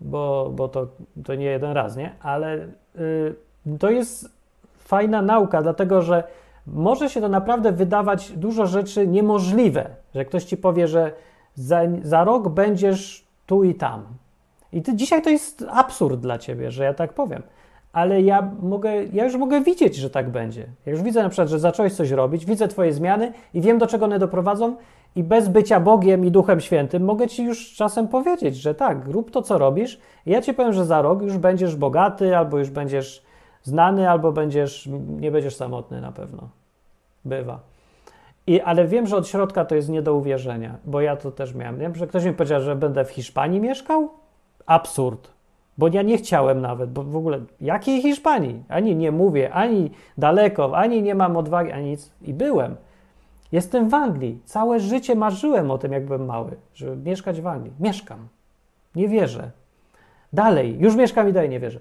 bo, 0.00 0.50
bo 0.54 0.68
to, 0.68 0.86
to 1.24 1.34
nie 1.34 1.44
jeden 1.44 1.72
raz, 1.72 1.96
nie? 1.96 2.12
Ale 2.22 2.68
y, 2.96 3.34
to 3.78 3.90
jest 3.90 4.28
fajna 4.78 5.22
nauka, 5.22 5.62
dlatego 5.62 6.02
że 6.02 6.24
może 6.66 7.10
się 7.10 7.20
to 7.20 7.28
naprawdę 7.28 7.72
wydawać 7.72 8.32
dużo 8.32 8.66
rzeczy 8.66 9.06
niemożliwe, 9.06 9.90
że 10.14 10.24
ktoś 10.24 10.44
ci 10.44 10.56
powie, 10.56 10.88
że 10.88 11.12
za, 11.54 11.80
za 12.02 12.24
rok 12.24 12.48
będziesz 12.48 13.26
tu 13.46 13.64
i 13.64 13.74
tam. 13.74 14.04
I 14.72 14.82
ty, 14.82 14.94
dzisiaj 14.94 15.22
to 15.22 15.30
jest 15.30 15.64
absurd 15.70 16.20
dla 16.20 16.38
ciebie, 16.38 16.70
że 16.70 16.84
ja 16.84 16.94
tak 16.94 17.12
powiem. 17.12 17.42
Ale 17.92 18.22
ja, 18.22 18.50
mogę, 18.62 19.04
ja 19.04 19.24
już 19.24 19.36
mogę 19.36 19.60
widzieć, 19.60 19.96
że 19.96 20.10
tak 20.10 20.30
będzie. 20.30 20.66
Ja 20.86 20.92
już 20.92 21.02
widzę 21.02 21.22
na 21.22 21.28
przykład, 21.28 21.48
że 21.48 21.58
zacząłeś 21.58 21.94
coś 21.94 22.10
robić, 22.10 22.46
widzę 22.46 22.68
Twoje 22.68 22.92
zmiany 22.92 23.32
i 23.54 23.60
wiem, 23.60 23.78
do 23.78 23.86
czego 23.86 24.04
one 24.04 24.18
doprowadzą, 24.18 24.76
i 25.16 25.24
bez 25.24 25.48
bycia 25.48 25.80
Bogiem 25.80 26.24
i 26.24 26.30
Duchem 26.30 26.60
Świętym 26.60 27.04
mogę 27.04 27.28
Ci 27.28 27.44
już 27.44 27.74
czasem 27.74 28.08
powiedzieć, 28.08 28.56
że 28.56 28.74
tak, 28.74 29.06
rób 29.06 29.30
to, 29.30 29.42
co 29.42 29.58
robisz. 29.58 30.00
Ja 30.26 30.42
Ci 30.42 30.54
powiem, 30.54 30.72
że 30.72 30.84
za 30.84 31.02
rok 31.02 31.22
już 31.22 31.38
będziesz 31.38 31.76
bogaty, 31.76 32.36
albo 32.36 32.58
już 32.58 32.70
będziesz 32.70 33.25
znany, 33.66 34.10
albo 34.10 34.32
będziesz, 34.32 34.88
nie 35.20 35.30
będziesz 35.30 35.56
samotny 35.56 36.00
na 36.00 36.12
pewno. 36.12 36.48
Bywa. 37.24 37.60
I, 38.46 38.60
ale 38.60 38.86
wiem, 38.86 39.06
że 39.06 39.16
od 39.16 39.28
środka 39.28 39.64
to 39.64 39.74
jest 39.74 39.88
nie 39.88 40.02
do 40.02 40.14
uwierzenia, 40.14 40.76
bo 40.84 41.00
ja 41.00 41.16
to 41.16 41.30
też 41.30 41.54
miałem. 41.54 41.78
Wiem, 41.78 41.94
że 41.94 42.06
ktoś 42.06 42.24
mi 42.24 42.32
powiedział, 42.32 42.60
że 42.60 42.76
będę 42.76 43.04
w 43.04 43.10
Hiszpanii 43.10 43.60
mieszkał? 43.60 44.08
Absurd. 44.66 45.30
Bo 45.78 45.88
ja 45.88 46.02
nie 46.02 46.18
chciałem 46.18 46.60
nawet, 46.60 46.90
bo 46.90 47.02
w 47.02 47.16
ogóle 47.16 47.40
jakiej 47.60 48.02
Hiszpanii? 48.02 48.62
Ani 48.68 48.96
nie 48.96 49.12
mówię, 49.12 49.52
ani 49.52 49.90
daleko, 50.18 50.76
ani 50.76 51.02
nie 51.02 51.14
mam 51.14 51.36
odwagi, 51.36 51.72
ani 51.72 51.90
nic. 51.90 52.10
I 52.22 52.34
byłem. 52.34 52.76
Jestem 53.52 53.88
w 53.88 53.94
Anglii. 53.94 54.40
Całe 54.44 54.80
życie 54.80 55.14
marzyłem 55.14 55.70
o 55.70 55.78
tym, 55.78 55.92
jak 55.92 56.06
byłem 56.06 56.24
mały, 56.24 56.56
żeby 56.74 56.96
mieszkać 56.96 57.40
w 57.40 57.46
Anglii. 57.46 57.72
Mieszkam. 57.80 58.28
Nie 58.94 59.08
wierzę. 59.08 59.50
Dalej, 60.32 60.76
już 60.78 60.96
mieszkam 60.96 61.28
i 61.28 61.32
dalej 61.32 61.50
nie 61.50 61.60
wierzę. 61.60 61.80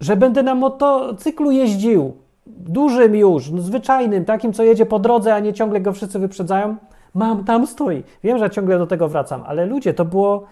Że 0.00 0.16
będę 0.16 0.42
na 0.42 0.54
motocyklu 0.54 1.50
jeździł 1.50 2.16
dużym 2.46 3.14
już, 3.14 3.50
no 3.50 3.62
zwyczajnym, 3.62 4.24
takim, 4.24 4.52
co 4.52 4.62
jedzie 4.62 4.86
po 4.86 4.98
drodze, 4.98 5.34
a 5.34 5.40
nie 5.40 5.52
ciągle 5.52 5.80
go 5.80 5.92
wszyscy 5.92 6.18
wyprzedzają. 6.18 6.76
Mam, 7.14 7.44
tam 7.44 7.66
stoi. 7.66 8.02
Wiem, 8.24 8.38
że 8.38 8.50
ciągle 8.50 8.78
do 8.78 8.86
tego 8.86 9.08
wracam, 9.08 9.42
ale 9.46 9.66
ludzie, 9.66 9.94
to 9.94 10.04
było 10.04 10.46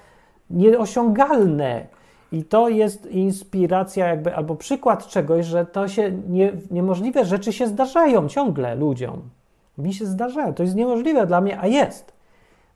nieosiągalne. 0.51 1.87
I 2.33 2.45
to 2.45 2.69
jest 2.69 3.07
inspiracja, 3.07 4.09
jakby, 4.09 4.37
albo 4.37 4.55
przykład 4.55 5.07
czegoś, 5.07 5.47
że 5.47 5.67
to 5.67 5.89
się 5.89 6.13
nie, 6.29 6.53
niemożliwe 6.71 7.25
rzeczy 7.25 7.53
się 7.53 7.67
zdarzają 7.67 8.29
ciągle 8.29 8.75
ludziom. 8.75 9.23
Mi 9.79 9.95
się 9.95 10.07
zdarzają. 10.07 10.55
To 10.55 10.63
jest 10.63 10.75
niemożliwe 10.75 11.27
dla 11.27 11.41
mnie, 11.41 11.61
a 11.61 11.67
jest. 11.67 12.13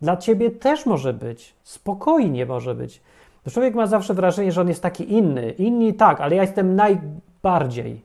Dla 0.01 0.17
ciebie 0.17 0.51
też 0.51 0.87
może 0.87 1.13
być. 1.13 1.55
Spokojnie 1.63 2.47
może 2.47 2.75
być. 2.75 3.03
To 3.49 3.53
człowiek 3.53 3.75
ma 3.75 3.87
zawsze 3.87 4.15
wrażenie, 4.15 4.53
że 4.53 4.61
on 4.61 4.69
jest 4.69 4.83
taki 4.83 5.13
inny. 5.13 5.51
Inni 5.51 5.95
tak, 5.95 6.21
ale 6.21 6.37
ja 6.37 6.43
jestem 6.43 6.77
najbardziej. 6.77 8.03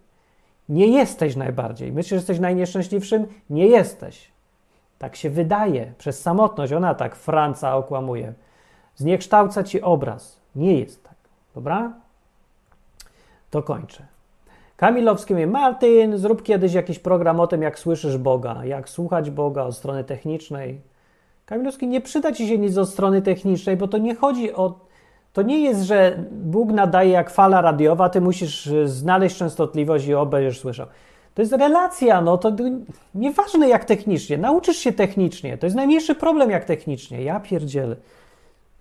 Nie 0.69 0.87
jesteś 0.87 1.35
najbardziej. 1.35 1.91
Myślisz, 1.91 2.09
że 2.09 2.15
jesteś 2.15 2.39
najnieszczęśliwszym? 2.39 3.27
Nie 3.49 3.67
jesteś. 3.67 4.31
Tak 4.99 5.15
się 5.15 5.29
wydaje. 5.29 5.93
Przez 5.97 6.21
samotność 6.21 6.73
ona 6.73 6.95
tak 6.95 7.15
Franca 7.15 7.75
okłamuje. 7.75 8.33
Zniekształca 8.95 9.63
ci 9.63 9.81
obraz. 9.81 10.39
Nie 10.55 10.79
jest 10.79 11.03
tak. 11.03 11.15
Dobra? 11.55 11.93
To 13.49 13.63
kończę. 13.63 14.05
Kamilowski 14.77 15.33
mówi, 15.33 15.47
Martin, 15.47 16.17
zrób 16.17 16.43
kiedyś 16.43 16.73
jakiś 16.73 16.99
program 16.99 17.39
o 17.39 17.47
tym, 17.47 17.61
jak 17.61 17.79
słyszysz 17.79 18.17
Boga, 18.17 18.65
jak 18.65 18.89
słuchać 18.89 19.29
Boga 19.29 19.63
od 19.63 19.75
strony 19.75 20.03
technicznej. 20.03 20.81
Kamilowski, 21.45 21.87
nie 21.87 22.01
przyda 22.01 22.31
ci 22.31 22.47
się 22.47 22.57
nic 22.57 22.77
od 22.77 22.89
strony 22.89 23.21
technicznej, 23.21 23.77
bo 23.77 23.87
to 23.87 23.97
nie 23.97 24.15
chodzi 24.15 24.53
o. 24.53 24.92
To 25.33 25.41
nie 25.41 25.59
jest, 25.59 25.81
że 25.81 26.23
Bóg 26.31 26.71
nadaje 26.71 27.09
jak 27.09 27.29
fala 27.29 27.61
radiowa, 27.61 28.09
ty 28.09 28.21
musisz 28.21 28.67
y, 28.67 28.87
znaleźć 28.87 29.37
częstotliwość 29.37 30.07
i 30.07 30.13
o, 30.13 30.25
będziesz 30.25 30.59
słyszał. 30.59 30.87
To 31.33 31.41
jest 31.41 31.53
relacja, 31.53 32.21
no 32.21 32.37
to 32.37 32.51
nieważne 33.15 33.69
jak 33.69 33.85
technicznie. 33.85 34.37
Nauczysz 34.37 34.77
się 34.77 34.91
technicznie. 34.93 35.57
To 35.57 35.65
jest 35.65 35.75
najmniejszy 35.75 36.15
problem 36.15 36.49
jak 36.49 36.65
technicznie. 36.65 37.23
Ja 37.23 37.39
pierdzielę. 37.39 37.95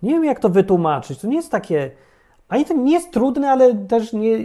Nie 0.03 0.11
wiem 0.11 0.25
jak 0.25 0.39
to 0.39 0.49
wytłumaczyć. 0.49 1.19
To 1.19 1.27
nie 1.27 1.35
jest 1.35 1.51
takie. 1.51 1.91
Ani 2.49 2.65
to 2.65 2.73
nie 2.73 2.93
jest 2.93 3.11
trudne, 3.11 3.51
ale 3.51 3.75
też 3.75 4.13
nie. 4.13 4.37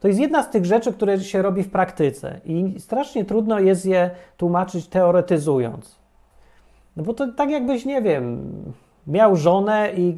To 0.00 0.08
jest 0.08 0.20
jedna 0.20 0.42
z 0.42 0.50
tych 0.50 0.64
rzeczy, 0.64 0.92
które 0.92 1.20
się 1.20 1.42
robi 1.42 1.62
w 1.62 1.70
praktyce 1.70 2.40
i 2.44 2.74
strasznie 2.78 3.24
trudno 3.24 3.58
jest 3.58 3.86
je 3.86 4.10
tłumaczyć 4.36 4.86
teoretyzując. 4.86 5.96
No 6.96 7.02
bo 7.02 7.14
to 7.14 7.32
tak 7.32 7.50
jakbyś, 7.50 7.84
nie 7.84 8.02
wiem, 8.02 8.52
miał 9.06 9.36
żonę 9.36 9.90
i, 9.96 10.16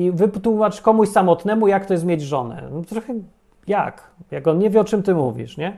i 0.00 0.12
wytłumacz 0.12 0.80
komuś 0.80 1.08
samotnemu, 1.08 1.68
jak 1.68 1.86
to 1.86 1.92
jest 1.92 2.04
mieć 2.04 2.22
żonę. 2.22 2.68
No 2.72 2.82
trochę 2.82 3.14
jak? 3.66 4.10
Jak 4.30 4.48
on 4.48 4.58
nie 4.58 4.70
wie, 4.70 4.80
o 4.80 4.84
czym 4.84 5.02
ty 5.02 5.14
mówisz, 5.14 5.56
nie? 5.56 5.76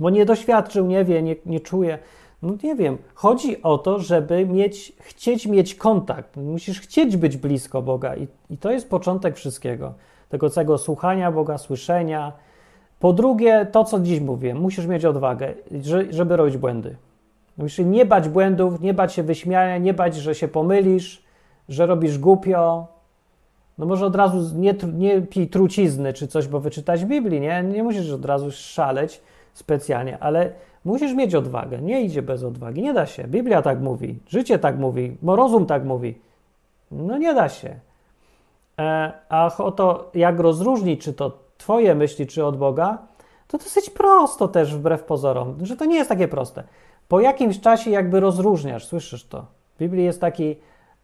Bo 0.00 0.10
nie 0.10 0.24
doświadczył, 0.24 0.86
nie 0.86 1.04
wie, 1.04 1.22
nie, 1.22 1.36
nie 1.46 1.60
czuje. 1.60 1.98
No 2.42 2.54
nie 2.62 2.74
wiem. 2.74 2.98
Chodzi 3.14 3.62
o 3.62 3.78
to, 3.78 3.98
żeby 3.98 4.46
mieć, 4.46 4.92
chcieć 5.00 5.46
mieć 5.46 5.74
kontakt. 5.74 6.36
Musisz 6.36 6.80
chcieć 6.80 7.16
być 7.16 7.36
blisko 7.36 7.82
Boga 7.82 8.16
i, 8.16 8.28
i 8.50 8.58
to 8.58 8.70
jest 8.70 8.90
początek 8.90 9.36
wszystkiego. 9.36 9.94
Tego 10.28 10.50
całego 10.50 10.78
słuchania 10.78 11.32
Boga, 11.32 11.58
słyszenia. 11.58 12.32
Po 13.00 13.12
drugie, 13.12 13.66
to 13.72 13.84
co 13.84 14.00
dziś 14.00 14.20
mówię, 14.20 14.54
musisz 14.54 14.86
mieć 14.86 15.04
odwagę, 15.04 15.54
żeby 16.10 16.36
robić 16.36 16.56
błędy. 16.56 16.96
Musisz 17.56 17.86
nie 17.86 18.06
bać 18.06 18.28
błędów, 18.28 18.80
nie 18.80 18.94
bać 18.94 19.12
się 19.12 19.22
wyśmiania, 19.22 19.78
nie 19.78 19.94
bać, 19.94 20.16
że 20.16 20.34
się 20.34 20.48
pomylisz, 20.48 21.24
że 21.68 21.86
robisz 21.86 22.18
głupio. 22.18 22.93
No 23.78 23.86
może 23.86 24.06
od 24.06 24.16
razu 24.16 24.58
nie, 24.58 24.74
nie 24.94 25.22
pij 25.22 25.48
trucizny 25.48 26.12
czy 26.12 26.28
coś, 26.28 26.48
bo 26.48 26.60
wyczytać 26.60 27.04
Biblii, 27.04 27.40
nie? 27.40 27.62
Nie 27.62 27.82
musisz 27.82 28.10
od 28.10 28.24
razu 28.24 28.50
szaleć 28.50 29.20
specjalnie, 29.54 30.18
ale 30.18 30.52
musisz 30.84 31.14
mieć 31.14 31.34
odwagę. 31.34 31.78
Nie 31.78 32.02
idzie 32.02 32.22
bez 32.22 32.44
odwagi, 32.44 32.82
nie 32.82 32.92
da 32.94 33.06
się. 33.06 33.24
Biblia 33.24 33.62
tak 33.62 33.80
mówi, 33.80 34.18
życie 34.28 34.58
tak 34.58 34.78
mówi, 34.78 35.16
rozum 35.22 35.66
tak 35.66 35.84
mówi. 35.84 36.18
No 36.90 37.18
nie 37.18 37.34
da 37.34 37.48
się. 37.48 37.80
E, 38.78 39.12
a 39.28 39.56
o 39.58 39.72
to, 39.72 40.10
jak 40.14 40.40
rozróżnić, 40.40 41.02
czy 41.02 41.12
to 41.12 41.44
Twoje 41.58 41.94
myśli, 41.94 42.26
czy 42.26 42.44
od 42.44 42.56
Boga, 42.56 42.98
to 43.48 43.58
dosyć 43.58 43.90
prosto 43.90 44.48
też, 44.48 44.74
wbrew 44.74 45.02
pozorom, 45.02 45.56
że 45.62 45.76
to 45.76 45.84
nie 45.84 45.96
jest 45.96 46.08
takie 46.08 46.28
proste. 46.28 46.64
Po 47.08 47.20
jakimś 47.20 47.60
czasie 47.60 47.90
jakby 47.90 48.20
rozróżniasz, 48.20 48.86
słyszysz 48.86 49.24
to. 49.24 49.46
W 49.74 49.78
Biblii 49.78 50.04
jest 50.04 50.20
taki 50.20 50.56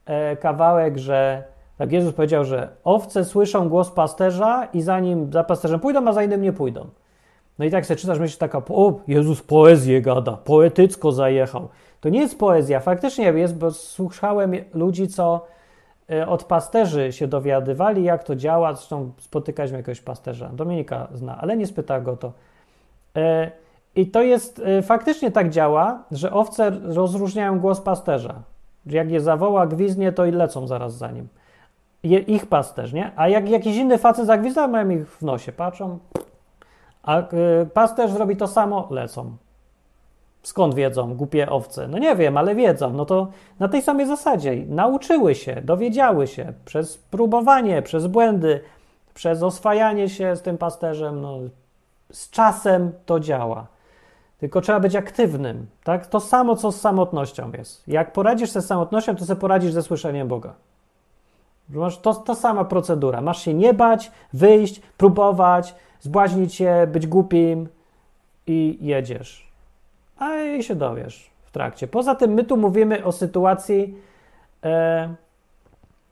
e, 0.07 0.37
kawałek, 0.37 0.99
że 0.99 1.45
tak 1.81 1.93
Jezus 1.93 2.15
powiedział, 2.15 2.45
że 2.45 2.69
owce 2.85 3.25
słyszą 3.25 3.69
głos 3.69 3.91
pasterza 3.91 4.69
i 4.73 4.83
zanim 4.83 5.33
za 5.33 5.45
pasterzem 5.45 5.81
pójdą, 5.81 6.09
a 6.09 6.13
za 6.13 6.23
innym 6.23 6.43
nie 6.43 6.53
pójdą. 6.53 6.87
No 7.59 7.65
i 7.65 7.71
tak 7.71 7.87
sobie 7.87 7.97
czytasz, 7.97 8.19
myślisz 8.19 8.39
taka, 8.39 8.63
o, 8.69 9.01
Jezus 9.09 9.43
poezję 9.43 10.03
gada, 10.03 10.33
poetycko 10.33 11.13
zajechał. 11.13 11.69
To 12.01 12.09
nie 12.09 12.21
jest 12.21 12.39
poezja, 12.39 12.81
faktycznie 12.81 13.25
jest, 13.25 13.59
bo 13.59 13.71
słuchałem 13.71 14.53
ludzi, 14.75 15.09
co 15.09 15.47
e, 16.11 16.27
od 16.27 16.45
pasterzy 16.45 17.13
się 17.13 17.27
dowiadywali, 17.27 18.05
jak 18.05 18.25
to 18.25 18.37
działa. 18.37 18.75
Zresztą 18.75 19.13
spotykaliśmy 19.19 19.79
jakiegoś 19.79 20.01
pasterza, 20.01 20.49
Dominika 20.49 21.09
zna, 21.15 21.39
ale 21.41 21.57
nie 21.57 21.67
spyta 21.67 22.01
go 22.01 22.17
to. 22.17 22.33
E, 23.17 23.51
I 23.95 24.07
to 24.07 24.23
jest, 24.23 24.63
e, 24.65 24.83
faktycznie 24.83 25.31
tak 25.31 25.51
działa, 25.51 26.03
że 26.13 26.33
owce 26.33 26.71
rozróżniają 26.83 27.61
głos 27.61 27.81
pasterza. 27.81 28.35
Jak 28.87 29.11
je 29.11 29.21
zawoła, 29.21 29.67
gwiznie, 29.67 30.13
to 30.13 30.27
i 30.27 30.33
lecą 30.33 30.67
zaraz 30.67 30.95
za 30.97 31.11
nim. 31.11 31.29
Ich 32.03 32.47
pasterz, 32.47 32.93
nie? 32.93 33.13
A 33.17 33.29
jak 33.29 33.49
jakiś 33.49 33.77
inny 33.77 33.99
facet 33.99 34.27
zagwizda, 34.27 34.69
mają 34.69 34.91
ich 34.91 35.11
w 35.11 35.23
nosie, 35.23 35.53
patrzą, 35.53 35.99
a 37.03 37.21
y, 37.21 37.25
pasterz 37.75 38.11
zrobi 38.11 38.37
to 38.37 38.47
samo, 38.47 38.89
lecą. 38.91 39.37
Skąd 40.43 40.75
wiedzą, 40.75 41.15
głupie 41.15 41.51
owce? 41.51 41.89
No 41.89 41.99
nie 41.99 42.17
wiem, 42.17 42.37
ale 42.37 42.55
wiedzą. 42.55 42.93
No 42.93 43.05
to 43.05 43.29
na 43.59 43.69
tej 43.69 43.83
samej 43.83 44.07
zasadzie 44.07 44.57
nauczyły 44.69 45.35
się, 45.35 45.63
dowiedziały 45.65 46.27
się 46.27 46.53
przez 46.65 46.99
próbowanie, 46.99 47.83
przez 47.83 48.07
błędy, 48.07 48.61
przez 49.15 49.43
oswajanie 49.43 50.09
się 50.09 50.37
z 50.37 50.43
tym 50.43 50.59
pasterzem. 50.59 51.21
No, 51.21 51.39
z 52.13 52.31
czasem 52.31 52.93
to 53.07 53.21
działa. 53.21 53.67
Tylko 54.39 54.61
trzeba 54.61 54.81
być 54.81 54.97
aktywnym. 54.97 55.67
Tak? 55.85 56.07
To 56.07 56.21
samo, 56.21 56.57
co 56.57 56.73
z 56.73 56.81
samotnością 56.81 57.53
jest. 57.53 57.89
Jak 57.89 58.13
poradzisz 58.13 58.51
sobie 58.51 58.63
z 58.63 58.67
samotnością, 58.67 59.17
to 59.17 59.25
sobie 59.25 59.41
poradzisz 59.41 59.73
ze 59.73 59.83
słyszeniem 59.83 60.29
Boga. 60.29 60.55
To, 62.03 62.15
to 62.15 62.35
sama 62.35 62.65
procedura. 62.65 63.21
Masz 63.21 63.45
się 63.45 63.55
nie 63.55 63.75
bać, 63.75 64.11
wyjść, 64.33 64.81
próbować, 64.81 65.75
zbłaźnić 66.01 66.55
się, 66.55 66.87
być 66.93 67.07
głupim 67.07 67.69
i 68.47 68.79
jedziesz. 68.81 69.51
A 70.19 70.43
i 70.43 70.63
się 70.63 70.75
dowiesz 70.75 71.31
w 71.45 71.51
trakcie. 71.51 71.89
Poza 71.89 72.15
tym 72.15 72.31
my 72.31 72.45
tu 72.45 72.57
mówimy 72.57 73.05
o 73.05 73.13
sytuacji, 73.13 73.95
e, 74.65 75.15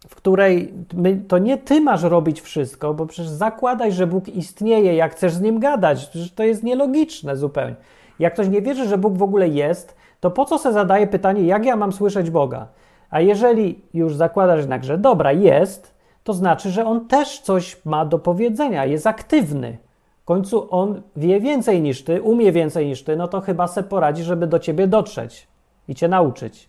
w 0.09 0.14
której 0.14 0.74
my, 0.94 1.20
to 1.28 1.39
nie 1.39 1.59
ty 1.59 1.80
masz 1.80 2.02
robić 2.02 2.40
wszystko, 2.40 2.94
bo 2.94 3.06
przecież 3.06 3.28
zakładaj, 3.28 3.93
że 3.93 4.06
Bóg 4.06 4.28
istnieje, 4.28 4.94
jak 4.94 5.12
chcesz 5.12 5.32
z 5.32 5.40
nim 5.40 5.59
gadać. 5.59 6.06
Przecież 6.06 6.32
to 6.32 6.43
jest 6.43 6.62
nielogiczne 6.62 7.36
zupełnie. 7.36 7.74
Jak 8.18 8.35
ktoś 8.35 8.48
nie 8.48 8.62
wierzy, 8.62 8.89
że 8.89 8.98
Bóg 8.98 9.16
w 9.16 9.22
ogóle 9.22 9.48
jest, 9.48 9.97
to 10.20 10.30
po 10.30 10.44
co 10.44 10.59
se 10.59 10.72
zadaje 10.72 11.06
pytanie, 11.06 11.43
jak 11.43 11.64
ja 11.64 11.76
mam 11.76 11.93
słyszeć 11.93 12.30
Boga? 12.30 12.66
A 13.10 13.20
jeżeli 13.20 13.80
już 13.94 14.16
zakładasz 14.16 14.60
jednak, 14.60 14.85
że 14.85 14.98
dobra, 14.98 15.32
jest, 15.32 15.94
to 16.24 16.32
znaczy, 16.32 16.70
że 16.70 16.86
on 16.86 17.06
też 17.06 17.40
coś 17.40 17.85
ma 17.85 18.05
do 18.05 18.18
powiedzenia, 18.18 18.85
jest 18.85 19.06
aktywny. 19.06 19.78
W 20.22 20.24
końcu 20.24 20.66
on 20.70 21.02
wie 21.16 21.40
więcej 21.40 21.82
niż 21.82 22.05
ty, 22.05 22.22
umie 22.22 22.52
więcej 22.52 22.86
niż 22.86 23.05
ty, 23.05 23.16
no 23.16 23.28
to 23.28 23.40
chyba 23.40 23.66
se 23.66 23.82
poradzi, 23.82 24.22
żeby 24.22 24.47
do 24.47 24.59
ciebie 24.59 24.86
dotrzeć 24.86 25.47
i 25.89 25.94
cię 25.94 26.09
nauczyć. 26.09 26.68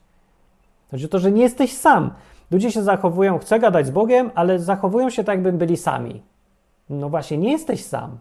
Chodzi 0.92 1.06
o 1.06 1.08
to, 1.08 1.20
że 1.20 1.32
nie 1.32 1.42
jesteś 1.42 1.74
sam. 1.78 2.12
Ludzie 2.52 2.72
się 2.72 2.84
zachowują, 2.84 3.40
chcę 3.40 3.60
gadać 3.60 3.88
z 3.88 3.92
Bogiem, 3.92 4.32
ale 4.36 4.60
zachowują 4.60 5.10
się 5.10 5.24
tak, 5.24 5.36
jakby 5.36 5.54
byli 5.54 5.78
sami. 5.78 6.22
No 6.90 7.10
właśnie, 7.10 7.38
nie 7.38 7.52
jesteś 7.52 7.86
sam. 7.86 8.18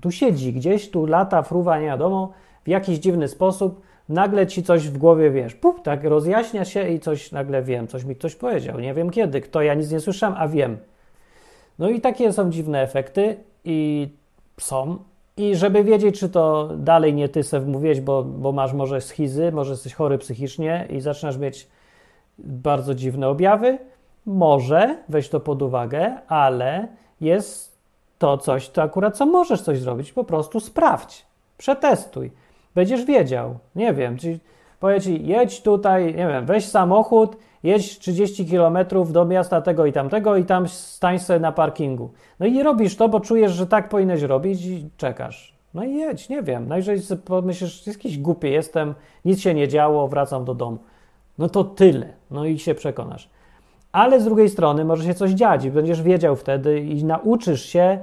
Tu 0.00 0.10
siedzi 0.10 0.52
gdzieś, 0.52 0.90
tu 0.90 1.06
lata, 1.06 1.42
fruwa, 1.42 1.78
nie 1.80 1.86
wiadomo, 1.86 2.32
w 2.64 2.68
jakiś 2.68 2.98
dziwny 2.98 3.28
sposób, 3.28 3.80
nagle 4.08 4.46
ci 4.46 4.62
coś 4.62 4.88
w 4.88 4.98
głowie, 4.98 5.30
wiesz, 5.30 5.54
puf, 5.54 5.82
tak 5.82 6.04
rozjaśnia 6.04 6.64
się 6.64 6.88
i 6.88 7.00
coś 7.00 7.32
nagle 7.32 7.62
wiem, 7.62 7.88
coś 7.88 8.04
mi 8.04 8.16
ktoś 8.16 8.34
powiedział, 8.34 8.80
nie 8.80 8.94
wiem 8.94 9.10
kiedy, 9.10 9.40
kto, 9.40 9.62
ja 9.62 9.74
nic 9.74 9.90
nie 9.90 10.00
słyszałem, 10.00 10.36
a 10.38 10.48
wiem. 10.48 10.78
No 11.78 11.88
i 11.88 12.00
takie 12.00 12.32
są 12.32 12.50
dziwne 12.50 12.82
efekty 12.82 13.36
i 13.64 14.08
są. 14.60 14.98
I 15.36 15.56
żeby 15.56 15.84
wiedzieć, 15.84 16.20
czy 16.20 16.28
to 16.28 16.70
dalej 16.76 17.14
nie 17.14 17.28
ty 17.28 17.42
se 17.42 17.60
wmówiłeś, 17.60 18.00
bo, 18.00 18.22
bo 18.22 18.52
masz 18.52 18.72
może 18.72 19.00
schizy, 19.00 19.52
może 19.52 19.70
jesteś 19.70 19.94
chory 19.94 20.18
psychicznie 20.18 20.86
i 20.90 21.00
zaczynasz 21.00 21.38
mieć 21.38 21.68
bardzo 22.38 22.94
dziwne 22.94 23.28
objawy, 23.28 23.78
może 24.26 24.96
weź 25.08 25.28
to 25.28 25.40
pod 25.40 25.62
uwagę, 25.62 26.14
ale 26.28 26.88
jest 27.20 27.78
to 28.18 28.38
coś, 28.38 28.68
to 28.68 28.82
akurat 28.82 29.16
co 29.16 29.26
możesz 29.26 29.62
coś 29.62 29.78
zrobić, 29.78 30.12
po 30.12 30.24
prostu 30.24 30.60
sprawdź, 30.60 31.26
przetestuj 31.58 32.30
będziesz 32.76 33.04
wiedział. 33.04 33.58
Nie 33.76 33.94
wiem, 33.94 34.16
czyli 34.16 34.38
powie 34.80 35.00
ci, 35.00 35.26
jedź 35.26 35.62
tutaj, 35.62 36.06
nie 36.06 36.28
wiem, 36.28 36.46
weź 36.46 36.64
samochód, 36.64 37.36
jedź 37.62 37.98
30 37.98 38.46
km 38.46 38.78
do 39.10 39.24
miasta 39.24 39.60
tego 39.60 39.86
i 39.86 39.92
tamtego 39.92 40.36
i 40.36 40.44
tam 40.44 40.68
stań 40.68 41.18
sobie 41.18 41.40
na 41.40 41.52
parkingu. 41.52 42.10
No 42.40 42.46
i 42.46 42.62
robisz 42.62 42.96
to, 42.96 43.08
bo 43.08 43.20
czujesz, 43.20 43.52
że 43.52 43.66
tak 43.66 43.88
powinieneś 43.88 44.22
robić 44.22 44.64
i 44.64 44.90
czekasz. 44.96 45.56
No 45.74 45.84
i 45.84 45.94
jedź, 45.94 46.28
nie 46.28 46.42
wiem. 46.42 46.68
No 46.68 46.76
jeżeli 46.76 47.02
pomyślisz, 47.24 47.86
jakiś 47.86 48.18
głupi 48.18 48.50
jestem, 48.50 48.94
nic 49.24 49.40
się 49.40 49.54
nie 49.54 49.68
działo, 49.68 50.08
wracam 50.08 50.44
do 50.44 50.54
domu. 50.54 50.78
No 51.38 51.48
to 51.48 51.64
tyle. 51.64 52.08
No 52.30 52.44
i 52.44 52.58
się 52.58 52.74
przekonasz. 52.74 53.28
Ale 53.92 54.20
z 54.20 54.24
drugiej 54.24 54.48
strony 54.48 54.84
może 54.84 55.04
się 55.04 55.14
coś 55.14 55.30
dziać 55.30 55.64
i 55.64 55.70
będziesz 55.70 56.02
wiedział 56.02 56.36
wtedy 56.36 56.80
i 56.80 57.04
nauczysz 57.04 57.62
się, 57.64 57.98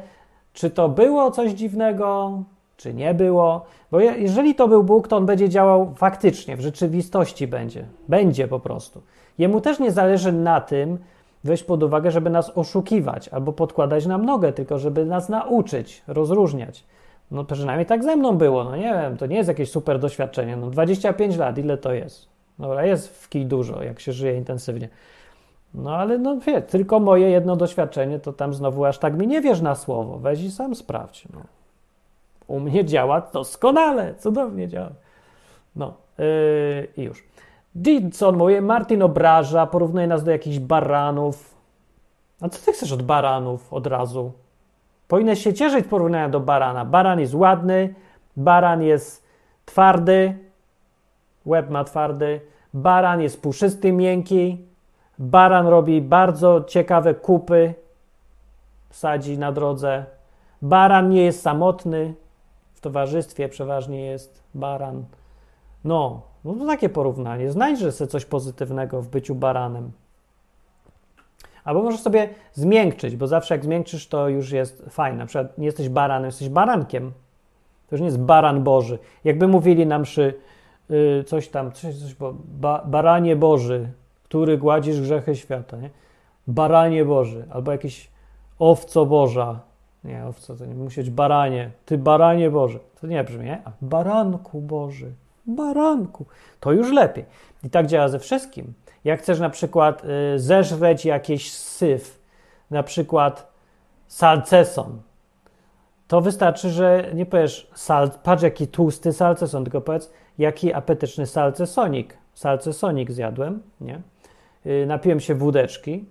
czy 0.53 0.69
to 0.69 0.89
było 0.89 1.31
coś 1.31 1.51
dziwnego, 1.51 2.39
czy 2.83 2.93
nie 2.93 3.13
było. 3.13 3.65
Bo 3.91 3.99
je- 3.99 4.17
jeżeli 4.17 4.55
to 4.55 4.67
był 4.67 4.83
Bóg, 4.83 5.07
to 5.07 5.17
on 5.17 5.25
będzie 5.25 5.49
działał 5.49 5.93
faktycznie, 5.95 6.57
w 6.57 6.61
rzeczywistości 6.61 7.47
będzie. 7.47 7.85
Będzie 8.07 8.47
po 8.47 8.59
prostu. 8.59 9.01
Jemu 9.37 9.61
też 9.61 9.79
nie 9.79 9.91
zależy 9.91 10.31
na 10.31 10.61
tym, 10.61 10.97
weź 11.43 11.63
pod 11.63 11.83
uwagę, 11.83 12.11
żeby 12.11 12.29
nas 12.29 12.51
oszukiwać 12.55 13.29
albo 13.29 13.53
podkładać 13.53 14.05
nam 14.05 14.25
nogę, 14.25 14.53
tylko 14.53 14.79
żeby 14.79 15.05
nas 15.05 15.29
nauczyć, 15.29 16.01
rozróżniać. 16.07 16.83
No 17.31 17.43
przynajmniej 17.43 17.85
tak 17.85 18.03
ze 18.03 18.15
mną 18.15 18.37
było, 18.37 18.63
no 18.63 18.75
nie 18.75 18.93
wiem, 18.93 19.17
to 19.17 19.25
nie 19.25 19.35
jest 19.35 19.47
jakieś 19.49 19.71
super 19.71 19.99
doświadczenie. 19.99 20.57
No 20.57 20.69
25 20.69 21.37
lat, 21.37 21.57
ile 21.57 21.77
to 21.77 21.93
jest? 21.93 22.27
Dobra, 22.59 22.85
jest 22.85 23.23
w 23.23 23.29
kij 23.29 23.45
dużo, 23.45 23.83
jak 23.83 23.99
się 23.99 24.13
żyje 24.13 24.37
intensywnie. 24.37 24.89
No 25.73 25.95
ale 25.95 26.17
no 26.17 26.37
wie, 26.39 26.61
tylko 26.61 26.99
moje 26.99 27.29
jedno 27.29 27.55
doświadczenie, 27.55 28.19
to 28.19 28.33
tam 28.33 28.53
znowu 28.53 28.85
aż 28.85 28.97
tak 28.97 29.17
mi 29.17 29.27
nie 29.27 29.41
wiesz 29.41 29.61
na 29.61 29.75
słowo. 29.75 30.19
Weź 30.19 30.41
i 30.41 30.51
sam 30.51 30.75
sprawdź. 30.75 31.27
No. 31.33 31.39
U 32.47 32.59
mnie 32.59 32.85
działa 32.85 33.21
doskonale, 33.21 34.15
cudownie 34.15 34.67
działa. 34.67 34.89
No 35.75 35.93
yy, 36.17 36.25
i 36.97 37.01
już. 37.01 37.23
Didson 37.75 38.37
mówi, 38.37 38.61
Martin 38.61 39.01
obraża, 39.01 39.65
porównuje 39.67 40.07
nas 40.07 40.23
do 40.23 40.31
jakichś 40.31 40.59
baranów. 40.59 41.55
A 42.41 42.49
co 42.49 42.65
ty 42.65 42.73
chcesz 42.73 42.91
od 42.91 43.01
baranów 43.01 43.73
od 43.73 43.87
razu? 43.87 44.31
Powinieneś 45.07 45.43
się 45.43 45.53
cieszyć 45.53 45.87
porównania 45.87 46.29
do 46.29 46.39
barana. 46.39 46.85
Baran 46.85 47.19
jest 47.19 47.33
ładny, 47.33 47.93
baran 48.37 48.81
jest 48.81 49.27
twardy, 49.65 50.37
łeb 51.45 51.69
ma 51.69 51.83
twardy, 51.83 52.41
baran 52.73 53.21
jest 53.21 53.41
puszysty, 53.41 53.91
miękki, 53.91 54.65
baran 55.19 55.67
robi 55.67 56.01
bardzo 56.01 56.63
ciekawe 56.63 57.13
kupy, 57.13 57.73
sadzi 58.89 59.37
na 59.37 59.51
drodze. 59.51 60.05
Baran 60.61 61.09
nie 61.09 61.23
jest 61.23 61.41
samotny, 61.41 62.13
towarzystwie 62.83 63.49
przeważnie 63.49 64.05
jest 64.05 64.43
baran. 64.53 65.05
No, 65.83 66.21
no 66.45 66.53
to 66.53 66.65
takie 66.65 66.89
porównanie. 66.89 67.51
Znajdźże 67.51 67.91
sobie 67.91 68.07
coś 68.07 68.25
pozytywnego 68.25 69.01
w 69.01 69.07
byciu 69.07 69.35
baranem. 69.35 69.91
Albo 71.63 71.83
możesz 71.83 72.01
sobie 72.01 72.29
zmiękczyć, 72.53 73.15
bo 73.15 73.27
zawsze 73.27 73.55
jak 73.55 73.63
zmiękczysz, 73.63 74.07
to 74.07 74.29
już 74.29 74.51
jest 74.51 74.85
fajne. 74.89 75.17
Na 75.17 75.25
przykład 75.25 75.57
nie 75.57 75.65
jesteś 75.65 75.89
baranem, 75.89 76.25
jesteś 76.25 76.49
barankiem. 76.49 77.11
To 77.87 77.95
już 77.95 78.01
nie 78.01 78.05
jest 78.05 78.19
baran 78.19 78.63
Boży. 78.63 78.99
Jakby 79.23 79.47
mówili 79.47 79.85
nam 79.85 80.03
przy 80.03 80.33
y, 80.91 81.23
coś 81.23 81.47
tam, 81.47 81.71
coś, 81.71 81.95
coś, 81.95 82.15
ba, 82.37 82.83
baranie 82.85 83.35
Boży, 83.35 83.89
który 84.23 84.57
gładzisz 84.57 85.01
grzechy 85.01 85.35
świata, 85.35 85.77
nie? 85.77 85.89
Baranie 86.47 87.05
Boży, 87.05 87.45
albo 87.51 87.71
jakiś 87.71 88.11
owco 88.59 89.05
Boża. 89.05 89.59
Nie, 90.03 90.25
owco 90.25 90.55
to 90.55 90.65
nie 90.65 90.75
musi 90.75 91.03
baranie. 91.03 91.71
Ty 91.85 91.97
baranie 91.97 92.51
Boży. 92.51 92.79
To 93.01 93.07
nie 93.07 93.23
brzmi, 93.23 93.45
nie? 93.45 93.61
A 93.65 93.71
baranku 93.81 94.61
Boży. 94.61 95.11
Baranku. 95.45 96.25
To 96.59 96.71
już 96.71 96.91
lepiej. 96.91 97.25
I 97.63 97.69
tak 97.69 97.87
działa 97.87 98.07
ze 98.07 98.19
wszystkim. 98.19 98.73
Jak 99.03 99.21
chcesz 99.21 99.39
na 99.39 99.49
przykład 99.49 100.03
y, 100.35 100.39
zeżreć 100.39 101.05
jakiś 101.05 101.53
syf, 101.53 102.19
na 102.71 102.83
przykład 102.83 103.53
salceson, 104.07 105.01
to 106.07 106.21
wystarczy, 106.21 106.69
że 106.69 107.11
nie 107.13 107.25
powiesz, 107.25 107.71
sal, 107.75 108.11
patrz 108.23 108.43
jaki 108.43 108.67
tłusty 108.67 109.13
salceson, 109.13 109.63
tylko 109.63 109.81
powiedz, 109.81 110.11
jaki 110.37 110.73
apetyczny 110.73 111.25
salcesonik. 111.25 112.17
Salcesonik 112.33 113.11
zjadłem, 113.11 113.61
nie? 113.81 114.01
Yy, 114.65 114.85
napiłem 114.85 115.19
się 115.19 115.35
wódeczki. 115.35 116.05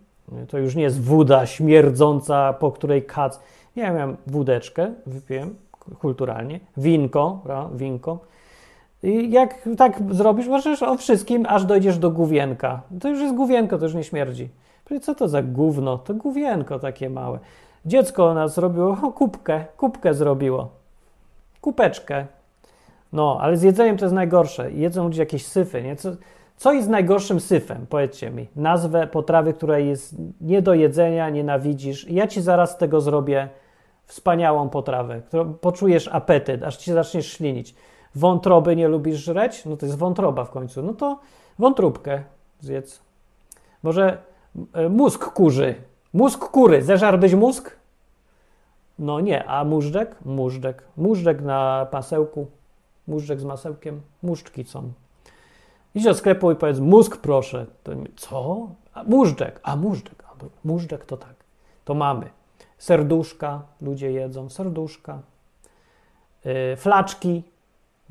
To 0.49 0.59
już 0.59 0.75
nie 0.75 0.83
jest 0.83 1.03
woda 1.03 1.47
śmierdząca, 1.47 2.53
po 2.53 2.73
której 2.73 3.03
kac. 3.03 3.41
Ja 3.77 3.93
miałem 3.93 4.17
wódeczkę, 4.27 4.93
wypiłem 5.07 5.55
kulturalnie. 5.99 6.61
Winko, 6.77 7.41
winko. 7.75 8.19
I 9.03 9.31
jak 9.31 9.69
tak 9.77 10.03
zrobisz, 10.11 10.47
możesz 10.47 10.83
o 10.83 10.97
wszystkim, 10.97 11.47
aż 11.49 11.65
dojdziesz 11.65 11.99
do 11.99 12.11
główienka. 12.11 12.83
To 13.01 13.09
już 13.09 13.21
jest 13.21 13.35
główienko, 13.35 13.79
to 13.79 13.85
już 13.85 13.95
nie 13.95 14.05
śmierdzi. 14.05 14.49
Co 15.03 15.15
to 15.15 15.29
za 15.29 15.43
gówno? 15.43 15.99
To 15.99 16.15
główienko 16.15 16.79
takie 16.79 17.11
małe. 17.11 17.39
Dziecko 17.87 18.35
nas 18.35 18.55
zrobiło, 18.55 18.99
o, 19.03 19.13
kubkę, 19.13 19.65
kubkę 19.77 20.15
zrobiło. 20.15 20.69
Kupeczkę. 21.61 22.27
No, 23.13 23.39
ale 23.41 23.57
z 23.57 23.63
jedzeniem 23.63 23.97
to 23.97 24.05
jest 24.05 24.15
najgorsze. 24.15 24.73
Jedzą 24.73 25.05
ludzie 25.05 25.23
jakieś 25.23 25.47
syfy, 25.47 25.83
nie? 25.83 25.97
Co, 25.97 26.11
co 26.57 26.73
jest 26.73 26.89
najgorszym 26.89 27.41
syfem? 27.41 27.87
Powiedzcie 27.89 28.31
mi. 28.31 28.49
Nazwę 28.57 29.07
potrawy, 29.07 29.55
która 29.55 29.79
jest 29.79 30.15
nie 30.41 30.63
do 30.63 30.75
jedzenia, 30.75 31.31
nienawidzisz. 31.31 32.11
Ja 32.11 32.27
ci 32.27 32.43
zaraz 32.43 32.79
tego 32.79 33.01
zrobię 33.01 33.49
wspaniałą 34.07 34.69
potrawę, 34.69 35.23
którą 35.23 35.55
poczujesz 35.55 36.09
apetyt, 36.09 36.63
aż 36.63 36.77
ci 36.77 36.93
zaczniesz 36.93 37.33
ślinić. 37.33 37.75
Wątroby 38.15 38.77
nie 38.77 38.89
lubisz 38.89 39.19
żreć? 39.19 39.65
No 39.65 39.77
to 39.77 39.87
jest 39.87 39.99
wątroba 39.99 40.45
w 40.45 40.51
końcu. 40.51 40.83
No 40.83 40.95
to 40.95 41.19
wątróbkę 41.59 42.23
zjedz. 42.61 43.01
Może 43.83 44.19
e, 44.75 44.89
mózg 44.89 45.25
kurzy. 45.25 45.75
Mózg 46.13 46.45
kury. 46.45 46.83
Zeżarłbyś 46.83 47.35
mózg? 47.35 47.77
No 48.99 49.21
nie. 49.21 49.45
A 49.45 49.65
móżdżek? 49.65 50.17
Móżdżek. 50.25 50.83
Móżdżek 50.97 51.43
na 51.43 51.87
pasełku. 51.91 52.47
Móżdżek 53.09 53.41
z 53.41 53.45
masełkiem. 53.45 54.01
Móżdżki 54.23 54.65
są. 54.65 54.93
Idź 55.95 56.05
do 56.05 56.15
sklepu 56.15 56.53
i 56.53 56.57
powiedz 56.57 56.79
mózg 56.79 57.17
proszę. 57.17 57.67
To, 57.83 57.93
co? 58.17 58.69
A, 58.95 59.05
móżdżek. 59.05 59.61
A 59.63 59.77
móżdżek. 59.77 60.25
A, 60.29 60.33
móżdżek 60.65 61.05
to 61.05 61.17
tak. 61.17 61.35
To 61.85 61.95
mamy. 61.95 62.31
Serduszka. 62.83 63.63
Ludzie 63.81 64.13
jedzą. 64.13 64.49
Serduszka. 64.49 65.19
Yy, 66.45 66.77
flaczki. 66.77 67.43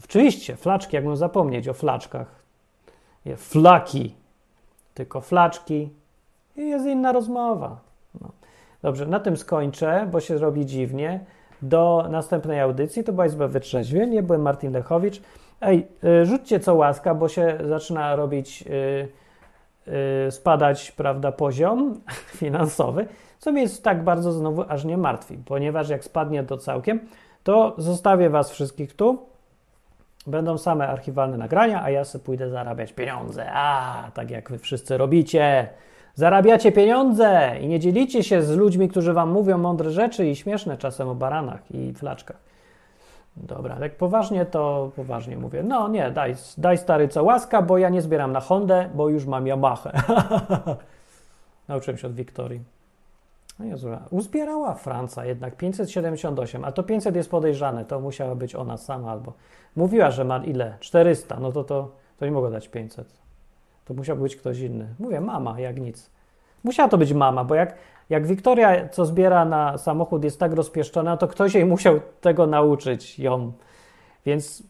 Oczywiście, 0.03 0.56
flaczki, 0.56 0.95
jak 0.95 1.06
mam 1.06 1.18
zapomnieć 1.18 1.68
o 1.68 1.73
flaczkach. 1.73 2.27
Nie, 3.26 3.38
flaki, 3.38 4.15
tylko 4.93 5.22
flaczki 5.22 5.89
i 6.56 6.69
jest 6.69 6.85
inna 6.85 7.11
rozmowa. 7.11 7.80
No. 8.22 8.30
Dobrze, 8.81 9.06
na 9.06 9.19
tym 9.19 9.38
skończę, 9.38 10.07
bo 10.11 10.19
się 10.19 10.38
robi 10.38 10.65
dziwnie. 10.65 11.26
Do 11.61 12.07
następnej 12.10 12.60
audycji 12.60 13.03
to 13.03 13.14
była 13.14 13.26
Izba 13.26 13.48
Wytrzeźwień, 13.48 14.14
ja 14.14 14.23
byłem 14.23 14.41
Martin 14.41 14.72
Lechowicz. 14.73 15.22
Ej, 15.61 15.88
y, 16.03 16.26
rzućcie 16.26 16.60
co 16.60 16.76
łaska, 16.76 17.15
bo 17.15 17.30
się 17.30 17.57
zaczyna 17.68 18.15
robić, 18.15 18.64
y, 18.68 19.07
y, 20.27 20.31
spadać, 20.31 20.91
prawda, 20.91 21.31
poziom 21.31 22.02
finansowy, 22.41 23.07
co 23.41 23.51
mnie 23.51 23.61
jest 23.61 23.84
tak 23.84 24.03
bardzo 24.03 24.31
znowu 24.31 24.63
aż 24.68 24.85
nie 24.85 24.97
martwi, 24.97 25.38
ponieważ 25.45 25.89
jak 25.89 26.03
spadnie 26.03 26.43
to 26.43 26.57
całkiem, 26.57 26.99
to 27.43 27.76
zostawię 27.77 28.30
was 28.30 28.51
wszystkich 28.51 28.95
tu, 28.95 29.31
Będą 30.27 30.57
same 30.57 30.88
archiwalne 30.88 31.38
nagrania, 31.38 31.84
a 31.84 31.89
ja 31.89 32.05
sobie 32.05 32.26
pójdę 32.26 32.49
zarabiać 32.49 32.93
pieniądze. 32.93 33.51
A, 33.53 34.11
tak 34.13 34.31
jak 34.31 34.51
wy 34.51 34.57
wszyscy 34.57 34.97
robicie. 34.97 35.68
Zarabiacie 36.15 36.72
pieniądze 36.72 37.55
i 37.61 37.68
nie 37.68 37.80
dzielicie 37.80 38.23
się 38.23 38.41
z 38.41 38.55
ludźmi, 38.55 38.89
którzy 38.89 39.13
wam 39.13 39.31
mówią 39.31 39.57
mądre 39.57 39.91
rzeczy 39.91 40.27
i 40.27 40.35
śmieszne 40.35 40.77
czasem 40.77 41.09
o 41.09 41.15
baranach 41.15 41.72
i 41.72 41.93
flaczkach. 41.93 42.38
Dobra, 43.38 43.76
tak 43.76 43.95
poważnie 43.95 44.45
to 44.45 44.91
poważnie 44.95 45.38
mówię. 45.38 45.63
No 45.63 45.88
nie, 45.88 46.11
daj, 46.11 46.35
daj 46.57 46.77
stary 46.77 47.07
co 47.07 47.23
łaska, 47.23 47.61
bo 47.61 47.77
ja 47.77 47.89
nie 47.89 48.01
zbieram 48.01 48.31
na 48.31 48.39
Hondę, 48.39 48.89
bo 48.95 49.09
już 49.09 49.26
mam 49.26 49.47
Yamahę. 49.47 49.91
Nauczyłem 51.68 51.97
się 51.97 52.07
od 52.07 52.13
Wiktorii. 52.13 52.80
No 53.61 53.99
uzbierała 54.09 54.73
Franca 54.73 55.25
jednak 55.25 55.55
578, 55.55 56.65
a 56.65 56.71
to 56.71 56.83
500 56.83 57.15
jest 57.15 57.29
podejrzane, 57.29 57.85
to 57.85 57.99
musiała 57.99 58.35
być 58.35 58.55
ona 58.55 58.77
sama 58.77 59.11
albo... 59.11 59.33
Mówiła, 59.75 60.11
że 60.11 60.23
ma 60.23 60.38
ile? 60.38 60.77
400, 60.79 61.39
no 61.39 61.51
to, 61.51 61.63
to, 61.63 61.91
to 62.19 62.25
nie 62.25 62.31
mogło 62.31 62.49
dać 62.49 62.67
500. 62.67 63.13
To 63.85 63.93
musiał 63.93 64.17
być 64.17 64.35
ktoś 64.35 64.59
inny. 64.59 64.88
Mówię, 64.99 65.21
mama, 65.21 65.59
jak 65.59 65.79
nic. 65.79 66.09
Musiała 66.63 66.89
to 66.89 66.97
być 66.97 67.13
mama, 67.13 67.43
bo 67.43 67.55
jak, 67.55 67.75
jak 68.09 68.27
Wiktoria, 68.27 68.89
co 68.89 69.05
zbiera 69.05 69.45
na 69.45 69.77
samochód, 69.77 70.23
jest 70.23 70.39
tak 70.39 70.53
rozpieszczona, 70.53 71.17
to 71.17 71.27
ktoś 71.27 71.53
jej 71.53 71.65
musiał 71.65 71.99
tego 72.21 72.47
nauczyć, 72.47 73.19
ją. 73.19 73.51
Więc 74.25 74.63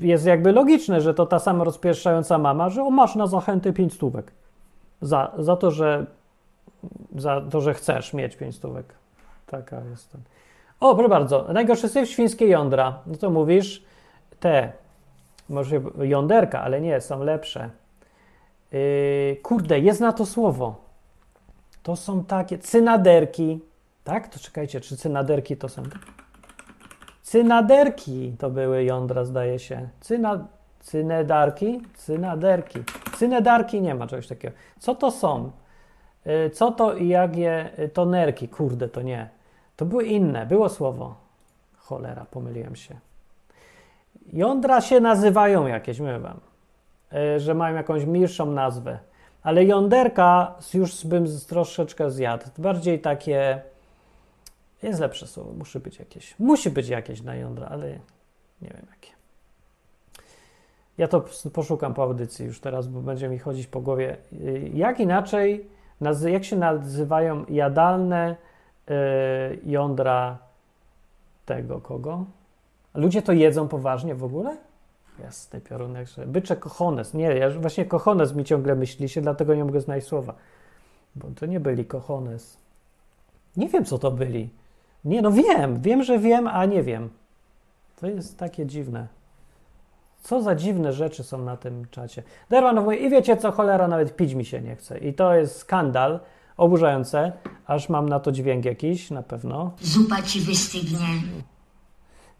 jest 0.00 0.26
jakby 0.26 0.52
logiczne, 0.52 1.00
że 1.00 1.14
to 1.14 1.26
ta 1.26 1.38
sama 1.38 1.64
rozpieszczająca 1.64 2.38
mama, 2.38 2.70
że 2.70 2.82
o, 2.82 2.90
masz 2.90 3.14
na 3.14 3.26
zachętę 3.26 3.72
5 3.72 3.92
stówek. 3.92 4.32
Za, 5.00 5.32
za 5.38 5.56
to, 5.56 5.70
że 5.70 6.06
za 7.16 7.40
to, 7.40 7.60
że 7.60 7.74
chcesz 7.74 8.12
mieć 8.12 8.36
5 8.36 8.56
stówek. 8.56 8.94
Taka 9.46 9.80
jest. 9.90 10.16
O, 10.80 10.94
proszę 10.94 11.08
bardzo. 11.08 11.46
Najgorszy 11.52 11.88
syf 11.88 12.10
świńskie 12.10 12.46
jądra. 12.46 12.98
No 13.06 13.16
to 13.16 13.30
mówisz, 13.30 13.84
te, 14.40 14.72
może 15.48 15.80
jąderka, 16.02 16.62
ale 16.62 16.80
nie, 16.80 17.00
są 17.00 17.24
lepsze. 17.24 17.70
Yy, 18.72 19.36
kurde, 19.42 19.78
jest 19.80 20.00
na 20.00 20.12
to 20.12 20.26
słowo. 20.26 20.74
To 21.82 21.96
są 21.96 22.24
takie 22.24 22.58
cynaderki. 22.58 23.60
Tak? 24.04 24.28
To 24.28 24.38
czekajcie, 24.38 24.80
czy 24.80 24.96
cynaderki 24.96 25.56
to 25.56 25.68
są? 25.68 25.82
Cynaderki 27.22 28.36
to 28.38 28.50
były 28.50 28.84
jądra, 28.84 29.24
zdaje 29.24 29.58
się. 29.58 29.88
Cyna, 30.00 30.46
cynedarki? 30.80 31.82
Cynaderki. 31.94 32.78
Cynedarki 33.16 33.80
nie 33.80 33.94
ma 33.94 34.06
czegoś 34.06 34.26
takiego. 34.26 34.56
Co 34.78 34.94
to 34.94 35.10
są? 35.10 35.50
Y, 36.26 36.50
Co 36.50 36.72
to 36.72 36.94
i 36.94 37.08
jak 37.08 37.36
je 37.36 37.70
y, 37.78 37.88
tonerki? 37.88 38.48
Kurde, 38.48 38.88
to 38.88 39.02
nie. 39.02 39.28
To 39.76 39.84
były 39.84 40.04
inne, 40.04 40.46
było 40.46 40.68
słowo. 40.68 41.14
Cholera, 41.76 42.26
pomyliłem 42.30 42.76
się. 42.76 42.96
Jądra 44.32 44.80
się 44.80 45.00
nazywają 45.00 45.66
jakieś, 45.66 46.00
mówię 46.00 46.18
wam, 46.18 46.40
y, 47.12 47.40
że 47.40 47.54
mają 47.54 47.76
jakąś 47.76 48.04
milszą 48.04 48.46
nazwę. 48.46 48.98
Ale 49.42 49.64
jąderka 49.64 50.54
już 50.74 51.06
bym 51.06 51.26
troszeczkę 51.48 52.10
zjadł. 52.10 52.44
Bardziej 52.58 53.00
takie. 53.00 53.62
Jest 54.82 55.00
lepsze 55.00 55.26
słowo, 55.26 55.52
musi 55.52 55.80
być 55.80 55.98
jakieś. 55.98 56.38
Musi 56.38 56.70
być 56.70 56.88
jakieś 56.88 57.22
na 57.22 57.34
jądra, 57.34 57.66
ale 57.66 57.88
nie 58.62 58.68
wiem 58.68 58.86
jakie. 58.90 59.12
Ja 60.98 61.08
to 61.08 61.24
poszukam 61.52 61.94
po 61.94 62.02
audycji 62.02 62.46
już 62.46 62.60
teraz, 62.60 62.86
bo 62.86 63.00
będzie 63.00 63.28
mi 63.28 63.38
chodzić 63.38 63.66
po 63.66 63.80
głowie. 63.80 64.16
Jak 64.74 65.00
inaczej, 65.00 65.66
jak 66.30 66.44
się 66.44 66.56
nazywają 66.56 67.44
jadalne 67.48 68.36
y, 68.90 68.94
jądra 69.66 70.38
tego 71.46 71.80
kogo? 71.80 72.24
Ludzie 72.94 73.22
to 73.22 73.32
jedzą 73.32 73.68
poważnie 73.68 74.14
w 74.14 74.24
ogóle? 74.24 74.56
Jasny 75.22 75.60
piorunek, 75.60 76.08
że 76.08 76.26
bycze 76.26 76.56
kochones. 76.56 77.14
Nie, 77.14 77.26
ja 77.26 77.50
właśnie 77.50 77.84
kochones 77.84 78.34
mi 78.34 78.44
ciągle 78.44 78.74
myśli 78.74 79.08
się, 79.08 79.20
dlatego 79.20 79.54
nie 79.54 79.64
mogę 79.64 79.80
znaleźć 79.80 80.06
słowa. 80.06 80.34
Bo 81.16 81.28
to 81.36 81.46
nie 81.46 81.60
byli 81.60 81.84
kochones. 81.84 82.56
Nie 83.56 83.68
wiem, 83.68 83.84
co 83.84 83.98
to 83.98 84.10
byli. 84.10 84.50
Nie, 85.04 85.22
no 85.22 85.30
wiem, 85.30 85.80
wiem, 85.80 86.02
że 86.02 86.18
wiem, 86.18 86.46
a 86.46 86.64
nie 86.64 86.82
wiem. 86.82 87.10
To 88.00 88.06
jest 88.06 88.38
takie 88.38 88.66
dziwne. 88.66 89.06
Co 90.22 90.42
za 90.42 90.54
dziwne 90.54 90.92
rzeczy 90.92 91.24
są 91.24 91.38
na 91.38 91.56
tym 91.56 91.86
czacie. 91.90 92.22
Derman 92.50 92.84
mówi, 92.84 93.02
i 93.04 93.10
wiecie 93.10 93.36
co, 93.36 93.52
cholera, 93.52 93.88
nawet 93.88 94.16
pić 94.16 94.34
mi 94.34 94.44
się 94.44 94.60
nie 94.60 94.76
chce. 94.76 94.98
I 94.98 95.14
to 95.14 95.34
jest 95.34 95.56
skandal, 95.56 96.20
oburzające, 96.56 97.32
aż 97.66 97.88
mam 97.88 98.08
na 98.08 98.20
to 98.20 98.32
dźwięk 98.32 98.64
jakiś, 98.64 99.10
na 99.10 99.22
pewno. 99.22 99.72
Zupa 99.80 100.22
ci 100.22 100.40
wystygnie. 100.40 100.98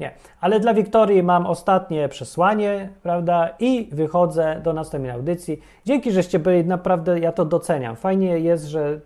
Nie, 0.01 0.15
ale 0.41 0.61
dla 0.61 0.75
Wiktorii 0.75 1.23
mam 1.23 1.47
ostatnie 1.47 2.09
przesłanie, 2.09 2.89
prawda? 3.03 3.49
I 3.59 3.89
wychodzę 3.93 4.61
do 4.65 4.73
następnej 4.73 5.13
audycji. 5.13 5.61
Dzięki, 5.85 6.13
żeście 6.13 6.39
byli, 6.39 6.65
naprawdę 6.65 7.21
ja 7.21 7.33
to 7.33 7.45
doceniam. 7.45 7.97
Fajnie 7.97 8.39
jest, 8.39 8.65
że 8.65 9.01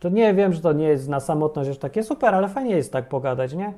to 0.00 0.08
nie 0.08 0.34
wiem, 0.34 0.52
że 0.52 0.60
to 0.60 0.72
nie 0.72 0.88
jest 0.88 1.08
na 1.08 1.20
samotność 1.20 1.70
aż 1.70 1.78
takie 1.78 2.02
super, 2.02 2.34
ale 2.34 2.48
fajnie 2.48 2.76
jest 2.76 2.92
tak 2.92 3.08
pogadać, 3.08 3.52
nie? 3.52 3.72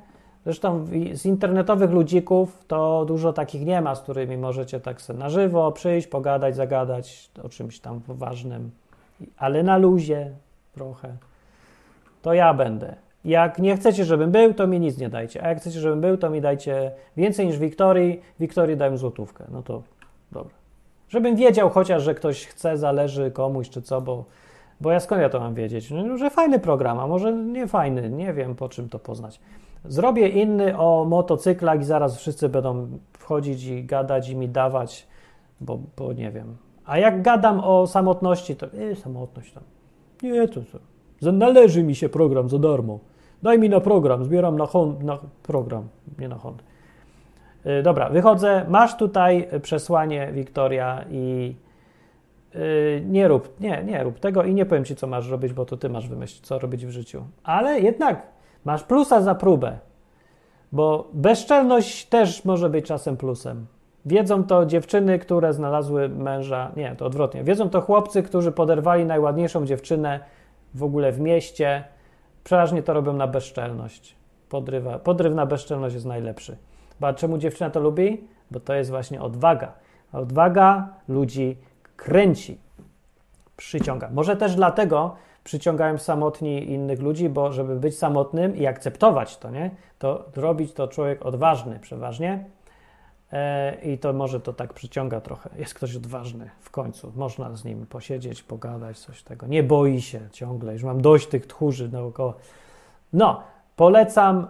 Zresztą 0.45 0.87
z 1.13 1.27
internetowych 1.27 1.91
ludzików 1.91 2.65
to 2.67 3.05
dużo 3.05 3.33
takich 3.33 3.67
nie 3.67 3.81
ma, 3.81 3.95
z 3.95 4.01
którymi 4.01 4.37
możecie 4.37 4.81
tak 4.81 5.03
sobie 5.03 5.19
na 5.19 5.31
żywo 5.31 5.73
przyjść, 5.73 6.07
pogadać, 6.07 6.57
zagadać 6.57 7.31
o 7.43 7.49
czymś 7.49 7.81
tam 7.81 8.01
ważnym, 8.09 8.71
ale 9.37 9.63
na 9.63 9.79
luzie 9.79 10.31
trochę. 10.73 11.17
To 12.23 12.35
ja 12.35 12.55
będę. 12.55 12.97
Jak 13.25 13.59
nie 13.59 13.77
chcecie, 13.77 14.05
żebym 14.05 14.31
był, 14.31 14.55
to 14.55 14.67
mi 14.67 14.81
nic 14.81 14.99
nie 14.99 15.09
dajcie. 15.09 15.43
A 15.43 15.49
jak 15.49 15.59
chcecie, 15.59 15.81
żebym 15.81 16.01
był, 16.01 16.17
to 16.17 16.31
mi 16.31 16.41
dajcie 16.41 16.93
więcej 17.17 17.47
niż 17.47 17.59
Wiktorii. 17.59 18.21
Wiktorii 18.41 18.77
dałem 18.77 18.99
złotówkę. 18.99 19.45
No 19.53 19.63
to 19.63 19.83
dobra. 20.33 20.55
Żebym 21.09 21.37
wiedział 21.37 21.71
chociaż, 21.71 22.03
że 22.03 22.15
ktoś 22.15 22.47
chce, 22.47 22.77
zależy 22.77 23.31
komuś 23.31 23.71
czy 23.71 23.83
co, 23.83 24.01
bo, 24.01 24.25
bo 24.81 24.93
ja 24.93 25.01
skąd 25.01 25.23
ja 25.23 25.29
to 25.29 25.41
mam 25.41 25.55
wiedzieć? 25.55 25.91
No, 25.91 26.19
że 26.19 26.31
fajny 26.31 26.59
program, 26.59 26.99
a 26.99 27.07
może 27.07 27.33
nie 27.33 27.67
fajny, 27.67 28.11
nie 28.11 28.33
wiem 28.33 28.55
po 28.55 28.69
czym 28.69 28.89
to 28.89 28.99
poznać. 28.99 29.41
Zrobię 29.85 30.29
inny 30.29 30.79
o 30.79 31.05
motocyklach 31.05 31.81
i 31.81 31.85
zaraz 31.85 32.19
wszyscy 32.19 32.49
będą 32.49 32.99
wchodzić 33.13 33.65
i 33.65 33.85
gadać 33.85 34.29
i 34.29 34.37
mi 34.37 34.49
dawać, 34.49 35.07
bo, 35.61 35.79
bo 35.97 36.13
nie 36.13 36.31
wiem. 36.31 36.57
A 36.85 36.99
jak 36.99 37.23
gadam 37.23 37.61
o 37.61 37.87
samotności, 37.87 38.57
to 38.57 38.67
yy, 38.77 38.97
samotność 38.97 39.53
tam. 39.53 39.63
Nie, 40.23 40.49
to 40.49 40.61
co. 41.21 41.33
Należy 41.33 41.83
mi 41.83 41.95
się 41.95 42.09
program 42.09 42.49
za 42.49 42.59
darmo. 42.59 42.99
Daj 43.43 43.59
mi 43.59 43.69
na 43.69 43.81
program, 43.81 44.25
zbieram 44.25 44.57
na, 44.57 44.67
hon, 44.67 44.97
na 45.03 45.19
program, 45.43 45.89
nie 46.19 46.29
na 46.29 46.37
Hondę. 46.37 46.63
Yy, 47.65 47.83
dobra, 47.83 48.11
wychodzę. 48.11 48.67
Masz 48.69 48.97
tutaj 48.97 49.49
przesłanie, 49.63 50.33
Wiktoria, 50.33 51.05
i 51.11 51.55
yy, 52.55 52.61
nie 53.07 53.29
rób, 53.29 53.61
nie, 53.61 53.85
nie 53.85 54.05
rób 54.05 54.21
tego 54.21 54.45
i 54.45 54.55
nie 54.55 54.67
powiem 54.67 54.85
ci, 54.85 54.97
co 54.97 55.07
masz 55.07 55.29
robić, 55.29 55.53
bo 55.53 55.65
to 55.65 55.77
ty 55.77 55.89
masz 55.89 56.09
wymyślić, 56.09 56.47
co 56.47 56.59
robić 56.59 56.87
w 56.87 56.91
życiu. 56.91 57.25
Ale 57.43 57.81
jednak 57.81 58.38
masz 58.65 58.83
plusa 58.83 59.21
za 59.21 59.35
próbę, 59.35 59.79
bo 60.73 61.09
bezczelność 61.13 62.07
też 62.07 62.45
może 62.45 62.71
być 62.71 62.87
czasem 62.87 63.17
plusem. 63.17 63.67
Wiedzą 64.07 64.45
to 64.45 64.67
dziewczyny, 64.67 65.19
które 65.19 65.53
znalazły 65.53 66.09
męża, 66.09 66.73
nie, 66.77 66.97
to 66.97 67.07
odwrotnie. 67.07 67.45
Wiedzą 67.45 67.71
to 67.71 67.81
chłopcy, 67.81 68.23
którzy 68.23 68.53
poderwali 68.53 69.05
najładniejszą 69.05 69.67
dziewczynę 69.67 70.21
w 70.75 70.83
ogóle 70.83 71.13
w 71.13 71.21
mieście. 71.21 71.85
Przeważnie 72.45 72.83
to 72.83 72.93
robią 72.93 73.13
na 73.13 73.27
bezczelność. 73.27 74.17
Podrywa, 74.49 74.99
podryw 74.99 75.35
na 75.35 75.47
bezczelność 75.47 75.95
jest 75.95 76.07
najlepszy. 76.07 76.57
Bo 77.01 77.13
czemu 77.13 77.39
dziewczyna 77.39 77.71
to 77.71 77.81
lubi? 77.81 78.25
Bo 78.51 78.61
to 78.61 78.75
jest 78.75 78.91
właśnie 78.91 79.23
odwaga. 79.23 79.73
Odwaga 80.13 80.89
ludzi 81.09 81.57
kręci, 81.97 82.59
przyciąga. 83.57 84.11
Może 84.13 84.37
też 84.37 84.55
dlatego 84.55 85.17
przyciągają 85.49 85.99
samotni 85.99 86.71
innych 86.71 87.01
ludzi, 87.01 87.29
bo 87.29 87.53
żeby 87.53 87.77
być 87.77 87.99
samotnym 87.99 88.57
i 88.57 88.67
akceptować 88.67 89.37
to, 89.37 89.51
nie? 89.51 89.71
To 89.99 90.25
robić 90.37 90.73
to 90.73 90.89
człowiek 90.89 91.27
odważny 91.27 91.79
przeważnie. 91.79 92.45
E, 93.33 93.77
I 93.83 93.99
to 93.99 94.13
może 94.13 94.41
to 94.41 94.53
tak 94.53 94.73
przyciąga 94.73 95.21
trochę. 95.21 95.51
Jest 95.57 95.75
ktoś 95.75 95.97
odważny 95.97 96.51
w 96.61 96.71
końcu. 96.71 97.13
Można 97.17 97.57
z 97.57 97.65
nim 97.65 97.87
posiedzieć, 97.87 98.43
pogadać, 98.43 98.99
coś 98.99 99.23
tego. 99.23 99.47
Nie 99.47 99.63
boi 99.63 100.01
się 100.01 100.21
ciągle. 100.33 100.73
Już 100.73 100.83
mam 100.83 101.01
dość 101.01 101.27
tych 101.27 101.47
tchórzy 101.47 101.89
naokoło. 101.89 102.35
No, 103.13 103.43
polecam 103.77 104.47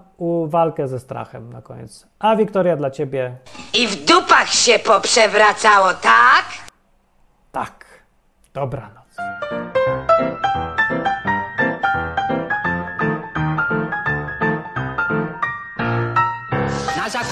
walkę 0.47 0.89
ze 0.89 1.01
strachem 1.01 1.53
na 1.53 1.63
koniec. 1.63 2.07
A 2.19 2.37
Wiktoria 2.37 2.77
dla 2.77 2.91
ciebie 2.91 3.37
I 3.75 3.87
w 3.87 4.05
dupach 4.05 4.49
się 4.49 4.79
poprzewracało, 4.79 5.89
tak? 5.95 6.45
tak. 7.53 7.85
Dobranoc. 8.55 9.17